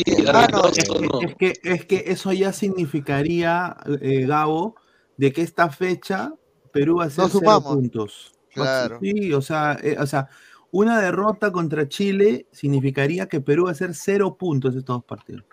que, 1.37 1.53
es, 1.63 1.85
que, 1.87 2.05
eso 2.07 2.33
ya 2.33 2.53
significaría, 2.53 3.77
eh, 4.01 4.27
Gabo, 4.27 4.77
de 5.17 5.33
que 5.33 5.43
esta 5.43 5.69
fecha 5.69 6.33
Perú 6.73 6.97
va 6.99 7.05
a 7.05 7.11
ser 7.11 7.25
cero 7.31 7.63
puntos. 7.63 8.33
Claro. 8.53 8.99
Sí, 9.01 9.33
o 9.33 9.41
sea, 9.41 9.79
eh, 9.83 9.97
o 9.99 10.07
sea, 10.07 10.29
una 10.71 11.01
derrota 11.01 11.53
contra 11.53 11.89
Chile 11.89 12.47
significaría 12.51 13.27
que 13.27 13.41
Perú 13.41 13.67
va 13.67 13.73
a 13.73 13.75
ser 13.75 13.95
cero 13.95 14.37
puntos 14.37 14.75
en 14.75 14.85
dos 14.85 15.05
partidos. 15.05 15.45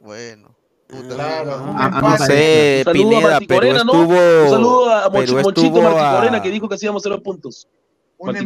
Bueno. 0.00 0.54
Claro, 0.86 1.74
ah, 1.76 2.00
no 2.00 2.26
sé, 2.26 2.84
Pineda, 2.92 3.40
pero 3.48 3.66
estuvo. 3.66 4.44
Un 4.44 4.50
saludo 4.50 4.90
a 4.90 5.10
Mochito 5.10 5.82
Martí 5.82 6.40
que 6.42 6.50
dijo 6.50 6.68
que 6.68 6.74
hacíamos 6.74 7.02
cero 7.02 7.20
puntos. 7.22 7.66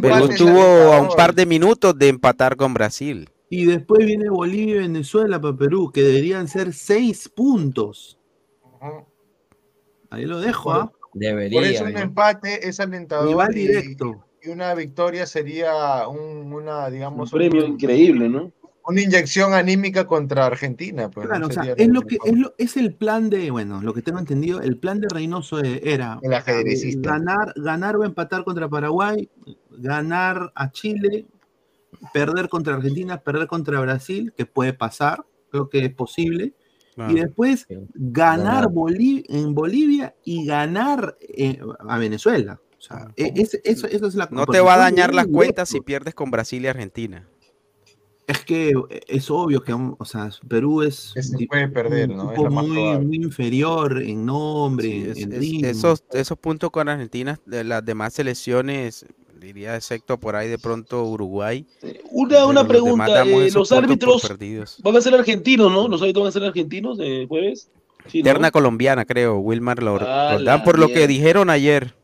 Perú 0.01 0.25
estuvo 0.29 0.61
a 0.93 1.01
un 1.01 1.09
par 1.09 1.35
de 1.35 1.45
minutos 1.45 1.97
de 1.97 2.07
empatar 2.07 2.55
con 2.55 2.73
Brasil. 2.73 3.29
Y 3.49 3.65
después 3.65 4.05
viene 4.05 4.29
Bolivia 4.29 4.75
y 4.75 4.79
Venezuela 4.79 5.39
para 5.39 5.55
Perú, 5.55 5.91
que 5.91 6.01
deberían 6.01 6.47
ser 6.47 6.73
seis 6.73 7.29
puntos. 7.29 8.17
Ahí 10.09 10.25
lo 10.25 10.39
dejo, 10.39 10.71
¿ah? 10.71 10.91
Debería. 11.13 11.59
Por 11.59 11.67
eso 11.67 11.83
un 11.85 11.97
empate 11.97 12.67
es 12.67 12.79
alentador. 12.79 13.53
directo. 13.53 14.25
Y, 14.41 14.49
una 14.49 14.73
victoria 14.73 15.25
sería 15.25 16.07
un, 16.07 16.53
una, 16.53 16.89
digamos. 16.89 17.33
Un 17.33 17.39
premio 17.39 17.65
increíble, 17.65 18.29
¿no? 18.29 18.51
Una 18.85 19.01
inyección 19.01 19.53
anímica 19.53 20.07
contra 20.07 20.45
Argentina. 20.45 21.11
Pues, 21.11 21.27
claro, 21.27 21.47
o 21.47 21.51
sea, 21.51 21.73
es 21.75 21.87
lo 21.89 22.01
que 22.01 22.17
es, 22.23 22.37
lo, 22.37 22.55
es 22.57 22.77
el 22.77 22.95
plan 22.95 23.29
de, 23.29 23.51
bueno, 23.51 23.81
lo 23.81 23.93
que 23.93 24.01
tengo 24.01 24.17
entendido, 24.17 24.61
el 24.61 24.77
plan 24.77 24.99
de 24.99 25.09
Reynoso 25.09 25.59
era 25.61 26.19
ganar, 26.21 27.53
ganar 27.55 27.97
o 27.97 28.05
empatar 28.05 28.43
contra 28.43 28.69
Paraguay, 28.69 29.29
ganar 29.69 30.51
a 30.55 30.71
Chile, 30.71 31.27
perder 32.13 32.49
contra 32.49 32.75
Argentina, 32.75 33.21
perder 33.21 33.47
contra 33.47 33.79
Brasil, 33.79 34.33
que 34.35 34.45
puede 34.45 34.73
pasar, 34.73 35.23
creo 35.51 35.69
que 35.69 35.85
es 35.85 35.93
posible, 35.93 36.53
y 37.07 37.15
después 37.15 37.67
ganar 37.93 38.69
en 38.95 39.55
Bolivia 39.55 40.15
y 40.23 40.45
ganar 40.45 41.17
eh, 41.21 41.59
a 41.87 41.97
Venezuela. 41.97 42.59
O 42.77 42.81
sea, 42.81 43.11
e, 43.15 43.33
eso, 43.35 43.87
es 43.87 44.15
la 44.15 44.27
No 44.31 44.45
te 44.45 44.59
va 44.59 44.75
a 44.75 44.77
dañar 44.77 45.13
las 45.13 45.27
cuentas 45.27 45.69
si 45.69 45.81
pierdes 45.81 46.13
con 46.13 46.31
Brasil 46.31 46.63
y 46.63 46.67
Argentina. 46.67 47.27
Es 48.25 48.45
que 48.45 48.73
es 49.07 49.31
obvio 49.31 49.63
que, 49.63 49.73
o 49.73 50.05
sea, 50.05 50.29
Perú 50.47 50.83
es, 50.83 51.15
puede 51.49 51.67
perder, 51.67 52.09
¿no? 52.09 52.31
muy, 52.51 53.15
inferior 53.15 53.99
en 54.03 54.23
nombre, 54.23 55.13
en 55.15 55.65
esos, 55.65 56.03
esos 56.11 56.37
puntos 56.37 56.69
con 56.69 56.87
Argentina, 56.89 57.39
de 57.47 57.63
las 57.63 57.83
demás 57.83 58.13
selecciones, 58.13 59.07
diría 59.39 59.75
excepto 59.75 60.19
por 60.19 60.35
ahí 60.35 60.47
de 60.47 60.57
pronto 60.57 61.03
Uruguay. 61.03 61.65
Una, 62.11 62.45
una 62.45 62.67
pregunta, 62.67 63.23
eh, 63.23 63.49
los 63.51 63.71
árbitros 63.71 64.23
van 64.79 64.95
a 64.95 65.01
ser 65.01 65.15
argentinos, 65.15 65.71
¿no? 65.71 65.87
Los 65.87 66.01
árbitros 66.01 66.23
van 66.23 66.29
a 66.29 66.31
ser 66.31 66.43
argentinos 66.43 66.97
de 66.97 67.25
jueves. 67.27 67.69
Terna 68.23 68.51
colombiana, 68.51 69.05
creo, 69.05 69.37
Wilmar 69.37 69.77
Roldán, 69.79 70.63
por 70.63 70.79
lo 70.79 70.87
que 70.87 71.07
dijeron 71.07 71.49
ayer. 71.49 71.95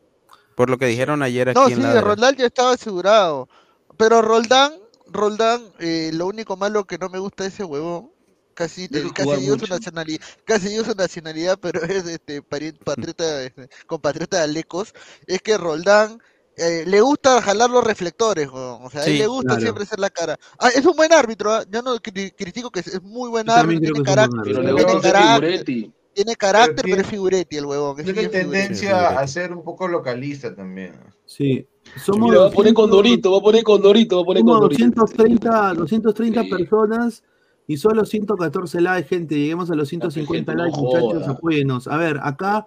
Por 0.55 0.69
lo 0.69 0.77
que 0.77 0.85
dijeron 0.85 1.21
ayer 1.21 1.49
aquí 1.49 1.59
no, 1.59 1.67
en 1.67 1.75
sí, 1.75 1.81
la... 1.81 1.99
Roldán 1.99 2.35
ya 2.37 2.45
estaba 2.45 2.71
asegurado. 2.71 3.49
Pero 3.97 4.21
Roldán, 4.21 4.71
Roldán, 5.07 5.61
eh, 5.79 6.11
lo 6.13 6.27
único 6.27 6.55
malo 6.55 6.85
que 6.85 6.97
no 6.97 7.09
me 7.09 7.19
gusta 7.19 7.43
de 7.43 7.49
ese 7.49 7.65
huevón 7.65 8.09
casi, 8.55 8.87
casi 8.87 9.41
dio 9.41 9.59
su 9.59 9.67
nacionalidad, 9.67 10.21
casi 10.45 10.69
dio 10.69 10.83
su 10.83 10.95
nacionalidad, 10.95 11.59
pero 11.61 11.83
es 11.83 12.07
este 12.07 12.41
patriota, 12.41 13.43
este, 13.43 13.69
compatriota 13.85 14.37
de 14.37 14.43
Alecos, 14.43 14.95
es 15.27 15.41
que 15.41 15.57
Roldán 15.57 16.19
eh, 16.57 16.83
le 16.85 17.01
gusta 17.01 17.41
jalar 17.41 17.69
los 17.69 17.83
reflectores, 17.83 18.49
o 18.51 18.89
sea, 18.91 19.01
a 19.01 19.05
él 19.05 19.17
le 19.17 19.27
gusta 19.27 19.59
siempre 19.59 19.85
ser 19.85 19.99
la 19.99 20.09
cara. 20.09 20.37
Ah, 20.59 20.69
es 20.69 20.85
un 20.85 20.95
buen 20.95 21.11
árbitro, 21.11 21.53
¿ah? 21.53 21.63
yo 21.69 21.81
no 21.81 21.97
critico 21.97 22.71
que 22.71 22.79
es 22.79 23.01
muy 23.03 23.29
buen 23.29 23.49
árbitro, 23.49 23.93
tiene 23.93 24.03
carácter, 24.03 24.43
tiene 24.43 25.01
carácter, 25.01 25.65
tiene 26.13 26.35
carácter, 26.35 26.85
pero 26.85 27.01
es 27.01 27.07
figuretti 27.07 27.57
el 27.57 27.65
huevón. 27.65 27.97
Tiene 27.97 28.27
tendencia 28.29 29.19
a 29.19 29.27
ser 29.27 29.51
un 29.51 29.63
poco 29.63 29.87
localista 29.87 30.55
también. 30.55 30.93
Sí. 31.25 31.67
Somos 32.03 32.35
va 32.35 32.47
a 32.47 32.51
poner 32.51 32.73
Condorito, 32.73 33.31
va 33.31 33.39
a 33.39 33.41
poner 33.41 33.63
Condorito, 33.63 34.15
va 34.15 34.21
a 34.21 34.25
poner 34.25 34.43
Condorito. 34.43 34.85
230, 34.85 35.73
230 35.73 36.43
personas 36.45 37.23
y 37.67 37.77
solo 37.77 38.05
114 38.05 38.81
likes, 38.81 39.09
gente. 39.09 39.35
Lleguemos 39.35 39.69
a 39.71 39.75
los 39.75 39.89
150 39.89 40.53
likes, 40.53 40.79
muchachos, 40.79 41.27
apóyenos. 41.27 41.87
A 41.87 41.97
ver, 41.97 42.19
acá 42.23 42.65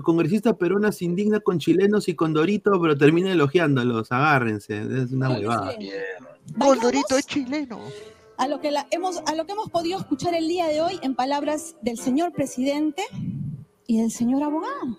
congresista 0.00 0.56
Perona 0.56 0.92
se 0.92 1.04
indigna 1.04 1.40
con 1.40 1.58
chilenos 1.58 2.08
y 2.08 2.14
con 2.14 2.32
Dorito, 2.32 2.80
pero 2.80 2.96
termina 2.96 3.32
elogiándolos. 3.32 4.10
Agárrense, 4.12 4.78
es 4.78 5.12
una 5.12 5.30
huevada. 5.30 5.74
Dorito 6.80 7.18
es 7.18 7.26
chileno. 7.26 7.80
A 8.38 8.48
lo, 8.48 8.60
que 8.60 8.74
hemos, 8.90 9.18
a 9.26 9.34
lo 9.34 9.44
que 9.46 9.52
hemos 9.52 9.70
podido 9.70 9.98
escuchar 9.98 10.34
el 10.34 10.48
día 10.48 10.66
de 10.66 10.80
hoy 10.80 10.98
en 11.02 11.14
palabras 11.14 11.76
del 11.82 11.98
señor 11.98 12.32
presidente 12.32 13.02
y 13.86 14.00
del 14.00 14.10
señor 14.10 14.42
abogado. 14.42 14.98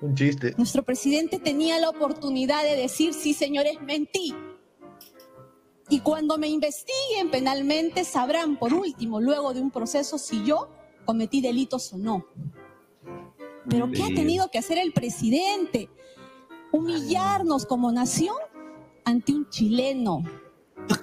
Un 0.00 0.14
chiste. 0.14 0.54
Nuestro 0.56 0.82
presidente 0.82 1.38
tenía 1.38 1.78
la 1.78 1.90
oportunidad 1.90 2.62
de 2.62 2.76
decir, 2.76 3.12
sí, 3.12 3.34
señores, 3.34 3.80
mentí. 3.82 4.34
Y 5.88 6.00
cuando 6.00 6.38
me 6.38 6.48
investiguen 6.48 7.30
penalmente, 7.30 8.04
sabrán 8.04 8.56
por 8.56 8.72
último, 8.72 9.20
luego 9.20 9.52
de 9.52 9.60
un 9.60 9.70
proceso, 9.70 10.18
si 10.18 10.44
yo 10.44 10.68
cometí 11.04 11.40
delitos 11.40 11.92
o 11.92 11.98
no. 11.98 12.26
Pero 13.68 13.90
¿qué 13.90 14.02
ha 14.02 14.14
tenido 14.14 14.50
que 14.50 14.58
hacer 14.58 14.78
el 14.78 14.92
presidente? 14.92 15.88
Humillarnos 16.72 17.66
como 17.66 17.92
nación 17.92 18.36
ante 19.04 19.32
un 19.32 19.48
chileno, 19.48 20.22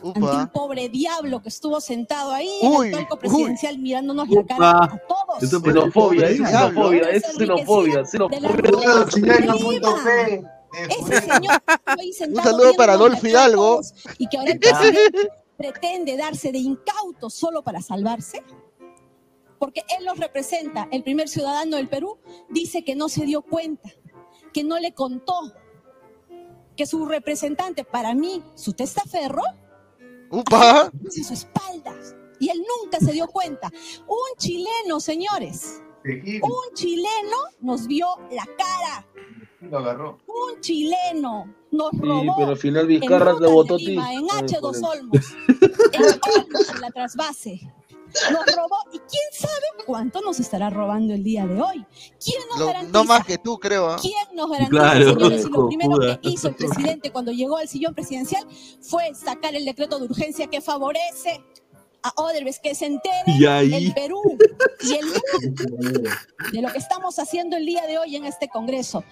ante 0.04 0.20
un 0.20 0.48
pobre 0.50 0.90
diablo 0.90 1.42
que 1.42 1.50
estuvo 1.50 1.80
sentado 1.80 2.32
ahí 2.32 2.50
en 2.62 2.86
el 2.86 2.92
palco 2.92 3.18
presidencial 3.18 3.78
mirándonos 3.80 4.30
la 4.30 4.46
cara 4.46 4.70
a 4.84 5.02
todos. 5.08 5.42
Es 5.44 5.50
xenofobia, 5.50 6.30
es 6.30 6.38
xenofobia, 6.38 7.10
es 7.10 7.24
xenofobia, 7.38 8.02
Ese 10.90 11.22
señor 11.22 11.62
Un 12.30 12.44
saludo 12.44 12.74
para 12.76 12.94
Adolfo 12.94 13.28
Hidalgo. 13.28 13.82
Y 14.18 14.28
que 14.28 14.38
ahora 14.38 14.54
pretende 15.58 16.18
darse 16.18 16.52
de 16.52 16.58
incauto 16.58 17.30
solo 17.30 17.62
para 17.62 17.82
salvarse 17.82 18.44
porque 19.62 19.84
él 19.96 20.06
los 20.06 20.18
representa, 20.18 20.88
el 20.92 21.04
primer 21.04 21.30
ciudadano 21.30 21.78
del 21.78 21.88
Perú, 21.88 22.18
dice 22.50 22.84
que 22.84 22.96
no 22.96 23.10
se 23.10 23.28
dio 23.28 23.44
cuenta, 23.44 23.92
que 24.52 24.64
no 24.64 24.80
le 24.80 24.96
contó, 24.96 25.54
que 26.76 26.88
su 26.88 27.06
representante, 27.06 27.84
para 27.84 28.16
mí, 28.16 28.42
su 28.56 28.74
testaferro, 28.74 29.44
¡Upa! 30.32 30.92
sus 31.12 31.30
espaldas. 31.30 32.16
Y 32.40 32.50
él 32.50 32.58
nunca 32.58 32.98
se 32.98 33.12
dio 33.12 33.28
cuenta. 33.28 33.72
Un 34.08 34.36
chileno, 34.40 35.00
señores, 35.00 35.84
un 36.06 36.74
chileno 36.74 37.38
nos 37.60 37.86
vio 37.86 38.08
la 38.32 38.46
cara. 38.58 39.08
Lo 39.60 39.78
agarró. 39.78 40.18
Un 40.26 40.60
chileno 40.60 41.54
nos 41.70 41.92
robó. 42.00 42.22
Sí, 42.24 42.30
pero 42.36 42.50
al 42.50 42.58
final 42.58 42.88
Vizcarra 42.88 43.36
de 43.36 43.48
Bototi. 43.48 43.94
En 43.94 44.28
H2 44.28 44.90
Olmos. 44.90 45.36
en 45.92 46.04
Olmos, 46.04 46.70
en 46.74 46.82
la 46.82 46.90
trasvase 46.90 47.62
nos 48.32 48.56
robó 48.56 48.78
y 48.92 49.00
quién 49.00 49.24
sabe 49.32 49.86
cuánto 49.86 50.22
nos 50.22 50.40
estará 50.40 50.70
robando 50.70 51.14
el 51.14 51.24
día 51.24 51.46
de 51.46 51.62
hoy. 51.62 51.86
¿Quién 52.24 52.42
nos 52.50 52.60
garantiza? 52.60 52.92
No 52.92 53.04
más 53.04 53.26
que 53.26 53.38
tú, 53.38 53.58
creo. 53.58 53.90
¿ah? 53.90 53.98
¿Quién 54.02 54.14
nos 54.34 54.50
garantiza, 54.50 54.94
señores? 54.96 55.46
Y 55.46 55.50
lo 55.50 55.68
primero 55.68 56.00
que 56.22 56.30
hizo 56.30 56.48
el 56.50 56.56
presidente 56.56 57.12
cuando 57.12 57.32
llegó 57.32 57.58
al 57.58 57.68
sillón 57.68 57.94
presidencial 57.94 58.46
fue 58.82 59.14
sacar 59.14 59.56
el 59.56 59.66
decreto 59.66 60.00
de 60.00 60.06
urgencia 60.06 60.48
que 60.48 60.62
favorece 60.62 61.44
a 62.04 62.14
Odebrecht 62.22 62.62
que 62.62 62.74
se 62.74 62.88
entere 62.88 63.24
el 63.28 63.94
Perú 63.94 64.22
y 64.82 64.96
el 64.96 65.06
mundo 65.06 66.10
de 66.52 66.62
lo 66.62 66.72
que 66.72 66.78
estamos 66.78 67.20
haciendo 67.20 67.58
el 67.58 67.66
día 67.66 67.86
de 67.86 67.98
hoy 67.98 68.16
en 68.16 68.26
este 68.26 68.50
Congreso. 68.50 69.04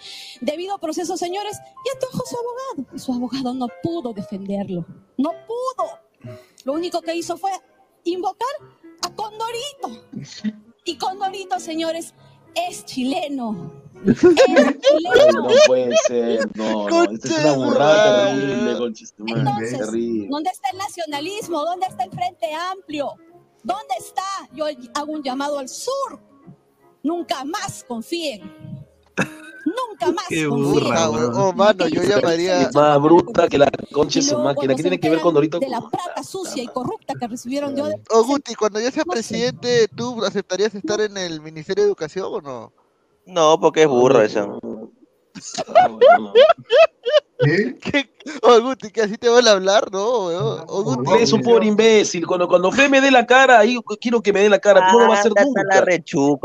Debido 0.42 0.76
a 0.76 0.80
procesos, 0.80 1.20
señores, 1.20 1.58
y 1.86 1.98
atajó 1.98 2.24
su 2.26 2.38
abogado. 2.38 2.96
Y 2.96 3.00
su 3.00 3.14
abogado 3.14 3.54
no 3.54 3.68
pudo 3.84 4.14
defenderlo. 4.14 4.86
No 5.18 5.32
pudo. 5.46 6.34
Lo 6.64 6.74
único 6.74 7.02
que 7.02 7.16
hizo 7.16 7.38
fue 7.38 7.52
invocar 8.04 8.50
a 9.10 9.16
Condorito. 9.16 10.06
Y 10.86 10.98
Condorito, 10.98 11.60
señores, 11.60 12.14
es 12.56 12.86
chileno. 12.86 13.72
Es 14.06 14.20
chileno. 14.20 15.42
No 15.44 15.50
puede 15.68 15.96
ser, 16.08 16.48
no, 16.56 16.90
no. 16.90 17.04
es 17.04 17.32
una 17.32 17.52
burrada 17.54 18.28
terrible, 18.28 18.72
Entonces, 18.72 19.14
¿dónde 19.18 20.50
está 20.50 20.70
el 20.72 20.78
nacionalismo? 20.78 21.66
¿Dónde 21.66 21.88
está 21.88 22.04
el 22.04 22.12
Frente 22.12 22.54
Amplio? 22.54 23.16
¿Dónde 23.64 23.94
está? 24.00 24.24
Yo 24.54 24.66
hago 24.94 25.12
un 25.12 25.24
llamado 25.24 25.60
al 25.60 25.68
sur. 25.68 26.20
Nunca 27.04 27.44
más 27.44 27.84
confíen. 27.88 28.52
Nunca 29.70 30.12
más. 30.12 30.26
Qué 30.28 30.48
burra, 30.48 31.10
oh, 31.10 31.54
mano, 31.54 31.88
yo 31.88 32.04
llamaría. 32.04 32.70
Más 32.74 33.02
bruta 33.02 33.48
que 33.48 33.58
la 33.58 33.70
concha 33.92 34.20
de 34.20 34.26
su 34.26 34.38
máquina. 34.38 34.76
¿Qué 34.76 34.82
tiene 34.82 35.00
que 35.00 35.10
ver 35.10 35.20
con 35.22 35.34
Dorito? 35.34 35.60
De 35.60 35.70
la 35.70 35.82
plata 35.82 36.24
sucia 36.24 36.64
y 36.64 36.68
corrupta 36.68 37.14
que 37.20 37.28
recibieron 37.28 37.76
de 37.76 38.02
Oh, 38.10 38.24
Guti, 38.24 38.56
cuando 38.56 38.80
yo 38.80 38.92
sea 38.92 39.04
presidente, 39.06 39.88
¿tú 39.88 40.24
aceptarías 40.24 40.74
estar 40.76 41.02
en 41.02 41.18
el 41.18 41.42
Ministerio 41.42 41.84
de 41.84 41.90
Educación 41.90 42.28
o 42.30 42.42
no? 42.42 42.74
No, 43.26 43.60
porque 43.60 43.84
es 43.84 43.88
burro 43.88 44.22
eso. 45.40 45.64
¿Qué? 47.82 48.10
Oh, 48.44 48.60
Guti, 48.60 48.92
que 48.92 49.02
así 49.02 49.18
te 49.18 49.30
van 49.30 49.48
a 49.48 49.52
hablar, 49.52 49.90
¿no? 49.92 50.04
Oh, 50.04 50.84
Guti. 50.84 51.24
Es 51.24 51.32
un 51.32 51.42
pobre 51.42 51.66
imbécil. 51.68 52.28
Cuando, 52.28 52.48
cuando 52.48 52.72
Fe 52.72 52.90
me 52.90 53.00
dé 53.00 53.12
la 53.12 53.26
cara, 53.26 53.60
ahí 53.60 53.78
quiero 54.00 54.22
que 54.22 54.34
me 54.34 54.42
dé 54.42 54.50
la 54.50 54.60
cara. 54.60 54.92
no 54.92 55.00
lo 55.00 55.08
va 55.08 55.16
a 55.16 55.20
hacer 55.20 55.32
nunca. 55.32 55.64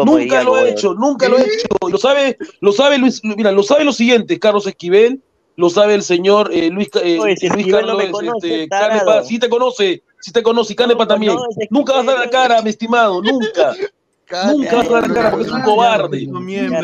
nunca 0.04 0.42
lo 0.42 0.54
ha 0.54 0.68
hecho, 0.68 0.94
nunca 0.94 1.28
lo 1.28 1.38
ha 1.38 1.42
hecho. 1.42 1.66
Lo 1.90 1.98
sabe, 1.98 2.38
lo 2.60 2.72
sabe 2.72 2.98
Luis, 2.98 3.20
mira, 3.24 3.50
lo 3.50 3.62
sabe 3.62 3.84
lo 3.84 3.92
siguiente, 3.92 4.38
Carlos 4.38 4.66
Esquivel, 4.66 5.20
lo 5.56 5.68
sabe 5.70 5.94
el 5.94 6.02
señor 6.02 6.50
eh, 6.52 6.70
Luis, 6.70 6.88
eh, 7.02 7.18
Luis 7.18 7.66
Carlos, 7.72 8.04
no 8.04 8.12
conoce, 8.12 8.62
este, 8.62 8.68
Canepa, 8.68 9.22
sí 9.24 9.38
te 9.38 9.48
conoce, 9.48 10.02
sí 10.20 10.32
te 10.32 10.42
conoce, 10.42 10.72
y 10.72 10.76
Canepa 10.76 11.06
también. 11.06 11.36
nunca 11.70 11.94
vas 11.94 12.08
a 12.08 12.12
dar 12.12 12.20
la 12.20 12.30
cara, 12.30 12.62
mi 12.62 12.70
estimado, 12.70 13.20
nunca. 13.20 13.74
Nunca 14.30 14.76
vas 14.76 14.88
a 14.88 14.92
dar 14.92 15.08
la 15.08 15.14
cara 15.14 15.30
porque 15.30 15.46
es 15.46 15.52
un 15.52 15.62
cobarde. 15.62 16.28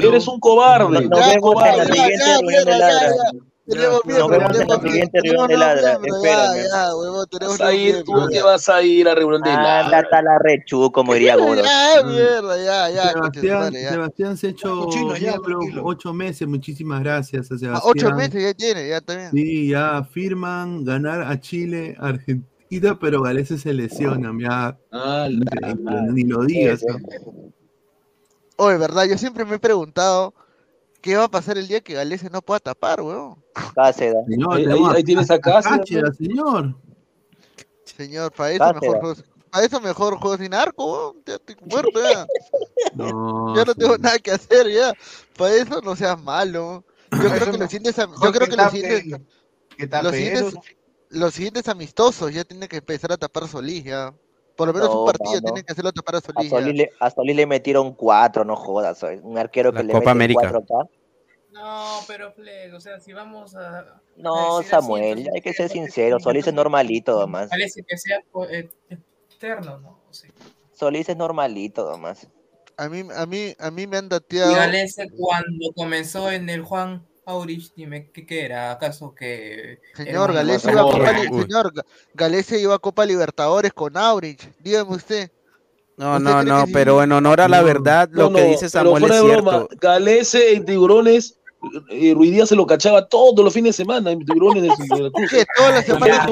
Eres 0.03 0.29
un 0.29 0.41
cobarde. 0.41 1.09
No, 1.09 1.41
cobarde. 1.41 1.87
Tenemos 3.67 4.05
miedo. 4.05 4.29
Nos 4.29 4.31
vemos 4.31 4.59
en 4.59 4.69
la 4.69 4.81
siguiente 4.81 5.21
reunión 5.23 5.47
de 5.47 5.57
ladra. 5.57 5.93
Espérame. 6.03 6.55
Tenemos 7.31 7.59
vas 7.59 7.61
a 7.61 7.73
ir, 7.73 8.03
tú 8.03 8.13
que 8.29 8.43
vas 8.43 8.69
a 8.69 8.83
ir 8.83 9.09
a 9.09 9.15
reunión 9.15 9.43
de 9.43 9.51
ladra. 9.51 9.85
Anda 9.85 9.99
hasta 9.99 10.23
la 10.23 10.39
rechu, 10.41 10.91
como 10.91 11.15
diría 11.15 11.37
Goro. 11.37 11.63
Ya, 11.63 12.03
mierda, 12.05 12.57
ya, 12.57 12.91
ya. 12.91 13.13
Sebastián, 13.13 13.73
Sebastián 13.73 14.37
se 14.37 14.49
ha 14.49 14.51
hecho 14.51 14.89
ocho 15.85 16.13
meses, 16.13 16.49
muchísimas 16.49 17.01
gracias 17.01 17.53
a 17.53 17.59
Sebastián. 17.59 17.83
Ocho 17.85 18.11
meses 18.17 18.43
ya 18.43 18.55
tiene, 18.55 18.89
ya 18.89 19.01
también. 19.01 19.31
Sí, 19.31 19.69
ya 19.69 20.03
firman 20.03 20.85
ganar 20.85 21.23
a 21.23 21.39
Chile, 21.39 21.95
Argentina, 22.01 22.50
pero 23.01 23.23
Galese 23.23 23.59
se 23.59 23.73
lesiona, 23.73 24.33
ya. 24.39 24.79
Ah, 24.93 25.29
ni 26.13 26.25
lo 26.25 26.45
digas. 26.45 26.85
Oye, 28.57 28.77
verdad, 28.77 29.07
yo 29.07 29.19
siempre 29.19 29.45
me 29.45 29.57
he 29.57 29.59
preguntado 29.59 30.35
¿Qué 31.01 31.17
va 31.17 31.25
a 31.25 31.31
pasar 31.31 31.57
el 31.57 31.67
día 31.67 31.81
que 31.81 31.95
Galese 31.95 32.29
no 32.29 32.43
pueda 32.43 32.61
tapar, 32.61 33.01
weón? 33.01 33.43
Señor, 33.95 34.55
ahí, 34.55 34.67
ahí, 34.67 34.81
ahí 34.97 35.05
tienes 35.05 35.31
a 35.31 35.39
Cáceda, 35.39 36.13
señor. 36.13 36.75
Señor, 37.85 38.33
para 38.33 38.53
eso 38.53 38.75
mejor 38.75 39.17
para 39.51 39.67
eso 39.67 39.81
mejor 39.81 40.17
juego 40.17 40.37
sin 40.37 40.55
arco, 40.55 40.93
weón. 40.93 41.23
Ya 41.27 41.35
estoy 41.35 41.57
muerto 41.65 42.01
ya. 42.03 42.27
No, 42.95 43.55
ya 43.57 43.65
no 43.65 43.75
tengo 43.75 43.97
nada 43.99 44.19
que 44.19 44.31
hacer 44.31 44.71
ya. 44.71 44.93
Para 45.37 45.55
eso 45.55 45.81
no 45.81 45.97
seas 45.97 46.21
malo. 46.23 46.85
Yo 47.11 47.19
creo 47.19 47.53
que 47.53 47.59
los 47.59 47.71
siguientes, 47.71 47.97
yo 47.97 48.33
creo 48.33 48.49
que 48.49 48.57
los 48.57 48.71
siguientes, 48.71 49.21
los 50.03 50.15
siguientes, 50.15 50.55
los 51.11 51.35
siguientes 51.35 51.69
amistosos 51.69 52.33
ya 52.33 52.45
tienen 52.45 52.69
que 52.69 52.79
empezar 52.79 53.13
a 53.13 53.17
tapar 53.17 53.47
Solís 53.49 53.85
ya. 53.85 54.15
Por 54.57 54.69
lo 54.69 54.75
menos 54.75 54.95
un 54.95 55.07
partido 55.07 55.41
tiene 55.41 55.63
que 55.65 55.73
hacerlo 55.73 55.93
tapar 55.93 56.17
a 56.17 56.21
Solís. 56.21 56.53
A 57.01 57.11
Solís, 57.11 57.37
le, 57.37 57.47
metieron 57.47 57.95
cuatro, 57.95 58.45
no 58.45 58.57
jodas. 58.57 59.03
Un 59.23 59.39
arquero 59.39 59.73
que 59.73 59.83
le 59.83 59.93
Copa 59.93 60.11
América. 60.11 60.53
No, 61.53 61.99
pero 62.07 62.33
Fleg, 62.33 62.73
o 62.75 62.81
sea, 62.81 63.01
si 63.01 63.13
vamos 63.13 63.57
a. 63.57 64.01
No, 64.17 64.63
Samuel, 64.63 65.29
hay 65.35 65.41
que 65.41 65.53
ser 65.53 65.69
sincero. 65.69 66.21
Solís 66.21 66.47
es 66.47 66.55
normalito, 66.55 67.19
nomás. 67.21 67.49
Parece 67.49 67.83
que 67.83 67.97
sea 67.99 68.23
externo, 69.29 69.79
¿no? 69.79 70.01
Solís 70.73 71.09
es 71.09 71.17
normalito, 71.17 71.91
nomás. 71.91 72.29
A 72.77 72.89
mí, 72.89 73.03
a 73.15 73.27
mí, 73.27 73.55
a 73.59 73.71
mí 73.71 73.87
me 73.87 73.97
han 73.97 74.09
dateado. 74.09 74.53
Y 74.53 75.09
cuando 75.11 75.73
comenzó 75.75 76.31
en 76.31 76.49
el 76.49 76.63
Juan 76.63 77.07
Aurich, 77.27 77.73
dime, 77.75 78.11
¿qué, 78.11 78.45
era? 78.45 78.73
¿Acaso 78.73 79.15
que...? 79.15 79.81
Señor, 79.95 80.33
Galese 80.33 80.71
iba, 80.71 80.81
a 80.81 80.85
Copa, 80.85 81.19
señor, 81.19 81.73
iba 82.61 82.75
a 82.75 82.79
Copa 82.79 83.07
Libertadores 83.07 83.73
con 83.73 83.97
Aurich, 83.97 84.51
dígame 84.61 84.97
usted. 84.97 85.31
No, 85.97 86.19
no, 86.19 86.43
no, 86.43 86.65
pero 86.73 87.03
en 87.03 87.13
honor 87.13 87.43
a 87.43 87.49
la 87.49 87.63
verdad, 87.63 88.09
lo 88.11 88.33
que 88.33 88.45
dice 88.45 88.71
Samuel 88.71 89.05
es 89.05 89.21
cierto. 89.21 89.69
Galese 89.81 90.55
en 90.55 90.65
Tiburones 90.65 91.40
eh, 91.91 92.13
Ruidía 92.15 92.47
se 92.47 92.57
lo 92.57 92.67
cachaba 92.67 93.07
todos 93.07 93.45
los 93.45 93.53
fines 93.53 93.77
de 93.77 93.85
semana 93.85 94.11
en 94.11 94.25
tiburones 94.25 94.63
de, 94.63 94.69
la 94.69 95.11
¿Qué? 95.29 95.47
Toda 95.57 95.71
la 95.71 95.83
semana. 95.83 96.27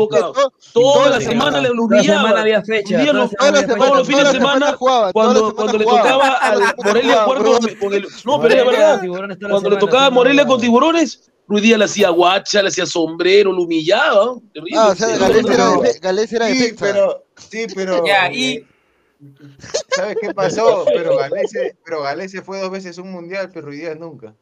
Toda 0.72 1.10
la 1.10 1.20
semana 1.20 1.60
le 1.60 1.70
humillaba. 1.70 2.30
Había 2.30 2.62
fecha. 2.62 3.04
Todos 3.04 3.98
los 3.98 4.06
fines 4.06 4.24
de 4.24 4.32
semana, 4.32 4.76
cuando, 5.12 5.54
cuando 5.54 5.78
le 5.78 5.84
tocaba 5.84 6.34
al 6.34 6.62
Morelia 6.84 7.24
jugar 7.24 7.78
con, 7.78 7.94
el. 7.94 8.06
No, 8.24 8.40
pero 8.40 8.54
es 8.54 8.66
verdad. 8.66 9.00
Cuando 9.40 9.70
le 9.70 9.76
tocaba 9.76 10.06
a 10.06 10.10
Morelia 10.10 10.46
con 10.46 10.60
tiburones, 10.60 11.30
Ruidía 11.46 11.78
le 11.78 11.84
hacía 11.84 12.10
guacha, 12.10 12.62
le 12.62 12.68
hacía 12.68 12.86
sombrero, 12.86 13.52
lo 13.52 13.62
humillaba. 13.62 14.36
Ah, 14.76 14.88
o 14.88 14.94
sea, 14.94 15.16
Galés 16.00 16.32
era, 16.32 16.48
sí, 16.48 16.74
pero 16.78 17.24
Sí, 17.50 17.66
pero. 17.74 18.04
Ya, 18.06 18.30
y. 18.32 18.54
Eh, 18.54 18.66
¿Sabes 19.88 20.16
qué 20.20 20.32
pasó? 20.32 20.84
Pero 20.86 21.16
Galese, 21.16 21.76
pero 21.84 22.02
Galese 22.02 22.42
fue 22.42 22.60
dos 22.60 22.70
veces 22.70 22.98
un 22.98 23.10
mundial, 23.10 23.50
pero 23.52 23.66
Ruidía 23.66 23.94
nunca. 23.94 24.34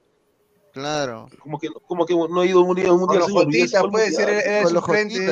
Claro. 0.76 1.30
Como 1.38 1.58
que, 1.58 1.70
como 1.86 2.04
que 2.04 2.14
no 2.14 2.42
ha 2.42 2.44
ido 2.44 2.58
a 2.58 2.60
un 2.60 2.66
mundial. 2.66 2.92
mundial 2.98 3.22
con 3.72 3.90
puede 3.90 4.12
ser, 4.12 4.28
era 4.28 4.68
suplente, 4.68 5.24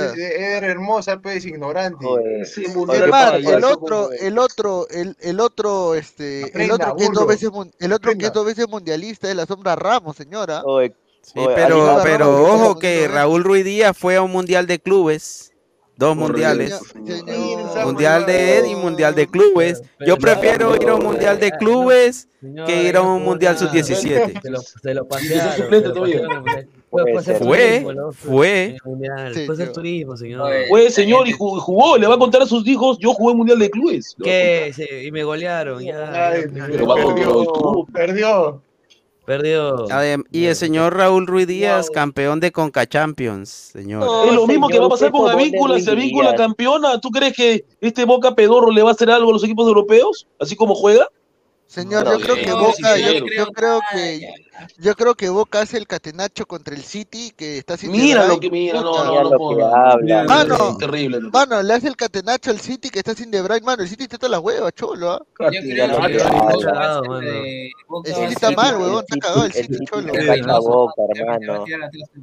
era 0.57 0.67
hermosa, 0.67 1.21
pues, 1.21 1.45
ignorante. 1.45 2.07
Sí, 2.47 2.65
el 2.65 3.63
otro, 3.63 4.11
el 4.11 4.39
otro, 4.39 4.89
el, 4.89 5.15
el 5.21 5.41
otro, 5.41 5.95
este, 5.95 6.51
el 6.59 6.71
otro 6.71 6.97
que 6.97 7.05
es 7.05 7.13
dos 7.13 7.27
veces, 7.27 7.51
el 7.79 7.93
otro 7.93 8.17
que 8.17 8.25
es 8.25 8.33
dos 8.33 8.47
veces 8.47 8.67
mundialista 8.71 9.29
es 9.29 9.37
la 9.37 9.45
sombra 9.45 9.77
Ramos, 9.77 10.17
señora. 10.17 10.63
Sí, 11.21 11.41
pero, 11.55 12.01
pero 12.03 12.43
ojo 12.47 12.79
que 12.79 13.07
Raúl 13.07 13.45
Ruiz 13.45 13.67
Díaz 13.67 13.95
fue 13.95 14.17
a 14.17 14.23
un 14.23 14.33
mundial 14.33 14.67
de 14.67 14.79
clubes. 14.79 15.53
Dos 15.97 16.17
mundiales. 16.17 16.81
Mundial 17.85 18.27
de 18.27 18.59
Ed 18.59 18.65
y 18.65 18.75
mundial 18.75 19.15
de 19.15 19.27
clubes. 19.27 19.83
Yo 20.07 20.17
prefiero 20.17 20.75
ir 20.77 20.89
a 20.89 20.97
un 20.97 21.05
mundial 21.05 21.39
de 21.39 21.53
clubes 21.53 22.29
que 22.67 22.83
ir 22.85 22.97
a 22.97 23.03
un 23.03 23.23
mundial 23.23 23.57
sub-17. 23.57 24.41
Se 24.83 24.95
lo 24.95 25.07
Fue, 26.91 27.15
fue. 28.13 28.77
Fue 29.47 29.65
el 29.65 29.73
turismo, 29.73 30.17
señor. 30.17 30.53
Fue, 30.69 30.91
señor, 30.91 31.29
y 31.29 31.33
jugó. 31.33 31.97
Le 31.97 32.07
va 32.07 32.15
a 32.15 32.19
contar 32.19 32.43
a 32.43 32.47
sus 32.47 32.67
hijos: 32.67 32.99
Yo 32.99 33.13
jugué 33.15 33.35
mundial 33.35 33.59
de 33.59 33.71
clubes. 33.71 34.15
¿Qué? 34.23 34.73
Y 35.05 35.11
me 35.11 35.25
golearon. 35.25 35.83
Perdió. 37.93 38.63
Perdió. 39.25 39.87
Y 40.31 40.47
el 40.47 40.57
señor 40.57 40.97
Raúl 40.97 41.27
Ruiz 41.27 41.47
Díaz, 41.47 41.89
campeón 41.91 42.41
de 42.41 42.53
Conca 42.53 42.87
Champions, 42.87 43.49
señor. 43.49 44.29
es 44.29 44.35
lo 44.35 44.47
mismo 44.47 44.69
que 44.69 44.79
va 44.79 44.87
a 44.87 44.91
pasar 44.91 45.11
con 45.11 45.31
Avíncula, 45.31 45.81
si 45.81 45.91
Avíncula 45.91 46.35
campeona. 46.35 47.01
¿Tú 47.01 47.11
crees 47.11 47.35
que 47.35 47.65
este 47.81 48.05
Boca 48.05 48.35
Pedorro 48.35 48.71
le 48.71 48.83
va 48.83 48.91
a 48.91 48.93
hacer 48.93 49.11
algo 49.11 49.31
a 49.31 49.33
los 49.33 49.45
equipos 49.45 49.67
europeos? 49.67 50.27
Así 50.39 50.57
como 50.57 50.75
juega. 50.75 51.09
Señor, 51.67 52.05
yo 52.05 52.21
creo 52.21 52.37
que 52.37 52.53
Boca, 52.53 52.97
yo, 52.99 53.07
creo 53.07 53.25
que 53.25 53.37
yo 53.37 53.47
creo 53.47 53.81
que 53.93 54.21
Boca 55.31 55.61
hace 55.61 55.79
el 55.79 55.87
catenacho 55.87 56.47
contra 56.47 56.75
el 56.75 56.83
City 56.83 57.33
que 57.37 57.59
está 57.59 57.75
haciendo. 57.75 57.99
Mira 57.99 58.27
lo 58.27 58.39
que 58.39 58.51
mira, 58.51 58.81
no, 58.81 59.05
no, 59.05 59.31
no, 59.31 59.39
Mano, 60.27 60.77
terrible. 60.79 61.21
Mano, 61.33 61.63
le 61.63 61.75
hace 61.75 61.89
el 61.89 61.97
catenacho 61.97 62.51
al 62.51 62.61
City 62.61 62.91
que 62.91 63.01
está 63.01 63.15
sin 63.15 63.31
De 63.31 63.43
Bruyne, 63.43 63.65
mano, 63.65 63.83
el 63.83 63.89
City 63.89 64.05
está 64.05 64.19
toda 64.19 64.31
la 64.31 64.41
hueva, 64.41 64.71
cholo, 64.73 65.11
¿ah? 65.11 65.23
El 65.41 65.53
City 68.15 68.33
está 68.33 68.51
mal, 68.53 68.77
huevón, 68.77 69.05
está 69.09 69.19
cagado 69.19 69.47
el 69.47 69.53
City, 69.53 69.79
cholo. 69.85 70.13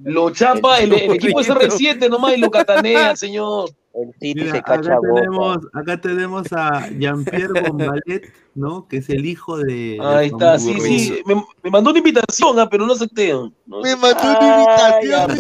Lo 0.04 0.30
chapa 0.32 0.80
el, 0.80 0.94
equipo 0.94 1.42
SR7 1.42 2.10
nomás 2.10 2.38
y 2.38 2.40
lo 2.40 2.50
catanea, 2.50 3.14
señor. 3.16 3.70
El 3.94 4.56
acá, 4.56 4.80
tenemos, 4.80 5.58
acá 5.74 6.00
tenemos 6.00 6.48
a 6.54 6.88
Jean-Pierre 6.98 7.62
Bombalet, 7.68 8.32
¿no? 8.56 8.88
Que 8.88 8.98
es 8.98 9.10
el 9.10 9.26
hijo 9.26 9.58
de. 9.58 9.98
Ahí 10.02 10.28
está, 10.28 10.58
sí, 10.58 10.80
sí. 10.80 11.22
Me, 11.26 11.36
me, 11.36 11.70
mandó 11.70 11.90
una 11.90 12.00
invitación, 12.00 12.58
¿ah? 12.58 12.70
pero 12.70 12.86
no 12.86 12.94
acepté. 12.94 13.34
No. 13.34 13.82
Me 13.82 13.96
mandó 13.98 14.22
una 14.22 15.02
invitación. 15.04 15.38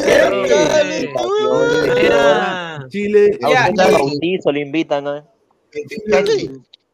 Chile. 2.90 3.40
A 3.42 3.72
bautizo 3.90 4.52
le 4.52 4.60
invitan, 4.60 5.06
¿no? 5.06 5.26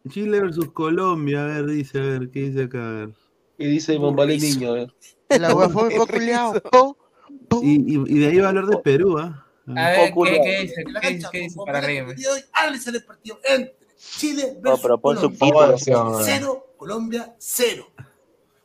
Chile 0.10 0.40
versus 0.40 0.70
Colombia, 0.72 1.44
a 1.44 1.48
ver, 1.48 1.66
dice, 1.66 1.98
a 2.00 2.02
ver, 2.04 2.30
¿qué 2.30 2.42
dice 2.42 2.64
acá? 2.64 2.88
A 2.88 2.92
ver. 2.92 3.10
¿Qué 3.58 3.66
dice 3.66 3.98
Bombalet 3.98 4.40
niño? 4.40 4.70
A 4.70 4.74
ver. 4.74 4.94
La 5.40 5.56
hueá 5.56 5.70
fue 5.70 5.90
y, 7.64 7.96
y, 7.96 8.04
y 8.06 8.20
de 8.20 8.28
ahí 8.28 8.38
va 8.38 8.46
a 8.46 8.50
hablar 8.50 8.68
de 8.68 8.78
Perú, 8.78 9.18
¿ah? 9.18 9.47
A 9.76 9.90
ver, 9.90 10.14
¿qué, 10.14 10.42
¿qué, 10.44 10.62
dice? 10.62 10.84
¿Qué 11.02 11.10
dice, 11.10 11.28
¿Qué 11.32 11.40
dice 11.40 11.60
para 11.66 11.80
arriba? 11.80 12.14
Análisis 12.54 12.94
del 12.94 13.04
partido 13.04 13.40
entre 13.44 13.76
Chile 13.98 14.58
versus 14.62 14.90
no, 14.90 15.38
Colombia. 15.38 15.78
Cero, 16.24 16.74
Colombia, 16.78 17.36
cero. 17.38 17.88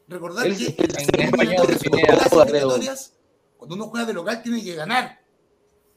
Recordar 0.07 0.45
que 0.45 0.75
en 0.77 1.41
eliminatorias, 1.41 3.15
cuando 3.57 3.75
uno 3.75 3.87
juega 3.87 4.07
de 4.07 4.13
local 4.13 4.43
tiene 4.43 4.63
que 4.63 4.75
ganar. 4.75 5.21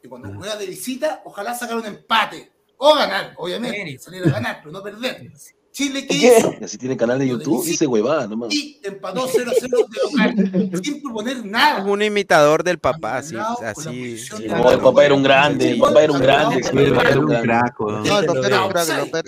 Y 0.01 0.07
cuando 0.07 0.33
juega 0.33 0.55
de 0.55 0.65
visita, 0.65 1.21
ojalá 1.25 1.53
sacar 1.53 1.77
un 1.77 1.85
empate. 1.85 2.51
O 2.77 2.93
ganar, 2.95 3.33
obviamente, 3.37 3.99
salir 3.99 4.23
a 4.27 4.31
ganar, 4.31 4.59
pero 4.59 4.71
no 4.71 4.83
perder. 4.83 5.31
Chile, 5.75 6.07
¿qué 6.07 6.15
hizo? 6.15 6.55
Así 6.63 6.77
tiene 6.77 6.95
canal 6.95 7.19
de 7.19 7.27
YouTube, 7.27 7.65
dice 7.65 7.85
huevada 7.85 8.27
nomás. 8.27 8.53
Y 8.53 8.79
empató 8.81 9.27
0-0 9.27 9.59
de 9.59 10.47
local, 10.69 10.81
sin 10.81 11.01
proponer 11.01 11.45
nada. 11.45 11.79
Es 11.79 11.85
un 11.85 12.01
imitador 12.01 12.63
del 12.63 12.79
papá, 12.79 13.17
así. 13.17 13.35
así. 13.35 14.17
No, 14.47 14.71
el 14.71 14.79
papá 14.79 15.03
era 15.03 15.13
un 15.13 15.21
grande, 15.21 15.71
el 15.71 15.79
papá 15.79 16.03
era 16.03 16.13
un 16.13 16.19
grande. 16.19 16.61
Era 16.65 17.19
un 17.19 17.27
crack, 17.27 17.77
No, 17.77 18.19
el 18.19 18.25
papá 18.25 18.47
era 18.47 18.63
un 18.63 18.71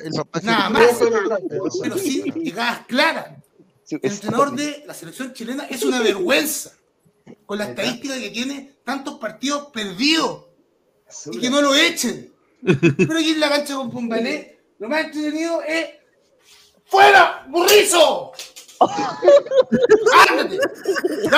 el 0.05 0.13
papá 0.13 0.39
Nada 0.41 0.69
más, 0.69 0.85
pero 1.81 1.97
sin 1.97 2.23
llegadas 2.35 2.85
claras. 2.87 3.27
El 3.89 3.99
entrenador 4.09 4.55
de 4.55 4.85
la 4.87 4.93
selección 4.93 5.33
chilena 5.33 5.65
es 5.65 5.83
una 5.83 5.99
vergüenza 5.99 6.71
con 7.45 7.57
la 7.57 7.65
estadística 7.65 8.17
que 8.17 8.29
tiene 8.29 8.77
tantos 8.85 9.15
partidos 9.15 9.67
perdidos 9.73 10.45
y 11.29 11.39
que 11.39 11.49
no 11.49 11.59
lo 11.59 11.75
echen. 11.75 12.31
Pero 12.63 13.19
aquí 13.19 13.31
en 13.31 13.39
la 13.41 13.49
cancha 13.49 13.75
con 13.75 13.91
Pumbané, 13.91 14.59
lo 14.79 14.87
más 14.87 15.07
entretenido 15.07 15.61
es 15.61 15.96
¡Fuera! 16.88 17.45
¡Burrizo! 17.49 18.31
¡Ándate! 20.30 20.59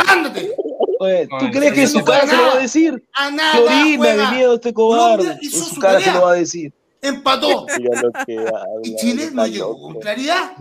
¡Ándate! 0.07 0.55
Oye, 0.99 1.27
¿tú 1.39 1.51
crees 1.51 1.73
que 1.73 1.81
en 1.81 1.89
su 1.89 2.03
cara 2.03 2.27
se 2.27 2.35
lo 2.35 2.43
va 2.43 2.53
a 2.53 2.57
decir? 2.59 3.03
A 3.13 3.31
nada, 3.31 3.53
¡Qué 3.53 3.59
orina 3.63 4.15
de 4.15 4.35
miedo 4.35 4.55
este 4.55 4.73
cobarde! 4.73 5.37
En 5.41 5.51
su 5.51 5.79
cara 5.79 5.99
se 5.99 6.11
lo 6.11 6.21
va 6.21 6.31
a 6.31 6.35
decir. 6.35 6.73
Empató. 7.01 7.65
y 8.83 8.95
Chile 8.97 9.29
no 9.31 9.47
llegó 9.47 9.79
con 9.79 9.95
claridad. 9.95 10.51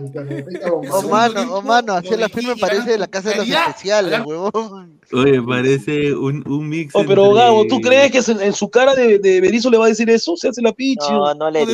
Oh, 0.91 1.01
mano, 1.03 1.55
oh, 1.55 1.61
mano, 1.61 1.93
así 1.93 2.15
la 2.15 2.29
firme 2.29 2.55
parece 2.55 2.91
de 2.91 2.97
la 2.97 3.07
casa 3.07 3.31
de 3.31 3.35
los 3.37 3.49
especiales, 3.49 4.21
huevón. 4.25 4.99
Oye, 5.11 5.41
parece 5.41 6.13
un, 6.13 6.43
un 6.47 6.69
mix. 6.69 6.95
Oh, 6.95 7.03
pero 7.05 7.25
entre... 7.25 7.39
Gabo, 7.39 7.67
¿tú 7.67 7.81
crees 7.81 8.11
que 8.11 8.31
en 8.31 8.53
su 8.53 8.69
cara 8.69 8.95
de, 8.95 9.19
de 9.19 9.41
Berizzo 9.41 9.69
le 9.69 9.77
va 9.77 9.85
a 9.85 9.89
decir 9.89 10.09
eso? 10.09 10.37
Se 10.37 10.47
hace 10.47 10.61
la 10.61 10.71
pichi. 10.71 11.11
No, 11.11 11.33
no 11.33 11.51
le 11.51 11.65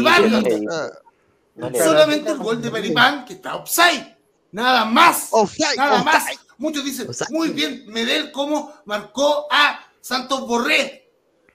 Solamente 1.56 2.32
el 2.32 2.38
gol 2.38 2.62
de 2.62 2.70
Peripán, 2.70 3.26
que 3.26 3.34
está 3.34 3.56
offside. 3.56 4.16
Nada 4.52 4.86
más. 4.86 5.30
Offside, 5.32 5.78
nada 5.78 6.02
offside. 6.02 6.06
más. 6.06 6.46
Muchos 6.58 6.84
dicen, 6.84 7.08
muy 7.32 7.50
bien, 7.50 7.84
Medel 7.88 8.32
cómo 8.32 8.74
marcó 8.86 9.48
a 9.52 9.80
Santos 10.00 10.48
Borré. 10.48 11.12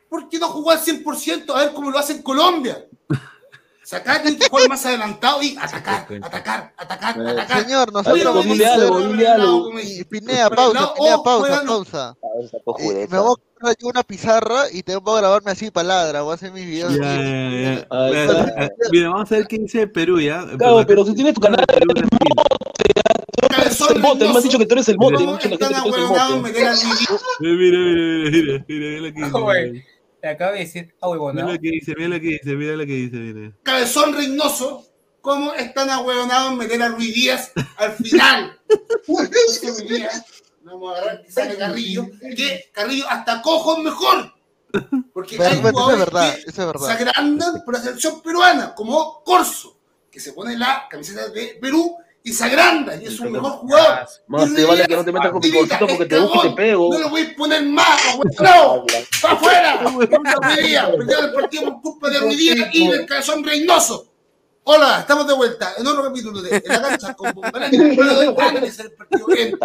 ¿Por 0.09 0.29
qué 0.29 0.39
no 0.39 0.49
jugó 0.49 0.73
al 0.73 0.81
100%? 0.81 1.55
A 1.55 1.59
ver 1.65 1.73
cómo 1.73 1.91
lo 1.91 1.99
hace 1.99 2.15
en 2.15 2.23
Colombia. 2.23 2.87
Sacar 3.83 4.27
el 4.27 4.39
jugar 4.49 4.69
más 4.69 4.85
adelantado 4.87 5.43
y 5.43 5.57
atacar, 5.57 6.07
atacar, 6.23 6.73
atacar, 6.77 7.21
atacar. 7.21 7.63
Señor, 7.63 7.93
nosotros 7.93 8.27
algo, 8.27 8.43
dile 8.43 9.27
algo. 9.27 9.71
Pinea, 10.09 10.51
pausa, 10.51 10.95
Pinea, 10.95 11.19
pausa, 11.25 11.63
pausa. 11.65 12.17
Eh, 12.79 13.09
me 13.11 13.19
voy 13.19 13.33
a 13.33 13.37
comprar 13.37 13.77
una 13.83 14.03
pizarra 14.03 14.71
y 14.71 14.83
te 14.83 14.97
voy 14.97 15.17
a 15.17 15.21
grabarme 15.21 15.51
así 15.53 15.71
palabra, 15.71 16.23
voy 16.23 16.33
a 16.33 16.35
hacer 16.35 16.53
mis 16.53 16.67
videos. 16.67 16.95
Ya, 16.95 17.17
ya, 17.17 17.87
ya. 17.89 18.71
Mira, 18.93 19.09
vamos 19.09 19.33
a 19.33 19.37
ver 19.37 19.47
qué 19.47 19.59
dice 19.59 19.87
Perú, 19.87 20.21
ya. 20.21 20.47
Claro, 20.59 20.85
pero 20.87 21.05
si 21.05 21.15
tienes 21.15 21.35
tu 21.35 21.41
canal 21.41 21.65
eres 23.71 23.81
el 23.91 24.01
bote, 24.01 24.29
me 24.29 24.37
has 24.37 24.43
dicho 24.43 24.59
que 24.59 24.67
tú 24.67 24.75
eres 24.75 24.89
el 24.89 24.97
bote. 24.97 25.17
¿Cómo 25.17 25.39
están 25.39 25.75
ahuevonados 25.75 26.43
meter 26.43 26.69
al 26.69 26.77
Mira, 27.41 27.55
mira, 27.57 28.31
mira, 28.31 28.65
mira, 28.69 29.31
mira. 29.33 29.83
Te 30.21 30.29
acabo 30.29 30.53
de 30.53 30.59
decir, 30.61 30.95
ah, 31.01 31.09
huevón, 31.09 31.35
Mira 31.37 31.49
lo 31.49 31.59
que 31.59 31.71
dice, 31.71 31.95
mira 31.97 32.09
lo 32.09 32.21
que 32.21 32.27
dice, 32.29 32.55
mira 32.57 32.73
lo 32.77 32.87
que 32.87 32.93
dice, 32.93 33.17
mira. 33.17 33.53
Cabezón 33.63 34.13
Reynoso, 34.15 34.87
¿cómo 35.21 35.55
están 35.55 35.89
ahuevonados 35.91 36.53
en 36.53 36.59
meter 36.59 36.83
a 36.83 36.89
Ruiz 36.89 37.15
Díaz 37.15 37.53
al 37.77 37.93
final? 37.93 38.59
Vamos 40.63 40.91
a 40.95 40.99
agarrar 40.99 41.23
que 41.23 41.33
sale 41.33 41.57
Carrillo, 41.57 42.07
que 42.37 42.71
Carrillo 42.73 43.07
hasta 43.09 43.41
cojo 43.43 43.79
es 43.79 43.85
mejor. 43.85 44.33
Porque 45.13 45.37
Pero 45.37 45.49
hay 45.51 45.59
eso 45.59 45.67
es 45.67 45.73
jugadores 45.73 45.99
verdad, 45.99 46.35
que 46.35 46.51
es 46.51 46.57
verdad. 46.57 46.87
se 46.87 46.93
agrandan 46.93 47.65
por 47.65 47.75
la 47.75 47.81
selección 47.81 48.23
peruana, 48.23 48.75
como 48.75 49.23
Corso, 49.25 49.79
que 50.11 50.21
se 50.21 50.33
pone 50.33 50.57
la 50.57 50.87
camiseta 50.89 51.29
de 51.29 51.59
Perú 51.61 51.97
y 52.23 52.33
se 52.33 52.45
agranda 52.45 52.97
y 52.97 53.07
es 53.07 53.19
un 53.21 53.33
mejor 53.33 53.53
jugador. 53.53 54.09
Más 54.27 54.55
te 54.55 54.65
vale 54.65 54.87
que 54.87 54.97
no 54.97 55.05
te 55.05 55.13
metas 55.13 55.31
con 55.31 55.41
mi 55.41 55.51
cosito 55.51 55.87
porque 55.87 56.07
te 56.07 56.19
busco 56.19 56.39
y 56.39 56.49
te 56.51 56.57
pego. 56.57 56.93
No 56.93 56.99
lo 56.99 57.11
voy 57.11 57.23
a 57.23 57.37
poner 57.37 57.65
más, 57.65 58.01
no, 58.41 58.85
¡Va 59.25 59.33
afuera! 59.33 59.81
Perdió 60.57 61.19
el 61.21 61.33
partido 61.33 61.65
por 61.65 61.81
culpa 61.83 62.11
de 62.11 62.19
Ruidía 62.19 62.71
y 62.73 62.89
del 62.89 63.07
cabezón 63.07 63.43
Reynoso. 63.45 64.07
Hola, 64.65 65.01
estamos 65.01 65.27
de 65.27 65.35
vuelta 65.35 65.73
en 65.79 65.87
otro 65.87 66.05
capítulo 66.05 66.43
de 66.43 66.63
la 66.67 66.83
cancha 66.83 67.15
con 67.15 67.33
Bombarán. 67.33 67.71
Bueno, 67.97 68.15
doy 68.15 68.35
analizar 68.39 68.87
el 68.87 68.93
partido 68.93 69.27
en. 69.37 69.59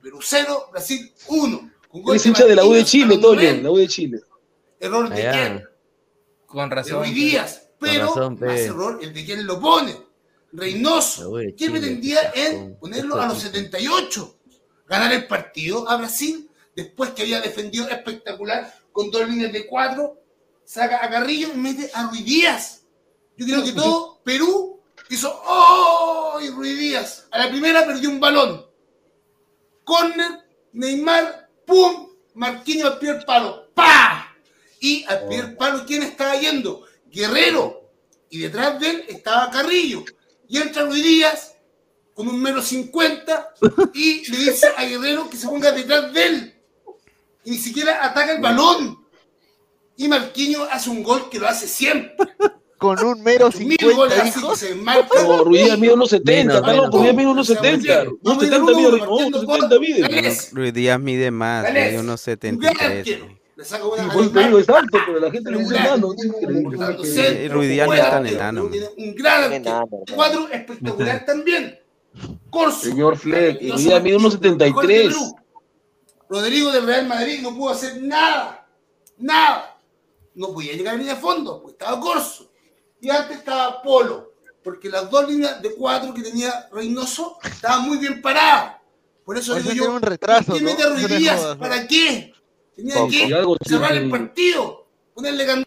Perú 0.00 0.18
0, 0.20 0.68
Brasil 0.72 1.12
1. 1.28 1.70
Eres 2.08 2.26
hincha 2.26 2.44
de 2.46 2.56
la 2.56 2.64
U 2.64 2.72
de 2.72 2.84
Chile, 2.84 3.18
Toño, 3.18 3.62
la 3.62 3.70
U 3.70 3.76
de 3.76 3.86
Chile. 3.88 4.20
Error 4.80 5.08
de 5.10 5.28
Allá. 5.28 5.32
quién? 5.32 5.64
Con 6.46 6.68
De 6.70 6.74
razón. 6.74 6.98
Ruiz 7.00 7.14
Díaz. 7.14 7.68
Pero 7.78 8.06
razón, 8.06 8.38
más 8.40 8.60
error 8.60 8.98
el 9.02 9.12
de 9.12 9.24
quien 9.24 9.46
lo 9.46 9.60
pone. 9.60 10.11
Reynoso. 10.52 11.22
La 11.22 11.28
U 11.28 11.36
de 11.36 11.54
¿Qué 11.54 11.66
Chile, 11.66 11.70
pretendía 11.70 12.32
en 12.34 12.76
ponerlo 12.78 13.20
a 13.20 13.26
los 13.26 13.40
78? 13.40 14.38
Ganar 14.86 15.12
el 15.12 15.26
partido 15.26 15.88
a 15.88 15.96
Brasil 15.96 16.50
después 16.76 17.10
que 17.10 17.22
había 17.22 17.40
defendido 17.40 17.88
espectacular 17.88 18.72
con 18.92 19.10
dos 19.10 19.28
líneas 19.28 19.52
de 19.52 19.66
cuatro. 19.66 20.18
Saca 20.64 21.04
a 21.04 21.10
Carrillo 21.10 21.48
y 21.52 21.56
mete 21.56 21.90
a 21.92 22.08
Ruiz 22.08 22.24
Díaz. 22.24 22.82
Yo 23.36 23.46
creo 23.46 23.64
que 23.64 23.72
todo 23.72 24.20
Perú 24.22 24.80
hizo 25.08 25.42
¡Oh! 25.46 26.38
Y 26.40 26.50
Ruiz 26.50 26.78
Díaz. 26.78 27.26
A 27.30 27.38
la 27.38 27.48
primera 27.48 27.86
perdió 27.86 28.10
un 28.10 28.20
balón. 28.20 28.66
Corner, 29.84 30.38
Neymar, 30.72 31.50
¡pum! 31.66 32.08
Marquinhos 32.34 32.92
al 32.92 32.98
primer 32.98 33.24
palo. 33.24 33.70
¡Pa! 33.74 34.34
Y 34.80 35.04
al 35.04 35.26
primer 35.26 35.56
palo, 35.56 35.84
¿quién 35.86 36.02
estaba 36.02 36.36
yendo? 36.36 36.84
Guerrero. 37.10 37.90
Y 38.30 38.38
detrás 38.38 38.80
de 38.80 38.90
él 38.90 39.04
estaba 39.08 39.50
Carrillo. 39.50 40.04
Y 40.52 40.58
entra 40.58 40.84
Ruiz 40.84 41.02
Díaz 41.02 41.54
con 42.12 42.28
un 42.28 42.42
menos 42.42 42.66
50 42.66 43.54
y 43.94 44.30
le 44.30 44.36
dice 44.36 44.66
a 44.76 44.84
Guerrero 44.84 45.30
que 45.30 45.38
se 45.38 45.48
ponga 45.48 45.72
detrás 45.72 46.12
de 46.12 46.26
él. 46.26 46.54
Y 47.42 47.52
ni 47.52 47.56
siquiera 47.56 48.04
ataca 48.04 48.34
el 48.34 48.42
balón. 48.42 49.02
Y 49.96 50.08
Marquinhos 50.08 50.68
hace 50.70 50.90
un 50.90 51.02
gol 51.02 51.30
que 51.30 51.38
lo 51.38 51.48
hace 51.48 51.66
siempre. 51.66 52.14
Con 52.76 53.02
un 53.02 53.22
mero 53.22 53.48
Mil 53.60 53.78
goles 53.94 54.12
50, 54.12 54.22
así 54.22 54.38
hijo. 54.38 54.50
que 54.50 54.56
se 54.58 54.74
marca. 54.74 55.22
No, 55.22 55.42
Ruiz 55.44 55.64
Díaz 55.64 55.78
mide 55.78 55.94
unos 55.94 56.10
70, 56.10 56.60
Menos. 56.60 56.90
Ruiz 56.90 57.02
Díaz 57.02 57.14
mide 57.16 57.26
unos 57.28 57.46
70. 57.46 58.04
Unos 58.22 58.42
70 58.42 58.72
mide, 58.72 58.98
no, 58.98 59.14
unos 59.14 59.40
70 59.40 59.78
mide. 59.78 60.00
Gales, 60.02 60.50
Ruiz 60.52 60.74
Díaz 60.74 61.00
mide 61.00 61.30
más, 61.30 61.64
mide 61.72 61.98
unos 61.98 62.26
un 62.26 62.58
gran 62.58 62.74
73. 62.74 63.41
Le 63.62 63.68
saca 63.68 63.86
una 63.86 64.12
Sí, 64.12 64.18
a 64.18 64.32
te 64.32 64.44
digo, 64.44 64.58
exacto, 64.58 64.98
pero 65.06 65.20
la 65.20 65.30
gente 65.30 65.50
le 65.52 65.58
dice 65.58 65.76
enano. 65.76 66.12
es 66.18 66.24
increíble. 66.24 66.76
Es 67.94 68.10
tan 68.10 68.26
enano, 68.26 68.68
Un 68.96 69.14
gran 69.14 69.62
Cuadro 70.12 70.48
espectacular 70.48 71.24
también. 71.24 71.78
Corso. 72.50 72.80
Señor 72.80 73.16
Fleck, 73.16 73.62
y 73.62 73.70
Díaz 73.70 74.02
mide 74.02 74.16
unos 74.16 74.40
mejor 74.40 74.58
de 74.58 74.66
73. 74.66 75.06
Perú. 75.06 75.36
Rodrigo 76.28 76.72
del 76.72 76.86
Real 76.86 77.06
Madrid 77.06 77.40
no 77.40 77.54
pudo 77.54 77.70
hacer 77.70 78.02
nada. 78.02 78.66
Nada. 79.16 79.78
No 80.34 80.52
podía 80.52 80.72
llegar 80.72 80.96
a 80.96 80.98
línea 80.98 81.14
de 81.14 81.20
fondo, 81.20 81.62
pues 81.62 81.74
estaba 81.74 82.00
Corso. 82.00 82.50
Y 83.00 83.10
antes 83.10 83.38
estaba 83.38 83.80
Polo. 83.80 84.32
Porque 84.64 84.88
las 84.88 85.08
dos 85.08 85.28
líneas 85.28 85.62
de 85.62 85.72
cuatro 85.76 86.12
que 86.12 86.22
tenía 86.22 86.68
Reynoso 86.72 87.38
estaban 87.44 87.88
muy 87.88 87.98
bien 87.98 88.20
paradas. 88.20 88.78
Por 89.24 89.38
eso 89.38 89.54
digo 89.54 89.68
yo, 89.68 89.82
tiene 89.82 89.94
un 89.94 90.02
retraso, 90.02 90.46
¿por 90.46 90.58
qué 90.58 90.64
¿no? 90.64 90.70
mete 90.70 90.82
a 90.82 90.88
Ruiz 90.88 91.08
Díaz? 91.08 91.56
¿Para 91.56 91.86
qué? 91.86 92.31
Tenía 92.74 92.94
Poco. 92.94 93.08
que 93.10 93.68
cerrar 93.68 93.92
el 93.96 94.10
partido. 94.10 94.86
Ponerle 95.14 95.46
can- 95.46 95.64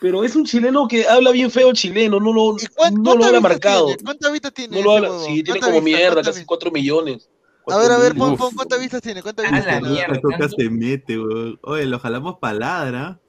Pero 0.00 0.22
es 0.22 0.36
un 0.36 0.44
chileno 0.44 0.86
que 0.86 1.08
habla 1.08 1.32
bien 1.32 1.50
feo 1.50 1.70
el 1.70 1.76
chileno, 1.76 2.20
no 2.20 2.32
lo, 2.32 2.56
¿Y 2.56 2.66
cuán- 2.68 2.94
no 3.02 3.14
lo 3.16 3.24
vistas 3.24 3.42
marcado. 3.42 3.86
tiene? 3.86 4.02
¿Cuántas 4.04 4.32
vistas 4.32 4.52
tiene? 4.54 4.76
No 4.76 4.82
lo 4.82 4.92
habla, 4.92 5.08
sí, 5.26 5.42
tiene 5.42 5.44
¿Cuántas 5.58 5.68
como 5.70 5.80
vistas? 5.80 5.84
mierda, 5.84 6.06
¿Cuántas 6.14 6.26
casi 6.26 6.38
vistas? 6.40 6.46
4 6.46 6.70
millones. 6.70 7.28
A 7.66 7.76
ver, 7.76 7.90
a 7.92 7.98
ver, 7.98 8.14
pon, 8.14 8.36
¿cuántas 8.54 8.80
vistas 8.80 9.02
tiene? 9.02 9.22
¿Cuántas 9.22 9.46
A 9.46 9.50
vistas 9.50 9.66
la 9.66 9.78
tiene? 9.80 9.94
mierda. 9.94 10.20
Toca 10.20 10.48
se 10.48 10.70
mete, 10.70 11.18
weón. 11.18 11.58
Oye, 11.64 11.84
lo 11.86 11.98
jalamos 11.98 12.36
paladra. 12.40 13.20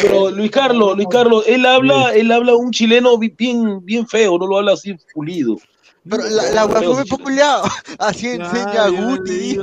Pero 0.00 0.30
Luis 0.30 0.50
Carlos, 0.50 0.96
Luis 0.96 1.08
Carlos, 1.10 1.44
él 1.46 1.66
habla, 1.66 2.14
él 2.14 2.32
habla 2.32 2.54
un 2.54 2.70
chileno 2.70 3.18
bi- 3.18 3.34
bien, 3.36 3.84
bien 3.84 4.06
feo, 4.08 4.38
no 4.38 4.46
lo 4.46 4.56
habla 4.58 4.72
así 4.72 4.96
pulido. 5.12 5.56
Pero 6.10 6.24
la, 6.28 6.66
la 6.66 6.66
me 6.66 7.04
sí. 7.04 7.08
populeado. 7.08 7.62
Así 7.98 8.28
enseña 8.28 8.88
Guti. 8.88 9.58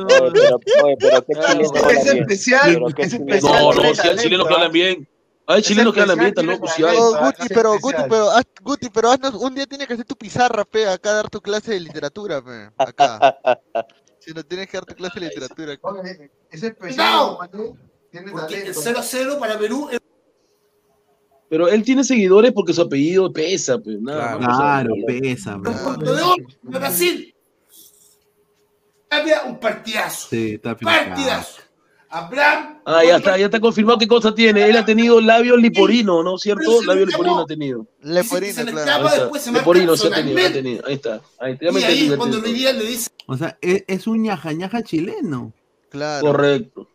es 1.89 2.05
especial, 2.05 2.83
es 2.97 3.13
especial. 3.13 3.53
No, 3.53 3.73
no, 3.73 3.93
si 3.93 4.07
hay 4.07 4.17
chilenos 4.17 4.47
que 4.47 4.53
hablan 4.53 4.71
bien. 4.71 5.09
Hay 5.49 5.61
chilenos 5.61 5.93
que 5.93 6.01
hablan 6.01 6.19
bien, 6.19 6.33
tan 6.33 6.45
locos, 6.45 6.71
Ah, 6.85 7.31
Guti, 7.37 7.47
pero. 7.53 7.79
Guti, 7.79 8.01
pero, 8.09 8.29
haz, 8.31 8.45
Guti, 8.61 8.89
pero 8.89 9.11
haznos, 9.11 9.33
un 9.35 9.55
día 9.55 9.65
tienes 9.65 9.87
que 9.87 9.93
hacer 9.93 10.05
tu 10.05 10.15
pizarra, 10.15 10.65
pe, 10.65 10.87
acá 10.87 11.13
dar 11.13 11.29
tu 11.29 11.39
clase 11.41 11.71
de 11.71 11.79
literatura, 11.79 12.41
pe, 12.41 12.69
acá. 12.77 13.37
Si 14.19 14.33
no 14.33 14.43
tienes 14.43 14.67
que 14.67 14.75
dar 14.75 14.85
tu 14.85 14.93
clase 14.93 15.21
de 15.21 15.27
literatura. 15.27 15.77
Es 16.51 16.61
especial. 16.61 17.15
No. 17.15 17.37
Manu, 17.37 17.77
Tiene 18.11 18.31
Porque 18.31 18.55
el 18.61 18.75
talento. 18.75 19.01
0-0 19.01 19.39
para 19.39 19.57
Perú 19.57 19.87
es 19.89 19.99
Pero 21.49 21.67
él 21.69 21.83
tiene 21.83 22.03
seguidores 22.03 22.51
porque 22.51 22.73
su 22.73 22.81
apellido 22.81 23.31
pesa, 23.31 23.77
pues, 23.77 23.99
nada 24.01 24.37
Claro. 24.37 24.93
pesa, 25.05 25.57
punto 25.57 26.15
de 26.15 26.79
Brasil. 26.79 27.33
Había 29.09 29.43
un 29.43 29.57
partidazo. 29.59 30.27
Sí, 30.29 30.55
está 30.55 30.75
Partidazo. 30.75 31.61
Abraham. 32.09 32.79
Ah, 32.85 33.03
ya 33.03 33.17
está, 33.17 33.37
ya 33.37 33.45
está 33.45 33.59
confirmado 33.59 33.97
qué 33.97 34.07
cosa 34.07 34.33
tiene. 34.33 34.65
Él 34.65 34.77
ha 34.77 34.85
tenido 34.85 35.19
labios 35.19 35.57
liporino, 35.61 36.23
¿no? 36.23 36.37
¿Cierto? 36.37 36.81
Labios 36.83 37.09
liporino 37.09 37.39
ha 37.39 37.45
tenido. 37.45 37.85
Leporino, 38.01 38.65
claro. 38.65 39.31
Leporino 39.51 39.97
sí 39.97 40.07
ha 40.07 40.15
tenido, 40.15 40.47
ha 40.47 40.51
tenido. 40.51 40.87
Ahí 40.87 40.93
está. 40.93 41.21
Ahí, 41.39 41.57
me 41.61 41.79
Y 41.79 41.83
ahí 41.83 42.13
cuando 42.17 42.39
Díaz 42.39 42.75
le 42.75 42.85
dice, 42.85 43.09
O 43.27 43.35
sea, 43.35 43.57
es, 43.61 43.83
es 43.87 44.07
un 44.07 44.21
ñaja 44.21 44.53
ñaja 44.53 44.83
chileno. 44.83 45.53
Claro. 45.89 46.27
Correcto. 46.27 46.87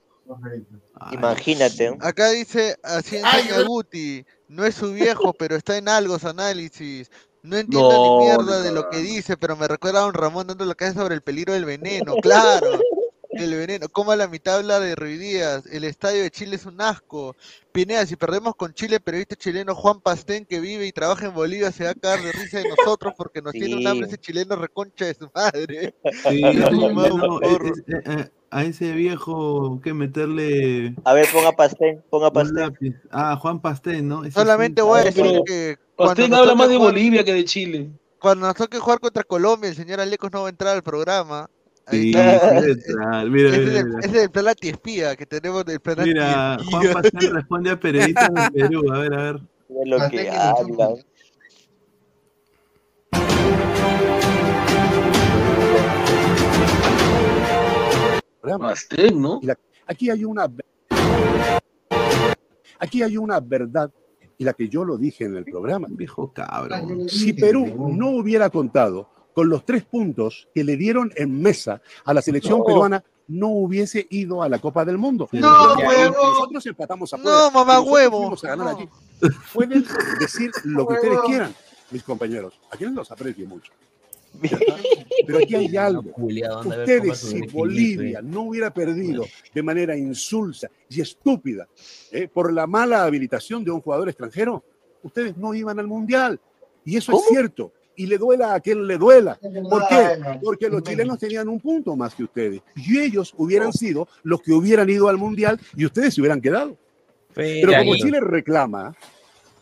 Imagínate. 1.13 1.97
Acá 2.01 2.31
dice 2.31 2.77
Ciencia 3.05 3.41
Yaguti, 3.49 4.25
no 4.53 4.65
es 4.65 4.75
su 4.75 4.93
viejo, 4.93 5.33
pero 5.39 5.57
está 5.57 5.77
en 5.77 5.89
algo 5.89 6.19
su 6.19 6.29
análisis. 6.29 7.11
No 7.43 7.57
entiendo 7.57 7.91
No, 7.91 8.21
ni 8.21 8.25
mierda 8.27 8.59
no, 8.59 8.63
de 8.63 8.71
lo 8.73 8.89
que 8.89 8.99
dice, 8.99 9.37
pero 9.37 9.57
me 9.57 9.67
recuerda 9.67 10.03
a 10.03 10.07
un 10.07 10.15
Ramón 10.15 10.47
dando 10.47 10.65
lo 10.65 10.77
que 10.77 10.85
hace 10.85 10.99
sobre 10.99 11.15
el 11.17 11.23
peligro 11.23 11.53
del 11.55 11.65
veneno, 11.65 12.15
claro. 12.23 12.79
El 13.31 13.55
veneno, 13.57 13.89
como 13.89 14.13
a 14.13 14.17
la 14.17 14.29
mitad 14.29 14.57
habla 14.57 14.79
de 14.79 14.95
Ruiz 14.95 15.19
Díaz, 15.19 15.65
el 15.73 15.85
estadio 15.85 16.23
de 16.23 16.31
Chile 16.31 16.57
es 16.57 16.67
un 16.67 16.79
asco. 16.83 17.35
Pineda, 17.73 18.05
si 18.05 18.15
perdemos 18.15 18.55
con 18.55 18.75
Chile, 18.75 19.01
periodista 19.01 19.37
chileno 19.37 19.75
Juan 19.75 20.03
Pastén, 20.03 20.45
que 20.45 20.61
vive 20.61 20.87
y 20.87 20.93
trabaja 20.93 21.27
en 21.27 21.35
Bolivia, 21.35 21.73
se 21.73 21.85
va 21.85 21.91
a 21.91 21.95
cagar 21.95 22.23
de 22.23 22.31
risa 22.31 22.59
de 22.59 22.69
nosotros 22.69 23.15
porque 23.17 23.41
nos 23.41 23.53
tiene 23.53 23.77
un 23.77 23.87
hambre 23.87 24.07
ese 24.07 24.19
chileno 24.19 24.55
reconcha 24.55 25.07
de 25.07 25.15
su 25.15 25.31
madre. 25.35 25.95
Sí, 26.29 26.43
no, 26.93 27.41
es- 27.41 27.83
es- 27.89 28.31
a 28.53 28.65
ese 28.65 28.93
viejo 28.93 29.81
que 29.83 29.95
meterle 29.95 30.95
A 31.05 31.15
ver, 31.15 31.27
ponga 31.33 31.53
Pastén, 31.53 32.03
ponga 32.11 32.31
Pastén. 32.31 33.01
Ah, 33.11 33.37
Juan 33.41 33.61
Pastén, 33.61 34.07
¿no? 34.07 34.25
Ese 34.25 34.39
Solamente 34.39 34.83
sí. 34.83 34.87
voy 34.87 35.01
a 35.01 35.03
No, 35.03 35.07
decir 35.07 35.25
pero 35.25 35.45
que 35.45 35.77
cuando 35.97 36.11
Pastén 36.15 36.31
nos 36.31 36.39
habla 36.41 36.51
toque 36.53 36.59
más 36.59 36.69
de 36.69 36.77
jugar- 36.77 36.93
Bolivia 36.93 37.25
que 37.25 37.33
de 37.35 37.45
Chile. 37.45 37.91
Cuando 38.21 38.47
nos 38.47 38.55
toque 38.55 38.79
jugar 38.79 39.01
contra 39.01 39.25
Colombia, 39.25 39.71
el 39.71 39.75
señor 39.77 39.99
Alecos 40.01 40.31
no 40.33 40.43
va 40.43 40.47
a 40.47 40.51
entrar 40.51 40.77
al 40.77 40.83
programa. 40.83 41.49
Sí, 41.91 42.13
Ahí 42.15 42.35
está. 42.37 42.61
sí, 42.63 42.71
está. 42.71 43.25
Mira, 43.29 43.49
Ese 43.49 43.63
es 43.63 43.67
mira, 43.67 43.81
el- 43.81 43.87
mira. 43.87 43.99
ese 44.01 44.17
es 44.19 44.23
el 44.25 44.31
plan 44.31 44.49
antiespía 44.49 45.17
que 45.17 45.27
tenemos 45.27 45.65
del 45.65 45.81
plan 45.81 45.97
Mira. 46.05 46.57
Juan 46.71 46.93
Pastén 46.93 47.33
responde 47.35 47.71
a 47.71 47.81
periodistas 47.81 48.29
de 48.33 48.51
Perú. 48.61 48.93
A 48.93 48.99
ver, 48.99 49.15
a 49.15 49.23
ver. 49.23 49.41
De 49.69 49.87
lo 49.87 50.09
que 50.11 50.31
hablan. 50.31 50.95
Pastén, 58.43 59.21
¿no? 59.21 59.39
Y 59.43 59.47
la- 59.47 59.59
aquí 59.87 60.11
hay 60.11 60.25
una 60.25 60.49
aquí 62.79 63.03
hay 63.03 63.17
una 63.17 63.41
verdad 63.41 63.91
y 64.39 64.45
la 64.45 64.53
que 64.55 64.69
yo 64.69 64.85
lo 64.85 64.97
dije 64.99 65.25
en 65.25 65.37
el 65.37 65.45
programa. 65.45 65.87
Viejo 65.91 66.33
cabrón. 66.33 67.09
Si 67.09 67.33
Perú 67.33 67.93
no 67.97 68.11
hubiera 68.11 68.51
contado 68.51 69.09
con 69.33 69.49
los 69.49 69.65
tres 69.65 69.85
puntos 69.85 70.49
que 70.55 70.65
le 70.65 70.77
dieron 70.77 71.13
en 71.17 71.41
mesa 71.41 71.81
a 72.05 72.13
la 72.13 72.21
selección 72.23 72.59
No. 72.59 72.65
peruana, 72.65 73.05
no 73.29 73.49
hubiese 73.49 74.07
ido 74.11 74.43
a 74.43 74.49
la 74.49 74.59
Copa 74.59 74.85
del 74.85 74.99
Mundo. 74.99 75.29
No, 75.33 75.75
huevo. 75.75 76.17
Nosotros 76.35 76.67
empatamos 76.67 77.15
a 77.15 77.19
No, 77.19 77.51
mamá, 77.51 77.81
huevo. 77.81 78.35
A 78.35 78.47
ganar 78.47 78.67
No. 78.67 78.71
aquí. 78.73 78.89
Pueden 79.55 79.85
decir 80.19 80.51
lo 80.65 80.87
que 80.89 80.95
ustedes 80.95 81.21
quieran, 81.25 81.55
mis 81.93 82.03
compañeros. 82.03 82.59
A 82.71 82.77
quienes 82.77 82.97
los 82.97 83.11
aprecio 83.13 83.47
mucho. 83.47 83.73
Pero 85.27 85.39
aquí 85.39 85.55
hay 85.55 85.77
algo. 85.77 86.13
Cómo 86.13 86.27
Ustedes, 86.27 87.19
si. 87.19 87.41
Bolivia 87.47 88.21
no 88.23 88.43
hubiera 88.43 88.73
perdido 88.73 89.25
de 89.55 89.63
manera 89.63 89.97
insulsa 89.97 90.71
y 90.89 91.01
estúpida 91.01 91.69
¿eh? 92.11 92.29
por 92.29 92.53
la 92.53 92.67
mala 92.67 93.05
habilitación 93.05 93.65
de 93.65 93.71
un 93.71 93.81
jugador 93.81 94.09
extranjero, 94.09 94.65
ustedes 95.03 95.37
no 95.37 95.55
iban 95.55 95.79
al 95.79 95.87
Mundial. 95.87 96.41
Y 96.85 96.97
eso 96.97 97.13
es 97.13 97.25
cierto. 97.29 97.73
Y 97.95 98.07
le 98.07 98.17
duela 98.17 98.55
a 98.55 98.61
quien 98.61 98.87
le 98.87 98.97
duela. 98.97 99.39
¿Por 99.69 99.87
qué? 99.87 100.39
Porque 100.43 100.69
los 100.69 100.83
chilenos 100.83 101.19
tenían 101.19 101.49
un 101.49 101.61
punto 101.61 101.95
más 101.95 102.15
que 102.15 102.25
ustedes. 102.25 102.63
Y 102.75 102.99
ellos 102.99 103.35
hubieran 103.37 103.73
sido 103.73 104.09
los 104.23 104.41
que 104.41 104.53
hubieran 104.53 104.89
ido 104.89 105.09
al 105.09 105.19
Mundial 105.19 105.61
y 105.77 105.85
ustedes 105.85 106.15
se 106.15 106.21
hubieran 106.21 106.41
quedado. 106.41 106.77
Pero 107.35 107.73
como. 107.79 107.95
Chile 107.97 108.21
reclama, 108.21 108.95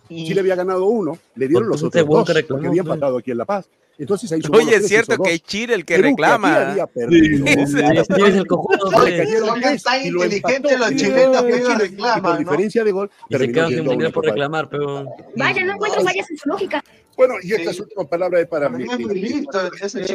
Chile 0.09 0.40
había 0.40 0.56
ganado 0.56 0.86
uno, 0.86 1.18
le 1.34 1.48
dieron 1.48 1.68
los 1.68 1.82
otros 1.82 1.92
dos, 1.92 2.05
que 2.05 2.05
porque 2.05 2.32
reclamó, 2.32 2.68
había 2.68 2.82
pues. 2.82 2.94
empatado 2.94 3.18
aquí 3.18 3.30
en 3.30 3.38
La 3.38 3.44
Paz. 3.44 3.68
Entonces 3.98 4.32
ahí 4.32 4.40
Oye, 4.50 4.76
es 4.76 4.88
cierto 4.88 5.18
que 5.22 5.34
es 5.34 5.42
Chile 5.42 5.74
el 5.74 5.84
que 5.84 5.96
Perú, 5.96 6.08
reclama. 6.10 6.70
había 6.70 6.86
perdido, 6.86 7.46
Sí, 7.46 7.56
¿no? 7.56 7.66
sí. 7.66 7.78
Es 8.26 8.34
el 8.34 8.46
cojudo, 8.46 8.90
Le 9.04 9.18
cayeron 9.18 9.60
tan 9.60 10.06
inteligentes 10.06 10.78
los 10.78 10.90
chilenos 10.96 11.42
que 11.42 11.56
ellos 11.56 12.38
diferencia 12.38 12.84
de 12.84 12.92
gol 12.92 13.10
Y 13.28 13.36
se 13.36 13.52
quedan 13.52 13.68
sin 13.68 14.12
por 14.12 14.24
reclamar, 14.24 14.68
pero. 14.70 15.04
Vaya, 15.36 15.64
no 15.64 15.74
encuentro 15.74 16.02
fallas 16.02 16.30
en 16.30 16.38
su 16.38 16.48
lógica. 16.48 16.82
Bueno, 17.16 17.34
y 17.42 17.52
estas 17.52 17.78
últimas 17.80 18.06
palabras 18.06 18.40
es 18.42 18.48
para 18.48 18.70
mí. 18.70 18.84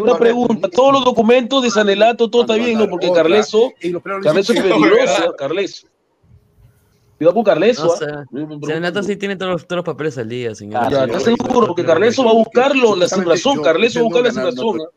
Una 0.02 0.18
pregunta, 0.18 0.68
todos 0.70 0.94
los 0.94 1.06
documentos 1.06 1.62
de 1.62 1.70
Sanelato, 1.70 2.30
todo 2.30 2.42
está 2.42 2.56
bien, 2.56 2.80
¿no? 2.80 2.90
Porque. 2.90 3.12
Carleso, 3.14 3.72
Carleso 4.24 4.54
es 4.54 4.62
que- 4.62 4.68
peligroso, 4.68 5.36
Carleso. 5.38 5.88
Cuidado 7.18 7.34
con 7.34 7.44
Carleso. 7.44 7.86
No, 7.86 7.92
¿ah? 7.92 8.26
o 8.26 8.60
sea, 8.66 8.76
Senato 8.76 9.04
sí 9.04 9.16
tiene 9.16 9.38
todos 9.38 9.52
los, 9.52 9.68
todos 9.68 9.78
los 9.78 9.86
papeles 9.86 10.18
al 10.18 10.28
día, 10.28 10.54
señor. 10.54 10.92
Ya, 10.92 11.06
¿estás 11.06 11.24
seguro? 11.24 11.68
Porque 11.68 11.86
Carleso 11.86 12.26
va 12.26 12.32
a 12.32 12.36
buscarlo, 12.36 12.96
la 12.96 13.08
sin 13.08 13.26
razón. 13.26 13.62
Carleso 13.62 14.00
va 14.00 14.20
a 14.20 14.22
buscar 14.22 14.44
la. 14.44 14.50
¿ah? 14.50 14.90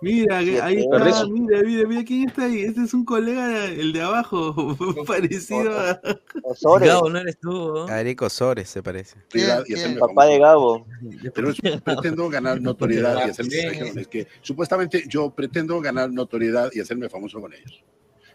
Mira, 0.00 0.38
ahí 0.38 0.78
está, 0.78 0.98
Carleso. 0.98 1.28
mira, 1.28 1.62
mira, 1.62 1.86
mira 1.88 2.04
quién 2.04 2.28
está 2.28 2.46
ahí. 2.46 2.62
Este 2.62 2.82
es 2.82 2.94
un 2.94 3.04
colega, 3.04 3.66
el 3.66 3.92
de 3.92 4.00
abajo, 4.00 4.76
parecido 5.06 5.78
a. 5.78 6.00
Osores. 6.42 6.88
Gabo, 6.88 7.10
no 7.10 7.18
eres 7.18 7.38
tú. 7.38 7.50
¿no? 7.50 7.88
Eric 7.88 8.22
Osores 8.22 8.68
se 8.68 8.82
parece. 8.82 9.18
hacerme 9.30 10.00
Papá 10.00 10.26
de 10.26 10.38
Gabo. 10.38 10.86
Pero 11.34 11.52
pretendo 11.84 12.28
ganar 12.30 12.60
notoriedad 12.62 13.26
y 13.26 13.30
hacerme 13.30 14.06
que 14.06 14.26
supuestamente 14.40 15.04
yo 15.06 15.30
pretendo 15.30 15.80
ganar 15.80 16.10
notoriedad 16.10 16.70
y 16.72 16.80
hacerme 16.80 17.08
famoso 17.08 17.40
con 17.40 17.52
ellos. 17.52 17.84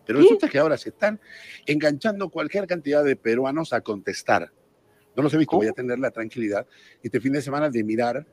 Pero 0.07 0.19
resulta 0.19 0.47
que 0.47 0.57
ahora 0.57 0.77
se 0.77 0.89
están 0.89 1.19
enganchando 1.65 2.29
cualquier 2.29 2.65
cantidad 2.65 3.03
de 3.03 3.15
peruanos 3.15 3.73
a 3.73 3.81
contestar. 3.81 4.51
No 5.15 5.23
los 5.23 5.33
he 5.33 5.37
visto, 5.37 5.57
voy 5.57 5.67
a 5.67 5.73
tener 5.73 5.99
la 5.99 6.11
tranquilidad 6.11 6.65
este 7.03 7.19
fin 7.19 7.33
de 7.33 7.41
semana 7.41 7.69
de 7.69 7.83
mirar 7.83 8.25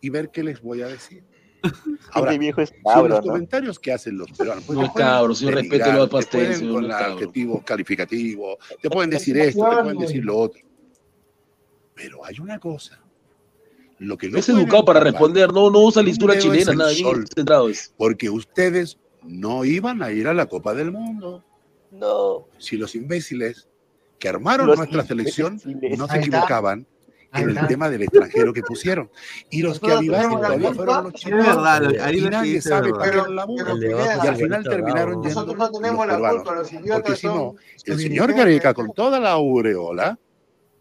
y 0.00 0.10
ver 0.10 0.30
qué 0.30 0.42
les 0.44 0.60
voy 0.60 0.82
a 0.82 0.88
decir. 0.88 1.24
Ahora, 2.12 2.30
Ese 2.32 2.38
viejo 2.38 2.60
es 2.60 2.72
cabro, 2.84 3.08
los 3.08 3.24
¿no? 3.24 3.32
comentarios 3.32 3.78
que 3.78 3.92
hacen 3.92 4.16
los 4.18 4.30
peruanos, 4.32 4.64
pues 4.64 4.78
No 4.78 4.92
cabro, 4.92 5.34
señor, 5.34 5.56
denigrar, 5.56 5.78
respételo 5.78 6.02
al 6.02 6.08
te 6.08 6.12
pastel, 6.12 6.40
pueden 6.40 6.58
señor, 6.58 6.72
con 6.74 6.82
no 6.82 6.88
el 6.88 6.92
cabro. 6.92 7.14
adjetivo 7.14 7.64
calificativo, 7.64 8.58
te 8.80 8.90
pueden 8.90 9.10
decir 9.10 9.38
esto, 9.38 9.68
te 9.68 9.82
pueden 9.82 9.98
decir 9.98 10.24
lo 10.24 10.36
otro. 10.36 10.62
Pero 11.94 12.24
hay 12.24 12.38
una 12.38 12.58
cosa. 12.60 13.02
Lo 13.98 14.16
que 14.16 14.28
no 14.28 14.38
Es 14.38 14.48
educado 14.48 14.84
para 14.84 15.00
responder, 15.00 15.52
no, 15.52 15.70
no 15.70 15.80
usa 15.80 16.02
listura 16.02 16.38
chilena, 16.38 16.72
nada, 16.74 16.92
centrado 17.34 17.68
es. 17.68 17.92
Porque 17.96 18.30
ustedes 18.30 18.96
no 19.28 19.64
iban 19.64 20.02
a 20.02 20.10
ir 20.10 20.26
a 20.28 20.34
la 20.34 20.46
Copa 20.46 20.74
del 20.74 20.90
Mundo. 20.90 21.44
No. 21.90 22.46
Si 22.58 22.76
los 22.76 22.94
imbéciles 22.94 23.68
que 24.18 24.28
armaron 24.28 24.66
Los 24.66 24.78
nuestra 24.78 25.04
selección 25.04 25.60
imbéciles. 25.64 25.98
no 25.98 26.08
se 26.08 26.18
equivocaban 26.18 26.86
en 27.34 27.50
el 27.50 27.66
tema 27.66 27.90
del 27.90 28.02
extranjero 28.02 28.52
que 28.52 28.62
pusieron. 28.62 29.10
Y 29.50 29.62
los 29.62 29.78
que 29.78 29.88
Nosotros 29.88 29.98
avivaron 29.98 30.40
tenemos 30.40 30.40
la 30.40 30.46
todavía 30.46 30.74
fueron 30.74 31.04
los 31.04 32.00
ahí 32.00 32.18
Y 32.18 32.24
que 32.24 32.30
nadie 32.30 32.60
sabe 32.62 32.90
qué 32.90 33.16
la 33.30 33.46
Y 34.24 34.26
al 34.26 34.36
final 34.36 34.64
terminaron 34.64 35.22
yendo 35.22 35.28
Nosotros 35.28 35.58
no 35.58 35.70
tenemos 35.70 36.06
los 36.06 36.20
la 36.20 36.30
culpa, 36.30 36.54
los 36.54 36.70
Porque 36.70 37.16
si 37.16 37.26
no, 37.26 37.54
el 37.84 37.98
señor. 37.98 38.32
Gareca, 38.32 38.74
con 38.74 38.92
toda 38.92 39.20
la 39.20 39.32
aureola, 39.32 40.18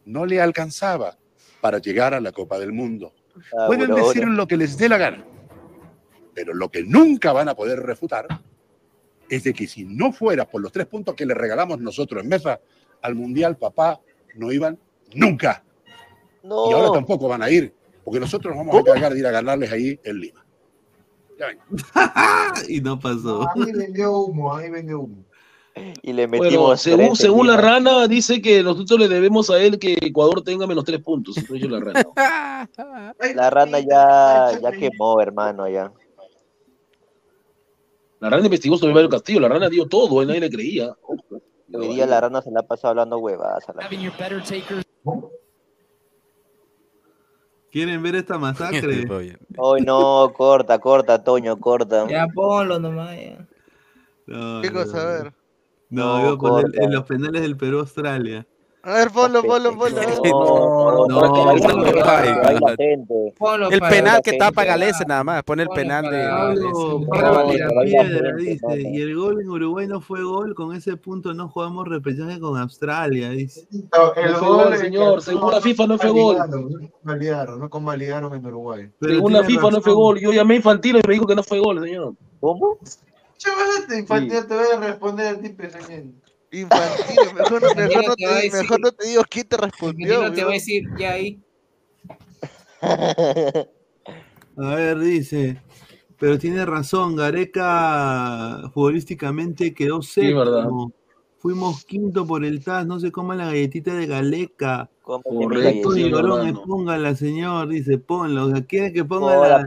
no 0.05 0.25
le 0.25 0.41
alcanzaba 0.41 1.17
para 1.61 1.79
llegar 1.79 2.13
a 2.13 2.21
la 2.21 2.31
Copa 2.31 2.59
del 2.59 2.71
Mundo. 2.71 3.13
Ah, 3.57 3.67
Pueden 3.67 3.89
bueno, 3.89 4.07
decir 4.07 4.27
lo 4.27 4.47
que 4.47 4.57
les 4.57 4.77
dé 4.77 4.89
la 4.89 4.97
gana, 4.97 5.25
pero 6.38 6.53
lo 6.53 6.69
que 6.69 6.84
nunca 6.84 7.34
van 7.34 7.49
a 7.49 7.55
poder 7.55 7.80
refutar 7.80 8.27
es 9.27 9.43
de 9.43 9.55
que 9.55 9.65
si 9.65 9.85
no 9.85 10.14
fuera 10.14 10.47
por 10.47 10.61
los 10.61 10.72
tres 10.72 10.85
puntos 10.85 11.15
que 11.15 11.26
le 11.26 11.34
regalamos 11.34 11.80
nosotros 11.80 12.22
en 12.22 12.30
mesa 12.30 12.59
al 13.01 13.15
Mundial, 13.15 13.57
papá, 13.57 13.99
no 14.35 14.51
iban 14.51 14.77
nunca. 15.15 15.64
No. 16.43 16.69
Y 16.69 16.73
ahora 16.73 16.91
tampoco 16.91 17.27
van 17.27 17.41
a 17.41 17.49
ir, 17.49 17.73
porque 18.03 18.19
nosotros 18.19 18.55
nos 18.55 18.68
vamos 18.68 18.76
a 18.76 18.80
encargar 18.81 19.14
de 19.14 19.19
ir 19.19 19.26
a 19.26 19.31
ganarles 19.31 19.72
ahí 19.72 19.99
en 20.03 20.19
Lima. 20.19 20.45
Ya 21.39 21.47
ven. 21.47 21.59
y 22.69 22.81
no 22.81 22.99
pasó. 22.99 23.47
Ahí 23.55 23.72
vendió 23.72 24.15
humo, 24.19 24.55
ahí 24.55 24.69
vendió 24.69 24.99
humo. 24.99 25.26
Y 26.03 26.14
le 26.14 26.27
Bueno, 26.27 26.43
metimos. 26.43 26.80
según, 26.80 26.99
30 26.99 27.15
según 27.15 27.47
la 27.47 27.57
rana, 27.57 28.07
dice 28.07 28.43
que 28.43 28.61
nosotros 28.61 28.99
le 28.99 29.07
debemos 29.07 29.49
a 29.49 29.57
él 29.57 29.80
que 29.80 29.97
Ecuador 29.99 30.43
tenga 30.43 30.68
menos 30.68 30.85
tres 30.85 31.01
puntos. 31.01 31.35
La 31.49 31.80
rana. 31.80 32.03
La 33.35 33.49
rana 33.49 33.80
ya, 33.80 34.59
ya 34.61 34.72
quemó, 34.72 35.19
hermano, 35.19 35.68
ya. 35.68 35.91
La 38.19 38.30
rana 38.30 38.45
investigó 38.45 38.77
sobre 38.77 38.94
Mario 38.94 39.10
Castillo, 39.10 39.39
la 39.39 39.49
rana 39.49 39.69
dio 39.69 39.85
todo, 39.88 40.22
y 40.23 40.26
nadie 40.26 40.39
le 40.39 40.49
creía. 40.49 40.95
Hoy 41.73 41.88
día 41.89 42.06
la 42.07 42.22
rana 42.22 42.41
se 42.41 42.49
la 42.52 42.61
ha 42.61 42.64
pasado 42.64 42.89
hablando 42.91 43.18
huevadas. 43.19 43.68
a 43.69 43.73
la- 43.73 43.88
¿Quieren 47.72 48.02
ver 48.02 48.15
esta 48.15 48.38
masacre? 48.38 49.06
Hoy 49.57 49.81
no, 49.81 50.31
corta, 50.35 50.80
corta, 50.80 51.23
Toño, 51.23 51.60
corta. 51.60 52.07
Ya 52.10 52.27
ponlo 52.34 52.80
nomás. 52.80 53.15
ya. 53.18 53.48
No, 54.26 54.61
¿Qué 54.61 54.72
cosa? 54.72 55.02
A 55.02 55.06
ver. 55.23 55.34
No, 55.89 56.18
No, 56.18 56.19
iba 56.22 56.30
a 56.34 56.38
poner 56.38 56.64
corta. 56.65 56.84
en 56.84 56.94
los 56.94 57.03
penales 57.06 57.41
del 57.41 57.56
Perú-Australia. 57.57 58.48
A 58.88 58.93
ver, 58.93 59.11
ponlo, 59.11 59.43
ponlo, 59.43 59.77
ponlo. 59.77 60.01
No, 60.23 61.07
no, 61.07 61.51
El 63.69 63.81
penal 63.81 64.22
que 64.23 64.38
tapa 64.38 64.64
Galese 64.64 65.03
nada 65.05 65.26
más, 65.26 65.43
pone 65.43 65.64
el 65.64 65.69
penal 65.69 66.09
de 66.09 66.23
Y 68.89 69.01
el 69.01 69.14
gol 69.14 69.41
en 69.41 69.49
Uruguay 69.49 69.88
no 69.88 69.99
fue 69.99 70.23
gol, 70.23 70.55
con 70.55 70.73
ese 70.73 70.95
punto 70.95 71.34
no 71.34 71.49
jugamos 71.49 71.85
repechaje 71.85 72.39
con 72.39 72.57
Australia, 72.57 73.31
dice. 73.31 73.68
El 74.15 74.35
gol, 74.35 74.77
señor, 74.77 75.22
según 75.22 75.51
la 75.51 75.59
FIFA 75.59 75.88
no 75.88 75.97
fue 75.97 76.11
gol. 76.11 76.38
No 77.59 77.69
convalidaron 77.69 78.34
en 78.35 78.45
Uruguay. 78.45 78.89
Según 79.01 79.34
la 79.34 79.43
FIFA 79.43 79.69
no 79.69 79.81
fue 79.81 79.91
gol. 79.91 80.18
Yo 80.18 80.31
llamé 80.31 80.53
a 80.53 80.57
Infantino 80.57 80.99
y 80.99 81.01
me 81.05 81.14
dijo 81.14 81.27
que 81.27 81.35
no 81.35 81.43
fue 81.43 81.59
gol, 81.59 81.84
señor. 81.84 82.14
¿Cómo? 82.39 82.77
Chavales, 83.35 83.99
Infantino, 83.99 84.47
te 84.47 84.55
voy 84.55 84.68
a 84.73 84.80
responder 84.80 85.27
a 85.27 85.38
ti, 85.38 85.49
peseñén. 85.49 86.22
Infantino, 86.51 87.33
mejor, 87.33 87.61
no, 87.61 87.75
mejor, 87.75 88.07
no, 88.07 88.15
te, 88.15 88.51
mejor 88.51 88.79
no 88.79 88.91
te 88.91 89.07
digo 89.07 89.23
quién 89.29 89.47
te 89.47 89.57
respondió. 89.57 90.21
No 90.21 90.31
te 90.31 90.43
voy 90.43 90.53
a 90.53 90.55
decir, 90.55 90.83
ya 90.97 91.11
ahí. 91.11 91.41
A 94.57 94.75
ver, 94.75 94.99
dice. 94.99 95.61
Pero 96.19 96.39
tiene 96.39 96.65
razón, 96.65 97.15
Gareca 97.15 98.71
futbolísticamente 98.73 99.73
quedó 99.73 100.01
séptimo. 100.01 100.91
Fuimos 101.39 101.85
quinto 101.85 102.25
por 102.25 102.43
el 102.43 102.63
TAS, 102.63 102.87
no 102.87 102.99
se 102.99 103.11
coma 103.11 103.35
la 103.35 103.45
galletita 103.45 103.93
de 103.93 104.07
Galeca. 104.07 104.89
Correcto, 105.03 105.89
Tony 105.89 106.09
Colón, 106.09 106.61
póngala, 106.65 107.15
señor, 107.15 107.69
dice, 107.69 107.99
ponlo. 107.99 108.51
¿Quiere 108.67 108.91
que 108.91 109.05
ponga 109.05 109.47
la... 109.47 109.65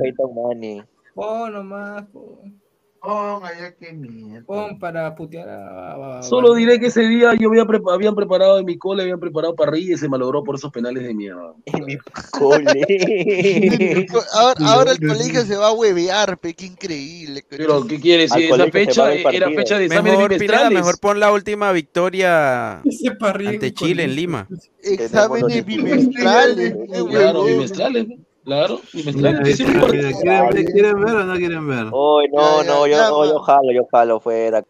Pon 1.14 1.52
nomás, 1.52 2.04
pon. 2.08 2.59
Pon 3.00 3.42
allá 3.42 3.74
que 3.76 3.92
mierda. 3.94 4.44
Pon 4.44 4.78
para 4.78 5.14
putear 5.14 5.48
a... 5.48 6.22
Solo 6.22 6.54
diré 6.54 6.78
que 6.78 6.88
ese 6.88 7.00
día 7.02 7.32
yo 7.34 7.48
había 7.48 7.64
prepa 7.64 7.94
habían 7.94 8.14
preparado 8.14 8.58
en 8.58 8.66
mi 8.66 8.76
cole, 8.76 9.02
habían 9.02 9.18
preparado 9.18 9.54
parrilla 9.54 9.94
y 9.94 9.96
se 9.96 10.06
malogró 10.06 10.44
por 10.44 10.56
esos 10.56 10.70
penales 10.70 11.04
de 11.04 11.14
mierda. 11.14 11.54
En 11.64 11.84
mi 11.86 11.96
cole. 12.30 14.06
ahora, 14.34 14.66
ahora 14.66 14.92
el 14.92 14.98
colegio 14.98 15.46
se 15.46 15.56
va 15.56 15.68
a 15.68 15.72
huevear, 15.72 16.36
pe, 16.38 16.52
qué 16.52 16.66
increíble. 16.66 17.42
Pero, 17.48 17.86
¿qué 17.86 17.98
quieres? 17.98 18.32
Si 18.32 18.44
esa 18.44 18.66
fecha 18.66 19.12
era 19.14 19.48
fecha 19.50 19.78
de 19.78 19.86
exámenes 19.86 20.18
mejor. 20.18 20.38
Pineda, 20.38 20.70
mejor 20.70 20.98
pon 21.00 21.20
la 21.20 21.32
última 21.32 21.72
victoria 21.72 22.82
ante 22.82 23.72
Chile 23.72 24.04
en 24.04 24.14
Lima. 24.14 24.46
Exámenes 24.82 25.64
bimestrales. 25.64 26.74
Claro, 27.08 27.44
bimestrales. 27.44 28.06
Claro, 28.50 28.80
Mira, 28.92 29.38
dice, 29.44 29.64
mira, 29.64 29.86
¿quieren, 29.86 30.66
¿quieren, 30.72 31.00
ver 31.00 31.14
o 31.14 31.24
no 31.24 31.36
quieren 31.36 31.68
ver? 31.68 31.86
Oh, 31.92 32.20
no, 32.32 32.64
no, 32.64 32.84
yo, 32.84 32.96
no, 32.96 33.24
yo 33.24 33.38
jalo, 33.38 33.72
yo 33.72 33.86
jalo 33.92 34.18
fuera. 34.18 34.64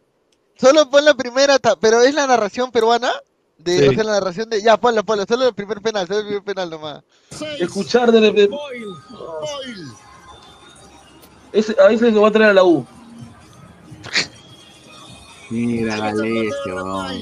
Solo 0.54 0.90
pon 0.90 1.02
la 1.02 1.14
primera, 1.14 1.58
pero 1.80 2.02
es 2.02 2.12
la 2.12 2.26
narración 2.26 2.70
peruana. 2.70 3.10
De, 3.56 3.78
sí. 3.78 3.88
O 3.88 3.92
sea, 3.94 4.04
la 4.04 4.12
narración 4.12 4.50
de. 4.50 4.60
Ya, 4.60 4.76
ponlo, 4.76 5.02
ponlo. 5.02 5.24
Solo 5.26 5.48
el 5.48 5.54
primer 5.54 5.80
penal, 5.80 6.06
solo 6.06 6.18
el 6.18 6.26
primer 6.26 6.42
penal 6.42 6.68
nomás. 6.68 7.02
Escuchar 7.58 8.12
de. 8.12 8.20
de... 8.20 8.50
Ese, 11.50 11.74
a 11.80 11.90
ese 11.90 12.10
lo 12.10 12.20
va 12.20 12.28
a 12.28 12.32
traer 12.32 12.50
a 12.50 12.52
la 12.52 12.64
U. 12.64 12.86
Mira, 15.48 15.96
Galesio, 15.96 16.74
vamos. 16.74 17.14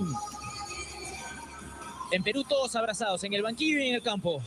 En 2.10 2.24
Perú 2.24 2.42
todos 2.42 2.74
abrazados, 2.74 3.22
en 3.22 3.32
el 3.32 3.42
banquillo 3.42 3.78
y 3.78 3.90
en 3.90 3.94
el 3.94 4.02
campo. 4.02 4.42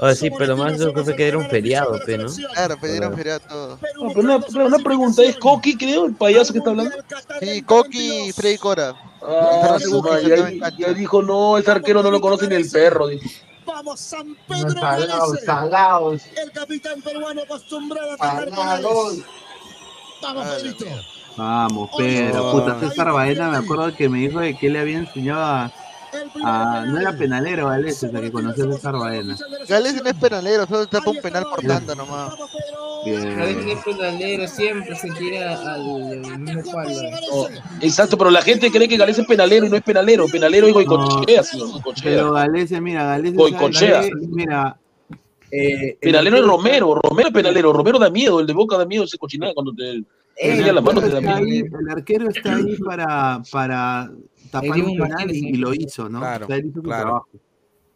Ah, 0.00 0.14
sí, 0.14 0.30
pero 0.36 0.56
más 0.56 0.78
yo 0.78 0.92
creo 0.92 1.16
que 1.16 1.28
era 1.28 1.38
un 1.38 1.48
feriado, 1.48 1.98
pe, 2.04 2.18
¿no? 2.18 2.26
Claro, 2.54 2.76
pidieron 2.80 3.14
feriado 3.14 3.40
todo. 3.40 3.78
No, 4.00 4.08
pero 4.08 4.20
una, 4.20 4.40
pero 4.40 4.66
una 4.66 4.78
pregunta, 4.78 5.22
¿es 5.22 5.36
Coqui, 5.36 5.76
creo, 5.76 6.06
el 6.06 6.14
payaso 6.14 6.52
que 6.52 6.58
está 6.58 6.70
hablando? 6.70 6.96
Sí, 7.40 7.62
Coqui 7.62 8.28
y 8.28 8.32
Freddy 8.32 8.58
Cora. 8.58 8.94
Ah, 9.22 9.76
su 9.80 10.02
ya, 10.26 10.70
ya 10.76 10.92
dijo, 10.92 11.22
no, 11.22 11.56
ese 11.56 11.70
arquero 11.70 12.02
no 12.02 12.10
lo 12.10 12.20
conoce 12.20 12.48
ni 12.48 12.56
el 12.56 12.68
perro. 12.68 13.06
Dijo. 13.06 13.28
Vamos, 13.64 14.00
San 14.00 14.36
Pedro 14.48 14.80
Salados, 14.80 15.38
salados. 15.44 16.22
El 16.42 16.50
capitán 16.50 17.00
peruano 17.00 17.42
acostumbrado 17.42 18.10
a 18.10 18.14
atacar 18.14 18.44
penales. 18.46 18.86
Vamos, 20.20 20.46
Pedrito. 20.48 20.86
Vamos, 21.36 21.90
Pedro. 21.96 22.52
Puta, 22.52 22.80
César 22.80 23.12
Baena 23.12 23.50
me 23.50 23.58
acuerdo 23.58 23.94
que 23.94 24.08
me 24.08 24.18
dijo 24.18 24.40
de 24.40 24.56
que 24.56 24.68
le 24.68 24.80
había 24.80 24.98
enseñado 24.98 25.42
a 25.42 25.72
Ah, 26.44 26.84
no 26.86 27.00
era 27.00 27.12
penalero 27.12 27.68
Gales, 27.68 28.02
hasta 28.02 28.20
que 28.20 28.32
conoció 28.32 28.68
a 28.68 28.72
César 28.72 28.96
Baena. 28.96 29.36
Gales 29.68 30.02
no 30.02 30.10
es 30.10 30.16
penalero, 30.16 30.66
solo 30.66 30.86
tapa 30.86 31.10
un 31.10 31.20
penal 31.20 31.44
por 31.44 31.64
tanda 31.64 31.94
nomás. 31.94 32.34
No 33.06 33.72
es 33.72 33.84
penalero, 33.84 34.48
siempre 34.48 34.94
se 34.96 35.10
tira 35.10 35.74
al 35.74 36.38
mismo 36.38 36.72
palo. 36.72 36.94
Oh, 37.32 37.48
exacto, 37.80 38.16
pero 38.16 38.30
la 38.30 38.42
gente 38.42 38.70
cree 38.70 38.88
que 38.88 38.96
Gales 38.96 39.18
es 39.18 39.26
penalero 39.26 39.66
y 39.66 39.70
no 39.70 39.76
es 39.76 39.82
penalero. 39.82 40.26
Penalero 40.26 40.66
es 40.66 40.74
Goicochea. 40.74 41.42
Pero 42.02 42.32
Gales, 42.32 42.70
mira, 42.80 43.04
Gales. 43.04 43.34
Goicochea. 43.34 44.02
Mira. 44.30 44.76
Eh, 45.54 45.98
penalero 46.00 46.38
es 46.38 46.44
Romero, 46.44 46.94
Romero 46.94 47.28
es 47.28 47.34
penalero, 47.34 47.74
Romero 47.74 47.98
da 47.98 48.08
miedo, 48.08 48.40
el 48.40 48.46
de 48.46 48.54
Boca 48.54 48.78
da 48.78 48.86
miedo 48.86 49.04
ese 49.04 49.18
cochinada 49.18 49.52
cuando 49.52 49.74
te, 49.74 50.02
la 50.40 50.80
mano 50.80 51.02
te 51.02 51.10
da 51.10 51.20
miedo. 51.20 51.34
Ahí, 51.34 51.58
el 51.58 51.90
arquero 51.90 52.30
está 52.30 52.56
ahí 52.56 52.76
para, 52.78 53.42
para 53.50 54.10
tapar 54.52 54.82
un 54.82 54.96
penal 54.98 55.34
y, 55.34 55.48
y, 55.48 55.52
lo 55.54 55.72
hizo, 55.72 56.08
¿no? 56.08 56.20
Claro, 56.20 56.44
o 56.44 56.48
sea, 56.48 56.56
él 56.56 56.66
hizo 56.66 56.82
claro. 56.82 57.26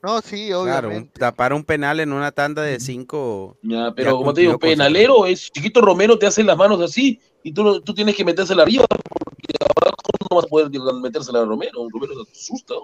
No, 0.02 0.20
sí, 0.20 0.52
obviamente. 0.52 1.12
Claro, 1.12 1.32
tapar 1.32 1.52
un 1.52 1.64
penal 1.64 2.00
en 2.00 2.12
una 2.12 2.32
tanda 2.32 2.62
de 2.62 2.80
cinco. 2.80 3.58
Ya, 3.62 3.92
pero 3.94 4.12
ya 4.12 4.16
como 4.16 4.32
te 4.32 4.42
digo, 4.42 4.58
penalero 4.58 5.26
es 5.26 5.50
chiquito 5.52 5.80
Romero 5.80 6.18
te 6.18 6.26
hace 6.26 6.42
las 6.42 6.56
manos 6.56 6.80
así 6.80 7.20
y 7.42 7.52
tú, 7.52 7.80
tú 7.82 7.92
tienes 7.92 8.14
que 8.14 8.24
metérsela 8.24 8.62
arriba 8.62 8.86
porque 8.88 9.54
abajo 9.60 9.96
no 10.30 10.36
vas 10.36 10.44
a 10.46 10.48
poder 10.48 10.70
metérsela 11.00 11.42
a 11.42 11.44
Romero. 11.44 11.88
Romero 11.90 12.24
te 12.24 12.32
asusta, 12.32 12.74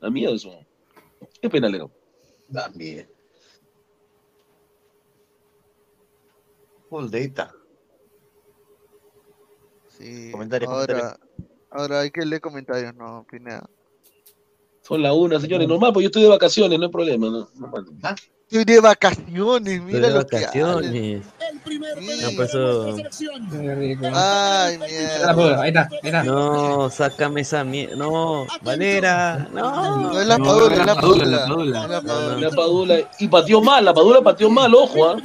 da 0.00 0.10
miedo 0.10 0.34
eso. 0.34 0.50
¿Qué 1.40 1.50
penalero? 1.50 1.90
Full 6.88 7.08
data. 7.10 7.52
Sí, 9.88 10.30
Comentarios, 10.30 10.70
ahora, 10.70 10.86
comentarios. 10.86 11.25
Ahora 11.76 12.00
hay 12.00 12.10
que 12.10 12.24
leer 12.24 12.40
comentarios, 12.40 12.94
no, 12.94 13.26
Pineda. 13.30 13.68
Son 14.82 15.02
la 15.02 15.12
una, 15.12 15.40
señores. 15.40 15.66
Normal, 15.66 15.92
pues 15.92 16.04
yo 16.04 16.08
estoy 16.08 16.22
de 16.22 16.28
vacaciones, 16.28 16.78
no 16.78 16.86
hay 16.86 16.92
problema. 16.92 17.28
¿no? 17.28 17.48
¿Ah? 18.04 18.14
Estoy 18.48 18.64
de 18.64 18.80
vacaciones, 18.80 19.82
mira 19.82 19.98
Estoy 19.98 20.00
de 20.00 20.10
lo 20.10 20.18
vacaciones. 20.18 21.22
No, 22.22 22.28
pues 22.36 22.50
eso... 22.50 22.96
Ay, 24.14 24.78
mierda. 24.78 25.60
Ahí 25.60 25.68
está, 25.68 25.88
ahí 25.90 26.00
está. 26.04 26.22
No, 26.22 26.88
sácame 26.88 27.40
esa 27.40 27.64
mierda. 27.64 27.96
No, 27.96 28.46
Valera. 28.62 29.48
No. 29.52 30.12
No 30.12 30.20
es 30.20 30.26
la 30.28 30.38
padula, 30.38 30.76
es 30.76 30.86
la 30.86 30.94
padula. 30.94 31.26
La 31.26 32.00
padula. 32.00 32.38
La 32.38 32.50
padula. 32.50 33.10
Y 33.18 33.26
pateó 33.26 33.60
mal, 33.60 33.84
la 33.84 33.92
padula 33.92 34.22
pateó 34.22 34.48
mal, 34.48 34.72
ojo, 34.72 35.08
¿ah? 35.08 35.16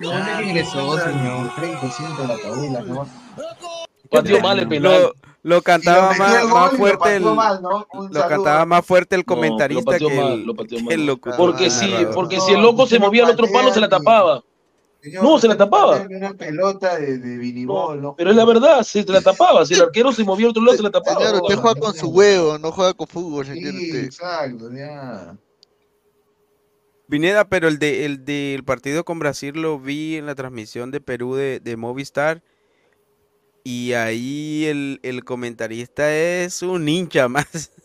No, 0.00 0.18
no 0.18 0.42
ingresó, 0.42 0.98
señor. 0.98 1.50
30% 1.50 2.16
de 2.16 2.26
la 2.26 2.36
padula, 2.42 2.80
¿no? 2.80 3.08
Pateó 4.08 4.40
mal 4.40 4.58
el 4.58 4.68
penal. 4.68 5.12
Lo 5.46 5.62
cantaba 5.62 6.12
más, 6.18 6.44
más 6.48 6.72
fuerte 6.72 7.14
el, 7.14 7.22
mal, 7.22 7.62
¿no? 7.62 7.86
lo 8.10 8.28
cantaba 8.28 8.66
más 8.66 8.84
fuerte 8.84 9.14
el 9.14 9.24
comentarista 9.24 9.92
no, 9.92 9.98
que, 9.98 10.06
el, 10.06 10.16
mal, 10.16 10.66
que 10.66 10.94
el 10.94 11.06
locutor. 11.06 11.36
Porque 11.36 11.70
si, 11.70 11.88
porque 12.12 12.40
si 12.40 12.54
el 12.54 12.62
loco 12.62 12.84
se 12.84 12.98
movía 12.98 13.24
al 13.24 13.30
otro 13.30 13.46
palo 13.52 13.72
se 13.72 13.78
la 13.78 13.88
tapaba. 13.88 14.42
No, 15.22 15.38
se 15.38 15.46
la 15.46 15.56
tapaba. 15.56 16.04
Una 16.10 16.34
pelota 16.34 16.98
de, 16.98 17.18
de 17.18 17.36
vinibol, 17.36 18.02
no, 18.02 18.16
pero 18.16 18.30
es 18.30 18.36
la 18.36 18.44
verdad, 18.44 18.82
se 18.82 19.04
la 19.04 19.20
tapaba. 19.20 19.64
Si 19.64 19.74
el 19.74 19.82
arquero 19.82 20.10
se 20.10 20.24
movía 20.24 20.46
al 20.46 20.50
otro 20.50 20.64
lado, 20.64 20.78
se 20.78 20.82
la 20.82 20.90
tapaba. 20.90 21.24
Señor, 21.24 21.42
usted 21.42 21.54
juega 21.54 21.80
con 21.80 21.94
su 21.94 22.08
huevo, 22.08 22.58
no 22.58 22.72
juega 22.72 22.92
con 22.94 23.06
fútbol, 23.06 23.46
señor. 23.46 23.72
Sí, 23.72 23.86
usted. 23.86 24.04
exacto, 24.04 24.72
ya. 24.72 25.36
Vineda, 27.06 27.48
pero 27.48 27.68
el 27.68 27.78
de 27.78 28.04
el 28.04 28.24
del 28.24 28.64
partido 28.64 29.04
con 29.04 29.20
Brasil 29.20 29.54
lo 29.54 29.78
vi 29.78 30.16
en 30.16 30.26
la 30.26 30.34
transmisión 30.34 30.90
de 30.90 31.00
Perú 31.00 31.36
de, 31.36 31.60
de 31.60 31.76
Movistar. 31.76 32.42
Y 33.68 33.94
ahí 33.94 34.64
el, 34.66 35.00
el, 35.02 35.24
comentarista 35.24 36.14
es 36.16 36.62
un 36.62 36.88
hincha 36.88 37.26
más. 37.26 37.72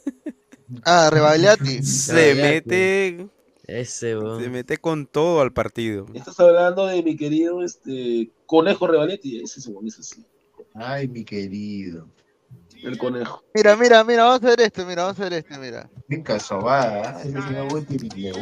Ah, 0.85 1.09
Rebagliati. 1.11 1.83
Se 1.83 2.33
mete. 2.33 3.27
Ese, 3.67 4.15
bro. 4.15 4.39
Se 4.39 4.47
mete 4.47 4.77
con 4.77 5.05
todo 5.05 5.41
al 5.41 5.51
partido. 5.51 6.05
Estás 6.13 6.39
hablando 6.39 6.85
de 6.85 7.03
mi 7.03 7.17
querido 7.17 7.61
este 7.61 8.29
Conejo 8.45 8.87
Rebagliati. 8.87 9.41
Ese 9.41 9.59
es 9.59 9.67
ese 9.67 10.03
sí. 10.03 10.23
Ay, 10.73 11.09
mi 11.09 11.25
querido. 11.25 12.07
El 12.83 12.97
conejo. 12.97 13.43
Mira, 13.53 13.75
mira, 13.75 14.03
mira, 14.03 14.23
vamos 14.23 14.43
a 14.43 14.47
ver 14.47 14.61
esto, 14.61 14.85
mira, 14.85 15.03
vamos 15.03 15.19
a 15.19 15.23
ver 15.23 15.33
esto, 15.33 15.59
mira. 15.59 15.89
Casobada, 16.23 17.21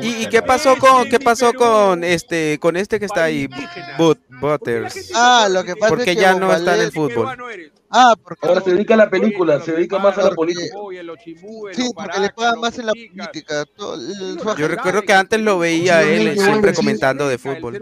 ¿Y, 0.02 0.24
¿Y 0.24 0.26
qué 0.28 0.42
pasó 0.42 0.76
con 0.78 1.08
qué 1.10 1.20
pasó 1.20 1.54
con 1.54 2.04
este 2.04 2.58
con 2.60 2.76
este 2.78 3.00
que 3.00 3.06
está 3.06 3.26
ahí, 3.26 3.48
But, 3.98 4.20
Butters? 4.40 5.12
Ah, 5.14 5.48
lo 5.50 5.64
que 5.64 5.76
pasa 5.76 5.90
porque 5.90 6.12
es 6.12 6.16
que 6.16 6.22
ya 6.22 6.36
no 6.36 6.54
está 6.54 6.76
en 6.76 6.82
el 6.82 6.92
fútbol. 6.92 7.28
Ah, 7.92 8.16
porque 8.22 8.48
ahora 8.48 8.62
se 8.62 8.72
dedica 8.72 8.94
a 8.94 8.98
la 8.98 9.10
película, 9.10 9.60
se 9.62 9.72
dedica 9.72 9.98
más 9.98 10.18
a 10.18 10.24
la 10.24 10.32
política. 10.32 10.76
Sí, 11.74 11.90
porque 11.94 12.20
le 12.20 12.30
pagan 12.30 12.60
más 12.60 12.78
en 12.78 12.86
la 12.86 12.94
política. 12.94 13.66
Yo 14.58 14.68
recuerdo 14.68 15.02
que 15.02 15.14
antes 15.14 15.40
lo 15.42 15.60
veía 15.60 16.04
él 16.04 16.40
siempre 16.40 16.74
comentando 16.74 17.28
de 17.28 17.38
fútbol. 17.38 17.76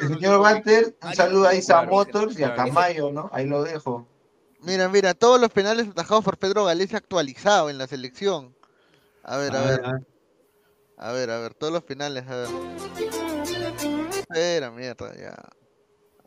El 0.00 0.08
señor 0.08 0.40
Walter, 0.40 0.94
un 1.02 1.14
saludo 1.14 1.48
a 1.48 1.54
Isa 1.54 1.82
Motors 1.82 2.38
y 2.38 2.44
a 2.44 2.54
Camayo, 2.54 3.12
¿no? 3.12 3.30
Ahí 3.32 3.46
lo 3.46 3.62
dejo. 3.62 4.06
Mira, 4.62 4.88
mira, 4.88 5.14
todos 5.14 5.40
los 5.40 5.50
penales 5.50 5.88
atajados 5.88 6.24
por 6.24 6.36
Pedro 6.36 6.64
Galés 6.64 6.92
actualizado 6.94 7.70
en 7.70 7.78
la 7.78 7.86
selección. 7.86 8.54
A 9.22 9.36
ver, 9.38 9.56
a 9.56 9.62
ver. 9.62 9.80
A 10.96 11.12
ver, 11.12 11.30
a 11.30 11.38
ver, 11.38 11.54
todos 11.54 11.72
los 11.72 11.84
finales, 11.84 12.26
a 12.28 12.36
ver. 12.36 12.48
Espera, 14.10 14.70
mierda, 14.70 15.16
ya. 15.16 15.34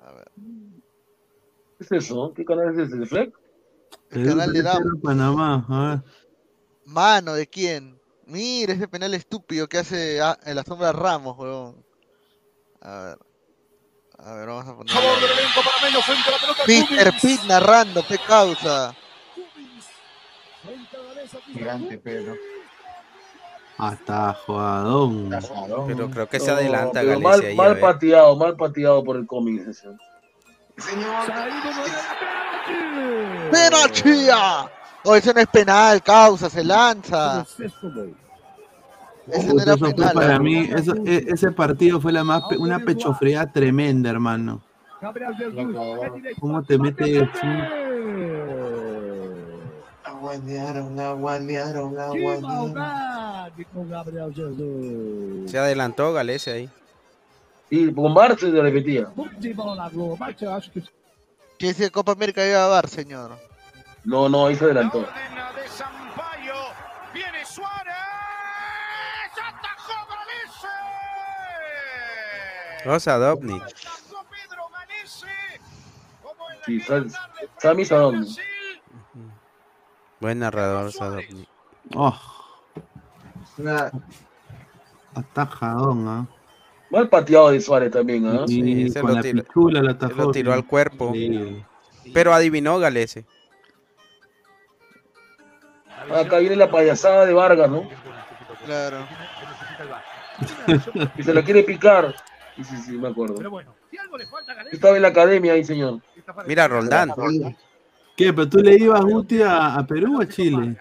A 0.04 0.12
ver. 0.14 0.32
¿Qué 1.78 1.84
es 1.84 1.92
eso? 1.92 2.34
¿Qué 2.36 2.44
canal 2.44 2.74
es 2.74 2.88
ese? 2.88 2.98
¿De 2.98 3.06
Fleck? 3.06 3.36
El 4.10 4.28
canal 4.28 4.52
de 4.52 4.62
Dam. 4.64 5.02
Panamá, 5.02 5.66
a 5.70 5.90
ver. 5.90 6.04
Mano, 6.86 7.34
¿de 7.34 7.48
quién? 7.48 8.00
Mira 8.26 8.74
ese 8.74 8.88
penal 8.88 9.14
estúpido 9.14 9.68
que 9.68 9.78
hace 9.78 10.22
ah, 10.22 10.38
en 10.44 10.56
la 10.56 10.64
sombra 10.64 10.92
Ramos, 10.92 11.38
weón. 11.38 11.86
A 12.82 13.04
ver. 13.04 13.33
A 14.26 14.34
ver, 14.36 14.48
vamos 14.48 14.68
a 14.68 14.76
poner. 14.76 14.94
Mr. 16.68 17.22
Pitt 17.22 17.44
narrando, 17.45 18.06
qué 18.08 18.18
causa. 18.18 18.95
Gigante, 21.52 21.98
Pedro. 21.98 22.36
Hasta 23.78 24.34
jugadón. 24.45 25.30
Pero 25.88 26.10
creo 26.10 26.30
que 26.30 26.40
se 26.40 26.52
adelanta 26.52 27.02
Pero 27.02 27.20
Galicia 27.20 27.30
mal, 27.30 27.41
ahí, 27.41 27.54
a 27.54 27.56
mal 27.56 27.80
pateado, 27.80 28.36
mal 28.36 28.56
pateado 28.56 29.04
por 29.04 29.18
el 29.18 29.28
cómic. 29.28 29.68
ese. 29.68 29.90
¡Penalti! 33.52 34.28
O 35.04 35.16
ese 35.16 35.34
no 35.34 35.41
es 35.41 35.48
penal, 35.48 36.02
causa, 36.02 36.50
se 36.50 36.64
lanza. 36.64 37.45
Ese 39.28 39.54
no 39.54 39.62
era 39.62 39.74
Eso 39.74 39.78
fue 39.86 39.94
penal. 39.94 40.14
para 40.14 40.40
mí, 40.40 40.70
eso- 40.76 40.95
e- 41.06 41.26
ese 41.30 41.52
partido 41.52 42.00
fue 42.02 42.12
la 42.12 42.24
más 42.24 42.44
pe- 42.50 42.58
una 42.58 42.80
pechofría 42.80 43.45
tremenda, 43.52 44.10
hermano. 44.10 44.62
¿Cómo 46.40 46.64
te 46.64 46.78
metes? 46.78 47.28
Aguanearon, 50.04 51.00
aguanearon, 51.00 51.98
aguanearon. 52.00 52.76
Se 55.48 55.58
adelantó 55.58 56.14
Galicia 56.14 56.54
ahí. 56.54 56.70
Y 57.70 57.91
con 57.91 58.14
Bar 58.14 58.38
se 58.40 58.52
repetía. 58.52 59.08
¿Qué 61.58 61.68
dice 61.68 61.90
Copa 61.91 62.12
América 62.12 62.45
iba 62.48 62.64
a 62.66 62.68
dar, 62.68 62.88
señor? 62.88 63.32
No, 64.04 64.28
no, 64.30 64.48
ahí 64.48 64.56
se 64.56 64.66
adelantó. 64.66 65.06
Rosa 72.86 73.18
Dovnik. 73.18 73.64
Sí, 76.66 76.80
Sal- 76.82 77.12
Sami 77.58 77.86
Sadón. 77.86 78.26
Buen 80.20 80.40
narrador, 80.40 80.92
Sadovnik. 80.92 81.48
Oh. 81.96 82.18
Atajadón, 85.16 86.08
¿ah? 86.08 86.26
Mal 86.90 87.10
pateado 87.10 87.50
de 87.52 87.60
Suárez 87.60 87.92
también, 87.92 88.26
¿ah? 88.28 88.46
Sí, 88.48 88.90
se 88.90 89.02
con 89.02 89.10
lo 89.12 89.16
la 89.18 89.22
tiró- 89.22 89.44
pichula 89.44 89.82
lo 89.82 89.90
se 89.90 89.96
atajó. 89.96 90.14
lo 90.16 90.32
tiró 90.32 90.52
sí. 90.52 90.58
al 90.58 90.66
cuerpo. 90.68 91.12
Sí. 91.14 91.64
Pero 92.14 92.34
adivinó 92.34 92.80
Galese. 92.80 93.26
Acá 96.14 96.38
viene 96.40 96.56
la 96.56 96.70
payasada 96.70 97.26
de 97.26 97.34
Vargas, 97.34 97.70
¿no? 97.70 97.90
Claro. 98.66 99.06
Y 101.18 101.24
se 101.24 101.34
la 101.34 101.44
quiere 101.44 101.64
picar. 101.64 102.14
Sí, 102.56 102.64
sí, 102.64 102.76
sí, 102.86 102.92
me 102.94 103.08
acuerdo. 103.10 103.36
Yo 103.42 103.50
estaba 104.72 104.96
en 104.96 105.02
la 105.02 105.08
academia 105.10 105.54
ahí, 105.54 105.64
señor. 105.64 106.02
Mira, 106.48 106.68
Roldán. 106.68 107.12
¿Qué? 108.16 108.32
¿Pero 108.32 108.48
tú 108.48 108.60
le 108.60 108.76
ibas, 108.76 109.02
Guti, 109.02 109.42
a, 109.42 109.76
a 109.76 109.88
Perú 109.88 110.18
o 110.20 110.22
a 110.22 110.28
Chile? 110.28 110.78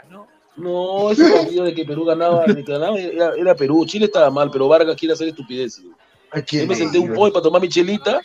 No, 0.54 1.10
ese 1.10 1.30
partido 1.32 1.64
de 1.64 1.74
que 1.74 1.84
Perú 1.86 2.04
ganaba, 2.04 2.44
de 2.44 2.62
que 2.62 2.72
ganaba 2.72 2.98
era, 2.98 3.32
era 3.36 3.54
Perú. 3.54 3.86
Chile 3.86 4.04
estaba 4.04 4.30
mal, 4.30 4.50
pero 4.50 4.68
Vargas 4.68 4.96
quiere 4.96 5.14
hacer 5.14 5.28
estupideces. 5.28 5.84
Yo 6.50 6.66
me 6.66 6.74
senté 6.74 6.98
un 6.98 7.12
pollo 7.14 7.32
para 7.32 7.42
tomar 7.42 7.60
mi 7.62 7.68
chelita 7.68 8.20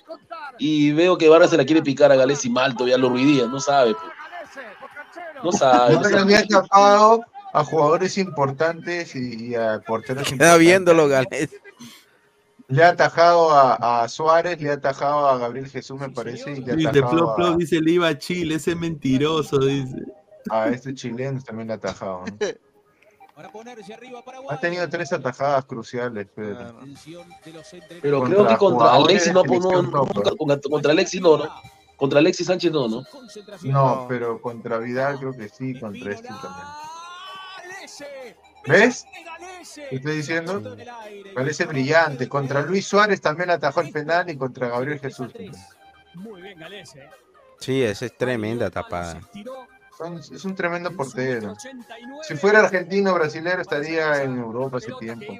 y 0.57 0.91
veo 0.91 1.17
que 1.17 1.29
Vargas 1.29 1.51
se 1.51 1.57
la 1.57 1.65
quiere 1.65 1.81
picar 1.81 2.11
a 2.11 2.15
Galesi 2.15 2.49
mal, 2.49 2.73
todavía 2.75 2.97
lo 2.97 3.09
ruidía, 3.09 3.47
no 3.47 3.59
sabe. 3.59 3.93
pues. 3.93 4.11
No 5.43 5.51
sabe. 5.53 5.93
no 5.95 6.01
Vargas 6.01 6.11
sabe. 6.19 6.31
le 6.31 6.37
ha 6.37 6.45
tapado 6.47 7.23
a 7.53 7.63
jugadores 7.63 8.17
importantes 8.17 9.15
y, 9.15 9.47
y 9.51 9.55
a 9.55 9.79
porteros 9.85 10.29
importantes. 10.31 10.59
viéndolo 10.59 11.07
Galese. 11.07 11.61
Le 12.69 12.83
ha 12.83 12.89
atajado 12.89 13.51
a, 13.51 14.01
a 14.03 14.09
Suárez, 14.09 14.59
le 14.61 14.69
ha 14.69 14.73
atajado 14.73 15.27
a 15.27 15.37
Gabriel 15.37 15.67
Jesús, 15.67 15.99
me 15.99 16.09
parece, 16.09 16.51
y 16.51 16.61
le 16.61 16.87
a, 16.87 17.55
dice 17.55 17.79
le 17.79 17.91
iba 17.91 18.09
a 18.09 18.17
Chile, 18.17 18.55
ese 18.55 18.75
mentiroso, 18.75 19.57
dice. 19.59 20.03
a 20.49 20.69
este 20.69 20.93
chileno, 20.93 21.41
también 21.41 21.67
le 21.67 21.73
ha 21.73 21.77
atajado. 21.77 22.23
¿no? 22.25 22.37
Ha 24.49 24.59
tenido 24.59 24.89
tres 24.89 25.13
atajadas 25.13 25.63
cruciales, 25.65 26.27
Pedro. 26.33 26.79
Pero 28.01 28.19
Contra 28.21 28.35
creo 28.35 28.47
que 28.47 28.57
contra 28.57 28.93
Alexis 28.95 29.31
no, 29.31 29.43
no, 29.43 29.81
no, 29.83 30.07
contra, 30.07 30.59
contra 30.59 30.91
Alexis 30.91 31.21
no, 31.21 31.37
¿no? 31.37 31.45
Contra 31.97 32.17
Alexis 32.17 32.47
Sánchez 32.47 32.71
no, 32.71 32.87
¿no? 32.87 33.03
No, 33.61 34.05
pero 34.09 34.41
contra 34.41 34.79
Vidal 34.79 35.19
creo 35.19 35.33
que 35.33 35.49
sí, 35.49 35.79
contra 35.79 36.13
este 36.13 36.27
también. 36.27 36.67
¿Ves? 38.67 39.05
¿Qué 39.89 39.95
estoy 39.97 40.17
diciendo? 40.17 40.75
Parece 41.35 41.65
brillante. 41.65 42.27
Contra 42.27 42.61
Luis 42.61 42.85
Suárez 42.87 43.21
también 43.21 43.49
atajó 43.49 43.81
el 43.81 43.91
penal 43.91 44.29
y 44.29 44.37
contra 44.37 44.69
Gabriel 44.69 44.99
Jesús. 44.99 45.31
también. 45.33 45.53
Sí, 47.59 47.83
esa 47.83 48.05
es 48.05 48.17
tremenda 48.17 48.69
tapada. 48.69 49.19
Son- 49.97 50.19
es 50.19 50.45
un 50.45 50.55
tremendo 50.55 50.91
portero. 50.95 51.55
Si 52.27 52.35
fuera 52.35 52.59
argentino 52.59 53.11
o 53.11 53.15
brasilero 53.15 53.61
estaría 53.61 54.21
en 54.23 54.37
Europa 54.37 54.77
hace 54.77 54.91
tiempo. 54.99 55.33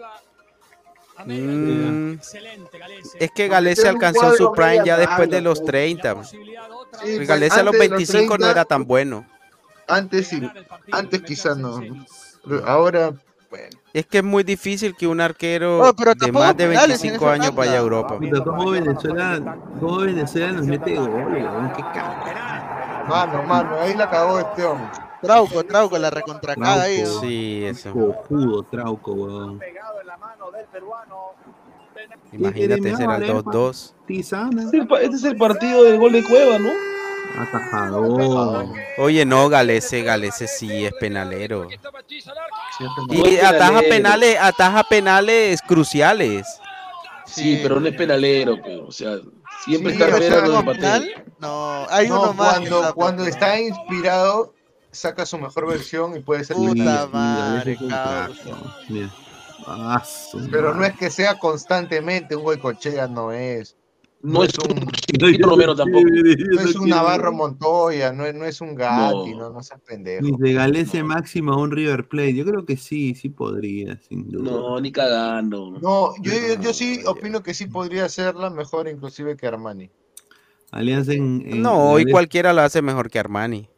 Mm, 1.25 2.13
es 3.19 3.31
que 3.35 3.47
Galese 3.47 3.87
alcanzó 3.87 4.33
su 4.35 4.51
prime 4.53 4.81
ya 4.85 4.97
después 4.97 5.29
de 5.29 5.41
los 5.41 5.63
30. 5.63 6.13
Porque 6.15 6.35
pues, 7.15 7.27
Galese 7.27 7.59
a 7.59 7.63
los 7.63 7.73
antes 7.73 7.81
de 7.81 7.89
los 7.89 7.97
25 7.97 8.33
no 8.33 8.37
30, 8.37 8.51
era 8.51 8.65
tan 8.65 8.85
bueno. 8.85 9.25
Antes 9.87 10.27
sí, 10.27 10.47
antes 10.91 11.21
quizás 11.21 11.57
no. 11.57 11.81
Pero 12.47 12.67
ahora, 12.67 13.13
bueno. 13.49 13.67
Es 13.93 14.05
que 14.05 14.19
es 14.19 14.23
muy 14.23 14.43
difícil 14.43 14.95
que 14.95 15.07
un 15.07 15.19
arquero 15.21 15.79
Oh, 15.89 15.93
pero 15.95 16.13
de 16.13 16.31
más 16.31 16.55
de 16.55 16.67
penales 16.67 17.03
en 17.03 17.09
25 17.11 17.25
esa 17.25 17.33
años 17.33 17.55
vaya 17.55 17.71
a 17.73 17.77
Europa. 17.77 18.17
Puta, 18.19 18.43
¿Cómo 18.43 18.69
Venezuela, 18.71 19.57
cómo 19.79 19.97
Venezuela 19.99 20.51
nos 20.51 20.65
mete 20.67 20.95
goles, 20.95 21.43
weón? 21.43 21.71
Qué 21.73 21.81
caga. 21.81 23.05
Mano, 23.09 23.43
mano, 23.43 23.75
ahí 23.79 23.93
la 23.95 24.09
cagó 24.09 24.39
este 24.39 24.65
hombre. 24.65 24.87
Trauco, 25.21 25.63
Trauco, 25.63 25.97
la 25.97 26.09
recontracada 26.11 26.83
ahí. 26.83 27.01
Trauco. 27.01 27.21
Sí, 27.21 27.65
eso. 27.65 27.91
Cojudo, 27.91 28.63
trauco, 28.63 29.13
weón. 29.13 29.59
Imagínate, 32.33 32.95
será 32.95 33.15
el 33.17 33.23
2-2. 33.23 33.93
Tizana. 34.05 34.63
Este 34.63 34.77
es, 34.77 34.81
el, 34.83 34.87
pa- 34.87 35.01
este 35.01 35.15
es 35.15 35.23
el 35.23 35.37
partido 35.37 35.83
del 35.83 35.97
gol 35.99 36.11
de 36.11 36.23
Cueva, 36.23 36.59
¿no? 36.59 36.69
Atajador. 37.37 38.65
Oye, 38.97 39.25
no, 39.25 39.49
Galese, 39.49 40.01
Galese 40.03 40.47
sí 40.47 40.85
es 40.85 40.93
penalero. 40.93 41.67
Y 43.09 43.37
ataja 43.37 43.81
penales, 43.81 44.37
ataja 44.39 44.83
penales 44.83 45.61
cruciales. 45.61 46.47
Sí, 47.25 47.59
pero 47.61 47.79
no 47.79 47.87
es 47.87 47.95
penalero, 47.95 48.57
pero, 48.63 48.87
o 48.87 48.91
sea, 48.91 49.17
siempre 49.65 49.93
Sí, 49.93 50.01
está 50.01 50.15
Rivera 50.17 50.41
no, 50.47 50.59
en 50.61 50.67
el 50.69 50.75
¿Penal? 50.75 51.25
No, 51.39 51.85
hay 51.89 52.07
No, 52.07 52.21
uno 52.21 52.33
más. 52.33 52.53
cuando, 52.53 52.79
está- 52.81 52.93
cuando 52.93 53.25
está 53.25 53.59
inspirado, 53.59 54.53
saca 54.91 55.25
su 55.25 55.37
mejor 55.37 55.67
versión 55.67 56.15
y 56.15 56.19
puede 56.21 56.43
ser 56.45 56.55
Puta 56.55 57.07
madre. 57.11 57.77
Ah, 57.91 58.29
Pero 60.49 60.73
no 60.73 60.85
es 60.85 60.95
que 60.95 61.09
sea 61.09 61.37
constantemente 61.37 62.35
un 62.35 62.43
Goicochea, 62.43 63.07
no 63.07 63.31
es. 63.31 63.75
No 64.21 64.43
es 64.43 64.51
un, 64.59 64.71
un 64.77 64.87
Chiquito 64.91 65.47
Romero 65.49 65.75
tampoco. 65.75 66.03
no 66.09 66.61
es 66.61 66.75
un 66.75 66.89
Navarro 66.89 67.31
Montoya, 67.33 68.11
no 68.11 68.25
es, 68.25 68.33
no 68.35 68.45
es 68.45 68.61
un 68.61 68.75
Gatti, 68.75 69.35
no, 69.35 69.51
no, 69.51 69.61
seas 69.61 69.79
pendejo. 69.81 70.25
Dice 70.25 70.53
Galese 70.53 71.03
máximo 71.03 71.53
a 71.53 71.57
un 71.57 71.71
River 71.71 72.07
Plate. 72.07 72.33
Yo 72.35 72.45
creo 72.45 72.65
que 72.65 72.77
sí, 72.77 73.15
sí 73.15 73.29
podría, 73.29 73.97
sin 73.97 74.29
duda. 74.29 74.51
No, 74.51 74.79
ni 74.79 74.91
cagando. 74.91 75.71
No, 75.79 76.13
yo, 76.21 76.31
yo, 76.31 76.61
yo 76.61 76.73
sí 76.73 77.01
opino 77.05 77.43
que 77.43 77.53
sí 77.53 77.67
podría 77.67 78.09
serla 78.09 78.49
mejor 78.49 78.87
inclusive 78.87 79.37
que 79.37 79.47
Armani. 79.47 79.89
Alianza 80.71 81.13
en. 81.13 81.43
en- 81.45 81.61
No, 81.61 81.91
hoy 81.91 82.05
cualquiera 82.09 82.53
lo 82.53 82.61
hace 82.61 82.81
mejor 82.81 83.09
que 83.09 83.19
Armani. 83.19 83.69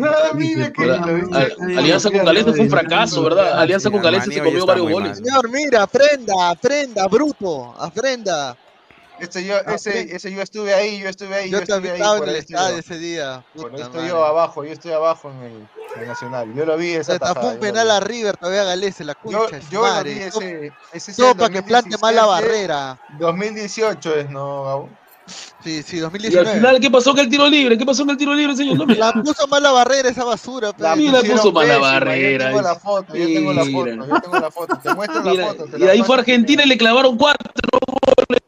Ah, 0.00 0.32
mira 0.34 0.70
que 0.70 0.82
Alianza 0.84 2.10
con 2.10 2.24
Galese 2.24 2.52
fue 2.52 2.60
un 2.60 2.70
fracaso, 2.70 3.22
¿verdad? 3.24 3.58
Alianza 3.58 3.90
con 3.90 4.02
Galese 4.02 4.32
se 4.32 4.42
comió 4.42 4.66
varios 4.66 4.90
goles. 4.90 5.16
Señor, 5.18 5.50
mira, 5.50 5.82
aprenda, 5.82 6.50
aprenda, 6.50 7.06
bruto, 7.08 7.74
aprenda. 7.80 8.56
Este 9.20 9.44
yo, 9.44 9.56
ese, 9.66 10.14
ese 10.14 10.32
yo 10.32 10.40
estuve 10.42 10.74
ahí, 10.74 11.00
yo 11.00 11.08
estuve 11.08 11.34
ahí, 11.34 11.50
yo, 11.50 11.58
Yo 11.58 11.62
estuve 11.64 11.90
ahí. 11.90 11.96
estaba 11.96 12.14
en 12.14 12.18
por 12.20 12.28
el 12.28 12.36
estoy 12.36 12.54
estadio 12.54 12.74
yo. 12.74 12.80
ese 12.80 12.98
día. 12.98 13.44
Puta 13.54 13.76
ahí 13.76 13.82
estoy 13.82 14.08
yo 14.08 14.24
abajo, 14.24 14.64
yo 14.64 14.72
estoy 14.72 14.92
abajo 14.92 15.30
en 15.30 15.42
el, 15.42 15.68
en 15.96 16.02
el 16.02 16.08
Nacional. 16.08 16.54
Yo 16.54 16.64
lo 16.64 16.76
vi 16.76 16.90
esa 16.92 17.12
Se 17.14 17.18
tapó 17.18 17.48
un 17.48 17.54
yo 17.54 17.60
penal 17.60 17.90
a. 17.90 18.00
River, 18.00 18.36
todavía 18.36 18.64
Galese, 18.64 19.04
la 19.04 19.14
Yo, 19.24 19.40
concha 19.40 19.60
su 19.60 19.68
yo 19.70 19.86
lo 19.86 20.04
vi 20.04 20.10
ese, 20.12 20.72
ese 20.92 21.34
para 21.34 21.50
que 21.50 21.62
plante 21.62 21.96
mal 21.98 22.14
la 22.14 22.22
2017, 22.22 22.28
barrera. 22.28 23.00
2018 23.18 24.14
es, 24.16 24.30
¿no, 24.30 24.64
Gabo? 24.64 24.88
Sí, 25.62 25.82
sí, 25.82 25.98
2019. 25.98 26.48
Y 26.48 26.50
al 26.50 26.56
final, 26.58 26.80
¿qué 26.80 26.90
pasó 26.90 27.10
con 27.10 27.20
el 27.20 27.28
tiro 27.28 27.48
libre? 27.48 27.76
¿Qué 27.76 27.84
pasó 27.84 28.02
con 28.04 28.12
el 28.12 28.16
tiro 28.16 28.34
libre, 28.34 28.56
señor? 28.56 28.76
No 28.78 28.86
me... 28.86 28.94
La 28.94 29.12
puso 29.12 29.46
mal 29.48 29.62
la 29.62 29.72
barrera 29.72 30.08
esa 30.08 30.24
basura. 30.24 30.70
La, 30.78 30.96
la 30.96 31.20
puso 31.22 31.52
mal 31.52 31.68
la 31.68 31.78
barrera. 31.78 32.44
Yo 32.44 32.48
tengo 32.48 32.62
la 32.62 32.74
foto, 32.76 33.14
yo 33.16 33.26
tengo 33.26 33.52
la 33.52 33.64
foto, 33.64 33.86
yo 33.88 34.20
tengo 34.20 34.38
la 34.38 34.50
foto. 34.50 34.78
Te 34.78 34.94
muestro 34.94 35.22
la 35.34 35.46
foto. 35.48 35.78
y 35.78 35.82
ahí 35.88 36.02
fue 36.02 36.16
Argentina 36.16 36.62
y 36.64 36.68
le 36.68 36.78
clavaron 36.78 37.16
cuatro 37.18 37.50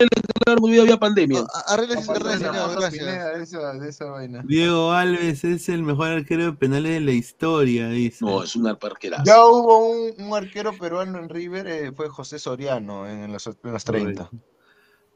goles, 0.01 0.11
le 0.27 0.33
clavaron 0.45 0.81
había 0.81 0.97
pandemia. 0.99 1.45
Arregles. 1.67 2.07
Diego 4.45 4.93
Alves 4.93 5.45
es 5.45 5.69
el 5.69 5.83
mejor 5.83 6.09
arquero 6.09 6.45
de 6.45 6.53
penales 6.53 6.93
de 6.93 7.01
la 7.01 7.13
historia, 7.13 7.89
dice. 7.89 8.25
No, 8.25 8.43
es 8.43 8.57
un 8.57 8.67
arquerazo. 8.67 9.25
Ya 9.25 9.45
hubo 9.45 9.89
un, 9.91 10.23
un 10.23 10.35
arquero 10.35 10.73
peruano 10.73 11.19
en 11.19 11.29
River, 11.29 11.67
eh, 11.67 11.93
fue 11.93 12.09
José 12.09 12.39
Soriano 12.39 13.09
en 13.09 13.33
los, 13.33 13.47
en 13.47 13.55
los 13.63 13.85
30. 13.85 14.31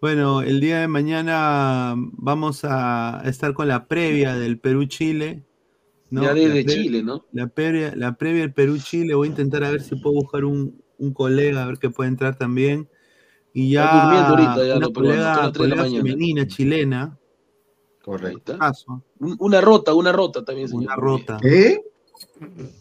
Bueno, 0.01 0.43
el 0.43 0.61
día 0.61 0.81
de 0.81 0.89
mañana 0.89 1.95
vamos 1.97 2.61
a 2.65 3.23
estar 3.25 3.55
con 3.55 3.69
la 3.69 3.87
previa 3.87 4.35
del 4.37 4.59
Perú-Chile. 4.59 5.45
¿no? 6.11 6.23
Ya 6.23 6.35
desde 6.35 6.67
Chile, 6.67 7.03
¿no? 7.03 7.25
La 7.33 7.47
previa, 7.47 7.95
la 7.97 8.17
previa 8.17 8.43
del 8.43 8.53
Perú-Chile. 8.53 9.15
Voy 9.15 9.29
a 9.29 9.31
intentar 9.31 9.65
a 9.65 9.71
ver 9.71 9.81
si 9.81 9.97
puedo 9.97 10.17
buscar 10.17 10.45
un, 10.45 10.83
un 10.99 11.15
colega, 11.15 11.63
a 11.63 11.67
ver 11.67 11.79
que 11.79 11.91
puede 11.91 12.09
entrar 12.09 12.37
también. 12.37 12.89
Y 13.57 13.71
ya, 13.71 14.29
ahorita, 14.29 14.67
ya 14.67 14.77
una 14.77 14.91
colega, 14.91 15.53
colega 15.53 15.85
femenina 15.85 16.47
chilena. 16.47 17.17
Correcto. 18.03 18.59
Una 19.39 19.61
rota, 19.61 19.95
una 19.95 20.13
rota 20.13 20.45
también, 20.45 20.69
señor. 20.69 20.85
Una 20.85 20.97
rota. 20.97 21.39
¿Eh? 21.43 21.81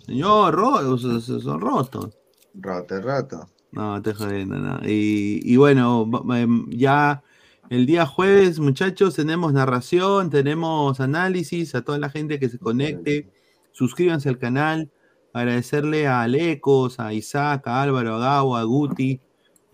Señor, 0.05 0.55
ro 0.55 0.97
son 0.97 1.61
rotos. 1.61 2.17
Rota, 2.55 2.99
rota. 2.99 3.47
No, 3.71 4.01
te 4.01 4.13
jodiendo, 4.13 4.57
no. 4.57 4.79
Y, 4.83 5.41
y, 5.43 5.57
bueno, 5.57 6.09
em, 6.35 6.69
ya 6.71 7.23
el 7.69 7.85
día 7.85 8.05
jueves, 8.05 8.59
muchachos, 8.59 9.15
tenemos 9.15 9.53
narración, 9.53 10.29
tenemos 10.29 10.99
análisis, 10.99 11.73
a 11.75 11.83
toda 11.83 11.99
la 11.99 12.09
gente 12.09 12.39
que 12.39 12.49
se 12.49 12.59
conecte, 12.59 13.29
suscríbanse 13.71 14.29
al 14.29 14.37
canal, 14.37 14.91
agradecerle 15.33 16.07
a 16.07 16.21
Alecos, 16.21 16.99
a 16.99 17.13
Isaac, 17.13 17.67
a 17.67 17.81
Álvaro, 17.81 18.15
a 18.15 18.19
Gabo, 18.19 18.57
a 18.57 18.63
Guti, 18.63 19.21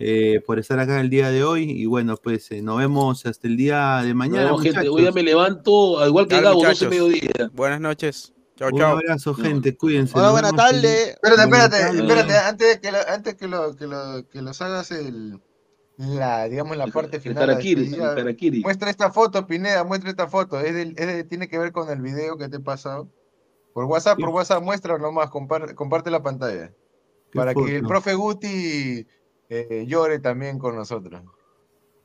eh, 0.02 0.40
por 0.46 0.58
estar 0.58 0.78
acá 0.80 0.98
el 1.00 1.10
día 1.10 1.30
de 1.30 1.44
hoy. 1.44 1.70
Y 1.70 1.84
bueno, 1.84 2.16
pues 2.16 2.50
eh, 2.50 2.62
nos 2.62 2.78
vemos 2.78 3.26
hasta 3.26 3.46
el 3.46 3.56
día 3.56 4.02
de 4.02 4.14
mañana. 4.14 4.56
gente, 4.58 4.88
hoy 4.88 5.04
ya 5.04 5.12
me 5.12 5.22
levanto, 5.22 6.04
igual 6.06 6.26
que 6.26 6.40
Gabo, 6.40 6.64
12 6.64 6.88
mediodía. 6.88 7.50
Buenas 7.52 7.80
noches. 7.80 8.32
Un 8.60 8.82
abrazo, 8.82 9.34
gente, 9.34 9.76
cuídense. 9.76 10.18
Hola, 10.18 10.32
buenas 10.32 10.52
tardes. 10.54 11.18
Espérate, 11.22 11.42
espérate, 11.42 11.98
espérate, 11.98 12.36
antes 12.36 12.68
de 12.68 12.80
que 12.80 12.92
lo, 12.92 12.98
antes 13.08 13.34
que 13.34 13.48
lo, 13.48 13.76
que 13.76 13.86
lo, 13.86 14.28
que 14.28 14.42
los 14.42 14.60
hagas 14.60 14.90
el, 14.90 15.40
la, 15.96 16.44
digamos, 16.44 16.76
la 16.76 16.86
parte 16.86 17.20
final. 17.20 17.58
El 17.62 18.62
muestra 18.62 18.90
esta 18.90 19.10
foto, 19.10 19.46
Pineda, 19.46 19.84
muestra 19.84 20.10
esta 20.10 20.28
foto. 20.28 20.60
Es, 20.60 20.74
del, 20.74 20.94
es 20.98 21.28
tiene 21.28 21.48
que 21.48 21.58
ver 21.58 21.72
con 21.72 21.90
el 21.90 22.00
video 22.00 22.36
que 22.36 22.48
te 22.48 22.56
he 22.56 22.60
pasado. 22.60 23.08
Por 23.72 23.84
WhatsApp, 23.84 24.18
por 24.18 24.30
WhatsApp, 24.30 24.62
muestra 24.62 24.98
nomás, 24.98 25.30
comparte, 25.30 25.74
comparte 25.74 26.10
la 26.10 26.22
pantalla. 26.22 26.72
Para 27.32 27.54
que 27.54 27.76
el 27.76 27.86
profe 27.86 28.14
Guti 28.14 29.06
eh, 29.50 29.84
llore 29.86 30.20
también 30.20 30.58
con 30.58 30.76
nosotros. 30.76 31.22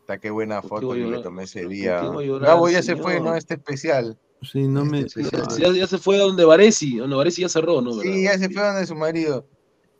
Está 0.01 0.19
qué 0.19 0.29
buena 0.29 0.61
foto 0.61 0.91
que 0.91 0.99
le 0.99 1.19
tomé 1.21 1.43
ese 1.43 1.67
día. 1.67 2.01
Gabo 2.01 2.69
ya 2.69 2.83
se 2.83 2.95
fue, 2.95 3.19
¿no? 3.19 3.35
Este 3.35 3.53
especial. 3.53 4.17
Sí, 4.41 4.67
no 4.67 4.85
me. 4.85 5.05
Ya, 5.05 5.87
se 5.87 5.97
fue 5.97 6.17
a 6.17 6.23
donde 6.23 6.45
Varesi, 6.45 6.97
donde 6.97 7.15
Varesi 7.15 7.41
ya 7.41 7.49
cerró, 7.49 7.81
¿no? 7.81 7.93
Sí, 7.93 8.23
ya 8.23 8.37
se 8.37 8.49
fue 8.49 8.61
a 8.61 8.73
donde 8.73 8.85
su 8.85 8.95
marido. 8.95 9.47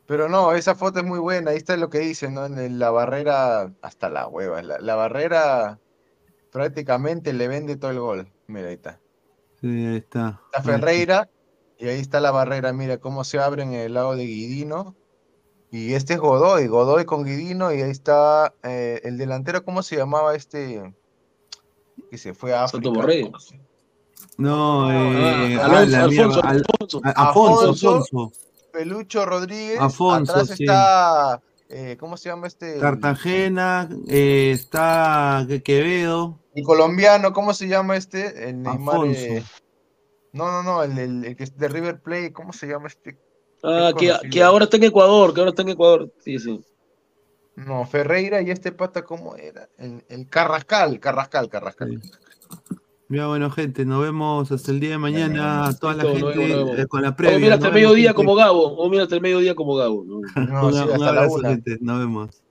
Pero 0.06 0.28
no, 0.28 0.52
esa 0.52 0.76
foto 0.76 1.00
es 1.00 1.04
muy 1.04 1.18
buena, 1.18 1.50
ahí 1.50 1.56
está 1.56 1.76
lo 1.76 1.90
que 1.90 1.98
dicen, 1.98 2.34
¿no? 2.34 2.46
En 2.46 2.78
la 2.78 2.90
barrera, 2.90 3.72
hasta 3.82 4.08
la 4.08 4.28
hueva, 4.28 4.62
la, 4.62 4.94
barrera 4.94 5.80
prácticamente 6.52 7.32
le 7.32 7.48
vende 7.48 7.76
todo 7.76 7.90
el 7.90 7.98
gol. 7.98 8.32
Mira, 8.46 8.68
ahí 8.68 8.74
está. 8.74 9.00
Sí, 9.60 9.66
ahí 9.66 9.96
está. 9.96 10.40
La 10.52 10.62
Ferreira, 10.62 11.28
y 11.78 11.88
ahí 11.88 11.98
está 11.98 12.20
la 12.20 12.30
barrera, 12.30 12.72
mira 12.72 12.98
cómo 12.98 13.24
se 13.24 13.40
abre 13.40 13.64
en 13.64 13.72
el 13.72 13.94
lado 13.94 14.14
de 14.14 14.24
Guidino. 14.24 14.94
Y 15.70 15.94
este 15.94 16.14
es 16.14 16.20
Godoy, 16.20 16.68
Godoy 16.68 17.04
con 17.04 17.24
Guidino, 17.24 17.72
y 17.72 17.82
ahí 17.82 17.90
está 17.90 18.54
eh, 18.62 19.00
el 19.04 19.18
delantero, 19.18 19.64
¿cómo 19.64 19.82
se 19.82 19.96
llamaba 19.96 20.34
este? 20.34 20.94
Que 22.10 22.18
se 22.18 22.34
fue 22.34 22.54
a 22.54 22.64
África. 22.64 22.90
No, 24.38 24.92
eh, 24.92 25.58
Alfonso, 25.58 27.00
Alfonso, 27.02 28.32
Pelucho 28.72 29.24
Rodríguez. 29.24 29.80
Afonso, 29.80 30.32
Atrás 30.32 30.60
está, 30.60 31.42
eh, 31.68 31.96
¿cómo 31.98 32.16
se 32.16 32.28
llama 32.28 32.46
este? 32.46 32.78
Cartagena, 32.78 33.88
eh, 34.08 34.50
está 34.52 35.46
Quevedo. 35.64 36.38
El 36.54 36.64
colombiano, 36.64 37.32
¿cómo 37.32 37.54
se 37.54 37.66
llama 37.66 37.96
este? 37.96 38.50
El 38.50 38.62
Neymar. 38.62 38.98
no, 40.32 40.50
no, 40.50 40.62
no, 40.62 40.82
el, 40.82 41.24
el, 41.24 41.36
que 41.36 41.44
es 41.44 41.56
de 41.56 41.68
River 41.68 42.00
Plate, 42.02 42.32
¿cómo 42.34 42.52
se 42.52 42.66
llama 42.66 42.88
este? 42.88 43.18
Ah, 43.62 43.92
que, 43.98 44.12
que, 44.30 44.42
ahora 44.42 44.64
está 44.64 44.76
en 44.76 44.84
Ecuador, 44.84 45.34
que 45.34 45.40
ahora 45.40 45.50
está 45.50 45.62
en 45.62 45.70
Ecuador. 45.70 46.12
Sí, 46.20 46.38
sí. 46.38 46.60
No, 47.56 47.86
Ferreira 47.86 48.42
y 48.42 48.50
este 48.50 48.70
pata, 48.70 49.02
¿cómo 49.02 49.34
era? 49.36 49.68
El, 49.78 50.04
el 50.08 50.28
Carrascal, 50.28 51.00
Carrascal, 51.00 51.48
Carrascal. 51.48 52.00
Ya 53.08 53.28
bueno, 53.28 53.50
gente, 53.50 53.84
nos 53.84 54.02
vemos 54.02 54.50
hasta 54.50 54.72
el 54.72 54.80
día 54.80 54.90
de 54.90 54.98
mañana. 54.98 55.70
Toda 55.80 55.94
la 55.94 56.04
gente 56.04 56.82
eh, 56.82 56.86
con 56.86 57.02
la 57.02 57.14
previa. 57.14 57.36
O 57.36 57.40
mira 57.40 57.54
hasta 57.54 57.68
el 57.68 57.74
mediodía 57.74 58.14
como 58.14 58.34
Gabo. 58.34 58.76
O 58.76 58.90
mira 58.90 59.04
hasta 59.04 59.14
el 59.14 59.20
mediodía 59.20 59.54
como 59.54 59.76
Gabo. 59.76 60.04
No, 60.04 60.72
sí, 60.72 60.78
hasta 60.92 61.12
la 61.12 61.28
una. 61.28 61.48
gente. 61.50 61.78
Nos 61.80 61.98
vemos. 62.00 62.42